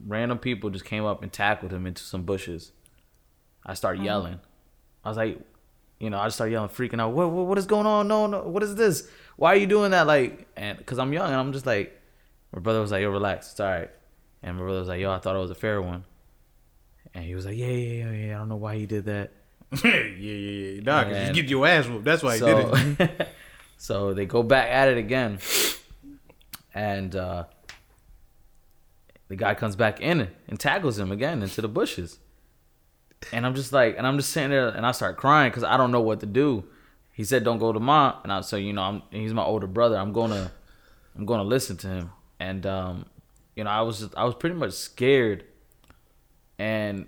random 0.07 0.37
people 0.37 0.69
just 0.69 0.85
came 0.85 1.05
up 1.05 1.21
and 1.21 1.31
tackled 1.31 1.73
him 1.73 1.85
into 1.85 2.03
some 2.03 2.23
bushes. 2.23 2.71
I 3.65 3.73
start 3.73 3.97
uh-huh. 3.97 4.05
yelling. 4.05 4.39
I 5.03 5.09
was 5.09 5.17
like, 5.17 5.39
you 5.99 6.09
know, 6.09 6.19
I 6.19 6.27
just 6.27 6.37
started 6.37 6.53
yelling, 6.53 6.69
freaking 6.69 7.01
out. 7.01 7.11
What, 7.11 7.29
what, 7.31 7.45
what 7.47 7.57
is 7.57 7.65
going 7.65 7.85
on? 7.85 8.07
No, 8.07 8.27
no, 8.27 8.43
what 8.43 8.63
is 8.63 8.75
this? 8.75 9.09
Why 9.35 9.53
are 9.53 9.57
you 9.57 9.67
doing 9.67 9.91
that? 9.91 10.07
Like, 10.07 10.47
and 10.55 10.77
because 10.77 10.99
I'm 10.99 11.11
young 11.11 11.27
and 11.27 11.35
I'm 11.35 11.51
just 11.51 11.65
like, 11.65 11.98
my 12.53 12.59
brother 12.59 12.81
was 12.81 12.91
like, 12.91 13.01
yo, 13.01 13.09
relax, 13.09 13.51
it's 13.51 13.59
all 13.59 13.67
right. 13.69 13.89
And 14.41 14.57
my 14.57 14.63
brother 14.63 14.79
was 14.79 14.87
like, 14.87 14.99
yo, 15.01 15.11
I 15.11 15.19
thought 15.19 15.35
it 15.35 15.39
was 15.39 15.51
a 15.51 15.55
fair 15.55 15.81
one. 15.81 16.03
And 17.13 17.23
he 17.25 17.35
was 17.35 17.45
like, 17.45 17.57
yeah, 17.57 17.67
yeah, 17.67 18.05
yeah, 18.05 18.11
yeah. 18.11 18.35
I 18.35 18.39
don't 18.39 18.49
know 18.49 18.55
why 18.55 18.75
he 18.77 18.85
did 18.85 19.05
that. 19.05 19.31
yeah, 19.83 19.91
yeah, 19.91 20.33
yeah. 20.33 20.81
Nah, 20.81 21.03
'cause 21.03 21.27
you 21.27 21.33
get 21.33 21.49
your 21.49 21.67
ass 21.67 21.87
whooped. 21.87 22.05
That's 22.05 22.23
why 22.23 22.33
he 22.35 22.39
so, 22.39 22.71
did 22.71 22.99
it. 23.01 23.27
so 23.77 24.13
they 24.13 24.25
go 24.25 24.41
back 24.43 24.69
at 24.69 24.87
it 24.87 24.97
again, 24.97 25.39
and 26.73 27.15
uh, 27.15 27.43
the 29.27 29.35
guy 29.35 29.53
comes 29.53 29.75
back 29.75 30.01
in 30.01 30.29
and 30.47 30.59
tackles 30.59 30.97
him 30.97 31.11
again 31.11 31.41
into 31.43 31.61
the 31.61 31.67
bushes. 31.67 32.19
And 33.31 33.45
I'm 33.45 33.53
just 33.53 33.71
like, 33.73 33.95
and 33.97 34.07
I'm 34.07 34.17
just 34.17 34.31
sitting 34.31 34.49
there, 34.49 34.69
and 34.69 34.85
I 34.85 34.91
start 34.91 35.17
crying 35.17 35.51
because 35.51 35.63
I 35.63 35.77
don't 35.77 35.91
know 35.91 36.01
what 36.01 36.19
to 36.21 36.25
do. 36.25 36.63
He 37.13 37.23
said, 37.23 37.43
"Don't 37.43 37.59
go 37.59 37.73
to 37.73 37.79
mom," 37.79 38.15
and 38.23 38.31
I 38.31 38.41
so 38.41 38.55
you 38.55 38.71
know, 38.73 38.81
I'm 38.81 39.01
he's 39.11 39.33
my 39.33 39.43
older 39.43 39.67
brother. 39.67 39.97
I'm 39.97 40.13
gonna, 40.13 40.51
I'm 41.15 41.25
gonna 41.25 41.43
listen 41.43 41.75
to 41.77 41.87
him, 41.87 42.11
and 42.39 42.65
um, 42.65 43.05
you 43.55 43.63
know, 43.63 43.69
I 43.69 43.81
was 43.81 44.09
I 44.15 44.23
was 44.25 44.35
pretty 44.35 44.55
much 44.55 44.71
scared, 44.73 45.43
and 46.57 47.07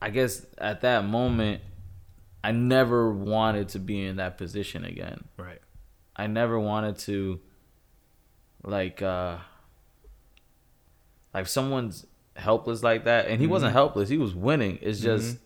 I 0.00 0.10
guess 0.10 0.44
at 0.58 0.82
that 0.82 1.04
moment, 1.04 1.62
I 2.42 2.52
never 2.52 3.10
wanted 3.12 3.70
to 3.70 3.78
be 3.78 4.04
in 4.06 4.16
that 4.16 4.36
position 4.38 4.84
again. 4.84 5.24
right. 5.36 5.60
I 6.16 6.28
never 6.28 6.60
wanted 6.60 6.98
to 7.00 7.40
like 8.62 9.02
uh 9.02 9.38
like 11.32 11.46
someone's 11.46 12.06
helpless 12.36 12.82
like 12.82 13.04
that 13.04 13.26
and 13.26 13.40
he 13.40 13.46
wasn't 13.46 13.72
helpless, 13.72 14.08
he 14.08 14.18
was 14.18 14.34
winning. 14.34 14.78
It's 14.80 15.00
just 15.00 15.38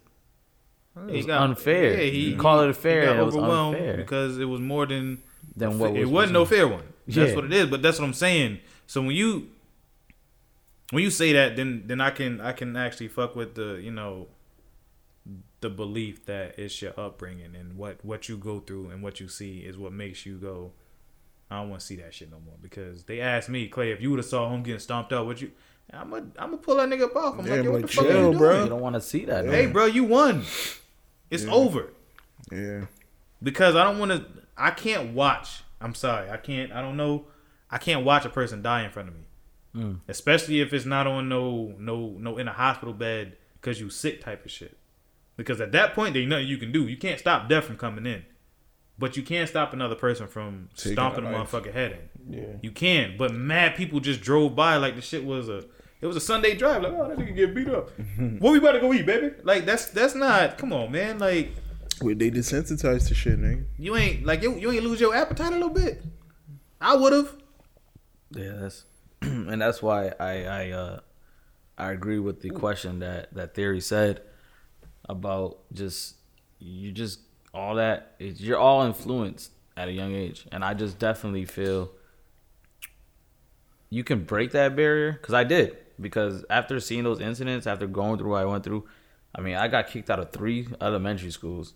it 1.09 1.13
was 1.17 1.27
got- 1.27 1.43
unfair. 1.43 1.93
Yeah, 2.03 2.11
he 2.11 2.31
You 2.31 2.37
call 2.37 2.61
it 2.61 2.71
a 2.71 2.75
fair, 2.75 3.01
He 3.03 3.07
got 3.07 3.17
it 3.19 3.25
was 3.25 3.37
overwhelmed 3.37 3.77
unfair. 3.77 3.97
because 3.97 4.39
it 4.39 4.45
was 4.45 4.61
more 4.61 4.85
than 4.87 5.23
Than 5.57 5.79
what 5.79 5.93
it 5.97 6.01
was 6.01 6.11
wasn't 6.11 6.33
no 6.35 6.45
fair 6.45 6.69
one. 6.69 6.83
That's 7.09 7.31
Yeah. 7.31 7.35
what 7.37 7.45
it 7.47 7.53
is. 7.53 7.67
But 7.69 7.83
that's 7.83 7.99
what 7.99 8.05
I'm 8.05 8.13
saying. 8.15 8.61
So 8.87 9.01
when 9.03 9.17
you 9.17 9.49
when 10.91 11.03
you 11.03 11.11
say 11.11 11.33
that, 11.33 11.57
then 11.57 11.83
then 11.87 12.01
I 12.01 12.11
can 12.11 12.41
I 12.41 12.53
can 12.53 12.77
actually 12.77 13.09
fuck 13.09 13.35
with 13.35 13.55
the 13.55 13.81
you 13.83 13.91
know 13.91 14.29
the 15.61 15.69
belief 15.69 16.25
that 16.27 16.57
it's 16.59 16.81
your 16.81 16.99
upbringing 16.99 17.57
and 17.57 17.77
what 17.77 18.05
what 18.05 18.29
you 18.29 18.37
go 18.37 18.61
through 18.61 18.91
and 18.91 19.03
what 19.03 19.21
you 19.21 19.29
see 19.29 19.59
is 19.61 19.77
what 19.77 19.93
makes 19.93 20.25
you 20.25 20.37
go. 20.37 20.73
I 21.51 21.61
don't 21.61 21.71
want 21.71 21.81
to 21.81 21.87
see 21.87 21.97
that 21.97 22.13
shit 22.15 22.31
no 22.31 22.39
more 22.41 22.57
because 22.61 23.05
they 23.05 23.21
asked 23.21 23.49
me, 23.49 23.69
Clay, 23.69 23.91
if 23.91 24.03
you 24.03 24.11
would 24.11 24.19
have 24.19 24.27
saw 24.27 24.53
him 24.55 24.63
getting 24.63 24.79
stomped 24.81 25.13
out, 25.15 25.27
would 25.27 25.41
you? 25.41 25.51
I'm 25.93 26.11
gonna 26.11 26.27
I'm 26.39 26.51
gonna 26.51 26.59
pull 26.59 26.77
that 26.77 26.89
nigga 26.89 27.05
up 27.05 27.17
off. 27.17 27.39
I'm 27.39 27.47
Yeah, 27.47 27.55
like, 27.55 27.65
yo, 27.65 27.71
what 27.73 27.81
like, 27.83 27.91
the 27.91 27.97
fuck 27.97 28.05
are 28.05 28.09
chill, 28.09 28.17
you 28.19 28.25
doing? 28.27 28.39
bro. 28.39 28.63
You 28.65 28.69
don't 28.69 28.81
want 28.83 28.95
to 28.97 29.01
see 29.01 29.25
that. 29.25 29.47
Hey, 29.47 29.67
bro, 29.67 29.87
you 29.87 30.05
won. 30.05 30.45
It's 31.31 31.45
Yeah. 31.45 31.51
over 31.53 31.91
Yeah. 32.53 32.85
because 33.43 33.75
I 33.75 33.85
don't 33.85 33.99
want 33.99 34.13
to. 34.13 34.25
I 34.57 34.71
can't 34.71 35.15
watch. 35.15 35.63
I'm 35.81 35.95
sorry. 35.95 36.31
I 36.31 36.37
can't. 36.37 36.73
I 36.73 36.81
don't 36.81 36.97
know. 36.97 37.27
I 37.71 37.79
can't 37.79 38.05
watch 38.05 38.25
a 38.25 38.31
person 38.31 38.63
die 38.63 38.85
in 38.85 38.91
front 38.91 39.09
of 39.09 39.15
me, 39.15 39.23
Mm. 39.77 40.01
especially 40.09 40.61
if 40.61 40.73
it's 40.73 40.87
not 40.87 41.07
on 41.07 41.29
no 41.29 41.75
no 41.79 42.17
no 42.19 42.39
in 42.39 42.49
a 42.49 42.53
hospital 42.53 42.95
bed 42.95 43.37
because 43.61 43.81
you 43.81 43.91
sick 43.91 44.23
type 44.23 44.45
of 44.45 44.51
shit. 44.51 44.77
Because 45.37 45.61
at 45.61 45.71
that 45.73 45.95
point, 45.95 46.15
there's 46.15 46.27
nothing 46.27 46.49
you 46.49 46.57
can 46.59 46.73
do. 46.73 46.89
You 46.89 46.97
can't 46.97 47.19
stop 47.21 47.49
death 47.49 47.65
from 47.65 47.77
coming 47.77 48.07
in, 48.07 48.25
but 48.99 49.17
you 49.17 49.23
can't 49.23 49.49
stop 49.49 49.73
another 49.73 49.95
person 49.95 50.27
from 50.27 50.69
Taking 50.77 50.93
stomping 50.93 51.25
a 51.27 51.29
motherfucking 51.29 51.73
head 51.73 51.93
in. 52.27 52.35
Yeah. 52.39 52.57
You 52.63 52.71
can, 52.73 53.17
but 53.17 53.33
mad 53.33 53.77
people 53.77 54.01
just 54.01 54.21
drove 54.21 54.57
by 54.57 54.77
like 54.77 54.97
the 54.97 55.03
shit 55.03 55.25
was 55.25 55.49
a. 55.49 55.65
It 56.01 56.07
was 56.07 56.15
a 56.17 56.21
Sunday 56.21 56.55
drive. 56.57 56.83
Like, 56.83 56.93
oh, 56.93 57.09
that 57.09 57.19
nigga 57.19 57.35
get 57.35 57.55
beat 57.57 57.69
up. 57.69 57.91
what 58.39 58.53
we 58.53 58.59
about 58.59 58.73
to 58.73 58.81
go 58.81 58.93
eat, 58.95 59.05
baby? 59.05 59.35
Like 59.43 59.67
that's 59.67 59.87
that's 59.87 60.15
not. 60.15 60.57
Come 60.57 60.73
on, 60.73 60.91
man. 60.93 61.19
Like 61.19 61.55
Wait, 62.03 62.19
they 62.19 62.31
desensitized 62.31 63.09
to 63.09 63.15
shit, 63.15 63.39
nigga. 63.41 63.65
you 63.79 63.97
ain't 63.97 64.25
like 64.25 64.43
you, 64.43 64.57
you 64.57 64.71
ain't 64.71 64.85
lose 64.85 65.01
your 65.01 65.15
appetite 65.15 65.53
a 65.53 65.57
little 65.57 65.69
bit. 65.71 66.03
I 66.81 66.95
would 66.97 67.13
have. 67.13 67.35
Yeah, 68.31 68.53
that's 68.61 68.85
and 69.23 69.61
that's 69.61 69.83
why 69.83 70.13
I 70.21 70.45
I 70.45 70.71
uh 70.71 71.01
I 71.77 71.93
agree 71.93 72.19
with 72.19 72.41
the 72.41 72.51
question 72.51 72.99
that 73.01 73.33
that 73.35 73.55
theory 73.55 73.81
said 73.81 74.23
about 75.09 75.59
just 75.73 76.17
you 76.59 76.93
just 76.93 77.21
all 77.55 77.77
that 77.77 78.15
is 78.19 78.41
you're 78.41 78.59
all 78.59 78.83
influenced 78.83 79.53
at 79.77 79.89
a 79.89 79.93
young 79.93 80.15
age, 80.15 80.47
and 80.53 80.65
I 80.65 80.75
just 80.75 80.99
definitely 80.99 81.45
feel 81.45 81.91
you 83.91 84.05
can 84.05 84.25
break 84.25 84.53
that 84.53 84.77
barrier 84.77 85.13
because 85.13 85.35
I 85.35 85.45
did 85.45 85.77
because 86.01 86.45
after 86.51 86.79
seeing 86.81 87.05
those 87.05 87.21
incidents, 87.21 87.67
after 87.67 87.87
going 87.87 88.19
through 88.19 88.31
what 88.31 88.43
I 88.43 88.45
went 88.45 88.65
through, 88.65 88.87
I 89.35 89.41
mean 89.41 89.57
I 89.57 89.69
got 89.69 89.89
kicked 89.89 90.11
out 90.11 90.19
of 90.19 90.31
three 90.33 90.69
elementary 90.81 91.31
schools. 91.31 91.75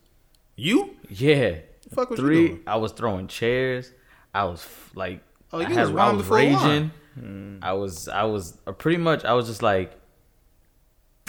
You? 0.57 0.97
Yeah, 1.09 1.57
fuck 1.95 2.11
was 2.11 2.19
you 2.19 2.25
three. 2.27 2.49
doing? 2.49 2.61
I 2.67 2.77
was 2.77 2.93
throwing 2.93 3.27
chairs. 3.29 3.91
I 4.35 4.45
was 4.45 4.67
like, 4.95 5.23
Oh, 5.53 5.59
I 5.61 5.69
you 5.69 5.75
had, 5.75 5.89
was 5.89 5.97
I 6.01 6.13
was 6.13 6.27
raging. 6.27 6.91
wine. 7.17 7.59
I 7.63 7.73
was, 7.75 8.09
I 8.09 8.25
was 8.25 8.57
uh, 8.67 8.73
pretty 8.73 8.97
much. 8.97 9.25
I 9.25 9.35
was 9.35 9.47
just 9.47 9.63
like, 9.63 9.93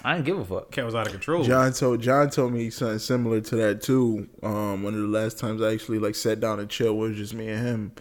I 0.03 0.13
didn't 0.15 0.25
give 0.25 0.39
a 0.39 0.45
fuck. 0.45 0.71
Cat 0.71 0.85
was 0.85 0.95
out 0.95 1.05
of 1.07 1.11
control. 1.13 1.43
John 1.43 1.71
told 1.73 2.01
John 2.01 2.29
told 2.29 2.53
me 2.53 2.69
something 2.69 2.99
similar 2.99 3.41
to 3.41 3.55
that 3.57 3.81
too. 3.81 4.27
Um, 4.41 4.83
one 4.83 4.93
of 4.93 5.01
the 5.01 5.07
last 5.07 5.39
times 5.39 5.61
I 5.61 5.73
actually 5.73 5.99
like 5.99 6.15
sat 6.15 6.39
down 6.39 6.59
and 6.59 6.69
chill 6.69 6.95
was 6.97 7.15
just 7.17 7.33
me 7.33 7.47
and 7.49 7.65
him. 7.65 7.91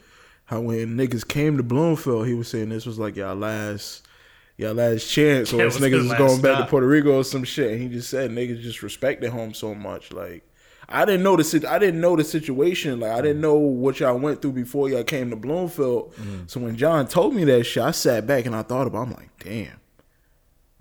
How 0.47 0.61
when 0.61 0.97
niggas 0.97 1.27
came 1.27 1.57
to 1.57 1.63
Bloomfield, 1.63 2.27
he 2.27 2.35
was 2.35 2.49
saying 2.49 2.69
this 2.71 2.87
was 2.87 2.99
like 2.99 3.17
y'all 3.17 3.37
last 3.37 4.07
y'all 4.57 4.75
last 4.75 5.09
chance, 5.09 5.53
or 5.53 5.57
Yeah, 5.59 5.65
this 5.65 5.79
niggas 5.79 5.91
his 5.93 6.03
was 6.03 6.09
last 6.11 6.19
going 6.19 6.41
back 6.43 6.59
to 6.59 6.67
Puerto 6.67 6.87
Rico 6.89 7.19
or 7.19 7.25
some 7.25 7.45
shit. 7.45 7.71
And 7.73 7.81
he 7.83 7.89
just 7.89 8.11
said 8.11 8.31
niggas 8.31 8.61
just 8.61 8.83
respected 8.83 9.31
home 9.31 9.55
so 9.55 9.75
much. 9.75 10.13
Like 10.13 10.45
I 10.93 11.05
didn't 11.05 11.23
know 11.23 11.37
the 11.37 11.45
sit- 11.45 11.65
I 11.65 11.79
didn't 11.79 12.01
know 12.01 12.17
the 12.17 12.25
situation. 12.25 13.01
Like 13.01 13.13
I 13.13 13.23
didn't 13.23 13.41
know 13.41 13.55
what 13.55 14.01
y'all 14.01 14.19
went 14.19 14.43
through 14.43 14.53
before 14.53 14.89
y'all 14.89 15.05
came 15.05 15.31
to 15.31 15.37
Bloomfield. 15.37 16.15
Mm-hmm. 16.15 16.43
So 16.47 16.61
when 16.61 16.77
John 16.77 17.09
told 17.09 17.35
me 17.35 17.45
that 17.45 17.65
shit, 17.65 17.83
I 17.83 17.91
sat 17.93 18.27
back 18.27 18.47
and 18.47 18.55
I 18.55 18.63
thought 18.63 18.87
about. 18.87 19.09
it. 19.09 19.11
I'm 19.11 19.13
like, 19.13 19.31
damn. 19.39 19.81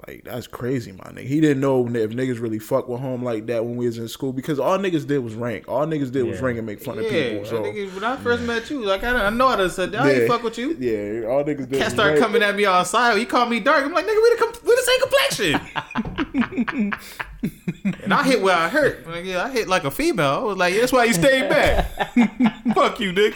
Like 0.08 0.24
that's 0.24 0.48
crazy, 0.48 0.92
my 0.92 1.04
nigga. 1.04 1.28
He 1.28 1.40
didn't 1.40 1.60
know 1.60 1.86
if 1.86 2.12
niggas 2.12 2.42
really 2.42 2.58
fuck 2.58 2.88
with 2.88 3.00
home 3.00 3.24
like 3.24 3.46
that 3.48 3.64
when 3.64 3.76
we 3.76 3.86
was 3.86 4.00
in 4.00 4.08
school 4.08 4.34
because 4.34 4.60
all 4.60 4.78
niggas 4.80 5.06
did 5.06 5.20
was 5.20 5.36
rank. 5.36 5.66
All 5.68 5.86
niggas 5.86 6.12
did 6.12 6.24
was 6.24 6.42
rank 6.42 6.58
and 6.58 6.66
make 6.66 6.82
fun 6.82 6.96
yeah, 6.96 7.04
of 7.04 7.10
people. 7.10 7.46
So 7.46 7.60
I 7.60 7.72
think 7.72 7.94
when 7.94 8.04
I 8.04 8.18
first 8.18 8.42
met 8.44 8.68
you, 8.72 8.84
like 8.84 9.04
I, 9.04 9.28
I 9.28 9.30
know 9.30 9.48
I 9.48 9.58
done 9.58 9.70
said 9.70 9.94
I 9.94 10.10
ain't 10.10 10.28
fuck 10.28 10.42
with 10.42 10.58
you. 10.58 10.76
yeah, 10.80 11.28
all 11.28 11.44
niggas 11.44 11.70
did. 11.70 11.74
Cat 11.74 11.86
was 11.86 11.94
started 11.94 12.14
rank. 12.14 12.24
coming 12.24 12.42
at 12.42 12.56
me 12.56 12.66
outside. 12.66 13.16
He 13.18 13.26
called 13.26 13.50
me 13.50 13.60
dark. 13.60 13.86
I'm 13.86 13.94
like, 13.94 14.06
nigga, 14.06 14.24
we 14.24 14.36
the, 14.36 14.38
com- 14.40 14.66
we 14.66 14.76
the 14.76 14.82
same 14.82 15.02
complexion. 15.02 16.51
and 16.74 18.14
I 18.14 18.24
hit 18.24 18.42
where 18.42 18.56
I 18.56 18.70
hurt. 18.70 19.08
Like, 19.08 19.26
yeah, 19.26 19.44
I 19.46 19.50
hit 19.52 19.68
like 19.68 19.84
a 19.84 19.92
female. 19.92 20.26
I 20.32 20.38
was 20.40 20.58
like, 20.58 20.74
yeah, 20.74 20.82
that's 20.82 20.92
why 20.94 21.06
you 21.06 21.14
stayed 21.14 21.50
back. 21.50 22.14
Fuck 22.76 23.00
you, 23.00 23.12
Dick. 23.12 23.36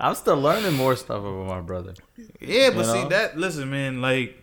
I'm 0.00 0.14
still 0.14 0.40
learning 0.40 0.74
more 0.74 0.96
stuff 0.96 1.18
about 1.20 1.46
my 1.46 1.60
brother. 1.60 1.94
Yeah, 2.40 2.70
but 2.70 2.78
You 2.78 2.84
see 2.84 3.02
know? 3.04 3.08
that. 3.10 3.36
Listen, 3.38 3.70
man. 3.70 4.00
Like 4.00 4.42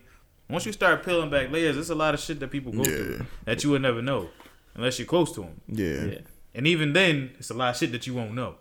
once 0.49 0.65
you 0.65 0.71
start 0.71 1.03
peeling 1.05 1.29
back 1.29 1.51
layers, 1.51 1.75
there's 1.75 1.89
a 1.89 1.95
lot 1.95 2.13
of 2.13 2.19
shit 2.19 2.39
that 2.39 2.49
people 2.51 2.71
go 2.71 2.79
Yeah. 2.79 2.83
through 2.85 3.25
that 3.45 3.63
you 3.63 3.71
would 3.71 3.81
never 3.81 4.01
know 4.01 4.29
unless 4.75 4.99
you're 4.99 5.05
close 5.07 5.31
to 5.33 5.41
them. 5.41 5.61
Yeah. 5.67 6.05
Yeah, 6.05 6.19
And 6.55 6.67
even 6.67 6.93
then, 6.93 7.31
it's 7.39 7.49
a 7.49 7.53
lot 7.53 7.69
of 7.71 7.77
shit 7.77 7.91
that 7.91 8.07
you 8.07 8.13
won't 8.13 8.33
know. 8.33 8.55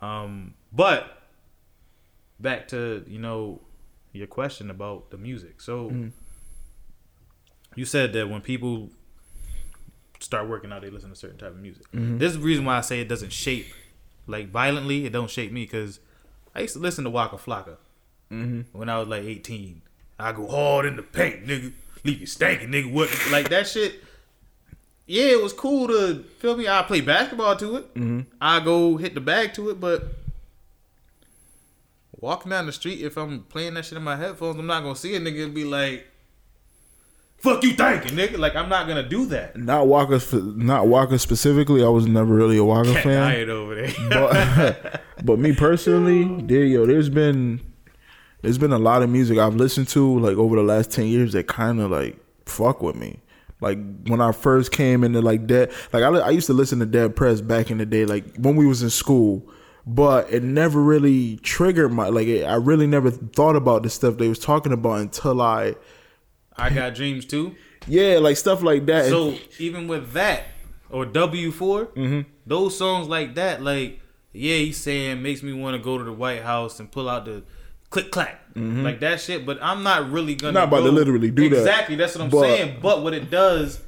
Um, 0.00 0.54
but 0.72 1.22
back 2.40 2.68
to 2.68 3.04
you 3.06 3.18
know 3.18 3.60
your 4.12 4.26
question 4.26 4.70
about 4.70 5.10
the 5.10 5.16
music. 5.18 5.60
So 5.60 5.92
you 7.74 7.84
said 7.84 8.12
that 8.12 8.28
when 8.28 8.40
people 8.40 8.90
start 10.20 10.48
working 10.48 10.72
out, 10.72 10.82
they 10.82 10.90
listen 10.90 11.10
to 11.10 11.16
certain 11.16 11.38
type 11.38 11.50
of 11.50 11.58
music. 11.58 11.84
Mm-hmm. 11.92 12.18
This 12.18 12.32
is 12.32 12.38
the 12.38 12.44
reason 12.44 12.64
why 12.64 12.78
I 12.78 12.80
say 12.80 13.00
it 13.00 13.08
doesn't 13.08 13.32
shape 13.32 13.66
like 14.26 14.50
violently. 14.50 15.06
It 15.06 15.12
don't 15.12 15.30
shape 15.30 15.52
me 15.52 15.64
because 15.64 16.00
I 16.54 16.60
used 16.60 16.74
to 16.74 16.80
listen 16.80 17.04
to 17.04 17.10
Waka 17.10 17.36
Flocka 17.36 17.76
mm-hmm. 18.30 18.76
when 18.76 18.88
I 18.88 18.98
was 18.98 19.08
like 19.08 19.22
eighteen. 19.22 19.82
I 20.18 20.32
go 20.32 20.46
hard 20.46 20.86
in 20.86 20.96
the 20.96 21.02
paint, 21.02 21.46
nigga. 21.46 21.72
Leave 22.04 22.20
you 22.20 22.26
stankin', 22.26 22.68
nigga. 22.68 22.92
What 22.92 23.10
like 23.30 23.48
that 23.50 23.68
shit? 23.68 24.02
Yeah, 25.06 25.24
it 25.24 25.42
was 25.42 25.52
cool 25.52 25.88
to 25.88 26.22
feel 26.38 26.56
me. 26.56 26.68
I 26.68 26.82
play 26.82 27.00
basketball 27.00 27.56
to 27.56 27.76
it. 27.76 27.94
Mm-hmm. 27.94 28.20
I 28.40 28.60
go 28.60 28.96
hit 28.96 29.14
the 29.14 29.20
bag 29.20 29.54
to 29.54 29.70
it, 29.70 29.80
but 29.80 30.04
walking 32.18 32.50
down 32.50 32.66
the 32.66 32.72
street, 32.72 33.00
if 33.00 33.16
I'm 33.16 33.42
playing 33.44 33.74
that 33.74 33.84
shit 33.84 33.98
in 33.98 34.04
my 34.04 34.16
headphones, 34.16 34.58
I'm 34.58 34.66
not 34.66 34.82
gonna 34.82 34.96
see 34.96 35.14
a 35.16 35.20
nigga 35.20 35.44
and 35.44 35.54
be 35.54 35.64
like, 35.64 36.06
"Fuck 37.42 37.62
you 37.64 37.72
thinking, 37.72 38.16
nigga." 38.16 38.38
Like 38.38 38.56
I'm 38.56 38.68
not 38.68 38.86
gonna 38.86 39.08
do 39.08 39.26
that. 39.26 39.56
Not 39.56 39.86
Waka, 39.88 40.20
not 40.36 40.86
Waka 40.86 41.18
specifically. 41.18 41.84
I 41.84 41.88
was 41.88 42.06
never 42.06 42.34
really 42.34 42.56
a 42.56 42.64
Waka 42.64 42.92
Cat 42.94 43.02
fan. 43.02 43.50
over 43.50 43.74
there. 43.74 43.92
but, 44.08 45.02
but 45.24 45.38
me 45.38 45.54
personally, 45.54 46.42
there 46.42 46.64
yo, 46.64 46.86
there's 46.86 47.08
been 47.08 47.60
there's 48.42 48.58
been 48.58 48.72
a 48.72 48.78
lot 48.78 49.02
of 49.02 49.10
music 49.10 49.38
I've 49.38 49.56
listened 49.56 49.88
to 49.88 50.18
like 50.18 50.36
over 50.36 50.56
the 50.56 50.62
last 50.62 50.90
ten 50.92 51.06
years 51.06 51.32
that 51.32 51.48
kind 51.48 51.80
of 51.80 51.90
like 51.90 52.16
fuck 52.46 52.80
with 52.82 52.96
me. 52.96 53.20
Like 53.60 53.78
when 54.08 54.20
I 54.20 54.32
first 54.32 54.72
came 54.72 55.04
into 55.04 55.20
like 55.20 55.46
Dead, 55.46 55.72
like 55.92 56.02
I, 56.02 56.08
I 56.08 56.30
used 56.30 56.48
to 56.48 56.52
listen 56.52 56.80
to 56.80 56.86
Dead 56.86 57.14
Prez 57.14 57.40
back 57.40 57.70
in 57.70 57.78
the 57.78 57.86
day, 57.86 58.04
like 58.04 58.36
when 58.36 58.56
we 58.56 58.66
was 58.66 58.82
in 58.82 58.90
school. 58.90 59.48
But 59.84 60.32
it 60.32 60.44
never 60.44 60.80
really 60.80 61.38
triggered 61.38 61.92
my 61.92 62.08
like. 62.08 62.28
It, 62.28 62.44
I 62.44 62.54
really 62.54 62.86
never 62.86 63.10
thought 63.10 63.56
about 63.56 63.82
the 63.82 63.90
stuff 63.90 64.16
they 64.16 64.28
was 64.28 64.38
talking 64.38 64.72
about 64.72 65.00
until 65.00 65.42
I, 65.42 65.74
I 66.56 66.70
got 66.70 66.94
dreams 66.94 67.24
too. 67.24 67.54
yeah, 67.86 68.18
like 68.18 68.36
stuff 68.36 68.62
like 68.62 68.86
that. 68.86 69.06
So 69.06 69.34
even 69.58 69.88
with 69.88 70.12
that 70.12 70.44
or 70.90 71.06
W 71.06 71.50
4 71.50 71.86
Mm-hmm. 71.86 72.20
those 72.46 72.76
songs 72.76 73.08
like 73.08 73.34
that, 73.36 73.62
like 73.62 74.00
yeah, 74.32 74.56
he's 74.56 74.78
saying 74.78 75.22
makes 75.22 75.42
me 75.42 75.52
want 75.52 75.76
to 75.76 75.82
go 75.82 75.98
to 75.98 76.04
the 76.04 76.12
White 76.12 76.42
House 76.42 76.80
and 76.80 76.90
pull 76.90 77.08
out 77.08 77.24
the 77.26 77.42
click 77.90 78.10
clack 78.10 78.40
like 78.54 79.00
that 79.00 79.20
shit. 79.20 79.44
But 79.46 79.58
I'm 79.62 79.82
not 79.82 80.10
really 80.10 80.34
gonna 80.34 80.50
Mm-hmm. 80.58 80.70
Not 80.70 80.78
about 80.78 80.86
to 80.86 80.92
literally 80.92 81.30
do 81.30 81.48
that. 81.50 81.58
Exactly, 81.58 81.96
that's 81.96 82.14
what 82.14 82.24
I'm 82.24 82.30
But- 82.30 82.42
saying. 82.42 82.78
But 82.82 83.02
what 83.02 83.14
it 83.14 83.30
does, 83.30 83.80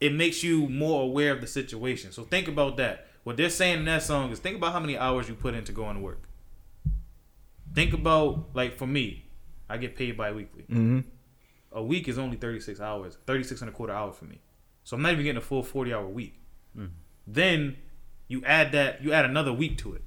it 0.00 0.12
makes 0.12 0.42
you 0.42 0.68
more 0.68 1.02
aware 1.02 1.32
of 1.32 1.40
the 1.40 1.46
situation. 1.46 2.12
So 2.12 2.24
think 2.24 2.48
about 2.48 2.76
that. 2.78 3.06
What 3.24 3.36
they're 3.36 3.50
saying 3.50 3.78
in 3.80 3.84
that 3.84 4.02
song 4.02 4.32
is 4.32 4.40
think 4.40 4.56
about 4.56 4.72
how 4.72 4.80
many 4.80 4.98
hours 4.98 5.28
you 5.28 5.34
put 5.36 5.54
into 5.54 5.70
going 5.72 5.94
to 5.94 6.02
work. 6.02 6.22
Think 7.74 7.92
about 7.94 8.50
like 8.54 8.76
for 8.76 8.86
me, 8.86 9.21
I 9.72 9.78
get 9.78 9.96
paid 9.96 10.16
bi-weekly. 10.16 10.64
Hmm 10.64 11.00
a 11.74 11.82
week 11.82 12.06
is 12.06 12.18
only 12.18 12.36
36 12.36 12.80
hours 12.80 13.16
36 13.26 13.62
and 13.62 13.70
a 13.70 13.72
quarter 13.72 13.92
hours 13.92 14.14
for 14.16 14.26
me. 14.26 14.38
So 14.84 14.94
i'm 14.96 15.02
not 15.02 15.12
even 15.12 15.24
getting 15.24 15.38
a 15.38 15.40
full 15.40 15.62
40 15.62 15.94
hour 15.94 16.06
week 16.06 16.34
then 17.26 17.76
you 18.28 18.42
add 18.44 18.72
that 18.72 19.02
you 19.02 19.12
add 19.12 19.24
another 19.24 19.52
week 19.52 19.78
to 19.78 19.94
it. 19.94 20.02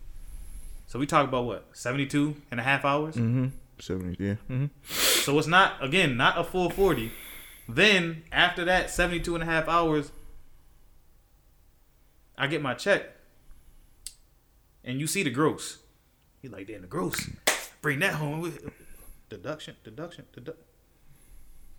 So 0.88 1.00
we 1.00 1.06
talk 1.08 1.28
about 1.28 1.46
what 1.46 1.68
72 1.74 2.36
and 2.52 2.60
a 2.60 2.64
half 2.64 2.86
hours? 2.86 3.16
Hmm 3.16 3.48
seventy, 3.80 4.24
yeah. 4.24 4.36
hmm 4.48 4.66
so 4.88 5.38
it's 5.38 5.48
not 5.48 5.84
again 5.84 6.16
not 6.16 6.38
a 6.38 6.44
full 6.44 6.70
40 6.70 7.12
then 7.68 8.24
after 8.32 8.64
that 8.66 8.90
72 8.90 9.34
and 9.36 9.44
a 9.44 9.46
half 9.46 9.68
hours 9.68 10.12
i 12.38 12.48
get 12.48 12.62
my 12.62 12.74
check 12.74 13.10
and 14.84 15.00
you 15.00 15.08
see 15.08 15.24
the 15.24 15.30
gross. 15.32 15.80
You're 16.42 16.52
like 16.54 16.68
damn 16.68 16.82
the 16.82 16.88
gross. 16.88 17.30
Bring 17.82 18.00
that 18.00 18.14
home 18.14 18.54
deduction 19.38 19.76
deduction 19.84 20.26
deduction 20.34 20.64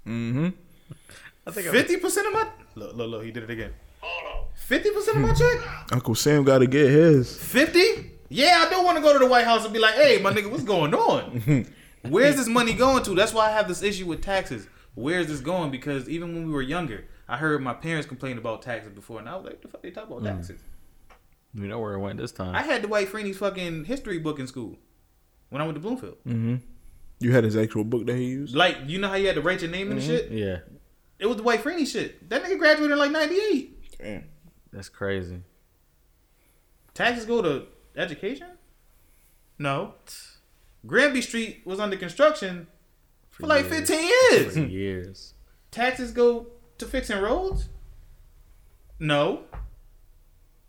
hmm 0.05 0.49
I 1.47 1.51
think 1.53 1.69
Fifty 1.69 1.97
percent 1.97 2.27
of 2.27 2.33
my 2.33 2.49
look, 2.75 2.97
look, 2.97 3.09
look. 3.09 3.25
He 3.25 3.31
did 3.31 3.45
it 3.45 3.51
again. 3.51 3.73
Fifty 4.55 4.91
percent 4.91 5.19
of 5.19 5.23
my 5.23 5.33
check. 5.33 5.93
Uncle 5.93 6.15
Sam 6.17 6.43
got 6.43 6.59
to 6.59 6.67
get 6.67 6.91
his. 6.91 7.37
Fifty. 7.37 8.11
Yeah, 8.29 8.65
I 8.67 8.71
don't 8.71 8.85
want 8.85 8.97
to 8.97 9.03
go 9.03 9.13
to 9.13 9.19
the 9.21 9.27
White 9.27 9.45
House 9.45 9.65
and 9.65 9.73
be 9.73 9.79
like, 9.79 9.95
"Hey, 9.95 10.19
my 10.21 10.33
nigga, 10.33 10.51
what's 10.51 10.65
going 10.65 10.93
on? 10.93 11.67
Where's 12.03 12.35
this 12.37 12.49
money 12.49 12.73
going 12.73 13.05
to?" 13.05 13.15
That's 13.15 13.33
why 13.33 13.47
I 13.49 13.53
have 13.53 13.69
this 13.69 13.83
issue 13.83 14.07
with 14.07 14.23
taxes. 14.23 14.67
Where's 14.95 15.29
this 15.29 15.41
going? 15.41 15.71
Because 15.71 16.09
even 16.09 16.35
when 16.35 16.47
we 16.47 16.53
were 16.53 16.63
younger, 16.63 17.05
I 17.29 17.37
heard 17.37 17.63
my 17.63 17.75
parents 17.75 18.09
complain 18.09 18.39
about 18.39 18.63
taxes 18.63 18.93
before, 18.93 19.21
and 19.21 19.29
I 19.29 19.37
was 19.37 19.45
like, 19.45 19.63
"The 19.63 19.69
fuck 19.69 19.83
they 19.83 19.93
talk 19.93 20.09
about 20.11 20.25
taxes?" 20.25 20.61
You 21.55 21.69
know 21.69 21.79
where 21.79 21.95
it 21.95 22.01
went 22.01 22.19
this 22.19 22.33
time. 22.33 22.57
I 22.57 22.63
had 22.63 22.83
Dwight 22.83 23.09
Freeney's 23.09 23.39
fucking 23.39 23.85
history 23.85 24.19
book 24.19 24.41
in 24.41 24.49
school 24.49 24.77
when 25.51 25.63
I 25.63 25.65
went 25.65 25.77
to 25.77 25.81
Bloomfield. 25.81 26.17
Mm-hmm. 26.27 26.57
You 27.19 27.33
had 27.33 27.45
his 27.45 27.57
actual 27.57 27.85
book 27.85 28.07
that 28.07 28.17
he 28.17 28.25
used. 28.25 28.55
Like, 28.55 28.77
you 28.87 28.99
know 28.99 29.09
how 29.09 29.15
you 29.15 29.27
had 29.27 29.37
to 29.37 29.43
write 29.43 29.63
your 29.63 29.71
name 29.71 29.91
and 29.91 30.01
mm-hmm. 30.01 30.09
shit? 30.09 30.31
yeah, 30.31 30.59
It 31.19 31.27
was 31.27 31.39
Dwight 31.39 31.63
Freeney 31.63 31.87
shit. 31.87 32.29
That 32.29 32.45
nigga 32.45 32.59
graduated 32.59 32.93
in 32.93 32.99
like 32.99 33.11
'98. 33.11 33.99
Damn. 33.99 34.25
that's 34.73 34.89
crazy. 34.89 35.43
Taxes 36.93 37.25
go 37.25 37.43
to 37.43 37.67
education? 37.97 38.49
No. 39.59 39.95
Granby 40.87 41.23
Street 41.23 41.63
was 41.65 41.81
under 41.81 41.97
construction 41.97 42.67
for 43.31 43.47
like 43.47 43.65
years. 43.65 43.89
15 43.89 43.97
For 43.97 44.03
years. 44.05 44.57
years. 44.57 45.35
Taxes 45.71 46.13
go 46.13 46.47
to 46.79 46.87
fixing 46.87 47.21
roads? 47.21 47.69
No. 48.99 49.45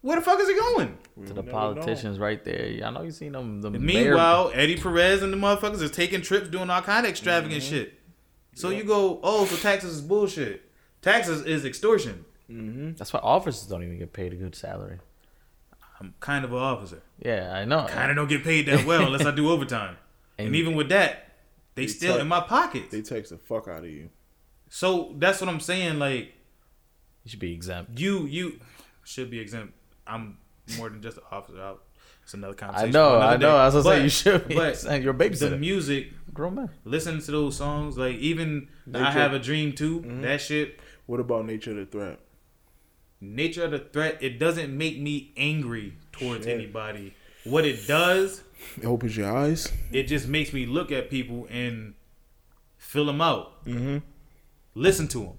Where 0.01 0.15
the 0.15 0.21
fuck 0.21 0.39
is 0.39 0.47
it 0.47 0.57
going? 0.57 0.97
To 1.25 1.33
the 1.33 1.43
politicians 1.43 2.19
right 2.19 2.43
there. 2.45 2.85
I 2.85 2.89
know 2.91 3.01
you 3.01 3.11
seen 3.11 3.31
them. 3.31 3.61
The 3.61 3.71
mayor- 3.71 4.05
Meanwhile, 4.05 4.51
Eddie 4.53 4.77
Perez 4.77 5.23
and 5.23 5.33
the 5.33 5.37
motherfuckers 5.37 5.81
is 5.81 5.91
taking 5.91 6.21
trips 6.21 6.49
doing 6.49 6.69
all 6.69 6.81
kind 6.81 7.05
of 7.05 7.09
extravagant 7.09 7.63
mm-hmm. 7.63 7.73
shit. 7.73 7.93
So 8.53 8.69
you 8.69 8.83
go, 8.83 9.19
oh, 9.23 9.45
so 9.45 9.55
taxes 9.57 9.95
is 9.95 10.01
bullshit. 10.01 10.63
Taxes 11.01 11.45
is 11.45 11.65
extortion. 11.65 12.25
Mm-hmm. 12.49 12.93
that's 12.93 13.11
why 13.11 13.19
officers 13.21 13.67
don't 13.67 13.83
even 13.83 13.99
get 13.99 14.13
paid 14.13 14.31
a 14.31 14.37
good 14.37 14.55
salary. 14.55 14.99
I'm 15.99 16.13
kind 16.21 16.45
of 16.45 16.53
an 16.53 16.59
officer. 16.59 17.01
Yeah, 17.19 17.51
I 17.53 17.65
know. 17.65 17.85
Kind 17.89 18.09
of 18.09 18.15
don't 18.15 18.29
get 18.29 18.43
paid 18.43 18.67
that 18.67 18.85
well 18.85 19.05
unless 19.05 19.25
I 19.25 19.31
do 19.31 19.49
overtime. 19.49 19.97
And, 20.39 20.47
And- 20.47 20.55
even 20.55 20.75
with 20.75 20.89
that, 20.89 21.33
they, 21.75 21.83
They 21.83 21.87
still 21.87 22.13
tax- 22.13 22.21
in 22.21 22.27
my 22.27 22.39
pockets. 22.41 22.91
They 22.91 23.01
text 23.01 23.31
the 23.31 23.37
fuck 23.37 23.67
out 23.67 23.79
of 23.79 23.89
you. 23.89 24.09
So 24.69 25.13
that's 25.17 25.41
what 25.41 25.49
I'm 25.49 25.59
saying. 25.59 25.97
Like 25.99 26.33
You 27.23 27.31
should 27.31 27.39
be 27.39 27.53
exempt. 27.53 27.99
you, 27.99 28.25
you 28.27 28.59
should 29.03 29.29
be 29.31 29.39
exempt. 29.39 29.73
I'm 30.07 30.37
more 30.77 30.89
than 30.89 31.01
just 31.01 31.17
an 31.17 31.23
officer. 31.31 31.61
I'll, 31.61 31.79
it's 32.23 32.33
another 32.33 32.53
conversation. 32.53 32.89
I 32.89 32.91
conversation. 32.91 32.93
know, 32.93 33.09
for 33.09 33.15
another 33.17 33.33
I 33.33 33.37
know. 33.37 33.51
day. 33.51 33.57
I 33.57 33.65
was 33.65 33.73
gonna 33.73 33.83
say 33.97 34.03
you 34.03 34.09
should 34.09 34.47
be. 34.47 34.55
But 34.55 34.69
exempt. 34.69 35.03
You're 35.03 35.13
a 35.13 35.49
the 35.49 35.57
music, 35.57 36.13
Grown 36.33 36.55
man. 36.55 36.69
listening 36.85 37.21
to 37.21 37.31
those 37.31 37.55
songs, 37.55 37.97
like 37.97 38.15
even 38.17 38.67
I 38.93 39.11
have 39.11 39.33
a 39.33 39.39
dream 39.39 39.73
too. 39.73 40.01
Mm-hmm. 40.01 40.21
That 40.21 40.41
shit. 40.41 40.79
What 41.05 41.19
about 41.19 41.45
nature 41.45 41.71
of 41.71 41.77
the 41.77 41.85
threat? 41.85 42.19
Nature 43.21 43.63
of 43.63 43.71
the 43.71 43.79
threat. 43.79 44.17
It 44.21 44.37
doesn't 44.39 44.77
make 44.77 44.99
me 44.99 45.31
angry 45.37 45.93
towards 46.11 46.45
Shit. 46.45 46.53
anybody. 46.53 47.13
What 47.45 47.63
it 47.65 47.87
does, 47.87 48.43
It 48.81 48.85
opens 48.85 49.15
your 49.15 49.31
eyes. 49.35 49.71
it 49.91 50.03
just 50.03 50.27
makes 50.27 50.51
me 50.51 50.65
look 50.65 50.91
at 50.91 51.09
people 51.09 51.47
and 51.49 51.93
fill 52.77 53.05
them 53.05 53.21
out. 53.21 53.63
Mm-hmm. 53.65 53.99
listen 54.75 55.07
to 55.09 55.19
them. 55.19 55.33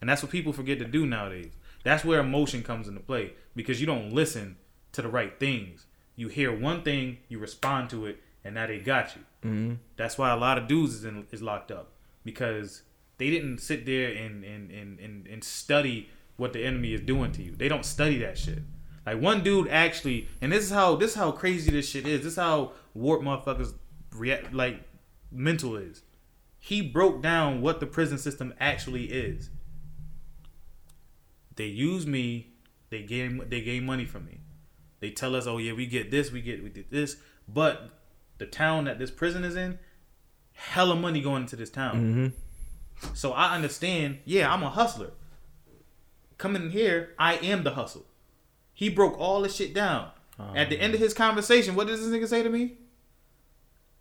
And 0.00 0.08
that's 0.08 0.22
what 0.22 0.32
people 0.32 0.52
forget 0.54 0.78
to 0.78 0.86
do 0.86 1.04
nowadays. 1.06 1.52
That's 1.84 2.04
where 2.06 2.20
emotion 2.20 2.62
comes 2.62 2.88
into 2.88 3.00
play 3.00 3.32
because 3.54 3.80
you 3.80 3.86
don't 3.86 4.12
listen 4.12 4.56
to 4.92 5.02
the 5.02 5.08
right 5.08 5.38
things. 5.38 5.86
You 6.16 6.28
hear 6.28 6.52
one 6.52 6.82
thing, 6.82 7.18
you 7.28 7.38
respond 7.38 7.90
to 7.90 8.06
it, 8.06 8.20
and 8.44 8.54
now 8.54 8.66
they 8.66 8.78
got 8.78 9.16
you. 9.16 9.22
Mm-hmm. 9.48 9.74
That's 9.96 10.18
why 10.18 10.30
a 10.30 10.36
lot 10.36 10.58
of 10.58 10.68
dudes 10.68 10.94
is, 10.94 11.04
in, 11.04 11.26
is 11.30 11.42
locked 11.42 11.70
up 11.70 11.92
because 12.24 12.82
they 13.18 13.30
didn't 13.30 13.58
sit 13.58 13.86
there 13.86 14.10
and, 14.10 14.44
and, 14.44 14.70
and, 14.70 14.98
and, 14.98 15.26
and 15.26 15.44
study 15.44 16.08
what 16.36 16.52
the 16.52 16.64
enemy 16.64 16.94
is 16.94 17.00
doing 17.00 17.32
to 17.32 17.42
you. 17.42 17.54
They 17.54 17.68
don't 17.68 17.84
study 17.84 18.18
that 18.18 18.38
shit. 18.38 18.62
Like 19.06 19.20
one 19.20 19.42
dude 19.42 19.68
actually, 19.68 20.28
and 20.40 20.52
this 20.52 20.64
is 20.64 20.70
how 20.70 20.96
this 20.96 21.10
is 21.12 21.16
how 21.16 21.32
crazy 21.32 21.70
this 21.70 21.88
shit 21.88 22.06
is. 22.06 22.22
This 22.22 22.32
is 22.32 22.38
how 22.38 22.72
warped 22.94 23.24
motherfuckers 23.24 23.74
react, 24.14 24.52
like 24.52 24.82
mental 25.30 25.76
is. 25.76 26.02
He 26.58 26.82
broke 26.82 27.22
down 27.22 27.62
what 27.62 27.80
the 27.80 27.86
prison 27.86 28.18
system 28.18 28.54
actually 28.60 29.04
is. 29.06 29.50
They 31.56 31.66
use 31.66 32.06
me. 32.06 32.49
They 32.90 33.02
gave 33.02 33.48
they 33.48 33.60
gave 33.60 33.82
money 33.82 34.04
from 34.04 34.26
me. 34.26 34.40
They 35.00 35.10
tell 35.10 35.34
us, 35.34 35.46
oh 35.46 35.58
yeah, 35.58 35.72
we 35.72 35.86
get 35.86 36.10
this, 36.10 36.30
we 36.30 36.42
get 36.42 36.62
we 36.62 36.68
did 36.68 36.90
this, 36.90 37.16
but 37.48 37.90
the 38.38 38.46
town 38.46 38.84
that 38.84 38.98
this 38.98 39.10
prison 39.10 39.44
is 39.44 39.56
in, 39.56 39.78
hella 40.52 40.96
money 40.96 41.20
going 41.20 41.42
into 41.42 41.56
this 41.56 41.70
town. 41.70 41.94
Mm-hmm. 41.94 43.14
So 43.14 43.32
I 43.32 43.54
understand. 43.54 44.18
Yeah, 44.24 44.52
I'm 44.52 44.62
a 44.62 44.70
hustler. 44.70 45.12
Coming 46.36 46.62
in 46.64 46.70
here, 46.70 47.14
I 47.18 47.34
am 47.36 47.64
the 47.64 47.72
hustle. 47.72 48.06
He 48.72 48.88
broke 48.88 49.18
all 49.18 49.42
this 49.42 49.54
shit 49.54 49.74
down. 49.74 50.10
At 50.54 50.70
the 50.70 50.80
end 50.80 50.94
of 50.94 51.00
his 51.00 51.12
conversation, 51.12 51.74
what 51.74 51.86
does 51.86 52.00
this 52.00 52.08
nigga 52.08 52.26
say 52.26 52.42
to 52.42 52.48
me? 52.48 52.78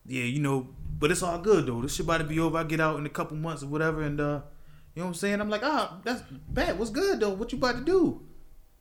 Yeah, 0.05 0.23
you 0.23 0.39
know, 0.39 0.69
but 0.97 1.11
it's 1.11 1.21
all 1.21 1.37
good 1.37 1.65
though. 1.65 1.81
This 1.81 1.95
shit 1.95 2.05
about 2.05 2.19
to 2.19 2.23
be 2.23 2.39
over. 2.39 2.57
I 2.57 2.63
get 2.63 2.79
out 2.79 2.97
in 2.97 3.05
a 3.05 3.09
couple 3.09 3.35
months 3.35 3.61
or 3.61 3.67
whatever, 3.67 4.01
and 4.01 4.21
uh, 4.21 4.41
you 4.95 5.01
know 5.01 5.03
what 5.03 5.07
I'm 5.07 5.13
saying? 5.15 5.41
I'm 5.41 5.49
like, 5.49 5.63
ah, 5.63 5.99
that's 6.03 6.23
bad. 6.47 6.79
What's 6.79 6.91
good 6.91 7.19
though? 7.19 7.31
What 7.31 7.51
you 7.51 7.57
about 7.57 7.75
to 7.75 7.83
do? 7.83 8.21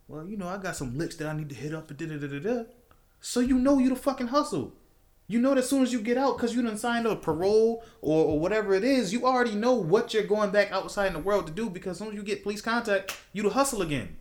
Well, 0.09 0.27
you 0.27 0.37
know, 0.37 0.49
I 0.49 0.57
got 0.57 0.75
some 0.75 0.97
licks 0.97 1.17
that 1.17 1.29
I 1.29 1.37
need 1.37 1.51
to 1.51 1.55
hit 1.55 1.75
up. 1.75 1.95
Da, 1.95 2.07
da, 2.07 2.17
da, 2.17 2.27
da, 2.27 2.39
da. 2.39 2.63
So 3.21 3.41
you 3.41 3.59
know 3.59 3.79
you 3.79 3.91
the 3.91 3.97
fucking 3.97 4.29
hustle. 4.29 4.73
You 5.27 5.39
know 5.39 5.51
that 5.51 5.59
as 5.59 5.69
soon 5.69 5.83
as 5.83 5.93
you 5.93 6.01
get 6.01 6.17
out, 6.17 6.39
because 6.39 6.55
you 6.55 6.63
done 6.63 6.79
signed 6.79 7.07
a 7.07 7.15
parole 7.15 7.85
or, 8.01 8.25
or 8.25 8.41
whatever 8.41 8.75
it 8.75 8.83
is, 8.83 9.13
you 9.13 9.27
already 9.27 9.55
know 9.55 9.75
what 9.75 10.15
you're 10.15 10.23
going 10.23 10.51
back 10.51 10.73
outside 10.73 11.09
in 11.09 11.13
the 11.13 11.19
world 11.19 11.47
to 11.47 11.53
do 11.53 11.69
because 11.69 11.93
as 11.93 11.99
soon 11.99 12.09
as 12.09 12.15
you 12.15 12.23
get 12.23 12.43
police 12.43 12.63
contact, 12.63 13.15
you 13.35 13.43
the 13.43 13.51
hustle 13.51 13.83
again. 13.83 14.17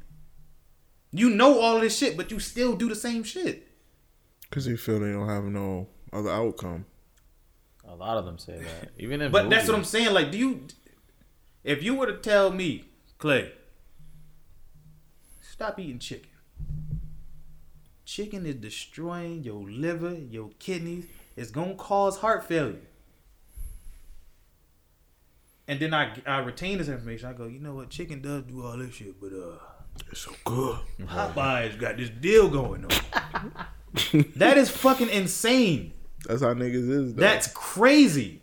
You 1.14 1.30
know 1.30 1.62
all 1.62 1.78
of 1.78 1.82
this 1.82 1.98
shit, 1.98 2.18
but 2.18 2.30
you 2.30 2.40
still 2.40 2.76
do 2.76 2.90
the 2.90 2.96
same 2.96 3.24
shit. 3.24 3.70
Because 4.42 4.66
they 4.66 4.76
feel 4.76 5.00
they 5.00 5.14
don't 5.14 5.30
have 5.30 5.46
no 5.46 5.88
other 6.12 6.30
outcome. 6.30 6.86
A 7.88 7.96
lot 7.96 8.18
of 8.18 8.26
them 8.26 8.38
say 8.38 8.58
that. 8.58 8.92
Even 8.98 9.22
in 9.22 9.32
But 9.32 9.50
that's 9.50 9.70
what 9.70 9.78
I'm 9.78 9.86
saying. 9.86 10.14
Like, 10.14 10.32
do 10.32 10.38
you, 10.38 10.68
if 11.64 11.82
you 11.82 11.96
were 11.96 12.08
to 12.08 12.18
tell 12.18 12.52
me, 12.52 12.84
Clay, 13.18 13.54
stop 15.58 15.80
eating 15.80 15.98
chicken. 15.98 16.30
Chicken 18.06 18.46
is 18.46 18.56
destroying 18.56 19.44
your 19.44 19.68
liver, 19.68 20.14
your 20.14 20.52
kidneys. 20.60 21.06
It's 21.36 21.50
gonna 21.50 21.74
cause 21.74 22.20
heart 22.20 22.46
failure. 22.46 22.88
And 25.68 25.80
then 25.80 25.96
I 25.96 26.14
I 26.28 26.38
retain 26.40 26.78
this 26.78 26.90
information. 26.90 27.28
I 27.28 27.34
go, 27.34 27.48
you 27.48 27.60
know 27.60 27.74
what? 27.74 27.90
Chicken 27.90 28.22
does 28.22 28.44
do 28.44 28.64
all 28.64 28.78
this 28.78 28.94
shit, 28.94 29.20
but 29.20 29.34
uh, 29.34 29.58
It's 30.12 30.22
so 30.22 30.32
good. 30.46 30.78
Popeyes 31.02 31.80
got 31.80 31.98
this 31.98 32.10
deal 32.10 32.50
going 32.50 32.86
on. 32.86 34.26
that 34.36 34.60
is 34.60 34.70
fucking 34.70 35.10
insane. 35.10 35.92
That's 36.28 36.44
how 36.44 36.54
niggas 36.54 36.90
is. 36.90 37.16
Though. 37.16 37.22
That's 37.22 37.48
crazy. 37.48 38.42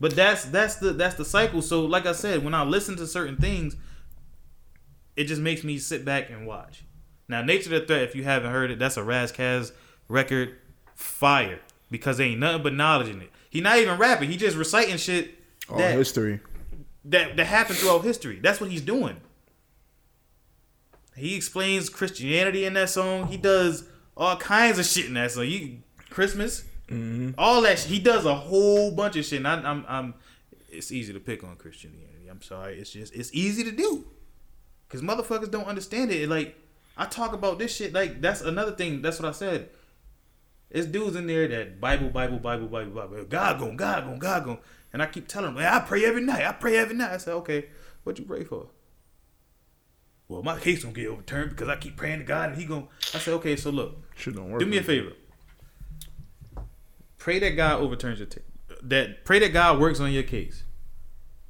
but 0.00 0.16
that's 0.16 0.44
that's 0.46 0.74
the 0.76 0.92
that's 0.92 1.14
the 1.14 1.24
cycle. 1.24 1.62
So 1.62 1.86
like 1.86 2.06
I 2.06 2.12
said, 2.12 2.44
when 2.44 2.52
I 2.52 2.64
listen 2.64 2.96
to 2.96 3.06
certain 3.06 3.36
things, 3.36 3.76
it 5.16 5.24
just 5.24 5.40
makes 5.40 5.64
me 5.64 5.78
sit 5.78 6.04
back 6.04 6.30
and 6.30 6.46
watch. 6.46 6.84
Now, 7.28 7.42
Nature 7.42 7.74
of 7.74 7.80
the 7.82 7.86
Threat, 7.86 8.02
if 8.02 8.14
you 8.14 8.24
haven't 8.24 8.50
heard 8.50 8.70
it, 8.70 8.78
that's 8.78 8.96
a 8.96 9.02
Ras 9.02 9.32
Kass 9.32 9.72
record, 10.08 10.56
fire 10.94 11.60
because 11.90 12.16
there 12.16 12.26
ain't 12.26 12.40
nothing 12.40 12.62
but 12.62 12.74
knowledge 12.74 13.08
in 13.08 13.20
it. 13.22 13.30
He 13.50 13.60
not 13.60 13.78
even 13.78 13.98
rapping. 13.98 14.30
He 14.30 14.36
just 14.36 14.56
reciting 14.56 14.96
shit 14.96 15.34
all 15.68 15.78
that 15.78 15.94
history. 15.94 16.40
that 17.04 17.36
that 17.36 17.46
happened 17.46 17.78
throughout 17.78 18.02
history. 18.02 18.38
That's 18.40 18.60
what 18.60 18.70
he's 18.70 18.80
doing. 18.80 19.20
He 21.14 21.36
explains 21.36 21.90
Christianity 21.90 22.64
in 22.64 22.72
that 22.74 22.88
song. 22.88 23.26
He 23.28 23.36
does 23.36 23.84
all 24.16 24.36
kinds 24.36 24.78
of 24.78 24.86
shit 24.86 25.06
in 25.06 25.14
that 25.14 25.30
song. 25.30 25.46
You 25.46 25.78
Christmas, 26.08 26.64
mm-hmm. 26.88 27.32
all 27.36 27.60
that. 27.62 27.78
Shit. 27.78 27.90
He 27.90 27.98
does 27.98 28.24
a 28.24 28.34
whole 28.34 28.90
bunch 28.90 29.16
of 29.16 29.24
shit. 29.24 29.38
And 29.38 29.48
I, 29.48 29.60
I'm, 29.60 29.84
I'm. 29.86 30.14
It's 30.70 30.90
easy 30.90 31.12
to 31.12 31.20
pick 31.20 31.44
on 31.44 31.56
Christianity. 31.56 32.28
I'm 32.30 32.40
sorry. 32.40 32.78
It's 32.78 32.90
just 32.90 33.14
it's 33.14 33.30
easy 33.34 33.62
to 33.64 33.72
do, 33.72 34.06
cause 34.92 35.02
motherfuckers 35.02 35.50
don't 35.50 35.66
understand 35.66 36.12
it. 36.12 36.28
Like 36.28 36.54
I 36.96 37.06
talk 37.06 37.32
about 37.32 37.58
this 37.58 37.74
shit. 37.74 37.92
Like 37.92 38.20
that's 38.20 38.42
another 38.42 38.72
thing. 38.72 39.02
That's 39.02 39.18
what 39.18 39.28
I 39.28 39.32
said. 39.32 39.70
It's 40.70 40.86
dudes 40.86 41.16
in 41.16 41.26
there 41.26 41.48
that 41.48 41.80
Bible, 41.80 42.08
Bible, 42.10 42.38
Bible, 42.38 42.66
Bible, 42.66 42.92
Bible. 42.92 43.24
God 43.24 43.58
gon', 43.58 43.76
God 43.76 44.04
gon', 44.04 44.18
God 44.18 44.44
gon'. 44.44 44.58
And 44.92 45.02
I 45.02 45.06
keep 45.06 45.26
telling 45.26 45.54
them, 45.54 45.64
I 45.66 45.80
pray 45.80 46.04
every 46.04 46.22
night. 46.22 46.46
I 46.46 46.52
pray 46.52 46.76
every 46.76 46.94
night. 46.94 47.12
I 47.12 47.16
said, 47.16 47.34
okay, 47.34 47.66
what 48.04 48.18
you 48.18 48.24
pray 48.26 48.44
for? 48.44 48.68
Well, 50.28 50.42
my 50.42 50.58
case 50.58 50.82
gonna 50.82 50.94
get 50.94 51.08
overturned 51.08 51.50
because 51.50 51.68
I 51.68 51.76
keep 51.76 51.96
praying 51.96 52.20
to 52.20 52.24
God 52.24 52.50
and 52.50 52.58
he 52.58 52.64
gonna. 52.64 52.86
I 53.14 53.18
said, 53.18 53.34
okay, 53.34 53.56
so 53.56 53.70
look, 53.70 53.96
Shit 54.16 54.34
don't 54.34 54.50
work. 54.50 54.60
do 54.60 54.66
me 54.66 54.78
a 54.78 54.82
favor. 54.82 55.12
Pray 57.18 57.38
that 57.38 57.50
God 57.50 57.80
overturns 57.80 58.18
your 58.18 58.26
t- 58.26 58.40
that. 58.82 59.24
Pray 59.24 59.38
that 59.40 59.52
God 59.52 59.78
works 59.78 60.00
on 60.00 60.10
your 60.10 60.22
case, 60.22 60.64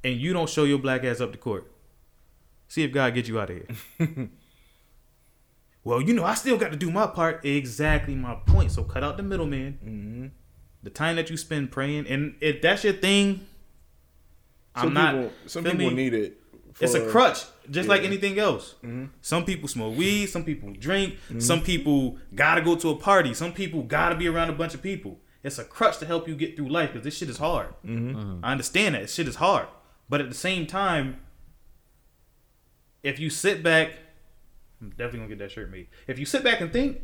and 0.03 0.15
you 0.19 0.33
don't 0.33 0.49
show 0.49 0.65
your 0.65 0.77
black 0.79 1.03
ass 1.03 1.21
up 1.21 1.31
to 1.31 1.37
court. 1.37 1.71
See 2.73 2.81
if 2.81 2.91
God 2.91 3.13
gets 3.13 3.29
you 3.29 3.39
out 3.39 3.51
of 3.51 3.57
here. 3.99 4.29
well, 5.83 6.01
you 6.01 6.11
know, 6.11 6.23
I 6.23 6.33
still 6.33 6.57
got 6.57 6.71
to 6.71 6.75
do 6.75 6.89
my 6.89 7.05
part. 7.05 7.45
Exactly 7.45 8.15
my 8.15 8.33
point. 8.47 8.71
So 8.71 8.83
cut 8.83 9.03
out 9.03 9.15
the 9.15 9.21
middleman. 9.21 9.73
Mm-hmm. 9.73 10.25
The 10.81 10.89
time 10.89 11.15
that 11.17 11.29
you 11.29 11.37
spend 11.37 11.71
praying, 11.71 12.07
and 12.07 12.33
if 12.41 12.63
that's 12.63 12.83
your 12.83 12.93
thing, 12.93 13.45
Some 14.75 14.87
I'm 14.87 14.93
not. 14.95 15.13
people, 15.13 15.31
some 15.45 15.63
people 15.65 15.77
me? 15.77 15.93
need 15.93 16.15
it. 16.15 16.39
It's 16.79 16.95
a 16.95 17.07
crutch, 17.11 17.43
just 17.69 17.87
like 17.87 18.01
anything 18.01 18.39
else. 18.39 18.73
Mhm. 18.83 19.09
Some 19.21 19.45
people 19.45 19.67
smoke 19.69 19.95
weed. 19.95 20.25
Some 20.25 20.43
people 20.43 20.73
drink. 20.73 21.13
Mm-hmm. 21.29 21.41
Some 21.41 21.61
people 21.61 22.17
gotta 22.33 22.63
go 22.63 22.75
to 22.75 22.89
a 22.89 22.95
party. 22.95 23.35
Some 23.35 23.53
people 23.53 23.83
gotta 23.83 24.15
be 24.15 24.27
around 24.27 24.49
a 24.49 24.53
bunch 24.53 24.73
of 24.73 24.81
people. 24.81 25.19
It's 25.43 25.59
a 25.59 25.63
crutch 25.63 25.99
to 25.99 26.07
help 26.07 26.27
you 26.27 26.35
get 26.35 26.55
through 26.55 26.69
life 26.69 26.91
because 26.93 27.03
this 27.03 27.15
shit 27.15 27.29
is 27.29 27.37
hard. 27.37 27.67
Mm-hmm. 27.85 28.43
I 28.43 28.51
understand 28.51 28.95
that 28.95 29.01
this 29.03 29.13
shit 29.13 29.27
is 29.27 29.35
hard, 29.35 29.67
but 30.09 30.21
at 30.21 30.29
the 30.29 30.35
same 30.35 30.65
time, 30.65 31.19
if 33.03 33.19
you 33.19 33.29
sit 33.29 33.61
back, 33.61 33.91
I'm 34.81 34.89
definitely 34.89 35.19
gonna 35.19 35.29
get 35.29 35.39
that 35.39 35.51
shirt 35.51 35.69
made. 35.69 35.87
If 36.07 36.17
you 36.17 36.25
sit 36.25 36.43
back 36.43 36.61
and 36.61 36.71
think, 36.71 37.01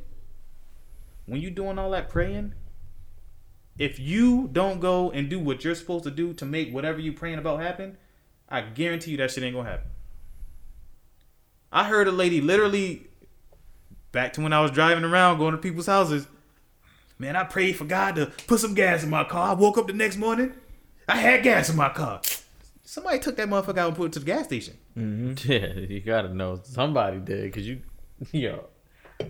when 1.26 1.42
you 1.42 1.52
doing 1.52 1.78
all 1.78 1.92
that 1.92 2.10
praying, 2.10 2.54
if 3.78 4.00
you 4.00 4.50
don't 4.52 4.80
go 4.80 5.12
and 5.12 5.30
do 5.30 5.40
what 5.40 5.64
you're 5.64 5.76
supposed 5.76 6.04
to 6.06 6.12
do 6.12 6.34
to 6.34 6.46
make 6.46 6.74
whatever 6.74 7.00
you 7.00 7.14
praying 7.14 7.38
about 7.38 7.62
happen, 7.62 7.98
I 8.50 8.62
guarantee 8.62 9.12
you 9.12 9.18
that 9.18 9.32
shit 9.32 9.44
ain't 9.44 9.56
gonna 9.56 9.70
happen. 9.70 9.90
I 11.72 11.84
heard 11.84 12.08
a 12.08 12.12
lady 12.12 12.42
literally 12.42 13.08
back 14.12 14.34
to 14.34 14.42
when 14.42 14.54
I 14.54 14.62
was 14.62 14.72
driving 14.72 15.04
around 15.04 15.38
going 15.38 15.52
to 15.52 15.58
people's 15.58 15.86
houses. 15.86 16.28
Man, 17.20 17.36
I 17.36 17.44
prayed 17.44 17.76
for 17.76 17.86
God 17.86 18.16
to 18.16 18.28
put 18.48 18.60
some 18.60 18.74
gas 18.74 19.04
in 19.04 19.10
my 19.10 19.24
car. 19.24 19.50
I 19.50 19.54
woke 19.54 19.78
up 19.78 19.88
the 19.88 19.94
next 19.94 20.18
morning, 20.18 20.54
I 21.08 21.18
had 21.18 21.44
gas 21.44 21.70
in 21.70 21.76
my 21.76 21.90
car. 21.90 22.22
Somebody 22.90 23.20
took 23.20 23.36
that 23.36 23.48
motherfucker 23.48 23.78
out 23.78 23.90
and 23.90 23.96
put 23.96 24.06
it 24.06 24.14
to 24.14 24.20
the 24.20 24.26
gas 24.26 24.46
station. 24.46 24.76
Mm-hmm. 24.98 25.52
Yeah, 25.52 25.74
you 25.74 26.00
gotta 26.00 26.34
know 26.34 26.60
somebody 26.64 27.20
did 27.20 27.44
because 27.44 27.68
you, 27.68 27.82
yo, 28.32 28.66
It 29.20 29.30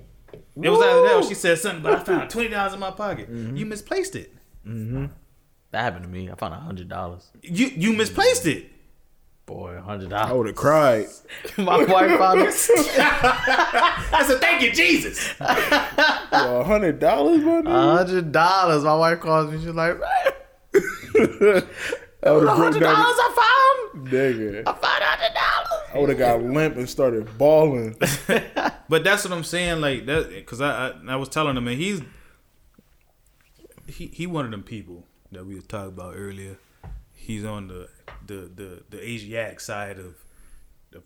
was 0.56 0.80
either 0.82 1.02
that 1.02 1.16
or 1.16 1.24
she 1.24 1.34
said 1.34 1.58
something, 1.58 1.84
but 1.84 1.94
I 1.94 2.00
found 2.02 2.30
twenty 2.36 2.48
dollars 2.48 2.72
in 2.74 2.80
my 2.80 2.92
pocket. 2.92 3.30
Mm-hmm. 3.30 3.58
You 3.58 3.66
misplaced 3.66 4.16
it. 4.16 4.34
Mm-hmm. 4.66 5.08
that 5.72 5.82
happened 5.82 6.04
to 6.06 6.10
me. 6.10 6.32
I 6.32 6.36
found 6.36 6.54
a 6.54 6.58
hundred 6.58 6.88
dollars. 6.88 7.32
You 7.42 7.68
you 7.68 7.92
misplaced 7.92 8.46
it. 8.46 8.72
Boy, 9.46 9.72
a 9.72 9.82
hundred 9.82 10.14
I 10.14 10.32
would 10.32 10.48
have 10.48 10.56
cried. 10.56 11.08
My 11.58 11.84
wife 11.84 12.18
found 12.18 12.40
it. 12.40 12.54
I 12.98 14.24
said, 14.26 14.40
"Thank 14.40 14.62
you, 14.62 14.72
Jesus." 14.72 15.36
A 15.42 16.64
hundred 16.64 17.00
dollars, 17.00 17.42
my 17.44 17.60
A 17.60 17.98
hundred 17.98 18.32
dollars. 18.32 18.86
My 18.86 18.96
wife 18.96 19.20
calls 19.20 19.52
me. 19.52 19.58
She's 19.58 19.68
like, 19.76 20.00
"Man, 20.00 21.64
I 22.24 22.32
would 22.32 22.44
a 22.44 22.48
have 22.48 22.58
broke 22.58 22.74
hundred 22.74 22.80
down. 22.82 22.96
dollars 22.96 23.16
I 23.20 23.90
found. 23.94 24.08
Nigga, 24.08 24.60
I 24.68 24.74
found 24.74 25.04
hundred 25.04 25.34
dollars." 25.34 25.90
I 25.94 25.98
would 26.00 26.10
have 26.10 26.18
got 26.20 26.44
limp 26.44 26.76
and 26.78 26.90
started 26.90 27.38
bawling. 27.38 27.96
But 28.90 29.04
that's 29.04 29.24
what 29.24 29.32
I'm 29.34 29.44
saying, 29.44 29.82
like 29.82 30.08
that, 30.08 30.30
because 30.32 30.62
I, 30.62 30.88
I 30.88 30.94
I 31.10 31.16
was 31.16 31.30
telling 31.30 31.56
him, 31.56 31.68
and 31.68 31.78
he's 31.80 32.02
he 33.88 34.08
he 34.08 34.26
one 34.26 34.46
of 34.46 34.52
them 34.52 34.64
people 34.64 35.06
that 35.32 35.46
we 35.46 35.54
was 35.54 35.68
talking 35.68 35.90
about 35.90 36.16
earlier. 36.18 36.58
He's 37.14 37.46
on 37.46 37.68
the 37.68 37.88
the 38.26 38.50
the, 38.54 38.84
the 38.90 39.08
Asiatic 39.08 39.60
side 39.60 40.00
of, 40.00 40.16
of 40.96 41.04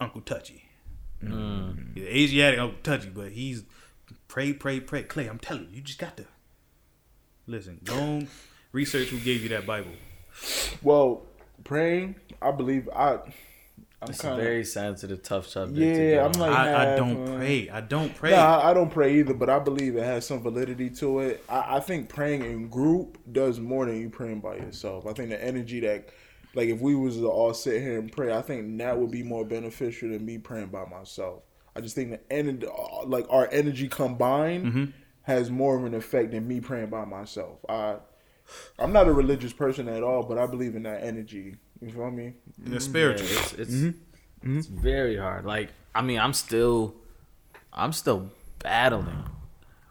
Uncle 0.00 0.20
Touchy. 0.20 0.62
Mm. 1.22 1.96
He's 1.96 2.04
Asiatic 2.06 2.60
Uncle 2.60 2.78
Touchy, 2.84 3.08
but 3.08 3.32
he's 3.32 3.64
pray, 4.28 4.52
pray, 4.52 4.78
pray. 4.78 5.02
Clay, 5.02 5.26
I'm 5.26 5.40
telling 5.40 5.64
you, 5.70 5.76
you 5.76 5.80
just 5.82 5.98
got 5.98 6.16
to 6.18 6.26
listen. 7.48 7.80
Don't 7.82 8.28
research 8.70 9.08
who 9.08 9.18
gave 9.18 9.42
you 9.42 9.48
that 9.50 9.66
Bible. 9.66 9.90
Well, 10.82 11.22
praying, 11.64 12.16
I 12.42 12.50
believe 12.50 12.88
I. 12.94 13.18
I'm 14.02 14.10
It's 14.10 14.18
a 14.20 14.22
kind 14.22 14.34
of 14.34 14.44
very 14.44 14.64
sensitive, 14.66 15.22
tough 15.22 15.46
subject. 15.46 15.78
yeah. 15.78 16.16
go 16.16 16.24
I'm 16.26 16.32
like 16.32 16.50
I, 16.52 16.92
I 16.92 16.96
don't 16.96 17.24
pray. 17.38 17.70
I 17.70 17.80
don't 17.80 18.14
pray. 18.14 18.32
No, 18.32 18.36
I, 18.36 18.70
I 18.70 18.74
don't 18.74 18.90
pray 18.90 19.18
either, 19.18 19.32
but 19.32 19.48
I 19.48 19.58
believe 19.58 19.96
it 19.96 20.02
has 20.04 20.26
some 20.26 20.42
validity 20.42 20.90
to 20.90 21.20
it. 21.20 21.42
I, 21.48 21.76
I 21.76 21.80
think 21.80 22.10
praying 22.10 22.42
in 22.44 22.68
group 22.68 23.16
does 23.32 23.60
more 23.60 23.86
than 23.86 23.98
you 23.98 24.10
praying 24.10 24.40
by 24.40 24.56
yourself. 24.56 25.06
I 25.06 25.14
think 25.14 25.30
the 25.30 25.42
energy 25.42 25.80
that, 25.80 26.10
like, 26.54 26.68
if 26.68 26.80
we 26.80 26.94
was 26.94 27.16
to 27.16 27.28
all 27.30 27.54
sit 27.54 27.80
here 27.80 27.98
and 27.98 28.12
pray, 28.12 28.30
I 28.30 28.42
think 28.42 28.76
that 28.78 28.98
would 28.98 29.10
be 29.10 29.22
more 29.22 29.46
beneficial 29.46 30.10
than 30.10 30.26
me 30.26 30.36
praying 30.36 30.66
by 30.68 30.84
myself. 30.84 31.42
I 31.74 31.80
just 31.80 31.94
think 31.94 32.10
the 32.10 32.20
energy, 32.30 32.66
like 33.06 33.26
our 33.30 33.48
energy 33.50 33.88
combined, 33.88 34.66
Mm-hmm. 34.66 34.84
has 35.22 35.50
more 35.50 35.78
of 35.78 35.84
an 35.86 35.94
effect 35.94 36.32
than 36.32 36.46
me 36.46 36.60
praying 36.60 36.90
by 36.90 37.06
myself. 37.06 37.56
I, 37.70 37.96
I'm 38.78 38.92
not 38.92 39.08
a 39.08 39.12
religious 39.12 39.52
person 39.52 39.88
at 39.88 40.02
all, 40.02 40.22
but 40.22 40.38
I 40.38 40.46
believe 40.46 40.74
in 40.76 40.82
that 40.84 41.02
energy. 41.02 41.56
You 41.80 41.90
feel 41.90 42.10
me? 42.10 42.34
the 42.58 42.72
Yeah, 42.74 42.78
spiritual. 42.78 43.26
it's 43.26 43.52
it's, 43.54 43.70
mm-hmm. 43.72 43.88
Mm-hmm. 44.48 44.58
it's 44.58 44.66
very 44.66 45.16
hard. 45.16 45.44
Like 45.44 45.70
I 45.94 46.02
mean, 46.02 46.18
I'm 46.18 46.32
still 46.32 46.94
I'm 47.72 47.92
still 47.92 48.30
battling 48.60 49.24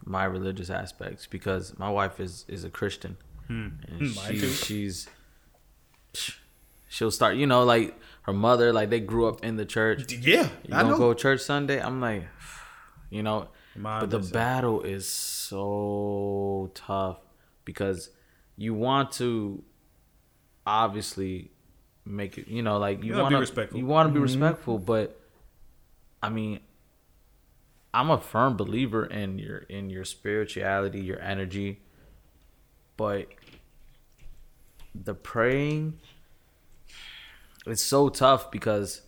my 0.04 0.24
religious 0.24 0.70
aspects 0.70 1.26
because 1.26 1.78
my 1.78 1.90
wife 1.90 2.20
is 2.20 2.44
is 2.48 2.64
a 2.64 2.70
Christian, 2.70 3.16
hmm. 3.48 3.68
and 3.88 3.98
Hmm. 4.00 4.14
Mine 4.14 4.38
she, 4.38 4.48
she's 4.48 5.08
she'll 6.88 7.10
start. 7.10 7.36
You 7.36 7.46
know, 7.46 7.64
like 7.64 7.98
her 8.22 8.32
mother, 8.32 8.72
like 8.72 8.90
they 8.90 9.00
grew 9.00 9.26
up 9.26 9.44
in 9.44 9.56
the 9.56 9.64
church. 9.66 10.12
Yeah, 10.12 10.48
You 10.64 10.74
I 10.74 10.82
gonna 10.82 10.90
know. 10.90 10.98
go 10.98 11.14
to 11.14 11.20
church 11.20 11.40
Sunday? 11.40 11.80
I'm 11.80 12.00
like, 12.00 12.24
you 13.10 13.22
know, 13.22 13.48
Mine 13.76 14.00
but 14.00 14.10
the 14.10 14.18
battle 14.20 14.82
is 14.82 15.08
so 15.08 16.70
tough 16.74 17.18
because 17.64 18.10
you 18.56 18.74
want 18.74 19.12
to 19.12 19.62
obviously 20.66 21.50
make 22.04 22.38
it. 22.38 22.48
You 22.48 22.62
know, 22.62 22.78
like 22.78 23.02
you 23.02 23.12
gotta 23.12 23.18
be 23.18 23.22
want 23.22 23.34
to 23.34 23.40
respectful. 23.40 23.78
You 23.78 23.86
want 23.86 24.08
to 24.08 24.12
be 24.12 24.16
mm-hmm. 24.16 24.22
respectful, 24.22 24.78
but 24.78 25.20
I 26.22 26.28
mean, 26.28 26.60
I'm 27.92 28.10
a 28.10 28.18
firm 28.18 28.56
believer 28.56 29.04
in 29.06 29.38
your 29.38 29.58
in 29.58 29.90
your 29.90 30.04
spirituality, 30.04 31.00
your 31.00 31.20
energy, 31.20 31.80
but 32.96 33.26
the 34.94 35.14
praying 35.14 35.98
it's 37.66 37.82
so 37.82 38.08
tough 38.08 38.50
because 38.50 39.02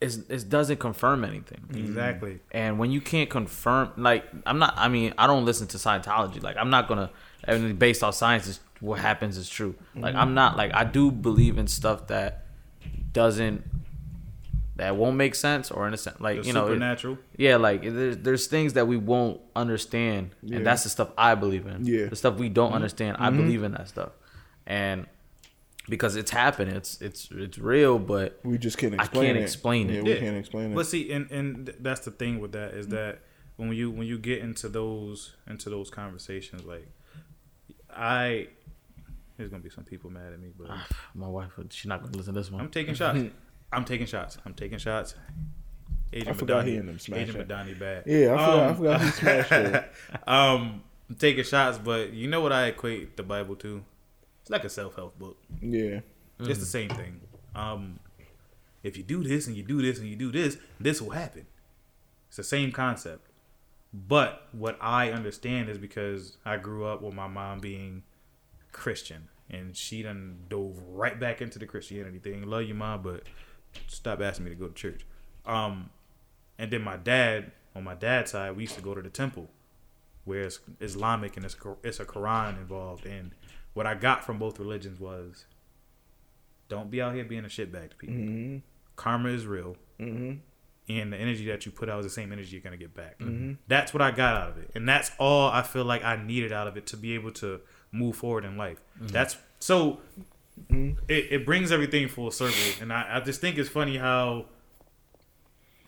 it's, 0.00 0.16
it 0.16 0.48
doesn't 0.48 0.78
confirm 0.78 1.24
anything. 1.24 1.64
Mm-hmm. 1.68 1.78
Exactly. 1.78 2.40
And 2.50 2.78
when 2.78 2.90
you 2.90 3.00
can't 3.00 3.30
confirm, 3.30 3.92
like, 3.96 4.24
I'm 4.46 4.58
not, 4.58 4.74
I 4.76 4.88
mean, 4.88 5.14
I 5.18 5.26
don't 5.26 5.44
listen 5.44 5.66
to 5.68 5.76
Scientology. 5.76 6.42
Like, 6.42 6.56
I'm 6.56 6.70
not 6.70 6.88
going 6.88 6.98
to, 6.98 7.10
everything 7.44 7.76
based 7.76 8.02
off 8.02 8.14
science 8.14 8.46
is 8.46 8.60
what 8.80 8.98
happens 8.98 9.36
is 9.36 9.48
true. 9.48 9.74
Like, 9.94 10.14
I'm 10.14 10.30
mm. 10.30 10.34
not, 10.34 10.56
like, 10.56 10.74
I 10.74 10.84
do 10.84 11.10
believe 11.10 11.58
in 11.58 11.66
stuff 11.66 12.08
that 12.08 12.46
doesn't, 13.12 13.64
that 14.76 14.96
won't 14.96 15.16
make 15.16 15.34
sense 15.34 15.70
or 15.70 15.86
in 15.86 15.94
a 15.94 15.96
sense, 15.96 16.20
like, 16.20 16.42
The 16.42 16.48
you 16.48 16.52
know, 16.52 16.64
it- 16.64 16.70
supernatural. 16.70 17.18
yeah, 17.36 17.56
like 17.56 17.82
there's, 17.82 18.16
there's 18.18 18.46
things 18.46 18.72
that 18.72 18.88
we 18.88 18.96
won't 18.96 19.40
understand, 19.54 20.34
Yeah. 20.42 20.56
and 20.56 20.66
that's 20.66 20.82
the 20.82 20.88
stuff 20.88 21.10
I 21.16 21.34
believe 21.34 21.66
in. 21.66 21.84
Yeah. 21.84 22.06
the 22.06 22.16
stuff 22.16 22.36
we 22.36 22.48
don't 22.48 22.68
mm-hmm. 22.68 22.76
understand, 22.76 23.16
I 23.18 23.28
mm-hmm. 23.28 23.36
believe 23.36 23.62
in 23.62 23.72
that 23.72 23.88
stuff, 23.88 24.12
and 24.66 25.06
because 25.88 26.16
it's 26.16 26.30
happening, 26.30 26.74
it's 26.76 27.00
it's 27.00 27.28
it's 27.32 27.58
real, 27.58 27.98
but 27.98 28.38
We 28.44 28.56
just 28.58 28.78
can't 28.78 28.94
I 28.94 29.04
explain 29.04 29.26
can't 29.26 29.38
it. 29.38 29.42
explain 29.42 29.90
it. 29.90 29.94
Yeah, 29.96 30.02
we 30.02 30.14
Yeah. 30.14 30.20
can't 30.20 30.36
explain 30.36 30.72
it. 30.72 30.74
But 30.74 30.86
see, 30.86 31.12
and 31.12 31.30
and 31.30 31.74
that's 31.80 32.00
the 32.00 32.10
thing 32.10 32.40
with 32.40 32.52
that 32.52 32.74
is 32.74 32.88
that 32.88 33.20
when 33.56 33.72
you 33.72 33.90
when 33.90 34.06
you 34.06 34.18
get 34.18 34.38
into 34.40 34.68
those 34.68 35.34
into 35.46 35.70
those 35.70 35.90
conversations, 35.90 36.64
like 36.64 36.88
I, 37.96 38.48
there's 39.36 39.50
gonna 39.50 39.62
be 39.62 39.70
some 39.70 39.84
people 39.84 40.10
mad 40.10 40.32
at 40.32 40.40
me, 40.40 40.48
but 40.58 40.68
my 41.14 41.28
wife, 41.28 41.50
she's 41.70 41.86
not 41.86 42.02
gonna 42.02 42.16
listen 42.16 42.34
to 42.34 42.40
this 42.40 42.50
one. 42.50 42.60
I'm 42.60 42.70
taking 42.70 42.94
shots. 42.94 43.18
I'm 43.72 43.84
taking 43.84 44.06
shots. 44.06 44.36
I'm 44.44 44.54
taking 44.54 44.78
shots. 44.78 45.14
Agent 46.12 46.28
I 46.28 46.32
forgot 46.38 46.64
Madani- 46.64 46.68
he 46.68 46.76
and 46.76 46.88
them 46.88 46.98
smash 46.98 47.20
Agent 47.20 47.38
it. 47.38 47.48
Madani 47.48 47.78
bad. 47.78 48.02
yeah, 48.06 48.34
I 48.34 48.36
forgot. 48.36 48.58
I 48.58 48.66
Um, 48.68 48.76
forgot 48.76 49.00
he 49.02 49.08
smashed 49.12 49.52
it. 49.52 49.92
um, 50.26 50.82
I'm 51.08 51.16
taking 51.18 51.44
shots, 51.44 51.78
but 51.78 52.12
you 52.12 52.28
know 52.28 52.40
what 52.42 52.52
I 52.52 52.66
equate 52.66 53.16
the 53.16 53.22
Bible 53.22 53.56
to? 53.56 53.82
It's 54.42 54.50
like 54.50 54.64
a 54.64 54.68
self 54.68 54.94
help 54.96 55.18
book. 55.18 55.38
Yeah, 55.62 56.00
It's 56.40 56.58
the 56.58 56.66
same 56.66 56.90
thing. 56.90 57.20
Um, 57.54 57.98
if 58.82 58.96
you 58.96 59.02
do 59.04 59.22
this 59.22 59.46
and 59.46 59.56
you 59.56 59.62
do 59.62 59.80
this 59.80 59.98
and 60.00 60.08
you 60.08 60.16
do 60.16 60.30
this, 60.32 60.58
this 60.80 61.00
will 61.00 61.10
happen. 61.10 61.46
It's 62.28 62.36
the 62.38 62.44
same 62.44 62.72
concept. 62.72 63.28
But 63.92 64.48
what 64.52 64.78
I 64.80 65.10
understand 65.10 65.68
is 65.68 65.76
because 65.78 66.38
I 66.44 66.56
grew 66.56 66.86
up 66.86 67.02
with 67.02 67.14
my 67.14 67.26
mom 67.28 67.60
being 67.60 68.04
Christian, 68.72 69.28
and 69.50 69.76
she 69.76 70.02
done 70.02 70.38
dove 70.48 70.80
right 70.88 71.18
back 71.18 71.42
into 71.42 71.58
the 71.58 71.66
Christianity 71.66 72.18
thing. 72.18 72.42
Love 72.48 72.62
you, 72.62 72.74
mom, 72.74 73.02
but 73.02 73.24
stop 73.88 74.22
asking 74.22 74.44
me 74.46 74.50
to 74.50 74.56
go 74.56 74.68
to 74.68 74.74
church. 74.74 75.04
Um, 75.44 75.90
and 76.58 76.70
then 76.70 76.82
my 76.82 76.96
dad, 76.96 77.52
on 77.76 77.84
my 77.84 77.94
dad's 77.94 78.30
side, 78.30 78.56
we 78.56 78.62
used 78.62 78.76
to 78.76 78.82
go 78.82 78.94
to 78.94 79.02
the 79.02 79.10
temple, 79.10 79.50
where 80.24 80.42
it's 80.42 80.60
Islamic 80.80 81.36
and 81.36 81.44
it's 81.44 81.56
it's 81.82 82.00
a 82.00 82.06
Quran 82.06 82.56
involved. 82.58 83.04
And 83.04 83.32
what 83.74 83.86
I 83.86 83.94
got 83.94 84.24
from 84.24 84.38
both 84.38 84.58
religions 84.58 85.00
was, 85.00 85.44
don't 86.68 86.90
be 86.90 87.02
out 87.02 87.14
here 87.14 87.24
being 87.24 87.44
a 87.44 87.48
shitbag 87.48 87.90
to 87.90 87.96
people. 87.96 88.14
hmm 88.16 88.56
Karma 88.96 89.30
is 89.30 89.46
real, 89.46 89.76
hmm 89.98 90.34
and 91.00 91.12
the 91.12 91.16
energy 91.16 91.46
that 91.46 91.64
you 91.66 91.72
put 91.72 91.88
out 91.88 92.00
is 92.00 92.06
the 92.06 92.10
same 92.10 92.32
energy 92.32 92.50
you're 92.52 92.62
gonna 92.62 92.76
get 92.76 92.94
back. 92.94 93.18
Mhm. 93.18 93.58
That's 93.68 93.92
what 93.94 94.00
I 94.02 94.10
got 94.10 94.36
out 94.36 94.50
of 94.50 94.58
it, 94.58 94.70
and 94.74 94.88
that's 94.88 95.10
all 95.18 95.50
I 95.50 95.62
feel 95.62 95.84
like 95.84 96.02
I 96.04 96.16
needed 96.22 96.52
out 96.52 96.66
of 96.68 96.76
it 96.76 96.86
to 96.88 96.96
be 96.96 97.14
able 97.14 97.32
to 97.32 97.60
move 97.92 98.16
forward 98.16 98.44
in 98.44 98.56
life. 98.56 98.80
That's 99.00 99.36
so. 99.58 100.00
Mhm. 100.70 100.98
It, 101.08 101.32
it 101.32 101.46
brings 101.46 101.72
everything 101.72 102.08
full 102.08 102.30
circle, 102.30 102.82
and 102.82 102.92
I, 102.92 103.16
I 103.16 103.20
just 103.20 103.40
think 103.40 103.56
it's 103.58 103.70
funny 103.70 103.96
how 103.96 104.46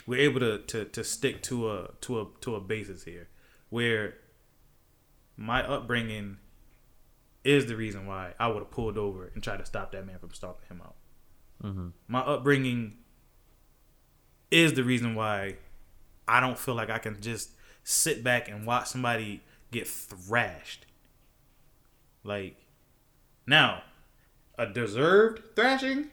we're 0.06 0.20
able 0.20 0.40
to, 0.40 0.58
to, 0.58 0.84
to 0.86 1.04
stick 1.04 1.42
to 1.44 1.70
a 1.70 1.90
to 2.02 2.20
a 2.20 2.26
to 2.42 2.54
a 2.56 2.60
basis 2.60 3.04
here, 3.04 3.28
where 3.70 4.14
my 5.36 5.62
upbringing 5.66 6.38
is 7.42 7.66
the 7.66 7.76
reason 7.76 8.06
why 8.06 8.32
I 8.38 8.48
would 8.48 8.60
have 8.60 8.70
pulled 8.70 8.96
over 8.96 9.30
and 9.34 9.42
tried 9.42 9.58
to 9.58 9.66
stop 9.66 9.92
that 9.92 10.06
man 10.06 10.18
from 10.18 10.32
stomping 10.32 10.66
him 10.68 10.80
out. 10.82 10.94
hmm 11.60 11.88
My 12.08 12.20
upbringing 12.20 12.98
is 14.54 14.72
the 14.74 14.84
reason 14.84 15.14
why 15.14 15.56
I 16.28 16.40
don't 16.40 16.58
feel 16.58 16.74
like 16.74 16.88
I 16.90 16.98
can 16.98 17.20
just 17.20 17.50
sit 17.82 18.22
back 18.24 18.48
and 18.48 18.66
watch 18.66 18.86
somebody 18.88 19.42
get 19.70 19.86
thrashed. 19.88 20.86
Like, 22.22 22.56
now, 23.46 23.82
a 24.58 24.66
deserved 24.66 25.42
thrashing, 25.54 26.08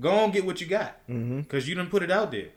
go 0.00 0.10
on 0.10 0.30
get 0.30 0.44
what 0.46 0.60
you 0.60 0.66
got. 0.66 0.96
hmm 1.06 1.40
Because 1.40 1.68
you 1.68 1.74
didn't 1.74 1.90
put 1.90 2.02
it 2.02 2.10
out 2.10 2.30
there. 2.30 2.48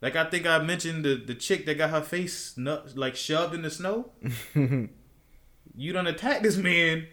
Like, 0.00 0.14
I 0.16 0.24
think 0.30 0.46
I 0.46 0.58
mentioned 0.60 1.04
the, 1.04 1.16
the 1.16 1.34
chick 1.34 1.66
that 1.66 1.76
got 1.76 1.90
her 1.90 2.00
face 2.00 2.56
nut, 2.56 2.96
like 2.96 3.16
shoved 3.16 3.54
in 3.54 3.62
the 3.62 3.70
snow. 3.70 4.12
you 4.54 5.92
done 5.92 6.06
attacked 6.06 6.44
this 6.44 6.56
man 6.56 7.08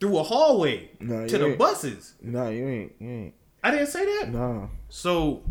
through 0.00 0.16
a 0.18 0.22
hallway 0.22 0.90
to 1.00 1.38
the 1.38 1.46
ain't. 1.48 1.58
buses. 1.58 2.14
Nah, 2.22 2.48
you 2.48 2.66
ain't. 2.68 2.92
You 3.00 3.08
ain't. 3.10 3.34
I 3.64 3.72
didn't 3.72 3.88
say 3.88 4.04
that. 4.04 4.30
Nah. 4.32 4.68
So, 4.88 5.42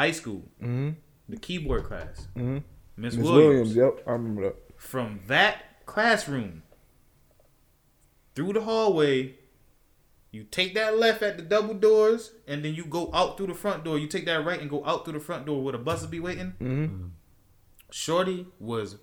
high 0.00 0.12
school, 0.12 0.42
hmm 0.60 0.90
the 1.28 1.36
keyboard 1.36 1.84
class, 1.84 2.26
hmm 2.34 2.58
Miss 2.96 3.14
Miss 3.14 3.24
Williams. 3.26 3.74
Williams. 3.74 3.76
Yep, 3.76 3.92
I 4.06 4.12
remember 4.12 4.42
that. 4.44 4.56
From 4.76 5.20
that 5.26 5.84
classroom 5.86 6.62
through 8.34 8.52
the 8.54 8.62
hallway, 8.62 9.34
you 10.32 10.44
take 10.44 10.74
that 10.74 10.98
left 10.98 11.22
at 11.22 11.36
the 11.36 11.42
double 11.42 11.74
doors, 11.74 12.32
and 12.46 12.64
then 12.64 12.74
you 12.74 12.84
go 12.84 13.10
out 13.12 13.36
through 13.36 13.48
the 13.48 13.54
front 13.54 13.84
door. 13.84 13.98
You 13.98 14.06
take 14.06 14.24
that 14.26 14.44
right 14.44 14.60
and 14.60 14.70
go 14.70 14.84
out 14.84 15.04
through 15.04 15.14
the 15.18 15.24
front 15.24 15.46
door 15.46 15.62
where 15.62 15.72
the 15.72 15.78
buses 15.78 16.06
be 16.08 16.20
waiting. 16.20 16.54
hmm 16.58 17.06
Shorty 17.92 18.46
was 18.60 18.96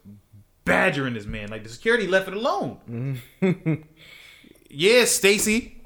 badgering 0.64 1.14
this 1.14 1.26
man. 1.26 1.50
Like 1.50 1.64
the 1.64 1.70
security 1.70 2.08
left 2.08 2.28
it 2.30 2.34
alone. 2.34 3.22
yeah, 4.70 5.04
Stacy, 5.06 5.84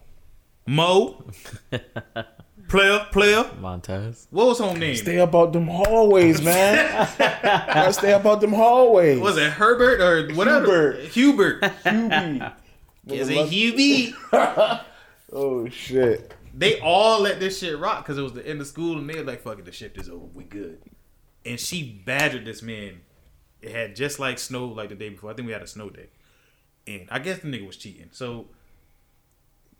Mo, 0.68 1.26
player, 2.72 3.06
player. 3.12 3.52
Montez. 3.60 4.28
What 4.32 4.48
was 4.48 4.60
her 4.60 4.74
name? 4.78 4.96
Stay 4.96 5.20
up 5.20 5.36
out 5.36 5.52
them 5.54 5.68
hallways, 5.68 6.42
man. 6.42 7.10
Gotta 7.18 7.94
stay 7.94 8.14
up 8.14 8.26
out 8.26 8.42
them 8.42 8.54
hallways. 8.54 9.20
was 9.20 9.38
it 9.38 9.52
Herbert 9.52 10.00
or 10.00 10.34
whatever? 10.36 10.94
Hubert. 10.94 11.62
Hubie. 11.84 12.54
Is 13.08 13.30
it 13.30 13.50
Hubie? 13.50 14.82
Oh 15.34 15.70
shit. 15.70 16.34
They 16.54 16.82
all 16.82 17.22
let 17.22 17.40
this 17.40 17.60
shit 17.60 17.80
rock 17.80 18.04
because 18.04 18.18
it 18.18 18.22
was 18.22 18.34
the 18.34 18.46
end 18.46 18.60
of 18.60 18.68
school 18.68 18.98
and 18.98 19.10
they 19.10 19.18
were 19.18 19.24
like, 19.24 19.42
fuck 19.42 19.60
it, 19.60 19.64
the 19.64 19.72
shift 19.72 19.98
is 19.98 20.10
over. 20.10 20.26
We 20.34 20.44
good. 20.44 20.82
And 21.46 21.58
she 21.58 22.04
badgered 22.06 22.44
this 22.44 22.62
man. 22.62 23.00
It 23.62 23.72
had 23.72 23.96
just 23.96 24.20
like 24.20 24.40
snow 24.40 24.66
like 24.66 24.90
the 24.90 24.96
day 24.96 25.08
before. 25.08 25.32
I 25.32 25.34
think 25.34 25.46
we 25.46 25.54
had 25.54 25.62
a 25.62 25.68
snow 25.68 25.90
day. 25.90 26.08
And 26.86 27.08
I 27.10 27.20
guess 27.20 27.40
the 27.40 27.48
nigga 27.48 27.66
was 27.66 27.78
cheating. 27.78 28.10
So 28.12 28.48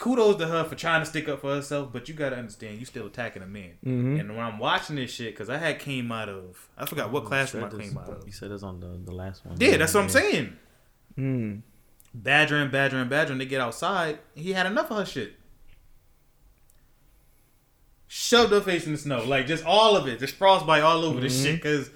kudos 0.02 0.38
to 0.38 0.48
her 0.48 0.64
for 0.64 0.74
trying 0.74 1.00
to 1.00 1.06
stick 1.06 1.30
up 1.30 1.42
for 1.42 1.54
herself, 1.54 1.94
but 1.94 2.10
you 2.10 2.16
gotta 2.16 2.36
understand 2.36 2.80
you 2.80 2.86
still 2.86 3.06
attacking 3.06 3.44
a 3.44 3.46
man. 3.46 3.74
Mhm. 3.86 4.20
And 4.20 4.30
when 4.36 4.40
I'm 4.40 4.58
watching 4.58 4.96
this 4.96 5.12
shit, 5.12 5.34
because 5.34 5.48
I 5.48 5.58
had 5.58 5.78
came 5.78 6.12
out 6.12 6.28
of 6.28 6.68
I 6.76 6.88
forgot 6.88 7.12
what 7.12 7.26
classroom 7.26 7.66
I 7.66 7.70
Said 7.70 7.80
came 7.80 7.98
out 7.98 8.10
of. 8.10 8.24
You 8.26 8.32
said 8.34 8.50
this 8.50 8.64
on 8.64 8.80
the, 8.80 9.00
the 9.06 9.12
last 9.14 9.46
one. 9.46 9.58
Yeah, 9.60 9.78
that's 9.78 9.94
what 9.94 10.02
I'm 10.04 10.10
saying. 10.10 10.58
Hmm. 11.16 11.56
badgering, 12.16 12.72
badgering, 12.72 13.10
badgering. 13.10 13.38
They 13.38 13.46
get 13.46 13.62
outside. 13.62 14.18
He 14.34 14.54
had 14.54 14.66
enough 14.66 14.90
of 14.90 14.98
her 14.98 15.06
shit. 15.06 15.34
Shoved 18.08 18.52
her 18.52 18.60
face 18.62 18.88
in 18.88 18.94
the 18.94 18.98
snow, 18.98 19.24
like 19.24 19.46
just 19.46 19.64
all 19.64 19.96
of 19.96 20.08
it, 20.08 20.20
just 20.20 20.34
frostbite 20.36 20.82
all 20.82 21.06
over 21.06 21.22
this 21.22 21.44
shit. 21.44 21.62
Cause 21.62 21.92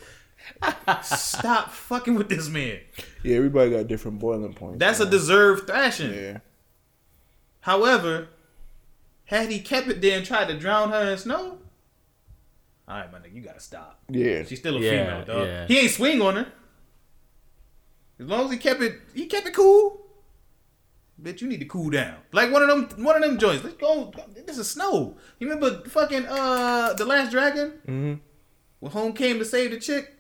stop 1.04 1.72
fucking 1.72 2.14
with 2.14 2.30
this 2.30 2.50
man. 2.50 2.80
Yeah, 3.24 3.38
everybody 3.38 3.72
got 3.72 3.88
different 3.88 4.20
boiling 4.20 4.54
points. 4.54 4.78
That's 4.80 5.00
a 5.00 5.10
deserved 5.10 5.66
thrashing. 5.68 6.14
Yeah. 6.14 6.38
However, 7.66 8.28
had 9.26 9.50
he 9.50 9.60
kept 9.60 9.88
it 9.88 10.00
there 10.00 10.18
and 10.18 10.26
tried 10.26 10.50
to 10.50 10.58
drown 10.58 10.92
her 10.92 11.12
in 11.14 11.18
snow, 11.18 11.58
all 12.88 12.98
right, 13.00 13.12
my 13.12 13.18
nigga, 13.18 13.34
you 13.34 13.42
gotta 13.42 13.60
stop. 13.60 14.00
Yeah. 14.08 14.44
She's 14.44 14.60
still 14.60 14.78
a 14.78 14.80
Yeah, 14.80 14.92
female, 14.92 15.26
dog. 15.26 15.48
yeah. 15.48 15.66
He 15.66 15.80
ain't 15.80 15.90
swing 15.92 16.22
on 16.22 16.36
her. 16.36 16.48
As 18.20 18.28
long 18.28 18.46
as 18.46 18.52
he 18.52 18.58
kept 18.58 18.82
it, 18.84 19.00
he 19.16 19.26
kept 19.26 19.48
it 19.48 19.56
cool. 19.56 20.02
Bitch, 21.20 21.42
you 21.42 21.48
need 21.48 21.60
to 21.62 21.66
cool 21.66 21.90
down. 21.90 22.18
Like 22.32 22.52
one 22.52 22.62
of 22.62 22.68
them, 22.70 23.04
one 23.04 23.16
of 23.16 23.24
them 23.28 23.40
joints. 23.40 23.64
Let's 23.64 23.78
go. 23.78 24.14
This 24.46 24.60
is 24.60 24.70
snow. 24.70 25.18
You 25.40 25.50
remember 25.50 25.90
fucking 25.90 26.28
uh 26.28 26.94
the 26.94 27.06
Last 27.06 27.32
Dragon 27.32 27.72
hmm 27.88 28.14
when 28.80 28.92
Home 28.92 29.14
came 29.14 29.40
to 29.40 29.46
save 29.46 29.72
the 29.72 29.80
chick? 29.80 30.12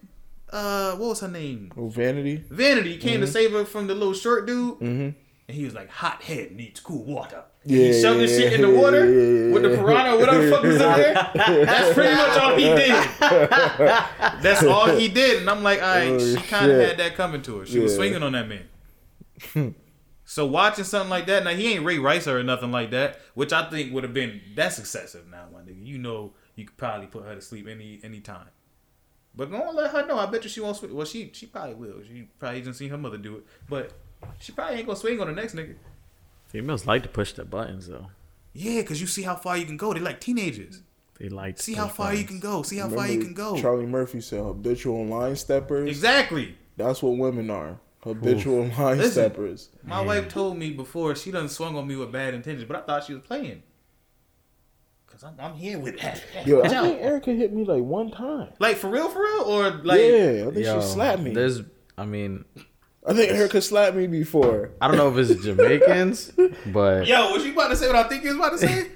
Uh, 0.49 0.95
what 0.95 1.09
was 1.09 1.19
her 1.19 1.27
name? 1.27 1.71
Oh, 1.77 1.89
Vanity. 1.89 2.43
Vanity 2.49 2.97
came 2.97 3.19
to 3.21 3.27
save 3.27 3.51
her 3.51 3.65
from 3.65 3.85
the 3.87 3.93
little 3.93 4.13
short 4.13 4.47
dude, 4.47 4.79
Mm-hmm. 4.79 5.09
And 5.47 5.55
he 5.55 5.63
was 5.63 5.73
like, 5.73 5.89
"Hot 5.89 6.23
head 6.23 6.51
needs 6.51 6.79
cool 6.79 7.03
water." 7.03 7.43
Yeah, 7.65 7.77
he 7.77 8.01
shoved 8.01 8.19
yeah, 8.19 8.25
this 8.25 8.37
shit 8.37 8.53
in 8.53 8.61
the 8.61 8.69
water 8.69 9.05
yeah, 9.05 9.47
yeah, 9.47 9.53
with 9.53 9.63
the 9.63 9.69
piranha, 9.69 10.17
whatever 10.17 10.45
the 10.45 10.51
fuck 10.51 10.63
was 10.63 10.75
in 10.75 10.79
there. 10.79 11.13
That's 11.65 11.93
pretty 11.93 12.15
much 12.15 12.37
all 12.37 12.55
he 12.55 12.63
did. 12.63 13.09
That's 14.41 14.63
all 14.63 14.87
he 14.87 15.07
did, 15.07 15.41
and 15.41 15.49
I'm 15.49 15.63
like, 15.63 15.81
all 15.81 15.87
right, 15.87 16.09
Oh, 16.09 16.19
she 16.19 16.41
kind 16.47 16.71
of 16.71 16.79
had 16.79 16.97
that 16.97 17.15
coming 17.15 17.41
to 17.43 17.59
her. 17.59 17.65
She 17.65 17.79
was 17.79 17.95
swinging 17.95 18.23
on 18.23 18.33
that 18.33 18.47
man. 18.47 19.75
so 20.25 20.45
watching 20.45 20.83
something 20.83 21.09
like 21.09 21.27
that, 21.27 21.43
now 21.43 21.51
he 21.51 21.73
ain't 21.73 21.85
Ray 21.85 21.99
Rice 21.99 22.27
or 22.27 22.41
nothing 22.43 22.71
like 22.71 22.91
that, 22.91 23.19
which 23.33 23.53
I 23.53 23.69
think 23.69 23.93
would 23.93 24.03
have 24.03 24.13
been 24.13 24.41
that's 24.55 24.79
excessive. 24.79 25.27
Now, 25.27 25.45
my 25.51 25.59
nigga, 25.59 25.85
you 25.85 25.97
know, 25.97 26.33
you 26.55 26.65
could 26.65 26.77
probably 26.77 27.07
put 27.07 27.23
her 27.25 27.35
to 27.35 27.41
sleep 27.41 27.67
any 27.67 27.99
any 28.03 28.19
time. 28.19 28.49
But 29.35 29.51
go 29.51 29.61
on, 29.61 29.75
let 29.75 29.91
her 29.91 30.05
know. 30.07 30.17
I 30.17 30.25
bet 30.27 30.43
you 30.43 30.49
she 30.49 30.61
won't. 30.61 30.77
Swing. 30.77 30.95
Well, 30.95 31.05
she 31.05 31.31
she 31.33 31.45
probably 31.45 31.75
will. 31.75 32.01
She 32.07 32.29
probably 32.39 32.61
didn't 32.61 32.75
see 32.75 32.87
her 32.87 32.97
mother 32.97 33.17
do 33.17 33.37
it, 33.37 33.45
but 33.67 33.91
she 34.39 34.51
probably 34.51 34.77
ain't 34.77 34.87
gonna 34.87 34.97
swing 34.97 35.19
on 35.19 35.27
the 35.27 35.33
next 35.33 35.55
nigga. 35.55 35.75
Females 36.47 36.85
like 36.85 37.03
to 37.03 37.09
push 37.09 37.33
the 37.33 37.45
buttons 37.45 37.87
though. 37.87 38.07
Yeah, 38.53 38.81
cause 38.83 39.01
you 39.01 39.07
see 39.07 39.23
how 39.23 39.35
far 39.35 39.57
you 39.57 39.65
can 39.65 39.77
go. 39.77 39.93
They 39.93 39.99
like 39.99 40.21
teenagers. 40.21 40.81
They 41.19 41.29
like 41.29 41.57
to 41.57 41.63
See 41.63 41.73
how 41.73 41.87
push 41.87 41.95
far 41.95 42.13
you 42.13 42.23
can 42.25 42.39
go. 42.39 42.61
See 42.63 42.77
how 42.77 42.89
far 42.89 43.07
you 43.07 43.19
can 43.19 43.33
go. 43.33 43.59
Charlie 43.59 43.85
Murphy 43.85 44.21
said 44.21 44.43
habitual 44.43 45.05
line 45.05 45.35
steppers. 45.35 45.89
Exactly. 45.89 46.57
That's 46.77 47.01
what 47.01 47.17
women 47.17 47.49
are. 47.49 47.79
Habitual 48.01 48.67
line 48.77 48.97
Listen. 48.97 49.11
steppers. 49.11 49.69
My 49.83 50.01
wife 50.01 50.29
told 50.29 50.57
me 50.57 50.71
before 50.71 51.15
she 51.15 51.31
done 51.31 51.49
swung 51.49 51.75
on 51.75 51.87
me 51.87 51.95
with 51.95 52.11
bad 52.11 52.33
intentions, 52.33 52.67
but 52.67 52.77
I 52.77 52.81
thought 52.81 53.03
she 53.05 53.13
was 53.13 53.23
playing. 53.23 53.63
Cause 55.07 55.23
I'm, 55.23 55.35
I'm 55.39 55.55
here 55.55 55.79
with 55.79 55.99
that. 56.01 56.21
Yo, 56.45 56.61
I 56.61 56.67
think 56.67 57.01
Erica 57.01 57.31
hit 57.31 57.53
me 57.53 57.63
like 57.63 57.81
one 57.81 58.11
time. 58.11 58.49
Like 58.59 58.75
for 58.75 58.89
real, 58.89 59.09
for 59.09 59.21
real, 59.21 59.43
or 59.43 59.69
like 59.83 60.01
yeah, 60.01 60.45
I 60.47 60.51
think 60.51 60.65
Yo, 60.65 60.81
she 60.81 60.87
slapped 60.87 61.21
me. 61.21 61.33
There's, 61.33 61.61
I 61.97 62.05
mean, 62.05 62.43
I 63.07 63.13
think 63.13 63.31
Erica 63.31 63.61
slapped 63.61 63.95
me 63.95 64.07
before. 64.07 64.71
I 64.81 64.87
don't 64.87 64.97
know 64.97 65.15
if 65.15 65.29
it's 65.29 65.43
Jamaicans, 65.43 66.31
but 66.67 67.05
Yo, 67.07 67.31
was 67.33 67.45
you 67.45 67.51
about 67.53 67.67
to 67.69 67.75
say 67.75 67.87
what 67.87 67.95
I 67.95 68.03
think 68.09 68.23
you 68.23 68.29
was 68.29 68.37
about 68.37 68.51
to 68.53 68.57
say? 68.57 68.87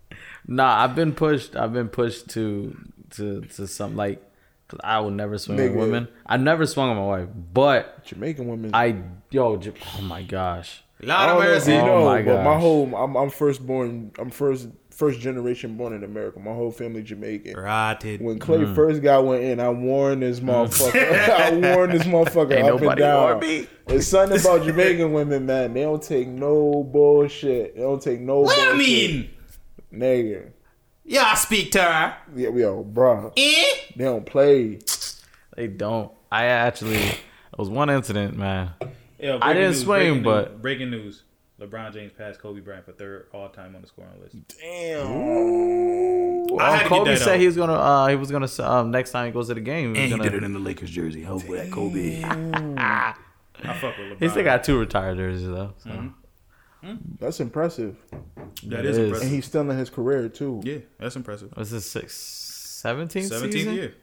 nah, 0.46 0.82
I've 0.82 0.94
been 0.94 1.12
pushed. 1.14 1.54
I've 1.56 1.72
been 1.72 1.88
pushed 1.88 2.28
to 2.30 2.76
to 3.10 3.42
to 3.42 3.66
some 3.66 3.94
like, 3.96 4.22
cause 4.68 4.80
I 4.82 4.98
would 5.00 5.14
never 5.14 5.38
swing 5.38 5.60
on 5.60 5.66
Nigga. 5.66 5.76
women. 5.76 6.08
I 6.26 6.36
never 6.38 6.66
swung 6.66 6.90
on 6.90 6.96
my 6.96 7.04
wife, 7.06 7.28
but 7.52 8.04
Jamaican 8.04 8.48
women. 8.48 8.70
I 8.74 8.96
yo, 9.30 9.56
J- 9.56 9.72
oh 9.98 10.02
my 10.02 10.22
gosh, 10.22 10.82
I 11.02 11.06
Lot 11.06 11.26
don't 11.26 11.36
of 11.38 11.44
know 11.44 11.50
if 11.50 11.54
mercy. 11.58 11.72
you 11.72 11.78
Oh 11.78 11.86
know, 11.86 12.04
my 12.04 12.22
but 12.22 12.38
my 12.38 12.44
gosh. 12.54 12.60
whole 12.60 12.96
I'm 12.96 13.16
I'm 13.16 13.30
first 13.30 13.64
born. 13.66 14.12
I'm 14.18 14.30
first 14.30 14.68
first 15.02 15.18
generation 15.18 15.76
born 15.76 15.92
in 15.92 16.04
America. 16.04 16.38
My 16.38 16.52
whole 16.52 16.70
family 16.70 17.02
Jamaican. 17.02 17.54
Rotted. 17.56 18.20
When 18.20 18.38
Clay 18.38 18.58
Mm. 18.58 18.74
first 18.76 19.02
got 19.02 19.24
went 19.26 19.42
in, 19.42 19.58
I 19.58 19.68
warned 19.68 20.22
this 20.22 20.38
motherfucker. 20.38 21.28
I 21.28 21.50
warned 21.74 21.92
this 21.92 22.04
motherfucker 22.04 22.52
Ain't 22.56 22.68
up 22.68 22.80
and 22.80 22.96
down. 22.96 23.22
warned 23.24 23.40
me. 23.40 23.66
It's 23.88 24.06
something 24.06 24.38
about 24.38 24.64
Jamaican 24.64 25.12
women, 25.18 25.44
man. 25.46 25.74
They 25.74 25.82
don't 25.82 26.00
take 26.00 26.28
no 26.28 26.84
bullshit. 26.84 27.74
They 27.74 27.82
don't 27.82 28.00
take 28.00 28.20
no 28.20 28.42
What 28.42 28.54
bullshit. 28.54 28.74
I 28.74 28.78
mean? 28.78 29.30
nigga. 29.92 30.50
Yeah, 31.04 31.24
I 31.24 31.34
speak 31.34 31.72
to 31.72 31.82
her. 31.82 32.16
Yeah, 32.36 32.50
yo, 32.50 32.84
bruh. 32.84 33.32
Eh? 33.36 33.64
They 33.96 34.04
don't 34.04 34.24
play. 34.24 34.78
they 35.56 35.66
don't. 35.66 36.12
I 36.30 36.44
actually, 36.44 36.94
it 36.96 37.18
was 37.58 37.68
one 37.68 37.90
incident, 37.90 38.36
man. 38.36 38.70
Yo, 39.18 39.38
I 39.42 39.52
didn't 39.52 39.70
news, 39.70 39.82
swing, 39.82 40.22
breaking 40.22 40.22
but- 40.22 40.50
news, 40.52 40.60
breaking 40.62 40.90
news: 40.92 41.22
LeBron 41.62 41.92
James 41.92 42.12
passed 42.12 42.40
Kobe 42.40 42.60
Bryant 42.60 42.84
for 42.84 42.92
third 42.92 43.28
all 43.32 43.48
time 43.48 43.76
on 43.76 43.82
the 43.82 43.86
scoring 43.88 44.20
list. 44.20 44.36
Damn. 44.58 45.06
I 46.58 46.76
had 46.76 46.82
to 46.82 46.88
get 46.88 46.88
Kobe 46.88 47.10
that 47.12 47.18
said 47.18 47.34
out. 47.34 47.40
he 47.40 47.46
was 47.46 47.56
gonna. 47.56 47.74
Uh, 47.74 48.06
he 48.08 48.16
was 48.16 48.30
gonna. 48.30 48.48
Um, 48.58 48.90
next 48.90 49.12
time 49.12 49.26
he 49.26 49.32
goes 49.32 49.48
to 49.48 49.54
the 49.54 49.60
game, 49.60 49.94
he 49.94 50.02
was 50.02 50.10
gonna, 50.10 50.24
he 50.24 50.28
did 50.30 50.42
it 50.42 50.44
in 50.44 50.52
the 50.52 50.58
Lakers 50.58 50.90
jersey. 50.90 51.22
Hope 51.22 51.42
that 51.44 51.70
Kobe. 51.70 52.22
I 52.24 53.14
fuck 53.80 53.96
with 53.96 54.18
LeBron. 54.18 54.20
He 54.20 54.28
still 54.28 54.44
got 54.44 54.64
two 54.64 54.78
retired 54.78 55.18
jerseys 55.18 55.46
though. 55.46 55.72
So. 55.78 55.90
Mm-hmm. 55.90 56.94
That's 57.20 57.38
impressive. 57.38 57.96
that 58.64 58.80
It 58.80 58.86
is 58.86 58.98
is. 58.98 59.22
And 59.22 59.30
he's 59.30 59.46
still 59.46 59.70
in 59.70 59.78
his 59.78 59.88
career 59.88 60.28
too. 60.28 60.60
Yeah, 60.64 60.78
that's 60.98 61.14
impressive. 61.14 61.56
Was 61.56 61.70
this 61.70 61.88
six, 61.88 62.82
17th 62.84 63.30
17th 63.30 63.52
season? 63.52 63.74
year. 63.74 63.94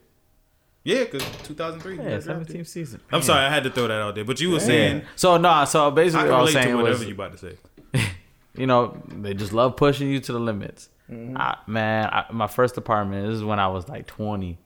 Yeah, 0.83 1.03
because 1.03 1.23
2003. 1.43 1.97
Yeah, 1.97 2.09
got 2.11 2.23
seventeenth 2.23 2.67
season. 2.67 3.01
I'm 3.11 3.21
sorry, 3.21 3.45
I 3.45 3.49
had 3.49 3.63
to 3.63 3.69
throw 3.69 3.87
that 3.87 4.01
out 4.01 4.15
there. 4.15 4.23
But 4.25 4.39
you 4.39 4.49
were 4.49 4.57
Yeah. 4.59 4.63
saying, 4.65 5.01
So 5.15 5.37
no, 5.37 5.65
so 5.65 5.87
I 5.87 5.89
basically 5.91 6.23
can 6.29 6.31
what 6.31 6.39
I 6.39 6.41
was 6.41 6.55
relate 6.55 6.67
to 6.67 6.75
whatever 6.77 6.97
was, 6.99 7.07
you 7.07 7.13
about 7.13 7.31
to 7.33 7.37
say. 7.37 8.09
you 8.55 8.65
know, 8.67 9.01
they 9.07 9.33
just 9.33 9.51
love 9.53 9.75
pushing 9.75 10.09
you 10.09 10.19
to 10.21 10.31
the 10.31 10.39
limits. 10.39 10.89
Mm-hmm. 11.11 11.37
I, 11.37 11.57
man, 11.67 12.05
I, 12.11 12.25
my 12.31 12.47
first 12.47 12.77
apartment. 12.77 13.27
This 13.27 13.35
is 13.37 13.43
when 13.43 13.59
I 13.59 13.67
was 13.67 13.89
like 13.89 14.07
20, 14.07 14.57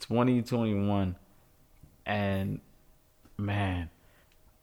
20, 0.00 0.42
21. 0.42 1.16
and 2.06 2.60
man, 3.38 3.90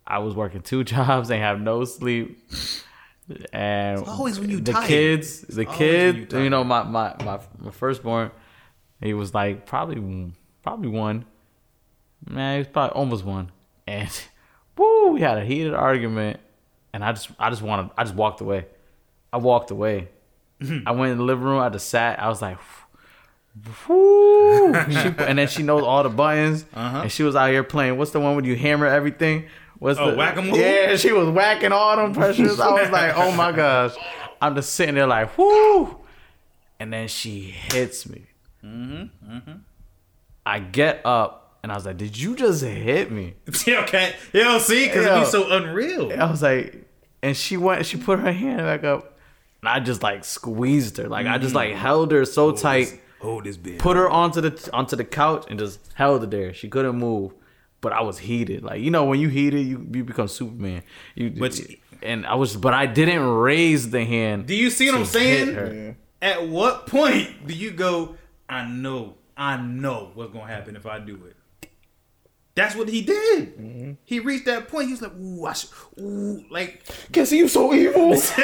I 0.05 0.19
was 0.19 0.35
working 0.35 0.61
two 0.61 0.83
jobs 0.85 1.29
and 1.29 1.41
have 1.41 1.59
no 1.59 1.83
sleep. 1.85 2.39
And 3.51 3.99
It's 3.99 4.09
always 4.09 4.39
when 4.39 4.49
you 4.49 4.61
the 4.61 4.71
tired. 4.71 4.87
kids, 4.87 5.41
the 5.41 5.65
always 5.65 5.67
when 5.67 5.77
kid, 5.77 6.33
you 6.33 6.39
you, 6.43 6.49
know, 6.49 6.63
my, 6.63 6.83
my 6.83 7.13
my 7.25 7.39
my 7.59 7.71
firstborn, 7.71 8.31
he 9.01 9.13
was 9.13 9.33
like 9.33 9.65
probably 9.65 9.99
probably 10.67 10.89
one. 10.89 11.25
Man, 12.29 12.55
he 12.55 12.59
was 12.59 12.67
probably 12.67 12.93
almost 12.95 13.23
one, 13.23 13.51
and 13.87 14.09
woo, 14.77 15.11
we 15.11 15.21
had 15.21 15.37
a 15.37 15.45
heated 15.45 15.73
argument, 15.73 16.39
and 16.93 17.03
I 17.05 17.11
just 17.13 17.29
I 17.39 17.49
just 17.49 17.61
wanted 17.61 17.91
I 17.97 18.03
just 18.03 18.15
walked 18.15 18.41
away. 18.41 18.65
I 19.31 19.37
walked 19.37 19.71
away. 19.71 20.09
I 20.85 20.91
went 20.91 21.11
in 21.13 21.17
the 21.19 21.23
living 21.23 21.45
room. 21.45 21.59
I 21.59 21.69
just 21.69 21.87
sat. 21.89 22.19
I 22.21 22.27
was 22.27 22.41
like, 22.41 22.57
whoo. 23.87 24.73
She, 24.91 25.07
and 25.19 25.37
then 25.39 25.47
she 25.47 25.63
knows 25.63 25.83
all 25.83 26.03
the 26.03 26.09
buttons, 26.09 26.65
Uh-huh. 26.73 27.01
and 27.03 27.11
she 27.11 27.23
was 27.23 27.35
out 27.37 27.49
here 27.49 27.63
playing. 27.63 27.97
What's 27.97 28.11
the 28.11 28.19
one 28.19 28.35
where 28.35 28.43
you 28.45 28.55
hammer 28.57 28.85
everything? 28.87 29.45
What's 29.79 29.97
Oh, 29.99 30.11
the 30.11 30.17
whack-a-mole? 30.17 30.57
Yeah, 30.57 30.95
she 30.97 31.11
was 31.13 31.29
whacking 31.29 31.71
all 31.71 31.95
them 31.95 32.13
pressures. 32.13 32.59
I 32.59 32.71
was 32.73 32.89
like, 32.89 33.13
oh 33.15 33.31
my 33.31 33.51
gosh. 33.53 33.93
I'm 34.41 34.55
just 34.55 34.73
sitting 34.73 34.95
there 34.95 35.07
like, 35.07 35.37
whoo. 35.37 35.97
And 36.79 36.91
then 36.91 37.07
she 37.07 37.41
hits 37.71 38.09
me. 38.09 38.25
I 40.47 40.59
get 40.59 41.01
up 41.05 41.59
and 41.61 41.73
I 41.73 41.75
was 41.75 41.85
like, 41.85 41.97
did 41.97 42.17
you 42.17 42.33
just 42.33 42.63
hit 42.63 43.11
me? 43.11 43.33
okay. 43.67 44.15
You 44.31 44.43
don't 44.45 44.61
see? 44.61 44.85
Because 44.85 45.05
Yo. 45.05 45.11
it'd 45.11 45.25
be 45.25 45.29
so 45.29 45.51
unreal. 45.51 46.13
I 46.17 46.31
was 46.31 46.41
like, 46.41 46.85
and 47.21 47.35
she 47.35 47.57
went, 47.57 47.85
she 47.85 47.97
put 47.97 48.19
her 48.19 48.31
hand 48.31 48.59
back 48.59 48.85
up, 48.85 49.17
and 49.61 49.67
I 49.67 49.81
just 49.81 50.01
like 50.01 50.23
squeezed 50.23 50.97
her, 50.97 51.09
like 51.09 51.27
I 51.27 51.37
just 51.37 51.53
like 51.53 51.71
mm. 51.71 51.75
held 51.75 52.13
her 52.13 52.23
so 52.23 52.53
tight, 52.53 53.01
Hold 53.19 53.43
this 53.43 53.57
bitch. 53.57 53.79
put 53.79 53.97
her 53.97 54.09
onto 54.09 54.39
the 54.39 54.69
onto 54.71 54.95
the 54.95 55.03
couch, 55.03 55.45
and 55.49 55.59
just 55.59 55.79
held 55.95 56.21
her 56.21 56.27
there. 56.27 56.53
She 56.53 56.69
couldn't 56.69 56.95
move, 56.95 57.33
but 57.81 57.91
I 57.91 58.01
was 58.01 58.19
heated. 58.19 58.63
Like 58.63 58.79
you 58.79 58.91
know, 58.91 59.03
when 59.03 59.19
you 59.19 59.27
heated, 59.27 59.65
you 59.67 59.85
you 59.91 60.05
become 60.05 60.29
Superman. 60.29 60.83
You, 61.15 61.31
But- 61.31 61.59
and 62.03 62.25
I 62.25 62.35
was, 62.35 62.55
but 62.55 62.73
I 62.73 62.85
didn't 62.85 63.27
raise 63.27 63.89
the 63.89 64.05
hand. 64.05 64.45
Do 64.45 64.55
you 64.55 64.69
see 64.69 64.85
what 64.85 64.95
I'm 64.95 65.01
hit 65.01 65.09
saying? 65.09 65.53
her. 65.55 65.73
Yeah. 66.21 66.29
At 66.29 66.47
what 66.47 66.87
point 66.87 67.47
do 67.47 67.53
you 67.53 67.71
go, 67.71 68.15
I 68.47 68.67
know, 68.67 69.16
I 69.37 69.57
know 69.57 70.11
what's 70.15 70.31
going 70.33 70.47
to 70.47 70.53
happen 70.53 70.75
if 70.75 70.85
I 70.85 70.99
do 70.99 71.15
it? 71.25 71.35
That's 72.55 72.75
what 72.75 72.89
he 72.89 73.03
did. 73.03 73.55
Mm-hmm. 73.55 73.91
He 74.03 74.19
reached 74.19 74.45
that 74.45 74.67
point. 74.67 74.85
He 74.87 74.91
was 74.93 75.01
like, 75.03 75.13
ooh, 75.15 75.45
I 75.45 75.53
should, 75.53 75.69
ooh, 75.99 76.43
like, 76.49 76.81
Guess 77.11 77.31
you 77.31 77.47
so 77.47 77.71
evil. 77.71 78.19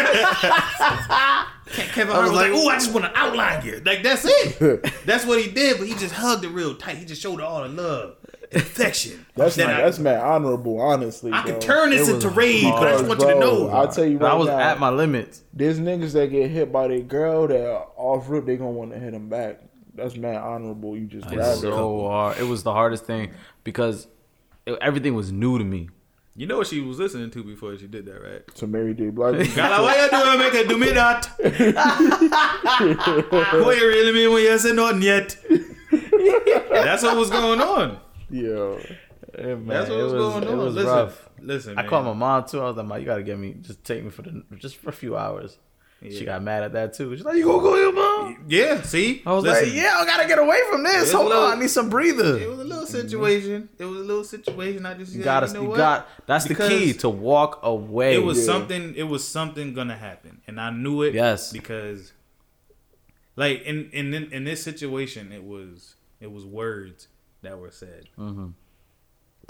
Kevin 1.94 2.14
Hart 2.14 2.24
was 2.30 2.32
like, 2.34 2.52
ooh, 2.52 2.68
I 2.70 2.76
just 2.76 2.94
want 2.94 3.06
to 3.06 3.18
outline 3.18 3.66
you. 3.66 3.82
Like, 3.84 4.04
that's 4.04 4.24
it. 4.24 4.84
that's 5.08 5.26
what 5.26 5.42
he 5.42 5.50
did, 5.50 5.80
but 5.80 5.88
he 5.88 5.96
just 5.96 6.14
hugged 6.14 6.44
it 6.46 6.50
real 6.50 6.76
tight. 6.76 6.98
He 6.98 7.06
just 7.06 7.24
showed 7.24 7.40
her 7.40 7.46
all 7.46 7.64
the 7.64 7.70
love, 7.70 8.18
the 8.52 8.60
affection. 8.60 9.26
That's 9.36 9.56
Then 9.56 9.70
not, 9.70 9.80
I, 9.80 9.84
that's 9.86 9.98
mad 9.98 10.22
honorable, 10.22 10.80
honestly. 10.80 11.32
I 11.32 11.42
bro. 11.42 11.54
can 11.54 11.60
turn 11.60 11.90
this 11.90 12.08
It 12.08 12.16
into 12.16 12.30
rage, 12.30 12.64
but 12.66 12.88
I 12.88 12.92
just 12.92 13.06
want 13.08 13.20
you 13.20 13.28
to 13.30 13.40
know. 13.40 13.68
I'll 13.70 13.88
tell 13.88 14.06
you 14.06 14.20
right 14.20 14.32
I 14.32 14.36
was 14.36 14.48
now. 14.48 14.60
at 14.60 14.80
my 14.80 14.90
limits. 14.92 15.42
there's 15.52 15.80
niggas 15.80 16.14
that 16.14 16.28
get 16.30 16.52
hit 16.52 16.72
by 16.72 16.88
their 16.88 17.00
girl 17.00 17.48
that 17.48 17.68
are 17.68 17.88
off 17.96 18.30
rip 18.30 18.46
they 18.46 18.58
gonna 18.58 18.70
want 18.70 18.92
to 18.92 19.00
hit 19.00 19.12
them 19.12 19.28
back. 19.28 19.60
That's 19.96 20.16
mad 20.16 20.38
honorable. 20.38 20.98
You 20.98 21.06
just 21.06 21.26
It's 21.28 21.36
grab 21.36 21.58
it. 21.58 21.60
so 21.60 22.08
hard. 22.08 22.38
It 22.40 22.44
was 22.44 22.64
the 22.64 22.74
hardest 22.74 23.06
thing 23.06 23.32
because 23.64 24.08
it, 24.66 24.78
everything 24.82 25.14
was 25.16 25.32
new 25.32 25.58
to 25.58 25.64
me. 25.64 25.90
You 26.36 26.48
know 26.48 26.58
what 26.58 26.66
she 26.68 26.82
was 26.82 26.98
listening 26.98 27.30
to 27.30 27.44
before 27.44 27.78
she 27.78 27.86
did 27.86 28.08
that, 28.08 28.20
right? 28.20 28.48
to 28.56 28.66
Mary 28.66 28.96
J. 28.96 29.12
Blige. 29.12 29.54
Gala, 29.56 29.84
why 29.84 30.04
you 30.04 30.10
doing? 30.10 30.40
Make 30.40 30.54
her 30.54 30.64
do 30.68 30.78
me 30.80 30.90
that. 30.92 31.30
what 33.62 33.78
you 33.78 33.88
really 33.88 34.12
mean 34.14 34.34
when 34.34 34.42
you 34.44 34.58
say 34.58 34.74
nothing 34.74 35.04
yet? 35.04 35.38
That's 36.72 37.04
what 37.04 37.16
was 37.18 37.30
going 37.30 37.62
on. 37.62 38.00
Yo, 38.32 38.80
That's 39.34 39.90
what 39.90 39.98
was, 40.00 40.14
going 40.14 40.48
on. 40.48 40.54
It 40.54 40.56
was 40.56 40.74
listen, 40.74 40.90
rough. 40.92 41.30
listen. 41.40 41.78
I 41.78 41.82
man. 41.84 41.90
called 41.90 42.06
my 42.06 42.14
mom 42.14 42.46
too. 42.46 42.62
I 42.62 42.64
was 42.64 42.78
like, 42.78 42.88
"Mom, 42.88 43.00
you 43.00 43.06
gotta 43.06 43.22
get 43.22 43.38
me. 43.38 43.54
Just 43.62 43.84
take 43.84 44.04
me 44.04 44.10
for 44.10 44.24
the 44.24 44.44
just 44.58 44.78
for 44.78 44.90
a 44.90 44.94
few 44.94 45.16
hours." 45.16 45.60
She 46.12 46.26
got 46.26 46.44
mad 46.44 46.64
at 46.64 46.74
that 46.74 46.94
too. 46.94 47.16
She's 47.16 47.24
like, 47.24 47.38
"You 47.38 47.46
gonna 47.46 47.62
go 47.64 47.76
here, 47.76 47.92
mom?" 47.94 48.46
Yeah, 48.48 48.82
see, 48.82 49.22
I 49.26 49.32
was 49.32 49.44
Listen, 49.44 49.70
like, 49.70 49.76
"Yeah, 49.78 49.96
I 50.00 50.06
gotta 50.06 50.28
get 50.28 50.38
away 50.38 50.60
from 50.70 50.84
this. 50.84 51.12
Hold 51.14 51.28
little- 51.30 51.44
on, 51.44 51.58
I 51.58 51.62
need 51.62 51.70
some 51.70 51.90
breather." 51.90 52.38
It 52.40 52.50
was 52.50 52.60
a 52.60 52.64
little 52.64 52.86
situation. 52.86 53.70
It 53.80 53.86
was 53.86 54.00
a 54.00 54.04
little 54.04 54.24
situation. 54.26 54.86
I 54.86 54.96
just 54.96 55.14
You 55.14 55.24
gotta, 55.24 55.48
you 55.48 55.54
know 55.54 55.72
you 55.72 55.78
got. 55.78 56.10
That's 56.26 56.46
Because 56.48 56.70
the 56.70 56.78
key 56.78 56.94
to 56.96 57.10
walk 57.10 57.60
away. 57.64 58.16
It 58.16 58.24
was 58.24 58.40
Yeah. 58.40 58.46
something. 58.46 58.94
It 58.96 59.04
was 59.04 59.26
something 59.28 59.74
gonna 59.74 59.96
happen, 59.96 60.42
and 60.46 60.60
I 60.60 60.72
knew 60.72 61.04
it. 61.04 61.14
Yes. 61.14 61.52
because, 61.54 62.12
like 63.36 63.64
in 63.64 63.90
in 63.92 64.14
in 64.14 64.44
this 64.44 64.64
situation, 64.64 65.32
it 65.32 65.44
was 65.44 65.96
it 66.20 66.32
was 66.32 66.46
words 66.46 67.08
that 67.42 67.58
were 67.60 67.72
said. 67.72 68.10
Mhm. 68.18 68.54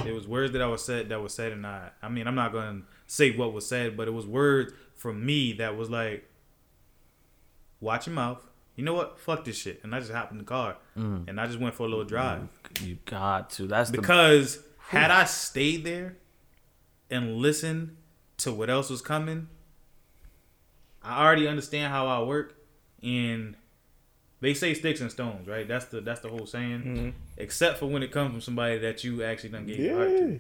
It 0.05 0.13
was 0.13 0.27
words 0.27 0.53
that 0.53 0.61
I 0.61 0.67
was 0.67 0.83
said 0.83 1.09
that 1.09 1.21
was 1.21 1.33
said, 1.33 1.51
and 1.51 1.65
I. 1.67 1.89
I 2.01 2.09
mean, 2.09 2.27
I'm 2.27 2.35
not 2.35 2.51
gonna 2.53 2.81
say 3.07 3.35
what 3.35 3.53
was 3.53 3.67
said, 3.67 3.95
but 3.95 4.07
it 4.07 4.11
was 4.11 4.25
words 4.25 4.73
from 4.95 5.25
me 5.25 5.53
that 5.53 5.77
was 5.77 5.89
like, 5.89 6.27
"Watch 7.83 8.07
your 8.07 8.15
mouth." 8.15 8.45
You 8.75 8.83
know 8.83 8.93
what? 8.95 9.19
Fuck 9.19 9.45
this 9.45 9.55
shit, 9.57 9.81
and 9.83 9.93
I 9.93 9.99
just 9.99 10.11
hopped 10.11 10.31
in 10.31 10.39
the 10.39 10.43
car, 10.43 10.77
and 10.95 11.39
I 11.39 11.45
just 11.45 11.59
went 11.59 11.75
for 11.75 11.83
a 11.85 11.89
little 11.89 12.05
drive. 12.05 12.47
You 12.81 12.97
got 13.05 13.51
to. 13.51 13.67
That's 13.67 13.91
the 13.91 13.97
Because 13.99 14.63
had 14.87 15.11
I 15.11 15.25
stayed 15.25 15.83
there 15.85 16.17
and 17.11 17.35
listened 17.37 17.95
to 18.37 18.51
what 18.51 18.69
else 18.71 18.89
was 18.89 19.01
coming, 19.01 19.47
I 21.03 21.23
already 21.23 21.47
understand 21.47 21.91
how 21.93 22.07
I 22.07 22.23
work. 22.25 22.55
And 23.03 23.55
they 24.39 24.53
say 24.53 24.73
sticks 24.73 25.01
and 25.01 25.11
stones, 25.11 25.47
right? 25.47 25.67
That's 25.67 25.85
the 25.85 26.01
that's 26.01 26.21
the 26.21 26.29
whole 26.29 26.45
saying. 26.45 26.81
Mm-hmm. 26.81 27.09
Except 27.37 27.77
for 27.79 27.85
when 27.87 28.01
it 28.01 28.11
comes 28.11 28.31
from 28.31 28.41
somebody 28.41 28.77
that 28.79 29.03
you 29.03 29.23
actually 29.23 29.49
done 29.49 29.65
gave 29.65 29.79
your 29.79 29.95
heart 29.97 30.09
to. 30.17 30.31
Yeah. 30.31 30.37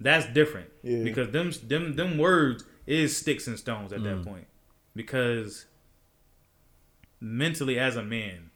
That's 0.00 0.26
different. 0.32 0.70
Yeah. 0.82 1.02
Because 1.02 1.30
them 1.30 1.50
them 1.66 1.96
them 1.96 2.18
words 2.18 2.64
is 2.86 3.16
sticks 3.16 3.46
and 3.46 3.58
stones 3.58 3.92
at 3.92 4.00
Mm. 4.00 4.04
that 4.04 4.24
point. 4.30 4.46
Because 4.94 5.66
mentally 7.24 7.78
as 7.78 7.96
a 7.96 8.02
man, 8.02 8.50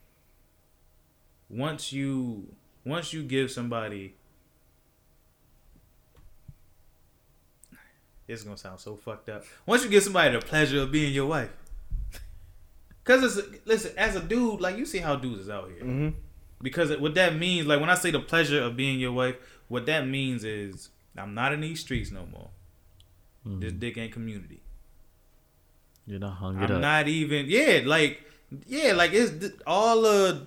once 1.48 1.90
you 1.92 2.54
once 2.84 3.12
you 3.12 3.22
give 3.22 3.50
somebody 3.50 4.14
it's 8.26 8.42
gonna 8.42 8.56
sound 8.58 8.78
so 8.78 8.94
fucked 8.94 9.30
up. 9.30 9.44
Once 9.64 9.84
you 9.84 9.90
give 9.90 10.02
somebody 10.02 10.34
the 10.34 10.44
pleasure 10.44 10.82
of 10.82 10.92
being 10.92 11.14
your 11.14 11.26
wife. 11.26 11.50
Cause 13.04 13.38
it's 13.38 13.48
listen, 13.64 13.92
as 13.96 14.16
a 14.16 14.20
dude, 14.20 14.60
like 14.60 14.76
you 14.76 14.84
see 14.84 14.98
how 14.98 15.16
dudes 15.16 15.40
is 15.42 15.48
out 15.50 15.70
here. 15.70 15.82
Mhm. 15.82 16.14
Because 16.60 16.94
what 16.98 17.14
that 17.14 17.36
means, 17.36 17.66
like 17.66 17.80
when 17.80 17.88
I 17.88 17.94
say 17.94 18.10
the 18.10 18.20
pleasure 18.20 18.62
of 18.62 18.76
being 18.76 19.00
your 19.00 19.12
wife, 19.12 19.36
what 19.68 19.86
that 19.86 20.06
means 20.06 20.44
is 20.44 20.90
I'm 21.16 21.32
not 21.32 21.54
in 21.54 21.62
these 21.62 21.80
streets 21.80 22.10
no 22.10 22.26
more. 22.26 22.50
This 23.46 23.72
dick 23.72 23.96
ain't 23.96 24.12
community. 24.12 24.60
You 26.06 26.18
know, 26.18 26.28
hung 26.28 26.58
I'm 26.58 26.64
up. 26.70 26.80
not 26.82 27.08
even 27.08 27.46
yeah, 27.48 27.80
like 27.86 28.22
yeah, 28.66 28.92
like 28.92 29.12
it's 29.12 29.46
all 29.66 30.04
uh 30.06 30.40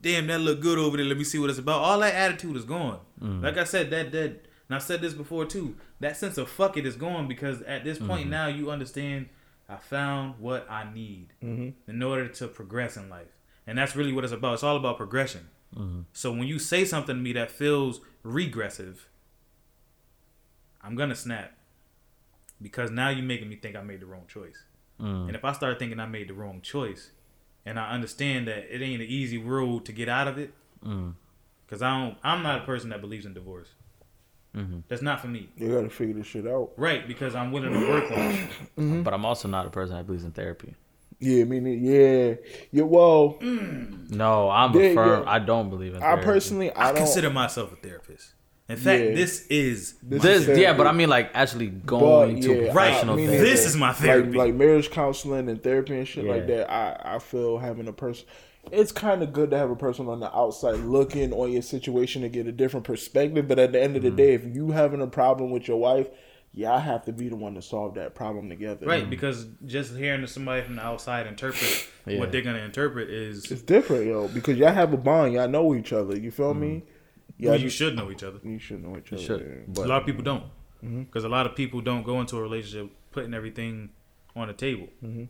damn 0.00 0.26
that 0.28 0.40
look 0.40 0.60
good 0.60 0.78
over 0.78 0.96
there. 0.96 1.06
Let 1.06 1.18
me 1.18 1.24
see 1.24 1.38
what 1.38 1.50
it's 1.50 1.58
about. 1.58 1.80
All 1.80 1.98
that 2.00 2.14
attitude 2.14 2.56
is 2.56 2.64
gone. 2.64 3.00
Mm-hmm. 3.20 3.44
Like 3.44 3.56
I 3.56 3.64
said, 3.64 3.90
that 3.90 4.12
that 4.12 4.46
and 4.68 4.76
I 4.76 4.78
said 4.78 5.00
this 5.00 5.14
before 5.14 5.44
too. 5.44 5.76
That 6.00 6.16
sense 6.16 6.38
of 6.38 6.48
fuck 6.48 6.76
it 6.76 6.86
is 6.86 6.96
gone 6.96 7.28
because 7.28 7.62
at 7.62 7.84
this 7.84 7.98
point 7.98 8.22
mm-hmm. 8.22 8.30
now 8.30 8.46
you 8.48 8.70
understand 8.70 9.28
I 9.68 9.76
found 9.76 10.38
what 10.38 10.66
I 10.70 10.92
need 10.92 11.34
mm-hmm. 11.42 11.90
in 11.90 12.02
order 12.02 12.28
to 12.28 12.48
progress 12.48 12.96
in 12.96 13.08
life. 13.08 13.36
And 13.66 13.76
that's 13.76 13.94
really 13.94 14.12
what 14.12 14.24
it's 14.24 14.32
about. 14.32 14.54
It's 14.54 14.62
all 14.62 14.76
about 14.76 14.96
progression. 14.96 15.48
So 16.12 16.32
when 16.32 16.48
you 16.48 16.58
say 16.58 16.84
something 16.84 17.14
to 17.14 17.22
me 17.22 17.32
that 17.34 17.50
feels 17.50 18.00
regressive, 18.22 19.08
I'm 20.82 20.96
gonna 20.96 21.14
snap. 21.14 21.52
Because 22.60 22.90
now 22.90 23.10
you're 23.10 23.24
making 23.24 23.48
me 23.48 23.56
think 23.56 23.76
I 23.76 23.82
made 23.82 24.00
the 24.00 24.06
wrong 24.06 24.24
choice. 24.26 24.64
Mm. 25.00 25.28
And 25.28 25.36
if 25.36 25.44
I 25.44 25.52
start 25.52 25.78
thinking 25.78 26.00
I 26.00 26.06
made 26.06 26.28
the 26.28 26.34
wrong 26.34 26.60
choice, 26.60 27.10
and 27.68 27.78
I 27.78 27.90
understand 27.90 28.48
that 28.48 28.74
it 28.74 28.82
ain't 28.82 29.02
an 29.02 29.08
easy 29.08 29.38
road 29.38 29.84
to 29.86 29.92
get 29.92 30.08
out 30.08 30.26
of 30.28 30.38
it, 30.38 30.52
mm. 30.84 31.12
because 31.66 31.82
I 31.82 31.90
don't, 31.98 32.16
I'm 32.24 32.42
not 32.42 32.62
a 32.62 32.64
person 32.64 32.90
that 32.90 33.00
believes 33.00 33.26
in 33.26 33.34
divorce. 33.34 33.68
Mm-hmm. 34.56 34.80
That's 34.88 35.02
not 35.02 35.20
for 35.20 35.28
me, 35.28 35.50
You 35.56 35.68
gotta 35.72 35.90
figure 35.90 36.14
this 36.14 36.26
shit 36.26 36.46
out. 36.46 36.70
right? 36.76 37.06
Because 37.06 37.34
I'm 37.34 37.52
willing 37.52 37.72
to 37.74 37.88
work 37.88 38.10
on 38.10 38.18
it. 38.18 38.48
Mm-hmm. 38.78 39.02
But 39.02 39.12
I'm 39.14 39.24
also 39.24 39.46
not 39.48 39.66
a 39.66 39.70
person 39.70 39.96
that 39.96 40.06
believes 40.06 40.24
in 40.24 40.30
therapy. 40.32 40.74
Yeah, 41.20 41.42
I 41.42 41.44
mean, 41.44 41.66
yeah, 41.84 42.34
yeah. 42.70 42.82
Well, 42.84 43.36
mm. 43.40 44.08
No, 44.10 44.48
I'm 44.50 44.72
Yeah, 44.74 44.82
a 44.82 44.94
firm. 44.94 45.24
yeah. 45.24 45.30
I 45.30 45.38
don't 45.40 45.68
believe 45.68 45.94
in 45.94 46.02
I 46.02 46.16
personally, 46.16 46.70
I, 46.72 46.80
I, 46.82 46.86
don't. 46.92 46.98
consider 46.98 47.28
myself 47.30 47.72
a 47.72 47.76
therapist. 47.76 48.32
In 48.68 48.76
fact, 48.76 49.02
Yeah. 49.02 49.14
this 49.14 49.46
is 49.48 49.94
This 50.02 50.22
this, 50.22 50.44
therapy. 50.44 50.60
yeah, 50.62 50.74
but 50.76 50.86
I 50.86 50.92
mean 50.92 51.08
like 51.08 51.30
actually 51.34 51.68
going 51.68 52.34
But, 52.36 52.42
to 52.42 52.52
yeah, 52.64 52.72
professional 52.72 53.14
I 53.14 53.16
mean, 53.16 53.26
therapy. 53.28 53.50
This 53.50 53.66
is 53.66 53.76
my 53.76 53.92
therapy. 53.94 54.28
Like, 54.28 54.36
like 54.48 54.54
marriage 54.54 54.90
counseling 54.90 55.48
and 55.48 55.62
therapy 55.62 55.96
and 55.96 56.06
shit 56.06 56.24
like 56.24 56.46
that. 56.48 56.70
I 56.70 57.14
I 57.16 57.18
feel 57.18 57.58
having 57.58 57.88
a 57.88 57.92
person. 57.92 58.26
It's 58.70 58.92
kind 58.92 59.22
of 59.22 59.32
good 59.32 59.50
to 59.52 59.56
have 59.58 59.70
a 59.70 59.76
person 59.76 60.08
on 60.08 60.20
the 60.20 60.34
outside 60.36 60.80
looking 60.80 61.32
on 61.32 61.50
your 61.50 61.62
situation 61.62 62.20
to 62.22 62.28
get 62.28 62.46
a 62.46 62.52
different 62.52 62.84
perspective. 62.84 63.48
But 63.48 63.58
at 63.58 63.72
the 63.72 63.80
end 63.82 63.96
of 63.96 64.02
the 64.02 64.10
Mm. 64.10 64.16
day, 64.16 64.34
if 64.34 64.44
you 64.44 64.72
having 64.72 65.00
a 65.00 65.06
problem 65.06 65.50
with 65.50 65.66
your 65.66 65.78
wife, 65.80 66.08
y'all 66.52 66.78
have 66.78 67.06
to 67.06 67.12
be 67.12 67.30
the 67.30 67.36
one 67.36 67.54
to 67.54 67.62
solve 67.62 67.94
that 67.94 68.14
problem 68.14 68.50
together. 68.50 68.84
right 68.86 69.08
because 69.08 69.46
just 69.64 69.96
hearing 69.96 70.26
somebody 70.26 70.60
from 70.60 70.76
the 70.76 70.82
outside 70.84 71.26
interpret 71.26 71.86
Yeah. 72.06 72.18
what 72.18 72.32
they're 72.32 72.42
gonna 72.42 72.58
interpret 72.58 73.08
is 73.08 73.50
It's 73.50 73.62
different, 73.62 74.04
yo, 74.06 74.28
because 74.28 74.58
y'all 74.58 74.72
have 74.74 74.92
a 74.92 74.98
bond. 74.98 75.32
Y'all 75.32 75.48
know 75.48 75.74
each 75.74 75.94
other. 75.94 76.18
You 76.18 76.30
feel 76.30 76.52
me? 76.52 76.82
Yeah, 77.38 77.50
well, 77.50 77.60
you 77.60 77.68
should 77.68 77.94
know 77.94 78.10
each 78.10 78.24
other. 78.24 78.40
You 78.42 78.58
should 78.58 78.82
know 78.82 78.96
each 78.96 79.12
other. 79.12 79.22
should. 79.22 79.64
yeah. 79.72 79.84
a 79.84 79.86
lot 79.86 80.00
of 80.00 80.06
people 80.06 80.22
don't, 80.22 80.44
mm-hmm. 80.84 81.02
because 81.02 81.24
a 81.24 81.28
lot 81.28 81.46
of 81.46 81.54
people 81.54 81.80
don't 81.80 82.02
go 82.02 82.20
into 82.20 82.36
a 82.36 82.42
relationship 82.42 82.90
putting 83.12 83.32
everything 83.32 83.90
on 84.34 84.48
the 84.48 84.54
table, 84.54 84.88
mm-hmm. 85.02 85.24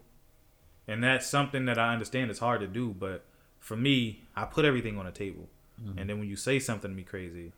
and 0.87 1.05
that's 1.05 1.27
something 1.27 1.67
that 1.67 1.79
I 1.79 1.93
understand 1.93 2.31
is 2.31 2.39
hard 2.39 2.61
to 2.61 2.67
do. 2.67 2.95
But 2.99 3.25
for 3.61 3.77
me, 3.77 4.23
I 4.35 4.47
put 4.47 4.65
everything 4.65 4.99
on 4.99 5.05
the 5.05 5.13
table, 5.13 5.49
mm-hmm. 5.81 5.99
and 5.99 6.09
then 6.09 6.19
when 6.19 6.29
you 6.29 6.37
say 6.37 6.59
something 6.59 6.91
to 6.91 6.97
me 6.97 7.03
crazy, 7.03 7.53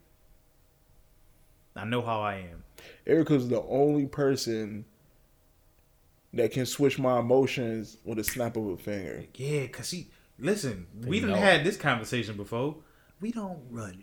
I 1.77 1.85
know 1.85 2.03
how 2.03 2.21
I 2.21 2.35
am. 2.35 2.65
Erica's 3.07 3.49
the 3.49 3.63
only 3.63 4.07
person 4.07 4.85
that 6.33 6.53
can 6.53 6.67
switch 6.67 6.99
my 6.99 7.21
emotions 7.21 7.99
with 8.05 8.19
a 8.19 8.25
snap 8.25 8.57
of 8.57 8.67
a 8.67 8.77
finger. 8.77 9.25
Yeah, 9.35 9.67
cause 9.69 9.89
she 9.89 10.09
listen. 10.39 10.87
We 11.05 11.21
know. 11.21 11.29
done 11.29 11.39
had 11.39 11.65
this 11.65 11.77
conversation 11.77 12.37
before. 12.37 12.77
We 13.21 13.33
don't 13.33 13.61
run 13.71 14.03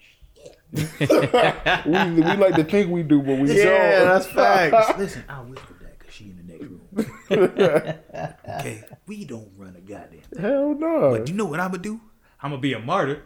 we, 0.73 0.81
we 0.81 2.21
like 2.21 2.55
to 2.55 2.63
think 2.63 2.91
we 2.91 3.03
do, 3.03 3.21
but 3.21 3.39
we 3.39 3.47
Yeah, 3.49 3.63
don't. 3.63 3.73
Yeah, 3.73 4.03
that's 4.03 4.27
facts. 4.27 4.97
Listen, 4.99 5.23
I 5.29 5.41
whispered 5.41 5.79
that 5.81 5.97
because 5.99 6.13
she 6.13 6.25
in 6.25 6.37
the 6.37 6.53
next 6.53 6.65
room. 6.65 6.81
okay, 8.59 8.83
we 9.07 9.25
don't 9.25 9.49
run 9.57 9.75
a 9.77 9.81
goddamn. 9.81 10.21
Hell 10.39 10.75
no. 10.75 11.11
But 11.17 11.27
you 11.29 11.35
know 11.35 11.45
what 11.45 11.59
I'm 11.59 11.71
gonna 11.71 11.83
do? 11.83 11.99
I'm 12.41 12.51
gonna 12.51 12.61
be 12.61 12.73
a 12.73 12.79
martyr 12.79 13.21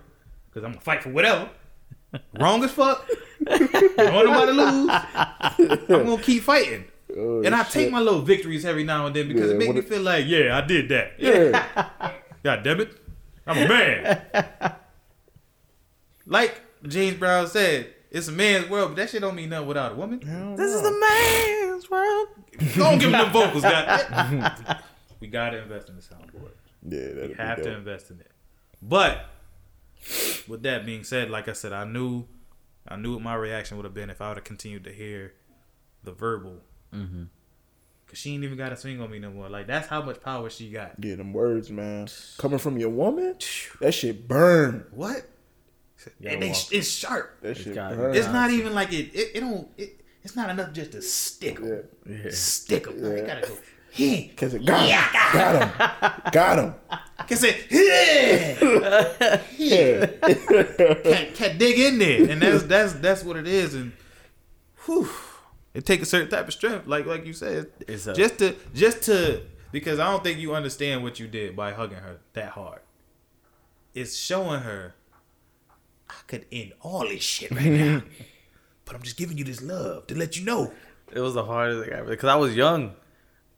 because 0.49 0.63
I'm 0.63 0.71
gonna 0.71 0.81
fight 0.81 1.03
for 1.03 1.09
whatever. 1.09 1.49
Wrong 2.39 2.63
as 2.63 2.71
fuck. 2.71 3.07
I 3.47 3.57
don't 3.97 4.13
want 4.13 4.27
nobody 4.27 4.51
to 4.51 5.67
lose. 5.67 5.89
I'm 5.89 6.05
gonna 6.05 6.21
keep 6.21 6.43
fighting. 6.43 6.85
Oh, 7.17 7.41
and 7.43 7.53
I 7.55 7.63
shit. 7.63 7.71
take 7.73 7.91
my 7.91 7.99
little 7.99 8.21
victories 8.21 8.63
every 8.65 8.83
now 8.85 9.05
and 9.07 9.15
then 9.15 9.27
because 9.27 9.49
Yeah, 9.49 9.55
it 9.55 9.59
makes 9.59 9.73
me 9.73 9.79
it- 9.79 9.89
feel 9.89 10.01
like, 10.01 10.25
yeah, 10.27 10.57
I 10.57 10.61
did 10.61 10.88
that. 10.89 11.13
Yeah. 11.17 12.11
God 12.43 12.63
damn 12.63 12.79
it. 12.81 12.97
I'm 13.47 13.57
a 13.57 13.67
man. 13.67 14.21
like 16.25 16.61
James 16.87 17.17
Brown 17.17 17.47
said, 17.47 17.93
it's 18.09 18.27
a 18.27 18.31
man's 18.31 18.69
world, 18.69 18.89
but 18.89 18.95
that 18.97 19.09
shit 19.09 19.21
don't 19.21 19.35
mean 19.35 19.49
nothing 19.49 19.67
without 19.67 19.93
a 19.93 19.95
woman. 19.95 20.19
This 20.57 20.73
is 20.73 20.81
a 20.81 20.91
man's 20.99 21.89
world. 21.89 22.27
Don't 22.75 22.99
give 22.99 23.13
him 23.13 23.19
the 23.19 23.29
vocals, 23.31 23.63
God. 23.63 24.81
we 25.21 25.27
gotta 25.27 25.61
invest 25.61 25.89
in 25.89 25.95
the 25.95 26.01
soundboard. 26.01 26.51
Yeah, 26.83 27.07
We 27.07 27.13
that'd 27.13 27.37
have 27.37 27.57
be 27.57 27.63
to 27.63 27.71
invest 27.77 28.11
in 28.11 28.19
it. 28.19 28.31
But 28.81 29.25
with 30.47 30.63
that 30.63 30.85
being 30.85 31.03
said, 31.03 31.29
like 31.29 31.47
I 31.47 31.53
said, 31.53 31.71
I 31.71 31.85
knew 31.85 32.25
I 32.87 32.95
knew 32.95 33.13
what 33.13 33.21
my 33.21 33.35
reaction 33.35 33.77
would 33.77 33.85
have 33.85 33.93
been 33.93 34.09
if 34.09 34.21
I 34.21 34.29
would 34.29 34.37
have 34.37 34.43
continued 34.43 34.83
to 34.85 34.91
hear 34.91 35.33
the 36.03 36.11
verbal. 36.11 36.57
Mm-hmm. 36.93 37.23
Cause 38.07 38.17
she 38.17 38.33
ain't 38.33 38.43
even 38.43 38.57
got 38.57 38.73
a 38.73 38.75
swing 38.75 38.99
on 38.99 39.09
me 39.09 39.19
no 39.19 39.29
more. 39.29 39.47
Like 39.47 39.67
that's 39.67 39.87
how 39.87 40.01
much 40.01 40.21
power 40.21 40.49
she 40.49 40.69
got. 40.69 40.93
Yeah, 40.99 41.15
them 41.15 41.31
words, 41.31 41.69
man. 41.69 42.09
Coming 42.37 42.59
from 42.59 42.77
your 42.77 42.89
woman, 42.89 43.37
that 43.79 43.93
shit 43.93 44.27
burn. 44.27 44.85
What? 44.91 45.27
Yeah, 46.19 46.32
And 46.32 46.41
they, 46.41 46.49
it's 46.49 46.90
sharp. 46.90 47.40
That 47.41 47.57
shit 47.57 47.76
got 47.76 47.94
it. 47.94 48.15
It's 48.15 48.28
not 48.28 48.52
even 48.52 48.73
like 48.73 48.91
it. 48.94 49.14
It, 49.14 49.32
it 49.36 49.40
don't. 49.41 49.68
It, 49.78 49.99
it's 50.23 50.36
not 50.36 50.49
enough 50.49 50.72
just 50.73 50.91
to 50.94 51.02
stick 51.02 51.57
'em. 51.60 51.84
Yeah. 52.07 52.18
Stick 52.32 52.88
'em. 52.88 53.02
No, 53.02 53.15
you 53.15 53.23
gotta 53.26 53.48
go. 53.48 53.57
Hey, 53.91 54.32
Cause 54.38 54.53
it 54.53 54.65
got 54.65 54.88
him. 54.88 54.99
Got 55.34 55.56
him. 55.61 56.32
Got 56.32 56.60
him. 56.60 56.73
cause 57.28 57.44
it. 57.48 57.65
Yeah. 57.69 59.41
Yeah. 59.57 60.06
Can't, 61.03 61.36
can't 61.36 61.57
dig 61.60 61.78
in 61.80 61.99
there, 61.99 62.30
and 62.30 62.41
that's 62.41 62.64
that's 62.64 62.94
that's 62.94 63.23
what 63.23 63.36
it 63.38 63.48
is. 63.48 63.73
And 63.76 63.91
whew, 64.86 65.10
it 65.73 65.86
takes 65.86 66.03
a 66.03 66.06
certain 66.06 66.30
type 66.30 66.48
of 66.48 66.53
strength, 66.53 66.88
like 66.88 67.06
like 67.06 67.26
you 67.26 67.34
said, 67.34 67.68
It's 67.88 68.07
a- 68.07 68.14
just 68.14 68.40
to 68.40 68.56
just 68.73 69.02
to 69.03 69.41
because 69.72 69.99
I 69.99 70.10
don't 70.10 70.23
think 70.23 70.40
you 70.40 70.53
understand 70.56 71.03
what 71.03 71.19
you 71.19 71.28
did 71.28 71.56
by 71.56 71.73
hugging 71.73 71.98
her 71.98 72.18
that 72.34 72.49
hard. 72.52 72.80
It's 73.94 74.15
showing 74.15 74.61
her 74.61 74.95
I 76.11 76.21
could 76.27 76.45
end 76.51 76.73
all 76.81 77.01
this 77.07 77.23
shit 77.23 77.51
right 77.51 77.71
now, 77.71 78.03
but 78.85 78.95
I'm 78.95 79.01
just 79.01 79.17
giving 79.17 79.38
you 79.38 79.43
this 79.43 79.61
love 79.61 80.07
to 80.07 80.15
let 80.15 80.38
you 80.38 80.45
know. 80.45 80.71
It 81.11 81.19
was 81.19 81.33
the 81.33 81.45
hardest 81.45 81.85
thing 81.85 81.93
ever 81.93 82.09
because 82.09 82.29
I 82.29 82.35
was 82.35 82.55
young. 82.55 82.93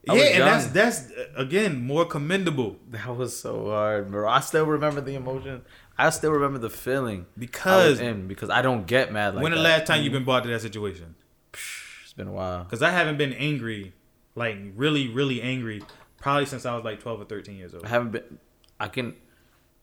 I 0.07 0.13
yeah, 0.13 0.19
was 0.19 0.29
and 0.29 0.37
young. 0.37 0.47
that's 0.47 0.67
that's 0.67 1.11
uh, 1.11 1.25
again 1.35 1.85
more 1.85 2.05
commendable 2.05 2.77
That 2.91 3.15
was 3.15 3.37
so 3.39 3.69
hard, 3.69 4.11
bro. 4.11 4.29
I 4.29 4.39
still 4.41 4.65
remember 4.65 5.01
the 5.01 5.15
emotion. 5.15 5.61
I 5.97 6.09
still 6.09 6.31
remember 6.31 6.59
the 6.59 6.69
feeling. 6.69 7.19
I 7.19 7.23
was 7.25 7.29
because 7.35 7.99
in 7.99 8.27
because 8.27 8.49
I 8.49 8.61
don't 8.61 8.85
get 8.87 9.11
mad 9.13 9.35
like 9.35 9.43
when 9.43 9.51
the 9.51 9.57
that. 9.57 9.63
last 9.63 9.87
time 9.87 10.03
you've 10.03 10.13
been 10.13 10.25
brought 10.25 10.43
to 10.43 10.49
that 10.49 10.61
situation? 10.61 11.15
It's 11.53 12.13
been 12.13 12.27
a 12.27 12.31
while. 12.31 12.63
Because 12.63 12.81
I 12.81 12.91
haven't 12.91 13.17
been 13.17 13.33
angry, 13.33 13.93
like 14.35 14.57
really, 14.75 15.07
really 15.07 15.41
angry, 15.41 15.81
probably 16.19 16.45
since 16.45 16.65
I 16.65 16.75
was 16.75 16.83
like 16.83 16.99
12 16.99 17.21
or 17.21 17.25
13 17.25 17.55
years 17.55 17.73
old. 17.73 17.85
I 17.85 17.89
haven't 17.89 18.11
been. 18.11 18.37
I 18.79 18.87
can. 18.87 19.15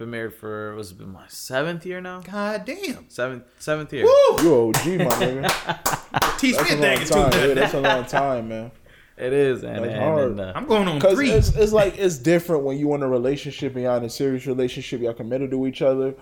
Been 0.01 0.12
married 0.12 0.32
for 0.32 0.74
what's 0.77 0.93
it 0.93 0.97
been 0.97 1.12
my 1.12 1.27
seventh 1.28 1.85
year 1.85 2.01
now? 2.01 2.20
God 2.20 2.64
damn. 2.64 3.10
Seventh 3.10 3.44
seventh 3.59 3.93
year. 3.93 4.05
Woo! 4.05 4.43
You 4.43 4.68
OG, 4.68 4.86
my 4.86 5.05
nigga. 5.05 6.39
T 6.39 6.52
That's 6.52 6.70
a 6.70 6.74
long 6.74 6.81
thing 6.81 7.06
time. 7.06 7.32
Yeah, 7.32 7.47
too. 7.47 7.55
that's 7.55 7.74
a 7.74 7.81
long 7.82 8.06
time, 8.06 8.48
man. 8.48 8.70
It 9.18 9.35
is, 9.35 9.62
and, 9.62 9.85
That's 9.85 9.93
and, 9.93 10.02
hard. 10.02 10.31
and, 10.31 10.40
uh, 10.40 10.52
I'm 10.56 10.64
going 10.64 10.89
on 10.89 11.01
Cause 11.01 11.16
three. 11.16 11.31
it's, 11.31 11.55
it's 11.55 11.74
like 11.74 11.98
it's 11.98 12.16
different 12.16 12.64
when 12.64 12.78
you 12.78 12.94
in 12.94 13.02
a 13.02 13.09
relationship 13.09 13.74
and 13.74 13.85
y'all 13.85 13.98
in 13.98 14.05
a 14.05 14.09
serious 14.09 14.47
relationship, 14.47 15.02
y'all 15.02 15.12
committed 15.12 15.51
to 15.51 15.66
each 15.66 15.82
other. 15.82 16.14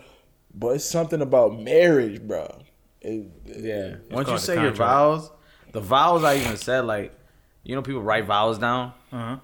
But 0.52 0.74
it's 0.74 0.84
something 0.84 1.22
about 1.22 1.56
marriage, 1.60 2.20
bro. 2.20 2.62
It, 3.00 3.30
yeah. 3.44 3.94
Once 4.10 4.28
you 4.28 4.38
say 4.38 4.60
your 4.60 4.72
vows, 4.72 5.30
the 5.70 5.80
vows 5.80 6.24
I 6.24 6.38
even 6.38 6.56
said 6.56 6.84
like, 6.84 7.16
you 7.62 7.76
know, 7.76 7.82
people 7.82 8.02
write 8.02 8.24
vows 8.24 8.59
down. 8.59 8.92
Uh-huh. 9.12 9.36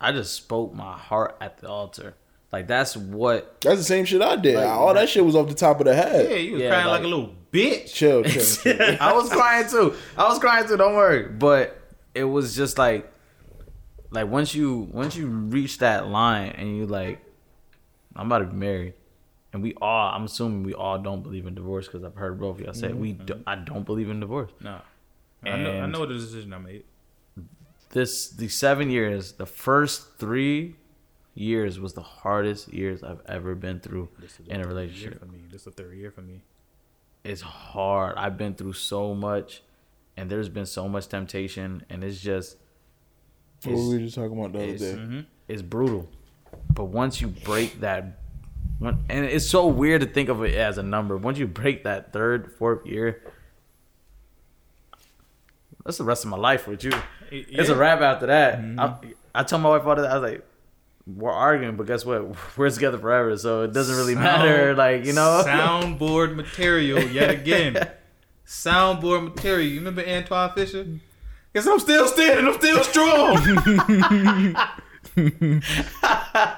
I 0.00 0.10
just 0.10 0.34
spoke 0.34 0.74
my 0.74 0.98
heart 0.98 1.36
at 1.40 1.58
the 1.58 1.68
altar. 1.68 2.16
Like 2.52 2.66
that's 2.66 2.96
what 2.96 3.60
That's 3.60 3.78
the 3.78 3.84
same 3.84 4.04
shit 4.04 4.20
I 4.22 4.36
did. 4.36 4.56
Like, 4.56 4.66
All 4.66 4.92
that 4.94 5.08
shit 5.08 5.24
was 5.24 5.36
off 5.36 5.48
the 5.48 5.54
top 5.54 5.78
of 5.80 5.86
the 5.86 5.94
head. 5.94 6.28
Yeah, 6.30 6.36
you 6.36 6.52
was 6.54 6.62
Yeah, 6.62 6.70
crying 6.70 6.86
like, 6.86 7.00
like- 7.00 7.04
a 7.04 7.08
little 7.08 7.34
bitch. 7.52 7.92
Chill, 7.94 8.24
chill. 8.24 8.42
chill. 8.76 8.96
I 9.00 9.12
was 9.12 9.28
crying 9.30 9.68
too. 9.68 9.94
I 10.16 10.28
was 10.28 10.38
crying 10.38 10.66
too. 10.66 10.76
Don't 10.76 10.94
worry. 10.94 11.28
But 11.28 11.80
it 12.14 12.24
was 12.24 12.56
just 12.56 12.76
like, 12.78 13.10
like 14.10 14.28
once 14.28 14.54
you 14.54 14.88
once 14.92 15.14
you 15.16 15.28
reach 15.28 15.78
that 15.78 16.08
line 16.08 16.50
and 16.50 16.76
you 16.76 16.86
like, 16.86 17.20
I'm 18.16 18.26
about 18.26 18.38
to 18.40 18.44
be 18.46 18.56
married, 18.56 18.94
and 19.52 19.62
we 19.62 19.74
all. 19.80 20.12
I'm 20.12 20.24
assuming 20.24 20.64
we 20.64 20.74
all 20.74 20.98
don't 20.98 21.22
believe 21.22 21.46
in 21.46 21.54
divorce 21.54 21.86
because 21.86 22.02
I've 22.02 22.16
heard 22.16 22.40
both 22.40 22.58
of 22.58 22.64
y'all 22.64 22.74
say 22.74 22.92
we. 22.92 23.12
Mm-hmm. 23.14 23.24
Do, 23.26 23.40
I 23.46 23.54
don't 23.54 23.86
believe 23.86 24.10
in 24.10 24.18
divorce. 24.18 24.50
No, 24.60 24.80
I 25.44 25.56
know, 25.56 25.82
I 25.82 25.86
know 25.86 26.04
the 26.06 26.14
decision 26.14 26.52
I 26.52 26.58
made. 26.58 26.82
This 27.90 28.28
the 28.30 28.48
seven 28.48 28.90
years. 28.90 29.32
The 29.32 29.46
first 29.46 30.18
three 30.18 30.74
years 31.40 31.80
was 31.80 31.94
the 31.94 32.02
hardest 32.02 32.72
years 32.72 33.02
I've 33.02 33.22
ever 33.26 33.54
been 33.54 33.80
through 33.80 34.08
This 34.18 34.38
is 34.38 34.46
in 34.48 34.60
a 34.60 34.64
third 34.64 34.68
year 34.68 34.68
relationship. 34.68 35.20
for 35.20 35.26
me. 35.26 35.38
This 35.50 35.60
is 35.62 35.64
the 35.64 35.70
third 35.82 35.96
year 35.96 36.10
for 36.10 36.22
me. 36.22 36.42
it's 37.24 37.40
hard. 37.40 38.16
I've 38.16 38.36
been 38.36 38.54
through 38.54 38.74
so 38.74 39.14
much, 39.14 39.62
and 40.16 40.30
there's 40.30 40.48
been 40.48 40.66
so 40.66 40.88
much 40.88 41.08
temptation, 41.08 41.84
and 41.90 42.04
it's 42.04 42.20
just 42.20 42.56
What 43.64 43.74
were 43.76 43.88
we 43.90 43.98
just 44.04 44.14
talking 44.14 44.38
about 44.38 44.52
the 44.52 44.58
other 44.58 44.68
it's- 44.74 44.80
day? 44.80 44.96
Mm-hmm. 44.98 45.20
it's 45.48 45.62
brutal. 45.62 46.08
But 46.74 46.84
once 46.86 47.20
you 47.20 47.28
break 47.28 47.80
that, 47.80 48.18
one, 48.78 49.04
and 49.08 49.24
it's 49.24 49.48
so 49.48 49.66
weird 49.66 50.00
to 50.02 50.06
think 50.06 50.28
of 50.28 50.42
it 50.42 50.54
as 50.54 50.78
a 50.78 50.82
number. 50.82 51.16
Once 51.16 51.38
you 51.38 51.46
break 51.46 51.84
that 51.84 52.12
third, 52.12 52.52
fourth 52.58 52.86
year, 52.86 53.22
that's 55.84 55.98
the 55.98 56.04
rest 56.04 56.24
of 56.24 56.30
my 56.30 56.36
life 56.36 56.66
with 56.66 56.84
you. 56.84 56.92
It's 57.30 57.68
a 57.68 57.74
wrap 57.76 58.00
after 58.00 58.26
that. 58.26 58.58
I, 58.78 58.96
I 59.34 59.42
told 59.44 59.62
my 59.62 59.68
wife 59.70 59.86
all 59.86 59.96
that. 59.96 60.10
I 60.10 60.18
was 60.18 60.30
like, 60.32 60.46
we're 61.06 61.30
arguing, 61.32 61.76
but 61.76 61.86
guess 61.86 62.04
what? 62.04 62.36
We're 62.56 62.70
together 62.70 62.98
forever, 62.98 63.36
so 63.36 63.62
it 63.62 63.72
doesn't 63.72 63.96
really 63.96 64.14
matter. 64.14 64.74
Like 64.80 65.04
you 65.04 65.12
know, 65.12 65.42
soundboard 65.44 66.34
material 66.36 67.02
yet 67.02 67.30
again. 67.40 67.76
soundboard 68.46 69.34
material. 69.34 69.66
You 69.68 69.78
remember 69.78 70.02
Antwone 70.02 70.54
Fisher? 70.54 70.86
Guess 71.54 71.66
I'm 71.66 71.80
still 71.80 72.06
standing. 72.06 72.46
I'm 72.46 72.54
still 72.54 72.84
strong. 72.84 73.34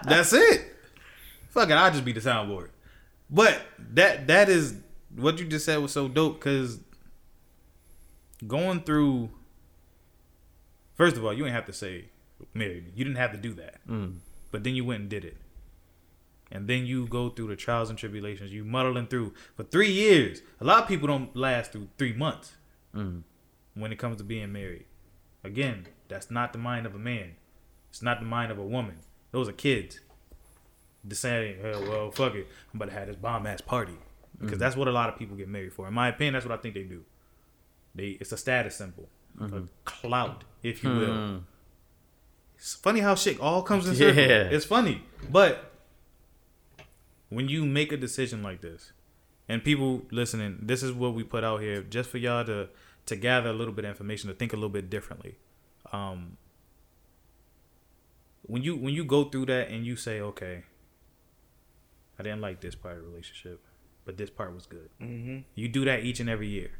That's 0.04 0.32
it. 0.32 0.74
Fuck 1.50 1.70
it. 1.70 1.72
I'll 1.72 1.90
just 1.90 2.04
be 2.04 2.12
the 2.12 2.20
soundboard. 2.20 2.68
But 3.30 3.62
that 3.94 4.26
that 4.26 4.48
is 4.48 4.74
what 5.16 5.38
you 5.38 5.46
just 5.46 5.64
said 5.64 5.78
was 5.78 5.92
so 5.92 6.08
dope 6.08 6.38
because 6.40 6.78
going 8.46 8.82
through. 8.82 9.30
First 10.94 11.16
of 11.16 11.24
all, 11.24 11.32
you 11.32 11.46
ain't 11.46 11.54
have 11.54 11.66
to 11.66 11.72
say 11.72 12.06
married. 12.52 12.92
You 12.94 13.04
didn't 13.04 13.16
have 13.16 13.32
to 13.32 13.38
do 13.38 13.54
that. 13.54 13.86
Mm. 13.88 14.16
But 14.52 14.62
then 14.62 14.76
you 14.76 14.84
went 14.84 15.00
and 15.00 15.08
did 15.10 15.24
it. 15.24 15.36
And 16.52 16.68
then 16.68 16.86
you 16.86 17.06
go 17.08 17.30
through 17.30 17.48
the 17.48 17.56
trials 17.56 17.88
and 17.90 17.98
tribulations. 17.98 18.52
You 18.52 18.64
muddling 18.64 19.06
through 19.08 19.32
for 19.56 19.64
three 19.64 19.90
years. 19.90 20.42
A 20.60 20.64
lot 20.64 20.82
of 20.82 20.88
people 20.88 21.08
don't 21.08 21.34
last 21.34 21.72
through 21.72 21.88
three 21.98 22.12
months 22.12 22.52
Mm. 22.94 23.22
when 23.74 23.90
it 23.90 23.98
comes 23.98 24.18
to 24.18 24.24
being 24.24 24.52
married. 24.52 24.84
Again, 25.42 25.86
that's 26.08 26.30
not 26.30 26.52
the 26.52 26.58
mind 26.58 26.84
of 26.86 26.94
a 26.94 26.98
man. 26.98 27.36
It's 27.88 28.02
not 28.02 28.20
the 28.20 28.26
mind 28.26 28.52
of 28.52 28.58
a 28.58 28.62
woman. 28.64 28.96
Those 29.32 29.48
are 29.48 29.52
kids 29.52 30.00
deciding, 31.06 31.56
oh, 31.64 31.80
well, 31.90 32.10
fuck 32.10 32.34
it. 32.34 32.46
I'm 32.72 32.78
about 32.80 32.90
to 32.90 32.98
have 32.98 33.06
this 33.08 33.16
bomb 33.16 33.46
ass 33.46 33.60
party. 33.62 33.96
Because 34.38 34.58
that's 34.58 34.76
what 34.76 34.88
a 34.88 34.92
lot 34.92 35.08
of 35.08 35.16
people 35.18 35.36
get 35.36 35.48
married 35.48 35.72
for. 35.72 35.86
In 35.88 35.94
my 35.94 36.08
opinion, 36.08 36.34
that's 36.34 36.44
what 36.44 36.58
I 36.58 36.60
think 36.60 36.74
they 36.74 36.82
do. 36.82 37.04
They 37.94 38.08
It's 38.20 38.32
a 38.32 38.36
status 38.36 38.76
symbol, 38.76 39.08
a 39.40 39.62
clout, 39.84 40.44
if 40.62 40.82
you 40.84 40.90
will. 40.90 41.06
Mm. 41.08 41.42
It's 42.62 42.74
funny 42.74 43.00
how 43.00 43.16
shit 43.16 43.40
all 43.40 43.62
comes 43.62 43.88
in 43.88 43.94
Yeah. 43.96 44.14
circles. 44.14 44.54
It's 44.54 44.64
funny. 44.64 45.02
But 45.28 45.72
when 47.28 47.48
you 47.48 47.66
make 47.66 47.90
a 47.90 47.96
decision 47.96 48.40
like 48.44 48.60
this, 48.60 48.92
and 49.48 49.64
people 49.64 50.02
listening, 50.12 50.58
this 50.62 50.80
is 50.84 50.92
what 50.92 51.12
we 51.14 51.24
put 51.24 51.42
out 51.42 51.60
here 51.60 51.82
just 51.82 52.08
for 52.08 52.18
y'all 52.18 52.44
to 52.44 52.68
to 53.06 53.16
gather 53.16 53.50
a 53.50 53.52
little 53.52 53.74
bit 53.74 53.84
of 53.84 53.88
information, 53.90 54.28
to 54.30 54.34
think 54.36 54.52
a 54.52 54.56
little 54.56 54.68
bit 54.70 54.88
differently. 54.88 55.34
Um, 55.92 56.36
when 58.42 58.62
you 58.62 58.76
when 58.76 58.94
you 58.94 59.04
go 59.04 59.24
through 59.24 59.46
that 59.46 59.68
and 59.70 59.84
you 59.84 59.96
say, 59.96 60.20
okay, 60.20 60.62
I 62.16 62.22
didn't 62.22 62.42
like 62.42 62.60
this 62.60 62.76
part 62.76 62.96
of 62.98 63.02
the 63.02 63.08
relationship, 63.08 63.60
but 64.04 64.16
this 64.16 64.30
part 64.30 64.54
was 64.54 64.66
good. 64.66 64.88
Mm-hmm. 65.00 65.38
You 65.56 65.66
do 65.68 65.84
that 65.84 66.04
each 66.04 66.20
and 66.20 66.30
every 66.30 66.46
year, 66.48 66.70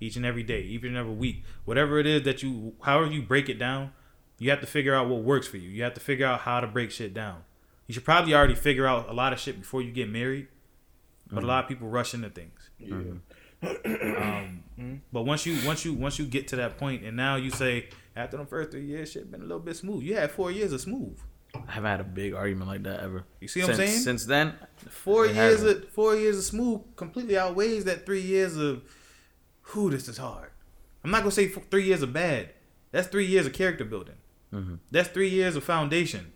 each 0.00 0.16
and 0.16 0.26
every 0.26 0.42
day, 0.42 0.60
each 0.60 0.84
and 0.84 0.98
every 0.98 1.14
week, 1.14 1.44
whatever 1.64 1.98
it 1.98 2.06
is 2.06 2.24
that 2.24 2.42
you, 2.42 2.74
however 2.82 3.10
you 3.10 3.22
break 3.22 3.48
it 3.48 3.58
down, 3.58 3.92
you 4.40 4.50
have 4.50 4.60
to 4.60 4.66
figure 4.66 4.92
out 4.94 5.08
what 5.08 5.22
works 5.22 5.46
for 5.46 5.56
you. 5.58 5.68
You 5.68 5.84
have 5.84 5.94
to 5.94 6.00
figure 6.00 6.26
out 6.26 6.40
how 6.40 6.58
to 6.60 6.66
break 6.66 6.90
shit 6.90 7.14
down. 7.14 7.42
You 7.86 7.94
should 7.94 8.04
probably 8.04 8.34
already 8.34 8.54
figure 8.56 8.86
out 8.86 9.08
a 9.08 9.12
lot 9.12 9.32
of 9.32 9.38
shit 9.38 9.60
before 9.60 9.82
you 9.82 9.92
get 9.92 10.08
married, 10.10 10.48
but 11.30 11.44
a 11.44 11.46
lot 11.46 11.62
of 11.64 11.68
people 11.68 11.86
rush 11.88 12.14
into 12.14 12.30
things. 12.30 12.70
Yeah. 12.78 12.96
Um, 13.62 15.02
but 15.12 15.22
once 15.22 15.44
you 15.46 15.58
once 15.66 15.84
you 15.84 15.92
once 15.94 16.18
you 16.18 16.24
get 16.26 16.48
to 16.48 16.56
that 16.56 16.78
point, 16.78 17.04
and 17.04 17.16
now 17.16 17.36
you 17.36 17.50
say 17.50 17.88
after 18.16 18.36
the 18.36 18.46
first 18.46 18.70
three 18.70 18.84
years, 18.84 19.12
shit 19.12 19.30
been 19.30 19.40
a 19.40 19.44
little 19.44 19.58
bit 19.60 19.76
smooth. 19.76 20.02
You 20.02 20.16
had 20.16 20.30
four 20.30 20.50
years 20.50 20.72
of 20.72 20.80
smooth. 20.80 21.18
I 21.54 21.72
haven't 21.72 21.90
had 21.90 22.00
a 22.00 22.04
big 22.04 22.32
argument 22.34 22.68
like 22.68 22.84
that 22.84 23.00
ever. 23.00 23.24
You 23.40 23.48
see 23.48 23.60
what 23.60 23.70
I'm 23.70 23.76
saying? 23.76 23.98
Since 23.98 24.24
then, 24.26 24.54
Four 24.88 25.26
years 25.26 25.36
hasn't. 25.60 25.84
of 25.84 25.88
four 25.90 26.14
years 26.16 26.38
of 26.38 26.44
smooth 26.44 26.80
completely 26.96 27.36
outweighs 27.36 27.84
that 27.84 28.06
three 28.06 28.20
years 28.22 28.56
of 28.56 28.82
who 29.62 29.90
this 29.90 30.08
is 30.08 30.16
hard. 30.16 30.50
I'm 31.04 31.10
not 31.10 31.18
gonna 31.18 31.30
say 31.32 31.46
f- 31.46 31.68
three 31.70 31.84
years 31.84 32.02
of 32.02 32.12
bad. 32.12 32.50
That's 32.92 33.08
three 33.08 33.26
years 33.26 33.46
of 33.46 33.52
character 33.52 33.84
building. 33.84 34.14
Mhm. 34.52 34.78
That's 34.90 35.08
three 35.08 35.28
years 35.28 35.56
of 35.56 35.64
foundation. 35.64 36.32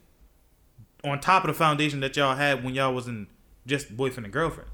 On 1.02 1.20
top 1.20 1.44
of 1.44 1.48
the 1.48 1.54
foundation 1.54 2.00
that 2.00 2.16
y'all 2.16 2.34
had 2.36 2.64
when 2.64 2.74
y'all 2.74 2.94
wasn't 2.94 3.28
just 3.66 3.96
boyfriend 3.96 4.26
and 4.26 4.32
girlfriend. 4.32 4.70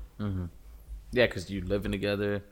yeah, 1.12 1.26
because 1.26 1.50
you 1.50 1.60
living 1.62 1.90
together, 1.92 2.42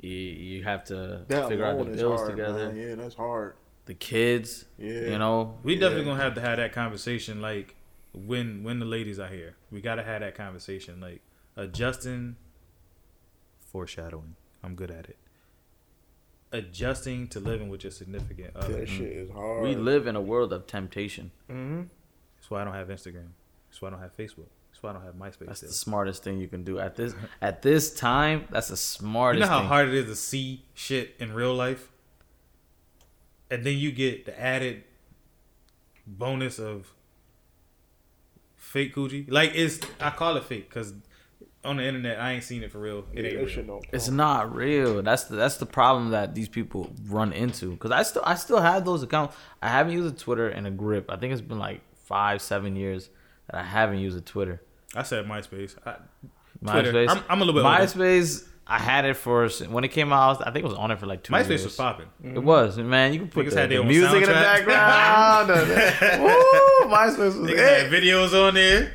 you 0.00 0.10
you 0.10 0.64
have 0.64 0.84
to 0.84 1.24
That 1.28 1.48
figure 1.48 1.64
out 1.64 1.78
the 1.78 1.84
bills 1.96 2.20
hard, 2.20 2.30
together, 2.30 2.72
man. 2.72 2.76
Yeah, 2.76 2.94
that's 2.94 3.14
hard. 3.16 3.54
the 3.86 3.94
kids. 3.94 4.64
Yeah. 4.78 5.10
You 5.12 5.18
know, 5.18 5.58
We 5.62 5.74
definitely 5.76 6.04
gonna 6.04 6.22
have 6.22 6.34
to 6.34 6.40
have 6.40 6.56
that 6.58 6.72
conversation. 6.72 7.40
Like 7.40 7.74
when 8.14 8.62
when 8.62 8.78
the 8.78 8.86
ladies 8.86 9.18
are 9.18 9.28
here, 9.28 9.56
we 9.70 9.80
gotta 9.80 10.02
have 10.04 10.20
that 10.20 10.34
conversation. 10.34 11.00
Like 11.00 11.20
adjusting, 11.56 12.36
foreshadowing. 13.60 14.36
I'm 14.62 14.74
good 14.74 14.90
at 14.90 15.08
it. 15.08 15.16
Adjusting 16.50 17.28
to 17.28 17.40
living 17.40 17.68
with 17.68 17.84
your 17.84 17.90
significant 17.90 18.56
other. 18.56 18.80
That 18.80 18.88
shit 18.88 19.12
is 19.12 19.30
hard. 19.30 19.62
we 19.62 19.74
live 19.74 20.06
in 20.06 20.16
a 20.16 20.20
world 20.20 20.52
of 20.52 20.66
temptation. 20.66 21.30
Mm-hmm. 21.50 21.82
That's 22.36 22.50
why 22.50 22.62
I 22.62 22.64
don't 22.64 22.74
have 22.74 22.88
Instagram. 22.88 23.28
That's 23.68 23.82
why 23.82 23.88
I 23.88 23.90
don't 23.90 24.00
have 24.00 24.16
Facebook. 24.16 24.46
That's 24.70 24.82
why 24.82 24.90
I 24.90 24.92
don't 24.94 25.04
have 25.04 25.14
MySpace. 25.14 25.46
That's 25.46 25.60
the 25.60 25.68
smartest 25.72 26.22
thing 26.22 26.38
you 26.38 26.48
can 26.48 26.62
do 26.62 26.78
at 26.78 26.94
this 26.94 27.14
at 27.42 27.62
this 27.62 27.92
time. 27.92 28.46
That's 28.50 28.68
the 28.68 28.76
smartest. 28.76 29.40
You 29.40 29.46
know 29.46 29.50
how 29.50 29.58
thing. 29.60 29.68
hard 29.68 29.88
it 29.88 29.94
is 29.94 30.06
to 30.06 30.16
see 30.16 30.62
shit 30.72 31.16
in 31.18 31.34
real 31.34 31.52
life, 31.52 31.90
and 33.50 33.64
then 33.64 33.76
you 33.76 33.90
get 33.90 34.24
the 34.24 34.40
added 34.40 34.84
bonus 36.06 36.58
of 36.58 36.94
fake 38.56 38.94
coochie. 38.94 39.30
Like 39.30 39.52
it's 39.54 39.80
I 40.00 40.10
call 40.10 40.36
it 40.36 40.44
fake 40.44 40.68
because 40.68 40.92
on 41.64 41.76
the 41.78 41.84
internet 41.84 42.18
I 42.20 42.32
ain't 42.32 42.44
seen 42.44 42.62
it 42.62 42.70
for 42.70 42.78
real. 42.78 43.04
It 43.12 43.24
Yeah, 43.24 43.30
ain't 43.30 43.38
real. 43.40 43.46
shit 43.48 43.66
don't 43.66 43.84
It's 43.92 44.08
not 44.08 44.54
real. 44.54 45.02
That's 45.02 45.24
the 45.24 45.36
that's 45.36 45.56
the 45.56 45.66
problem 45.66 46.10
that 46.10 46.34
these 46.34 46.48
people 46.48 46.90
run 47.08 47.32
into. 47.32 47.76
Cause 47.78 47.90
I 47.90 48.02
still 48.04 48.22
I 48.24 48.34
still 48.36 48.60
have 48.60 48.84
those 48.84 49.02
accounts. 49.02 49.36
I 49.62 49.68
haven't 49.68 49.92
used 49.92 50.14
a 50.14 50.16
Twitter 50.18 50.48
in 50.48 50.66
a 50.66 50.70
grip. 50.70 51.10
I 51.10 51.16
think 51.16 51.32
it's 51.32 51.42
been 51.42 51.58
like 51.58 51.80
five 52.04 52.40
seven 52.40 52.76
years 52.76 53.10
that 53.50 53.56
I 53.60 53.64
haven't 53.64 53.98
used 53.98 54.16
a 54.16 54.20
Twitter. 54.20 54.62
I 54.94 55.02
said 55.02 55.26
MySpace. 55.26 55.74
I, 55.84 55.96
Twitter. 56.64 56.92
MySpace. 56.92 57.10
I'm, 57.10 57.22
I'm 57.28 57.42
a 57.42 57.44
little 57.44 57.60
bit. 57.60 57.66
older. 57.66 57.82
MySpace. 57.84 58.44
I 58.70 58.78
had 58.78 59.06
it 59.06 59.16
for 59.16 59.48
when 59.70 59.82
it 59.84 59.88
came 59.88 60.12
out. 60.12 60.46
I 60.46 60.50
think 60.50 60.64
it 60.64 60.68
was 60.68 60.74
on 60.76 60.90
it 60.90 60.98
for 60.98 61.06
like 61.06 61.22
two 61.22 61.32
MySpace 61.32 61.48
years. 61.48 61.64
was 61.64 61.76
popping. 61.76 62.06
It 62.22 62.38
was 62.42 62.76
man. 62.78 63.14
You 63.14 63.20
could 63.20 63.30
put 63.30 63.46
Niggas 63.46 63.50
the, 63.54 63.60
had 63.60 63.70
the 63.70 63.78
own 63.78 63.88
music 63.88 64.22
in 64.22 64.28
the 64.28 64.34
background. 64.34 65.48
Woo, 66.22 66.90
MySpace 66.90 67.18
was 67.18 67.34
Niggas 67.36 67.50
it. 67.50 67.58
had 67.58 67.90
videos 67.92 68.46
on 68.48 68.54
there, 68.54 68.92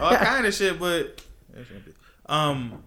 all 0.00 0.16
kind 0.16 0.46
of 0.46 0.54
shit. 0.54 0.78
But 0.80 1.20
um, 2.30 2.84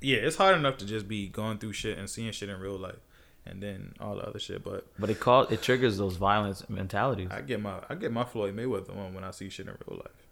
yeah, 0.00 0.18
it's 0.18 0.36
hard 0.36 0.56
enough 0.56 0.78
to 0.78 0.86
just 0.86 1.08
be 1.08 1.28
going 1.28 1.58
through 1.58 1.72
shit 1.72 1.98
and 1.98 2.08
seeing 2.08 2.30
shit 2.32 2.48
in 2.48 2.58
real 2.60 2.78
life, 2.78 3.00
and 3.44 3.62
then 3.62 3.94
all 4.00 4.14
the 4.14 4.22
other 4.22 4.38
shit. 4.38 4.62
But 4.64 4.86
But 4.98 5.10
it 5.10 5.20
called 5.20 5.52
it 5.52 5.60
triggers 5.60 5.98
those 5.98 6.16
violence 6.16 6.68
mentalities. 6.70 7.28
I 7.30 7.40
get 7.40 7.60
my 7.60 7.80
I 7.90 7.96
get 7.96 8.12
my 8.12 8.24
Floyd 8.24 8.56
Mayweather 8.56 8.96
on 8.96 9.12
when 9.14 9.24
I 9.24 9.32
see 9.32 9.48
shit 9.50 9.66
in 9.66 9.76
real 9.86 9.98
life. 9.98 10.26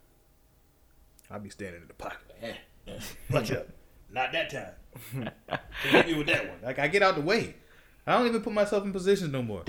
I 1.30 1.38
be 1.38 1.50
standing 1.50 1.82
in 1.82 1.88
the 1.88 1.94
pocket. 1.94 2.18
Like, 2.40 2.56
eh, 2.86 3.00
watch 3.30 3.50
up. 3.50 3.68
Not 4.12 4.30
that 4.32 4.50
time. 4.50 5.28
Hit 5.82 6.06
me 6.06 6.14
with 6.14 6.28
that 6.28 6.48
one. 6.48 6.58
Like 6.62 6.78
I 6.78 6.86
get 6.86 7.02
out 7.02 7.16
the 7.16 7.20
way. 7.20 7.56
I 8.06 8.16
don't 8.16 8.26
even 8.26 8.42
put 8.42 8.52
myself 8.52 8.84
in 8.84 8.92
positions 8.92 9.32
no 9.32 9.42
more. 9.42 9.64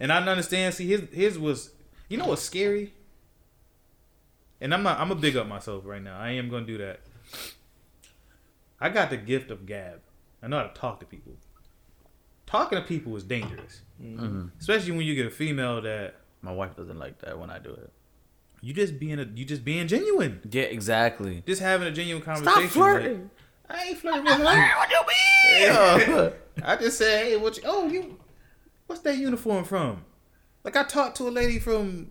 And 0.00 0.10
I 0.10 0.18
understand. 0.24 0.74
See, 0.74 0.86
his 0.86 1.02
his 1.12 1.38
was. 1.38 1.72
You 2.08 2.16
know 2.16 2.26
what's 2.26 2.42
scary? 2.42 2.94
And 4.60 4.72
I'm 4.72 4.82
not. 4.82 4.98
I'm 4.98 5.08
gonna 5.08 5.20
big 5.20 5.36
up 5.36 5.46
myself 5.46 5.84
right 5.84 6.02
now. 6.02 6.18
I 6.18 6.30
am 6.30 6.48
gonna 6.48 6.64
do 6.64 6.78
that. 6.78 7.00
I 8.80 8.88
got 8.90 9.10
the 9.10 9.16
gift 9.16 9.50
of 9.50 9.66
gab. 9.66 10.00
I 10.42 10.48
know 10.48 10.58
how 10.58 10.64
to 10.64 10.74
talk 10.74 11.00
to 11.00 11.06
people. 11.06 11.32
Talking 12.46 12.78
to 12.78 12.84
people 12.84 13.16
is 13.16 13.24
dangerous, 13.24 13.80
Mhm. 14.00 14.50
especially 14.60 14.92
when 14.92 15.06
you 15.06 15.14
get 15.14 15.26
a 15.26 15.30
female 15.30 15.80
that 15.82 16.16
My 16.42 16.52
wife 16.52 16.76
doesn't 16.76 16.98
like 16.98 17.18
that 17.22 17.38
when 17.38 17.50
I 17.50 17.58
do 17.58 17.70
it. 17.70 17.92
you 18.60 18.72
just 18.72 18.98
being 19.00 19.18
a 19.18 19.24
you 19.24 19.44
just 19.44 19.64
being 19.64 19.88
genuine. 19.88 20.40
Yeah, 20.50 20.62
exactly. 20.64 21.42
Just 21.46 21.60
having 21.60 21.88
a 21.88 21.90
genuine 21.90 22.22
conversation. 22.22 22.60
Stop 22.68 22.70
flirting. 22.72 23.30
Like, 23.68 23.78
I 23.78 23.84
ain't 23.88 23.98
flirting 23.98 24.24
with 24.24 24.34
her. 24.34 24.44
what 24.78 24.90
you 24.90 25.00
mean? 25.00 25.62
Yeah. 25.62 26.30
I 26.62 26.76
just 26.76 26.98
said, 26.98 27.24
hey, 27.24 27.36
what 27.36 27.56
you, 27.56 27.62
oh, 27.66 27.88
you, 27.88 28.18
what's 28.86 29.02
that 29.02 29.16
uniform 29.18 29.64
from? 29.64 30.04
Like 30.62 30.76
I 30.76 30.84
talked 30.84 31.16
to 31.18 31.28
a 31.28 31.30
lady 31.30 31.58
from, 31.58 32.10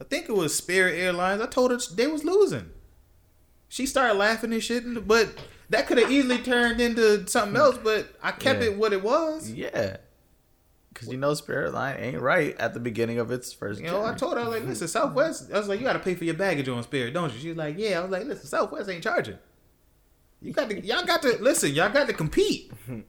I 0.00 0.04
think 0.04 0.28
it 0.28 0.32
was 0.32 0.54
Spirit 0.56 0.98
Airlines. 0.98 1.40
I 1.40 1.46
told 1.46 1.70
her 1.70 1.78
they 1.94 2.06
was 2.08 2.24
losing. 2.24 2.70
She 3.72 3.86
started 3.86 4.18
laughing 4.18 4.52
and 4.52 4.62
shit, 4.62 5.08
but 5.08 5.30
that 5.70 5.86
could 5.86 5.96
have 5.96 6.10
easily 6.12 6.36
turned 6.36 6.78
into 6.78 7.26
something 7.26 7.56
else. 7.56 7.78
But 7.82 8.14
I 8.22 8.30
kept 8.32 8.60
Yeah. 8.60 8.68
it 8.68 8.76
what 8.76 8.92
it 8.92 9.02
was. 9.02 9.50
Yeah. 9.50 9.96
Cause 10.92 11.08
you 11.08 11.16
know 11.16 11.32
Spirit 11.32 11.72
Line 11.72 11.96
ain't 11.98 12.20
right 12.20 12.54
at 12.58 12.74
the 12.74 12.80
beginning 12.80 13.18
of 13.18 13.30
its 13.30 13.50
first. 13.50 13.80
You 13.80 13.86
know, 13.86 14.04
I 14.04 14.12
told 14.12 14.34
her, 14.34 14.40
I 14.40 14.44
was 14.46 14.58
like, 14.58 14.68
listen, 14.68 14.88
Southwest. 14.88 15.50
I 15.50 15.56
was 15.56 15.68
like, 15.68 15.80
you 15.80 15.86
got 15.86 15.94
to 15.94 16.00
pay 16.00 16.14
for 16.14 16.24
your 16.24 16.34
baggage 16.34 16.68
on 16.68 16.82
Spirit, 16.82 17.14
don't 17.14 17.32
you? 17.32 17.38
She 17.38 17.48
was 17.48 17.56
like, 17.56 17.78
yeah. 17.78 17.98
I 17.98 18.02
was 18.02 18.10
like, 18.10 18.26
listen, 18.26 18.46
Southwest 18.46 18.90
ain't 18.90 19.02
charging. 19.02 19.38
You 20.42 20.52
got 20.52 20.68
to, 20.68 20.78
y'all 20.84 21.06
got 21.06 21.22
to 21.22 21.38
listen. 21.40 21.72
Y'all 21.72 21.88
got 21.90 22.08
to 22.08 22.12
compete. 22.12 22.70
You 22.86 23.02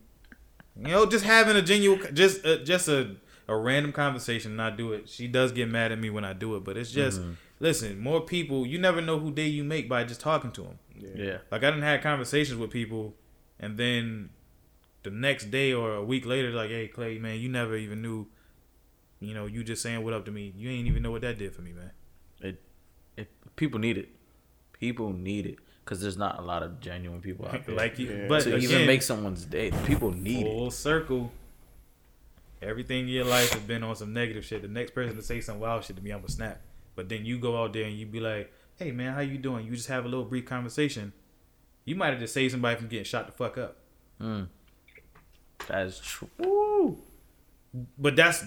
know, 0.76 1.06
just 1.06 1.26
having 1.26 1.58
a 1.58 1.62
genuine, 1.62 2.16
just 2.16 2.46
uh, 2.46 2.60
just 2.64 2.88
a 2.88 3.18
a 3.50 3.56
random 3.58 3.92
conversation, 3.92 4.52
and 4.52 4.62
I 4.62 4.70
do 4.70 4.94
it. 4.94 5.10
She 5.10 5.28
does 5.28 5.52
get 5.52 5.68
mad 5.70 5.92
at 5.92 6.00
me 6.00 6.10
when 6.10 6.24
I 6.24 6.32
do 6.32 6.56
it, 6.56 6.64
but 6.64 6.78
it's 6.78 6.90
just 6.90 7.20
listen. 7.64 8.00
More 8.00 8.22
people, 8.22 8.66
you 8.68 8.78
never 8.78 9.02
know 9.02 9.18
who 9.18 9.32
day 9.32 9.48
you 9.48 9.64
make 9.64 9.90
by 9.90 10.04
just 10.04 10.22
talking 10.22 10.52
to 10.52 10.62
them. 10.62 10.80
Yeah. 10.96 11.38
Like 11.52 11.64
I 11.64 11.72
didn't 11.72 11.84
have 11.84 12.02
conversations 12.02 12.60
with 12.60 12.70
people, 12.70 13.16
and 13.60 13.78
then 13.78 14.30
the 15.02 15.10
next 15.10 15.46
day 15.50 15.74
or 15.74 15.96
a 15.96 16.04
week 16.04 16.26
later, 16.26 16.52
like, 16.52 16.70
hey 16.70 16.88
Clay, 16.88 17.18
man, 17.18 17.40
you 17.40 17.50
never 17.50 17.76
even 17.76 18.02
knew. 18.02 18.28
You 19.20 19.34
know, 19.34 19.46
you 19.46 19.64
just 19.64 19.82
saying 19.82 20.04
what 20.04 20.14
up 20.14 20.26
to 20.26 20.32
me. 20.32 20.54
You 20.58 20.70
ain't 20.70 20.86
even 20.88 21.02
know 21.02 21.12
what 21.12 21.22
that 21.22 21.38
did 21.40 21.56
for 21.56 21.62
me, 21.62 21.72
man. 21.72 21.92
It, 22.42 22.62
it 23.16 23.30
people 23.56 23.80
need 23.80 23.98
it. 23.98 24.10
People 24.74 25.14
need 25.14 25.46
it 25.46 25.60
because 25.84 26.02
there's 26.02 26.18
not 26.18 26.40
a 26.40 26.42
lot 26.42 26.62
of 26.62 26.82
genuine 26.82 27.22
people 27.22 27.46
out 27.48 27.66
there. 27.66 27.76
like 27.76 27.98
you, 28.00 28.08
Yeah. 28.10 28.28
but 28.28 28.42
to 28.44 28.56
again, 28.56 28.70
even 28.70 28.86
make 28.86 29.02
someone's 29.02 29.46
day, 29.46 29.72
people 29.86 30.12
need 30.12 30.46
it. 30.46 30.50
full 30.52 30.72
circle. 30.72 31.32
Everything 32.62 33.02
in 33.02 33.08
your 33.10 33.26
life 33.26 33.52
has 33.54 33.62
been 33.62 33.84
on 33.84 33.96
some 33.96 34.14
negative 34.14 34.46
shit. 34.46 34.62
The 34.62 34.68
next 34.70 34.92
person 34.94 35.16
to 35.16 35.22
say 35.22 35.42
some 35.42 35.60
wild 35.60 35.84
shit 35.86 35.96
to 35.98 36.02
me, 36.02 36.12
I'm 36.12 36.20
gonna 36.20 36.30
snap. 36.30 36.62
But 36.96 37.10
then 37.10 37.26
you 37.26 37.40
go 37.40 37.62
out 37.62 37.74
there 37.74 37.86
and 37.86 37.94
you 37.94 38.06
be 38.06 38.20
like, 38.20 38.52
"Hey 38.76 38.92
man, 38.92 39.14
how 39.14 39.22
you 39.22 39.38
doing?" 39.38 39.66
You 39.66 39.76
just 39.76 39.88
have 39.88 40.06
a 40.06 40.08
little 40.08 40.26
brief 40.26 40.46
conversation. 40.46 41.14
You 41.86 41.96
might 41.96 42.12
have 42.12 42.20
just 42.20 42.34
saved 42.34 42.52
somebody 42.52 42.78
from 42.78 42.88
getting 42.88 43.06
shot 43.06 43.26
the 43.26 43.32
fuck 43.34 43.58
up. 43.58 43.78
Mm. 44.22 44.48
That 45.68 45.88
is 45.88 46.00
true. 46.00 46.98
But 47.98 48.16
that's 48.16 48.46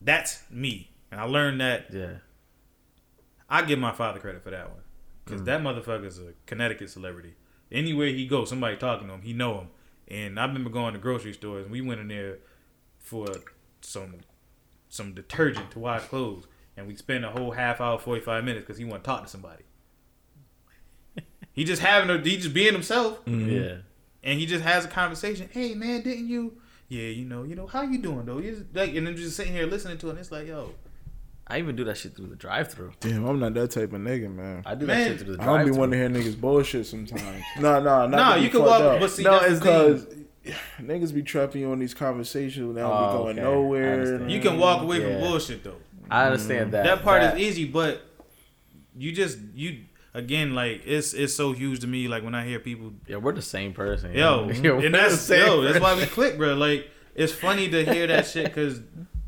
that's 0.00 0.42
me, 0.50 0.90
and 1.10 1.20
I 1.20 1.24
learned 1.24 1.60
that 1.60 1.86
Yeah. 1.92 2.18
I 3.48 3.62
give 3.62 3.78
my 3.78 3.92
father 3.92 4.20
credit 4.20 4.42
for 4.42 4.50
that 4.50 4.68
one 4.70 4.82
because 5.24 5.42
that 5.44 5.60
motherfucker's 5.62 6.18
a 6.18 6.32
Connecticut 6.46 6.90
celebrity. 6.90 7.34
Anywhere 7.70 8.08
he 8.08 8.26
goes, 8.26 8.48
somebody 8.48 8.76
talking 8.76 9.08
to 9.08 9.14
him, 9.14 9.22
he 9.22 9.32
know 9.32 9.58
him. 9.60 9.68
And 10.08 10.40
I 10.40 10.46
remember 10.46 10.70
going 10.70 10.94
to 10.94 10.98
grocery 10.98 11.34
stores, 11.34 11.64
and 11.64 11.72
we 11.72 11.80
went 11.82 12.00
in 12.00 12.08
there 12.08 12.38
for 12.98 13.26
some 13.80 14.16
some 14.88 15.12
detergent 15.12 15.70
to 15.72 15.78
wash 15.78 16.02
clothes, 16.04 16.46
and 16.78 16.86
we 16.86 16.94
spend 16.96 17.24
a 17.24 17.30
whole 17.30 17.50
half 17.50 17.80
hour, 17.80 17.98
forty 17.98 18.20
five 18.20 18.44
minutes 18.44 18.64
because 18.66 18.78
he 18.78 18.84
want 18.84 19.02
to 19.04 19.06
talk 19.10 19.22
to 19.24 19.28
somebody. 19.28 19.64
he 21.52 21.64
just 21.64 21.82
having 21.82 22.08
a, 22.10 22.22
he 22.22 22.36
just 22.36 22.54
being 22.54 22.72
himself, 22.72 23.24
mm-hmm. 23.24 23.50
Yeah. 23.50 23.74
and 24.22 24.38
he 24.38 24.46
just 24.46 24.64
has 24.64 24.84
a 24.84 24.88
conversation. 24.88 25.48
Hey 25.52 25.74
man, 25.74 26.02
didn't 26.02 26.28
you? 26.28 26.58
Yeah, 26.88 27.08
you 27.08 27.24
know, 27.26 27.42
you 27.42 27.54
know, 27.54 27.66
how 27.66 27.82
you 27.82 27.98
doing 27.98 28.24
though? 28.24 28.38
You 28.38 28.52
just, 28.52 28.64
like, 28.74 28.94
and 28.94 29.06
then 29.06 29.14
just 29.16 29.36
sitting 29.36 29.52
here 29.52 29.66
listening 29.66 29.98
to 29.98 30.06
it, 30.06 30.10
and 30.10 30.18
it's 30.20 30.32
like, 30.32 30.46
yo, 30.46 30.70
I 31.46 31.58
even 31.58 31.76
do 31.76 31.84
that 31.84 31.98
shit 31.98 32.16
through 32.16 32.28
the 32.28 32.36
drive-through. 32.36 32.92
Damn, 33.00 33.26
I'm 33.26 33.38
not 33.38 33.52
that 33.54 33.70
type 33.72 33.92
of 33.92 34.00
nigga, 34.00 34.34
man. 34.34 34.62
I 34.64 34.74
do 34.74 34.86
Man, 34.86 34.98
that 34.98 35.08
shit 35.18 35.26
through 35.26 35.36
the 35.36 35.42
I 35.42 35.46
don't 35.46 35.54
drive-through. 35.56 35.72
be 35.74 35.78
wanting 35.78 36.12
to 36.12 36.20
hear 36.20 36.32
niggas 36.32 36.40
bullshit 36.40 36.86
sometimes. 36.86 37.42
no, 37.60 37.74
no, 37.80 38.06
not 38.06 38.10
Nah, 38.10 38.34
to 38.36 38.40
you 38.40 38.48
can 38.48 38.62
walk- 38.62 38.80
up. 38.80 39.00
but 39.00 39.10
see, 39.10 39.22
no, 39.22 39.32
that's 39.32 39.52
it's 39.52 39.60
because 39.60 40.06
niggas 40.80 41.12
be 41.12 41.22
trapping 41.22 41.60
you 41.60 41.72
on 41.72 41.78
these 41.78 41.92
conversations. 41.92 42.74
They 42.74 42.80
don't 42.80 42.90
Oh, 42.90 43.06
be 43.06 43.18
going 43.18 43.38
okay. 43.38 43.42
Nowhere. 43.42 44.28
you 44.28 44.40
can 44.40 44.58
walk 44.58 44.80
away 44.82 45.00
Yeah. 45.02 45.18
from 45.18 45.28
bullshit 45.28 45.62
though. 45.64 45.76
I 46.10 46.24
understand 46.26 46.72
that. 46.72 46.84
that 46.84 47.02
part 47.02 47.22
is 47.22 47.34
easy, 47.40 47.64
but 47.64 48.02
you 48.96 49.12
just 49.12 49.38
you 49.54 49.84
again 50.14 50.54
like 50.54 50.82
it's 50.84 51.12
it's 51.14 51.34
so 51.34 51.52
huge 51.52 51.80
to 51.80 51.86
me. 51.86 52.08
Like 52.08 52.22
when 52.24 52.34
I 52.34 52.44
hear 52.46 52.58
people, 52.58 52.92
Yeah, 53.06 53.16
we're 53.16 53.32
the 53.34 53.42
same 53.42 53.72
person. 53.72 54.12
yo, 54.14 54.48
Yeah, 54.50 54.72
we're 54.72 54.86
and 54.86 54.94
the 54.94 54.98
that's 54.98 55.20
same 55.20 55.46
yo, 55.46 55.62
that's 55.62 55.80
why 55.80 55.94
we 55.94 56.06
click, 56.06 56.36
bro. 56.38 56.54
Like 56.68 56.90
it's 57.14 57.32
funny 57.32 57.68
to 57.70 57.84
hear 57.84 58.06
that 58.06 58.26
shit 58.26 58.44
because 58.44 58.80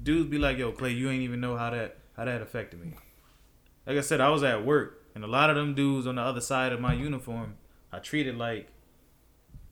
dudes 0.03 0.29
be 0.31 0.39
like, 0.39 0.59
yo, 0.59 0.73
Clay, 0.73 0.93
you 0.93 1.11
ain't 1.11 1.23
even 1.23 1.41
know 1.41 1.57
how 1.57 1.71
that 1.71 1.99
how 2.17 2.25
that 2.25 2.41
affected 2.43 2.81
me. 2.81 2.95
Like 3.87 3.97
I 3.99 4.01
said, 4.03 4.21
I 4.21 4.29
was 4.31 4.43
at 4.43 4.65
work, 4.65 5.03
and 5.15 5.25
a 5.25 5.27
lot 5.27 5.51
of 5.51 5.57
them 5.57 5.75
dudes 5.75 6.07
on 6.07 6.15
the 6.17 6.23
other 6.23 6.41
side 6.41 6.73
of 6.73 6.81
my 6.81 6.93
uniform, 6.93 7.55
I 7.93 7.99
treated 7.99 8.37
like 8.37 8.69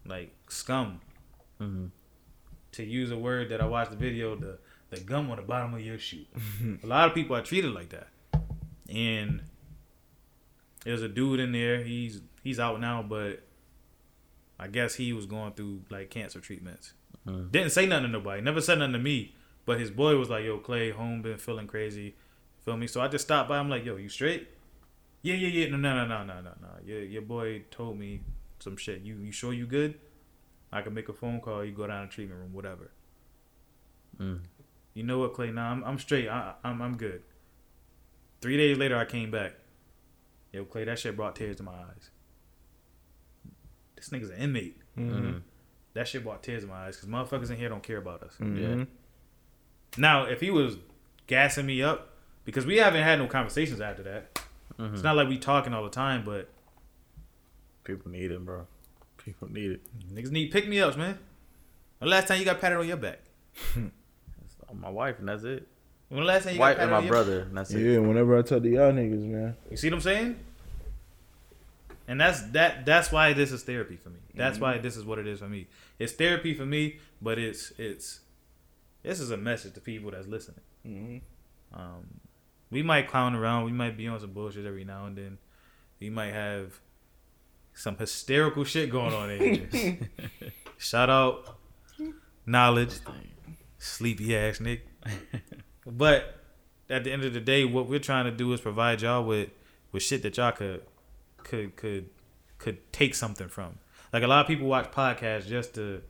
like 0.06 0.34
scum. 0.48 1.00
Mhm. 1.60 1.90
To 2.72 2.84
use 2.84 3.10
a 3.10 3.16
word 3.18 3.48
that 3.48 3.60
I 3.60 3.66
watched 3.66 3.90
the 3.90 3.96
video, 3.96 4.36
the 4.36 4.58
the 4.90 5.00
gum 5.00 5.30
on 5.30 5.36
the 5.36 5.42
bottom 5.42 5.74
of 5.74 5.80
your 5.80 5.98
shoe. 5.98 6.24
a 6.82 6.86
lot 6.86 7.08
of 7.08 7.14
people 7.14 7.36
are 7.36 7.42
treated 7.42 7.72
like 7.72 7.90
that, 7.90 8.08
and 8.88 9.42
there's 10.84 11.02
a 11.02 11.08
dude 11.08 11.40
in 11.40 11.52
there. 11.52 11.82
He's 11.82 12.20
he's 12.42 12.58
out 12.58 12.80
now, 12.80 13.02
but 13.02 13.42
I 14.58 14.68
guess 14.68 14.94
he 14.94 15.12
was 15.12 15.26
going 15.26 15.52
through 15.52 15.82
like 15.90 16.10
cancer 16.10 16.40
treatments. 16.40 16.94
Mm. 17.26 17.50
Didn't 17.52 17.70
say 17.70 17.86
nothing 17.86 18.04
to 18.04 18.08
nobody. 18.08 18.40
Never 18.40 18.60
said 18.60 18.78
nothing 18.78 18.94
to 18.94 18.98
me. 18.98 19.34
But 19.66 19.78
his 19.78 19.90
boy 19.90 20.16
was 20.16 20.30
like, 20.30 20.44
"Yo, 20.44 20.58
Clay, 20.58 20.90
home 20.90 21.20
been 21.20 21.36
feeling 21.36 21.66
crazy." 21.66 22.16
Feel 22.64 22.76
me? 22.76 22.86
So 22.86 23.00
I 23.00 23.08
just 23.08 23.24
stopped 23.24 23.48
by. 23.48 23.58
I'm 23.58 23.68
like, 23.68 23.84
"Yo, 23.84 23.96
you 23.96 24.08
straight?" 24.08 24.48
Yeah, 25.22 25.34
yeah, 25.34 25.48
yeah. 25.48 25.68
No, 25.68 25.76
no, 25.76 25.94
no, 25.94 26.06
no, 26.06 26.24
no, 26.24 26.40
no, 26.40 26.50
no. 26.60 26.68
Your 26.84 27.02
your 27.02 27.22
boy 27.22 27.64
told 27.70 27.98
me 27.98 28.22
some 28.60 28.76
shit. 28.76 29.02
You 29.02 29.16
you 29.16 29.32
sure 29.32 29.52
you 29.52 29.66
good? 29.66 29.98
I 30.72 30.82
can 30.82 30.94
make 30.94 31.08
a 31.08 31.12
phone 31.12 31.40
call. 31.40 31.64
You 31.64 31.72
go 31.72 31.86
down 31.86 32.08
to 32.08 32.14
treatment 32.14 32.40
room, 32.40 32.52
whatever. 32.52 32.90
Mm. 34.18 34.40
You 34.98 35.04
know 35.04 35.20
what, 35.20 35.32
Clay? 35.34 35.52
Nah, 35.52 35.70
I'm, 35.70 35.84
I'm 35.84 35.96
straight. 36.00 36.28
I, 36.28 36.54
I'm 36.64 36.82
I'm 36.82 36.96
good. 36.96 37.22
Three 38.40 38.56
days 38.56 38.76
later, 38.78 38.96
I 38.98 39.04
came 39.04 39.30
back. 39.30 39.52
Yo, 40.52 40.64
Clay, 40.64 40.82
that 40.82 40.98
shit 40.98 41.14
brought 41.14 41.36
tears 41.36 41.54
to 41.58 41.62
my 41.62 41.70
eyes. 41.70 42.10
This 43.94 44.08
nigga's 44.08 44.30
an 44.30 44.38
inmate. 44.38 44.76
Mhm. 44.98 45.42
That 45.94 46.08
shit 46.08 46.24
brought 46.24 46.42
tears 46.42 46.62
to 46.64 46.68
my 46.68 46.86
eyes 46.86 46.96
because 46.96 47.08
motherfuckers 47.08 47.48
in 47.50 47.56
here 47.58 47.68
don't 47.68 47.82
care 47.84 47.98
about 47.98 48.24
us. 48.24 48.38
Mhm. 48.40 48.88
Now, 49.96 50.24
if 50.24 50.40
he 50.40 50.50
was 50.50 50.78
gassing 51.28 51.66
me 51.66 51.80
up, 51.80 52.16
because 52.44 52.66
we 52.66 52.78
haven't 52.78 53.04
had 53.04 53.20
no 53.20 53.28
conversations 53.28 53.80
after 53.80 54.02
that. 54.02 54.34
Mhm. 54.80 54.94
It's 54.94 55.02
not 55.04 55.14
like 55.14 55.28
we 55.28 55.38
talking 55.38 55.72
all 55.74 55.84
the 55.84 55.90
time, 55.90 56.24
but 56.24 56.50
People 57.84 58.10
need 58.10 58.32
it, 58.32 58.44
bro. 58.44 58.66
People 59.16 59.48
need 59.48 59.70
it. 59.70 59.80
niggas 60.12 60.32
need 60.32 60.50
pick 60.50 60.66
me 60.68 60.80
ups, 60.80 60.96
man. 60.96 61.18
The 62.00 62.06
last 62.06 62.26
time 62.26 62.38
you 62.40 62.44
got 62.44 62.60
patted 62.60 62.78
on 62.78 62.88
your 62.88 62.96
back? 62.96 63.20
It's 64.70 64.80
my 64.80 64.90
wife, 64.90 65.18
and 65.18 65.28
that's 65.28 65.44
it. 65.44 65.66
When 66.08 66.20
the 66.20 66.26
last 66.26 66.44
time 66.44 66.54
you 66.54 66.60
Wife 66.60 66.76
got 66.76 66.82
and 66.84 66.90
patted 66.90 67.00
my 67.00 67.06
your 67.06 67.12
brother, 67.12 67.40
and 67.42 67.56
that's 67.56 67.70
it. 67.70 67.80
Yeah, 67.80 67.98
whenever 67.98 68.38
I 68.38 68.42
tell 68.42 68.60
the 68.60 68.70
y'all 68.70 68.92
niggas, 68.92 69.26
man. 69.26 69.56
You 69.70 69.76
see 69.76 69.88
what 69.88 69.96
I'm 69.96 70.00
saying? 70.00 70.36
And 72.06 72.20
that's 72.20 72.42
that. 72.52 72.86
That's 72.86 73.12
why 73.12 73.34
this 73.34 73.52
is 73.52 73.62
therapy 73.62 73.96
for 73.96 74.08
me. 74.08 74.20
That's 74.34 74.58
why 74.58 74.78
this 74.78 74.96
is 74.96 75.04
what 75.04 75.18
it 75.18 75.26
is 75.26 75.40
for 75.40 75.48
me. 75.48 75.66
It's 75.98 76.12
therapy 76.12 76.54
for 76.54 76.64
me, 76.64 76.98
but 77.20 77.38
it's 77.38 77.72
it's 77.76 78.20
this 79.02 79.20
is 79.20 79.30
a 79.30 79.36
message 79.36 79.74
to 79.74 79.80
people 79.80 80.10
that's 80.10 80.26
listening. 80.26 80.60
Mm-hmm. 80.86 81.78
Um, 81.78 82.20
we 82.70 82.82
might 82.82 83.08
clown 83.08 83.34
around. 83.34 83.64
We 83.64 83.72
might 83.72 83.96
be 83.96 84.08
on 84.08 84.18
some 84.20 84.32
bullshit 84.32 84.64
every 84.64 84.84
now 84.84 85.04
and 85.04 85.16
then. 85.16 85.38
We 86.00 86.08
might 86.08 86.32
have 86.32 86.80
some 87.74 87.96
hysterical 87.96 88.64
shit 88.64 88.90
going 88.90 89.12
on 89.12 89.30
in. 89.30 90.08
Shout 90.78 91.10
out, 91.10 91.58
knowledge, 92.46 92.94
sleepy 93.78 94.36
ass 94.36 94.60
Nick. 94.60 94.86
but 95.86 96.38
at 96.90 97.04
the 97.04 97.12
end 97.12 97.24
of 97.24 97.32
the 97.32 97.40
day, 97.40 97.64
what 97.64 97.88
we're 97.88 97.98
trying 97.98 98.24
to 98.24 98.30
do 98.30 98.52
is 98.52 98.60
provide 98.60 99.02
y'all 99.02 99.24
with 99.24 99.50
with 99.92 100.02
shit 100.02 100.22
that 100.22 100.36
y'all 100.36 100.52
could 100.52 100.82
could 101.38 101.76
could 101.76 102.10
could 102.58 102.92
take 102.92 103.14
something 103.14 103.48
from. 103.48 103.78
Like 104.12 104.22
a 104.22 104.26
lot 104.26 104.40
of 104.40 104.46
people 104.46 104.66
watch 104.66 104.90
podcasts 104.90 105.46
just 105.46 105.74
to, 105.74 106.02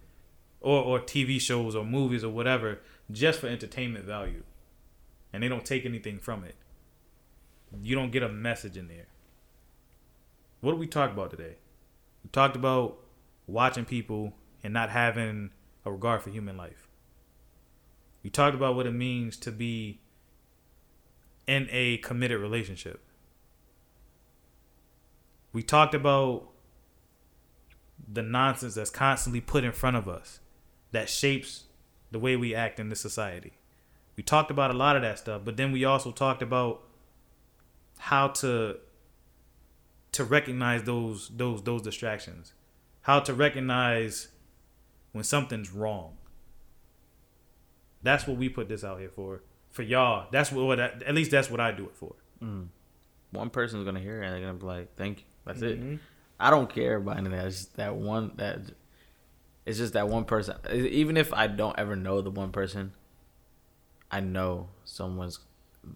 or 0.61 0.83
or 0.83 1.01
TV 1.01 1.41
shows 1.41 1.75
or 1.75 1.85
movies 1.85 2.25
or 2.25 2.31
whatever, 2.31 2.81
just 3.11 3.41
for 3.41 3.47
entertainment 3.47 4.05
value, 4.05 4.43
and 5.33 5.43
they 5.43 5.49
don't 5.49 5.65
take 5.65 5.85
anything 5.85 6.19
from 6.19 6.45
it. 6.45 6.57
You 7.83 7.95
don't 7.95 8.11
get 8.11 8.23
a 8.23 8.29
message 8.29 8.77
in 8.77 8.89
there. 8.89 9.07
What 10.61 10.73
did 10.73 10.81
we 10.81 10.87
talk 10.87 11.13
about 11.13 11.31
today? 11.31 11.57
We 12.25 12.31
talked 12.31 12.57
about 12.57 12.99
watching 13.47 13.85
people 13.85 14.33
and 14.65 14.73
not 14.73 14.91
having 14.91 15.51
a 15.85 15.93
regard 15.93 16.23
for 16.23 16.31
human 16.31 16.57
life. 16.57 16.88
We 18.23 18.31
talked 18.31 18.55
about 18.55 18.75
what 18.75 18.87
it 18.87 18.93
means 18.93 19.37
to 19.39 19.53
be 19.53 20.01
in 21.47 21.69
a 21.71 21.99
committed 21.99 22.41
relationship. 22.41 23.03
We 25.53 25.63
talked 25.63 25.95
about 25.95 26.49
the 28.07 28.23
nonsense 28.23 28.75
that's 28.75 28.91
constantly 28.91 29.41
put 29.41 29.65
in 29.65 29.73
front 29.73 29.97
of 29.97 30.09
us 30.09 30.41
that 30.93 31.09
shapes 31.09 31.65
the 32.11 32.19
way 32.19 32.37
we 32.37 32.55
act 32.55 32.79
in 32.79 32.91
this 32.91 33.01
society. 33.01 33.53
We 34.17 34.23
talked 34.23 34.51
about 34.51 34.71
a 34.71 34.75
lot 34.75 34.97
of 34.97 35.03
that 35.03 35.19
stuff, 35.19 35.43
but 35.45 35.57
then 35.57 35.73
we 35.73 35.85
also 35.85 36.13
talked 36.13 36.43
about 36.43 36.83
how 37.99 38.29
to 38.29 38.79
to 40.13 40.25
recognize 40.25 40.83
those 40.83 41.29
those 41.29 41.63
those 41.63 41.83
distractions, 41.83 42.53
how 43.03 43.21
to 43.21 43.33
recognize 43.33 44.29
when 45.13 45.25
something's 45.25 45.73
wrong. 45.73 46.18
That's 48.03 48.27
what 48.27 48.37
we 48.37 48.49
put 48.49 48.69
this 48.69 48.85
out 48.85 48.99
here 49.01 49.11
for. 49.15 49.43
For 49.71 49.83
y'all, 49.83 50.27
that's 50.33 50.51
what, 50.53 50.65
what 50.67 50.81
I, 50.81 50.87
at 51.07 51.15
least 51.15 51.31
that's 51.31 51.51
what 51.51 51.61
I 51.61 51.73
do 51.73 51.85
it 51.85 51.97
for. 51.97 52.15
One 53.31 53.51
person's 53.51 53.85
gonna 53.85 54.01
hear 54.01 54.23
it 54.23 54.27
and 54.27 54.35
they're 54.35 54.41
gonna 54.41 54.55
be 54.59 54.67
like, 54.67 54.97
"Thank 54.97 55.19
you." 55.19 55.25
That's 55.45 55.61
Mm-hmm. 55.61 55.93
it. 55.95 55.99
I 56.41 56.51
don't 56.51 56.73
care 56.73 56.97
about 56.97 57.19
anything. 57.19 57.39
It's 57.39 57.57
just 57.57 57.77
that 57.77 57.95
one. 57.97 58.33
That 58.37 58.61
it's 59.67 59.77
just 59.79 59.93
that 59.93 60.09
one 60.09 60.25
person. 60.25 60.57
Even 60.73 61.17
if 61.17 61.35
I 61.35 61.47
don't 61.47 61.79
ever 61.79 61.95
know 61.97 62.23
the 62.23 62.31
one 62.31 62.53
person, 62.53 62.93
I 64.11 64.21
know 64.21 64.69
someone's 64.85 65.41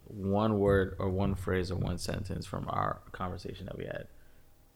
one 0.09 0.59
word 0.59 0.97
or 0.99 1.09
one 1.09 1.35
phrase 1.35 1.71
or 1.71 1.77
one 1.77 1.97
sentence 1.99 2.45
from 2.45 2.67
our 2.69 3.01
conversation 3.13 3.67
that 3.67 3.79
we 3.79 3.85
had. 3.85 4.09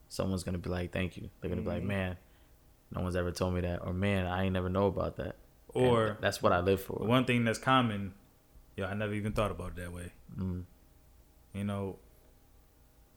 Someone's 0.08 0.44
gonna 0.44 0.58
be 0.58 0.70
like, 0.70 0.92
"Thank 0.92 1.16
you." 1.18 1.28
They're 1.40 1.50
gonna 1.50 1.62
be 1.62 1.68
like, 1.68 1.78
Mm-hmm. 1.80 1.88
"Man, 1.88 2.16
no 2.94 3.02
one's 3.02 3.16
ever 3.16 3.32
told 3.32 3.54
me 3.54 3.60
that," 3.62 3.84
or 3.84 3.92
"Man, 3.92 4.26
I 4.26 4.44
ain't 4.44 4.52
never 4.54 4.68
know 4.70 4.86
about 4.86 5.16
that." 5.16 5.36
And 5.76 5.86
Or 5.86 6.18
that's 6.20 6.42
what 6.42 6.52
I 6.52 6.60
live 6.60 6.80
for. 6.80 6.94
one 7.06 7.24
thing 7.24 7.44
that's 7.44 7.58
common, 7.58 8.14
yeah, 8.76 8.86
I 8.86 8.94
never 8.94 9.12
even 9.14 9.32
thought 9.32 9.50
about 9.50 9.70
it 9.70 9.76
that 9.76 9.92
way. 9.92 10.12
Mm. 10.38 10.64
You 11.52 11.64
know, 11.64 11.96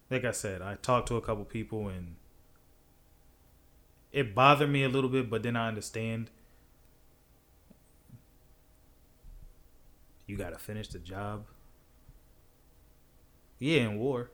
like 0.10 0.26
I 0.26 0.32
said, 0.32 0.62
I 0.62 0.76
talked 0.76 1.08
to 1.10 1.16
a 1.18 1.22
couple 1.22 1.46
people 1.46 1.88
and 1.88 2.16
it 4.12 4.34
bothered 4.34 4.70
me 4.70 4.84
a 4.84 4.90
little 4.90 5.10
bit, 5.10 5.30
but 5.30 5.44
then 5.44 5.56
I 5.56 5.68
understand. 5.68 6.30
You 10.26 10.38
got 10.38 10.52
to 10.54 10.60
finish 10.60 10.88
the 10.90 11.00
job. 11.00 11.46
Yeah, 13.58 13.82
in 13.82 13.98
war. 13.98 14.32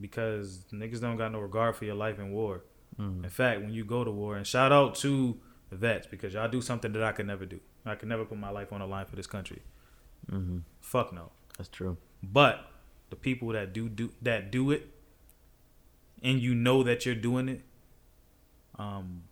Because 0.00 0.64
niggas 0.72 1.00
don't 1.00 1.16
got 1.16 1.32
no 1.32 1.40
regard 1.40 1.76
for 1.76 1.84
your 1.84 1.94
life 1.94 2.18
in 2.18 2.32
war. 2.32 2.64
Mm. 3.00 3.24
In 3.24 3.30
fact, 3.30 3.60
when 3.60 3.72
you 3.72 3.84
go 3.84 4.04
to 4.04 4.10
war, 4.10 4.36
and 4.36 4.46
shout 4.46 4.72
out 4.72 4.94
to 4.96 5.38
the 5.74 5.86
vets 5.88 6.06
because 6.06 6.34
y'all 6.34 6.48
do 6.48 6.60
something 6.60 6.92
that 6.92 7.02
I 7.02 7.12
could 7.12 7.26
never 7.26 7.44
do. 7.44 7.60
I 7.84 7.94
could 7.96 8.08
never 8.08 8.24
put 8.24 8.38
my 8.38 8.50
life 8.50 8.72
on 8.72 8.80
the 8.80 8.86
line 8.86 9.06
for 9.06 9.16
this 9.16 9.26
country. 9.26 9.62
hmm 10.28 10.58
Fuck 10.80 11.12
no. 11.12 11.30
That's 11.58 11.68
true. 11.68 11.96
But 12.22 12.70
the 13.10 13.16
people 13.16 13.48
that 13.48 13.72
do 13.72 13.88
do 13.88 14.12
that 14.22 14.50
do 14.50 14.70
it, 14.70 14.88
and 16.22 16.40
you 16.40 16.54
know 16.54 16.82
that 16.82 17.04
you're 17.04 17.14
doing 17.14 17.48
it, 17.48 17.60
um, 18.78 19.24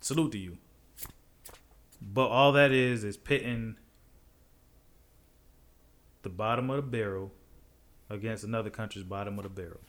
salute 0.00 0.32
to 0.32 0.38
you. 0.38 0.58
But 2.00 2.28
all 2.28 2.52
that 2.52 2.70
is 2.70 3.02
is 3.04 3.16
pitting 3.16 3.76
the 6.22 6.28
bottom 6.28 6.70
of 6.70 6.76
the 6.76 6.82
barrel 6.82 7.32
against 8.10 8.44
another 8.44 8.70
country's 8.70 9.04
bottom 9.04 9.38
of 9.38 9.44
the 9.44 9.48
barrel. 9.48 9.80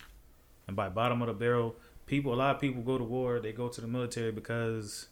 And 0.68 0.76
by 0.76 0.90
bottom 0.90 1.22
of 1.22 1.28
the 1.28 1.34
barrel, 1.34 1.76
people 2.06 2.34
a 2.34 2.36
lot 2.36 2.56
of 2.56 2.62
people 2.62 2.82
go 2.82 2.98
to 2.98 3.04
war, 3.04 3.40
they 3.40 3.52
go 3.52 3.68
to 3.68 3.82
the 3.82 3.88
military 3.88 4.32
because 4.32 5.08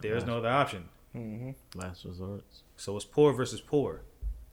there's 0.00 0.24
no 0.24 0.38
other 0.38 0.48
option. 0.48 0.88
Mm-hmm. 1.16 1.78
last 1.78 2.04
resorts. 2.04 2.62
So 2.76 2.96
it's 2.96 3.04
poor 3.04 3.32
versus 3.32 3.60
poor. 3.60 4.00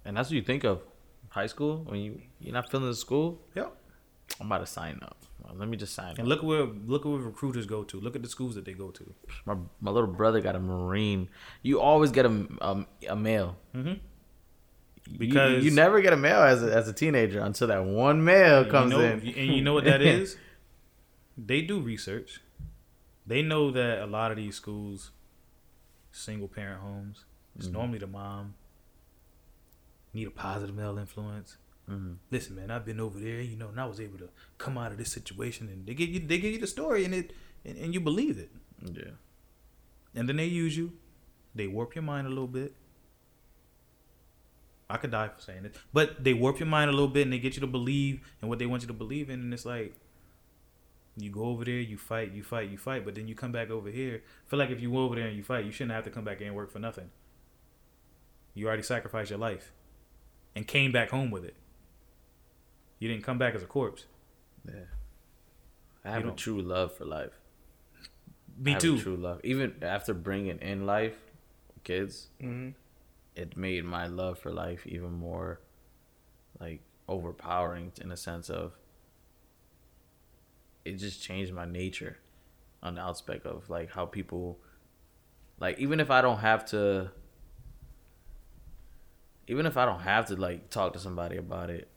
And 0.05 0.15
that's 0.15 0.29
what 0.29 0.35
you 0.35 0.43
think 0.43 0.63
of 0.63 0.81
high 1.29 1.47
school 1.47 1.83
when 1.87 1.99
you 1.99 2.21
you're 2.39 2.53
not 2.53 2.69
feeling 2.69 2.87
the 2.87 2.95
school. 2.95 3.41
Yep. 3.55 3.75
I'm 4.39 4.45
about 4.47 4.59
to 4.59 4.65
sign 4.67 4.99
up. 5.01 5.17
Let 5.55 5.67
me 5.67 5.75
just 5.75 5.93
sign 5.95 6.11
And 6.11 6.19
up. 6.21 6.27
look 6.27 6.43
where 6.43 6.63
look 6.65 7.03
at 7.05 7.11
where 7.11 7.19
recruiters 7.19 7.65
go 7.65 7.83
to. 7.83 7.99
Look 7.99 8.15
at 8.15 8.21
the 8.21 8.29
schools 8.29 8.53
that 8.55 8.63
they 8.65 8.73
go 8.73 8.91
to. 8.91 9.13
My 9.45 9.55
my 9.81 9.89
little 9.91 10.09
brother 10.09 10.39
got 10.39 10.55
a 10.55 10.59
marine. 10.59 11.29
You 11.63 11.81
always 11.81 12.11
get 12.11 12.25
a 12.27 12.47
a, 12.61 12.85
a 13.09 13.15
male. 13.15 13.57
Mhm. 13.75 13.99
You- 15.09 15.17
Because- 15.17 15.65
you, 15.65 15.71
never 15.71 15.99
get 15.99 16.13
a 16.13 16.17
male 16.17 16.41
as 16.43 16.61
a, 16.63 16.71
as 16.73 16.87
a 16.87 16.93
teenager 16.93 17.39
until 17.41 17.67
that 17.67 17.83
one 17.83 18.23
male 18.23 18.63
comes 18.65 18.91
you 18.93 18.99
know, 18.99 19.03
in. 19.03 19.19
and 19.27 19.53
you 19.55 19.61
know 19.63 19.73
what 19.73 19.83
that 19.85 20.01
is? 20.15 20.37
They 21.37 21.61
do 21.63 21.79
research. 21.79 22.39
They 23.25 23.41
know 23.41 23.71
that 23.71 23.99
a 23.99 24.05
lot 24.05 24.29
of 24.31 24.37
these 24.37 24.55
schools, 24.55 25.11
single 26.11 26.47
parent 26.47 26.81
homes, 26.81 27.25
it's 27.55 27.65
Mm-hmm. 27.67 27.73
normally 27.73 27.99
the 27.99 28.07
mom. 28.07 28.53
Need 30.13 30.27
a 30.27 30.31
positive 30.31 30.75
male 30.75 30.97
influence. 30.97 31.57
Mhm. 31.89 32.17
Listen, 32.29 32.55
man, 32.55 32.69
I've 32.69 32.85
been 32.85 32.99
over 32.99 33.19
there, 33.19 33.41
you 33.41 33.55
know, 33.55 33.69
and 33.69 33.79
I 33.79 33.85
was 33.85 33.99
able 33.99 34.17
to 34.19 34.29
come 34.57 34.77
out 34.77 34.91
of 34.91 34.97
this 34.97 35.11
situation, 35.11 35.67
and 35.69 35.85
they 35.85 35.93
give 35.93 36.09
you 36.09 36.19
they 36.19 36.37
give 36.39 36.51
you 36.53 36.59
the 36.59 36.67
story, 36.67 37.05
and 37.05 37.13
it 37.13 37.33
and, 37.65 37.77
and 37.77 37.93
you 37.93 37.99
believe 38.01 38.37
it, 38.37 38.51
Yeah. 38.83 39.11
and 40.15 40.27
then 40.29 40.35
they 40.37 40.45
use 40.45 40.75
you, 40.77 40.93
they 41.55 41.67
warp 41.67 41.95
your 41.95 42.03
mind 42.03 42.27
a 42.27 42.29
little 42.29 42.47
bit. 42.47 42.75
I 44.89 44.97
could 44.97 45.11
die 45.11 45.29
for 45.29 45.39
saying 45.41 45.63
it, 45.65 45.75
but 45.93 46.21
they 46.23 46.33
warp 46.33 46.59
your 46.59 46.67
mind 46.67 46.89
a 46.89 46.93
little 46.93 47.07
bit, 47.07 47.23
and 47.23 47.31
they 47.33 47.39
get 47.39 47.55
you 47.55 47.61
to 47.61 47.67
believe 47.67 48.19
in 48.41 48.49
what 48.49 48.59
they 48.59 48.65
want 48.65 48.81
you 48.83 48.87
to 48.87 48.93
believe 48.93 49.29
in, 49.29 49.39
and 49.39 49.53
it's 49.53 49.65
like 49.65 49.95
you 51.17 51.29
go 51.29 51.43
over 51.45 51.65
there, 51.65 51.75
you 51.79 51.97
fight, 51.97 52.31
you 52.33 52.43
fight, 52.43 52.69
you 52.69 52.77
fight, 52.77 53.03
but 53.05 53.15
then 53.15 53.27
you 53.27 53.35
come 53.35 53.51
back 53.51 53.69
over 53.69 53.89
here. 53.89 54.23
feel 54.47 54.57
like 54.59 54.69
if 54.69 54.79
you 54.81 54.91
go 54.91 54.99
over 54.99 55.15
there 55.15 55.27
and 55.27 55.35
you 55.37 55.43
fight, 55.43 55.65
you 55.65 55.71
shouldn't 55.71 55.91
have 55.93 56.05
to 56.05 56.09
come 56.09 56.23
back 56.23 56.39
and 56.41 56.55
work 56.55 56.71
for 56.71 56.79
nothing. 56.79 57.09
You 58.53 58.67
already 58.67 58.83
sacrificed 58.83 59.29
your 59.29 59.39
life, 59.39 59.71
and 60.55 60.67
came 60.67 60.91
back 60.91 61.09
home 61.11 61.31
with 61.31 61.43
it. 61.45 61.55
You 62.99 63.07
didn't 63.07 63.23
come 63.23 63.37
back 63.37 63.55
as 63.55 63.63
a 63.63 63.65
corpse. 63.65 64.05
Yeah. 64.67 64.73
I 66.05 66.11
have 66.11 66.25
a 66.25 66.31
true 66.31 66.61
love 66.61 66.93
for 66.93 67.05
life. 67.05 67.31
I 67.97 68.63
Me 68.63 68.71
have 68.71 68.79
a 68.79 68.81
too. 68.81 68.99
true 68.99 69.15
love. 69.15 69.39
Even 69.43 69.75
after 69.81 70.13
bringing 70.13 70.57
in 70.59 70.85
life, 70.85 71.15
kids, 71.83 72.29
Mm-hmm. 72.41 72.69
it 73.35 73.55
made 73.57 73.85
my 73.85 74.07
love 74.07 74.37
for 74.39 74.51
life 74.51 74.85
even 74.85 75.13
more 75.13 75.59
like 76.59 76.81
overpowering 77.07 77.91
in 78.01 78.11
a 78.11 78.17
sense 78.17 78.49
of 78.49 78.73
it 80.85 80.93
just 80.97 81.21
changed 81.21 81.53
my 81.53 81.65
nature 81.65 82.17
on 82.83 82.95
the 82.95 83.01
aspect 83.01 83.45
of 83.45 83.69
like 83.69 83.91
how 83.91 84.05
people 84.05 84.59
like 85.59 85.77
even 85.79 85.99
if 85.99 86.09
I 86.09 86.21
don't 86.21 86.39
have 86.39 86.65
to 86.67 87.11
even 89.47 89.65
if 89.65 89.77
I 89.77 89.85
don't 89.85 90.01
have 90.01 90.25
to 90.27 90.35
like 90.35 90.69
talk 90.69 90.93
to 90.93 90.99
somebody 90.99 91.37
about 91.37 91.69
it 91.69 91.87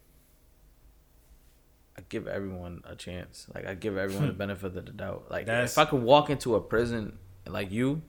I 1.97 2.02
give 2.09 2.27
everyone 2.27 2.82
a 2.85 2.97
chance. 2.97 3.47
Like 3.55 3.66
I 3.66 3.74
give 3.74 3.97
everyone 3.97 4.27
the 4.27 4.32
benefit 4.44 4.77
of 4.77 4.85
the 4.85 4.93
doubt. 4.93 5.27
Like 5.31 5.47
That's- 5.47 5.73
if 5.73 5.78
I 5.78 5.85
could 5.85 6.02
walk 6.02 6.28
into 6.31 6.56
a 6.56 6.61
prison 6.61 7.19
like 7.47 7.70
you, 7.70 8.02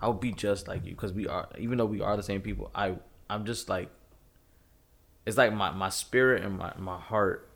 I 0.00 0.08
would 0.08 0.20
be 0.20 0.32
just 0.32 0.66
like 0.66 0.84
you 0.84 0.92
because 0.92 1.12
we 1.12 1.26
are. 1.26 1.48
Even 1.58 1.78
though 1.78 1.86
we 1.86 2.00
are 2.00 2.16
the 2.16 2.22
same 2.22 2.40
people, 2.40 2.70
I 2.74 2.96
I'm 3.28 3.44
just 3.44 3.68
like. 3.68 3.90
It's 5.26 5.36
like 5.36 5.52
my 5.52 5.70
my 5.70 5.90
spirit 5.90 6.42
and 6.42 6.58
my 6.58 6.72
my 6.78 6.98
heart 6.98 7.49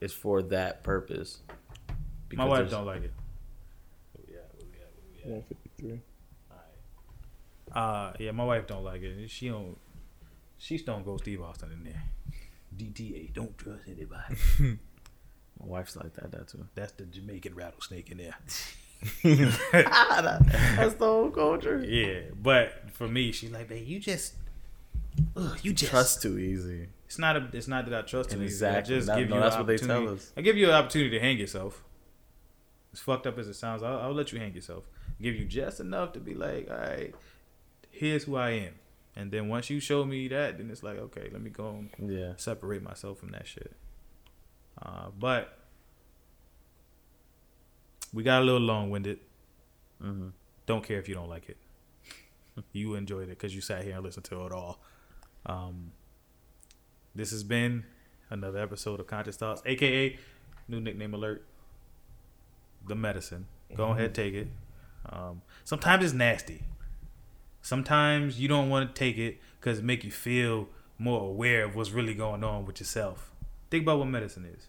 is 0.00 0.12
for 0.12 0.42
that 0.42 0.82
purpose. 0.82 1.38
My 1.88 1.94
Because 2.28 2.48
wife 2.48 2.70
don't 2.70 2.86
like 2.86 3.04
it. 3.04 3.12
One 5.24 5.42
fifty 5.42 5.70
three. 5.78 6.00
Uh, 7.74 8.12
yeah, 8.18 8.30
my 8.30 8.44
wife 8.44 8.66
don't 8.66 8.84
like 8.84 9.02
it. 9.02 9.28
She 9.30 9.48
don't. 9.48 9.76
She 10.56 10.78
Stone 10.78 11.04
Cold 11.04 11.20
Steve 11.20 11.42
Austin 11.42 11.70
in 11.72 11.84
there. 11.84 12.02
DTA, 12.76 13.32
don't 13.32 13.56
trust 13.58 13.82
anybody. 13.86 14.36
My 15.60 15.66
wife's 15.66 15.96
like 15.96 16.14
that. 16.14 16.30
That 16.32 16.48
too. 16.48 16.66
That's 16.74 16.92
the 16.92 17.04
Jamaican 17.04 17.54
rattlesnake 17.54 18.10
in 18.10 18.18
there. 18.18 18.36
That's 19.72 20.94
the 20.94 21.06
whole 21.06 21.30
culture. 21.30 21.84
Yeah, 21.84 22.20
but 22.40 22.90
for 22.92 23.06
me, 23.08 23.32
she's 23.32 23.50
like, 23.50 23.68
"Babe, 23.68 23.86
you 23.86 24.00
just, 24.00 24.34
ugh, 25.36 25.58
you 25.62 25.72
just 25.72 25.90
Trust 25.90 26.22
too 26.22 26.38
easy. 26.38 26.88
It's 27.08 27.18
not 27.18 27.36
a. 27.36 27.48
It's 27.54 27.66
not 27.68 27.86
that 27.86 27.94
I 27.98 28.02
trust 28.02 28.32
you. 28.32 28.40
Exactly. 28.42 28.94
I 28.94 28.96
just 28.98 29.06
That- 29.08 29.18
give 29.18 29.28
no, 29.30 29.36
you. 29.36 29.42
that's 29.42 29.56
what 29.56 29.66
they 29.66 29.78
tell 29.78 30.08
us. 30.10 30.30
I 30.36 30.42
give 30.42 30.56
you 30.58 30.66
an 30.68 30.74
opportunity 30.74 31.10
to 31.10 31.20
hang 31.20 31.38
yourself. 31.38 31.82
As 32.92 33.00
fucked 33.00 33.26
up 33.26 33.38
as 33.38 33.48
it 33.48 33.54
sounds, 33.54 33.82
I'll, 33.82 33.98
I'll 33.98 34.12
let 34.14 34.30
you 34.32 34.38
hang 34.38 34.54
yourself. 34.54 34.84
Give 35.20 35.34
you 35.34 35.46
just 35.46 35.80
enough 35.80 36.12
to 36.12 36.20
be 36.20 36.34
like, 36.34 36.68
all 36.70 36.76
right, 36.76 37.14
here's 37.90 38.24
who 38.24 38.36
I 38.36 38.50
am. 38.50 38.74
And 39.16 39.30
then 39.32 39.48
once 39.48 39.68
you 39.70 39.80
show 39.80 40.04
me 40.04 40.28
that, 40.28 40.58
then 40.58 40.70
it's 40.70 40.82
like, 40.82 40.98
okay, 40.98 41.28
let 41.32 41.40
me 41.42 41.50
go 41.50 41.84
and 41.98 42.10
Yeah. 42.12 42.32
separate 42.36 42.82
myself 42.82 43.18
from 43.18 43.30
that 43.30 43.46
shit. 43.46 43.72
Uh, 44.80 45.08
but 45.18 45.58
we 48.12 48.22
got 48.22 48.42
a 48.42 48.44
little 48.44 48.60
long 48.60 48.90
winded. 48.90 49.18
hmm 50.00 50.28
Don't 50.66 50.84
care 50.84 50.98
if 50.98 51.08
you 51.08 51.14
don't 51.14 51.28
like 51.28 51.48
it. 51.48 51.56
you 52.72 52.94
enjoyed 52.94 53.24
it 53.24 53.30
because 53.38 53.54
you 53.54 53.60
sat 53.60 53.82
here 53.84 53.94
and 53.94 54.04
listened 54.04 54.24
to 54.26 54.44
it 54.46 54.52
all. 54.52 54.80
Um, 55.46 55.92
this 57.18 57.32
has 57.32 57.42
been 57.42 57.84
another 58.30 58.60
episode 58.60 59.00
of 59.00 59.06
Conscious 59.08 59.36
Thoughts, 59.36 59.60
aka 59.66 60.16
new 60.68 60.80
nickname 60.80 61.14
alert, 61.14 61.44
the 62.86 62.94
medicine. 62.94 63.46
Go 63.76 63.90
ahead, 63.90 64.14
take 64.14 64.34
it. 64.34 64.48
Um, 65.06 65.42
sometimes 65.64 66.04
it's 66.04 66.14
nasty. 66.14 66.62
Sometimes 67.60 68.40
you 68.40 68.46
don't 68.48 68.70
want 68.70 68.94
to 68.94 68.98
take 68.98 69.18
it 69.18 69.38
because 69.60 69.80
it 69.80 69.84
make 69.84 70.04
you 70.04 70.12
feel 70.12 70.68
more 70.96 71.22
aware 71.28 71.64
of 71.64 71.74
what's 71.74 71.90
really 71.90 72.14
going 72.14 72.44
on 72.44 72.64
with 72.64 72.78
yourself. 72.80 73.32
Think 73.68 73.82
about 73.82 73.98
what 73.98 74.06
medicine 74.06 74.44
is. 74.46 74.68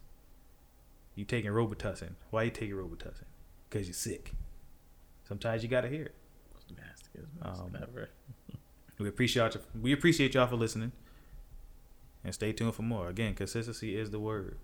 You 1.15 1.25
taking 1.25 1.51
Robitussin. 1.51 2.13
Why 2.31 2.43
you 2.43 2.51
taking 2.51 2.75
Robitussin? 2.75 3.25
Because 3.69 3.87
you're 3.87 3.93
sick. 3.93 4.31
Sometimes 5.27 5.61
you 5.61 5.69
gotta 5.69 5.87
hear 5.87 6.03
it. 6.03 6.15
Nastiest 6.75 7.27
medicine 7.39 7.75
Um, 7.75 7.83
ever. 7.83 8.09
We 8.97 9.07
appreciate 9.07 9.53
y'all. 9.53 9.63
We 9.81 9.93
appreciate 9.93 10.33
y'all 10.33 10.47
for 10.47 10.57
listening. 10.57 10.91
And 12.23 12.33
stay 12.33 12.51
tuned 12.51 12.75
for 12.75 12.81
more. 12.81 13.07
Again, 13.09 13.33
consistency 13.35 13.95
is 13.97 14.11
the 14.11 14.19
word. 14.19 14.57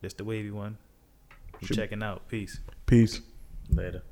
This 0.00 0.12
the 0.14 0.24
wavy 0.24 0.50
one. 0.50 0.78
You 1.60 1.66
Should- 1.66 1.76
checking 1.76 2.02
out. 2.02 2.28
Peace. 2.28 2.60
Peace. 2.86 3.20
Later. 3.70 4.02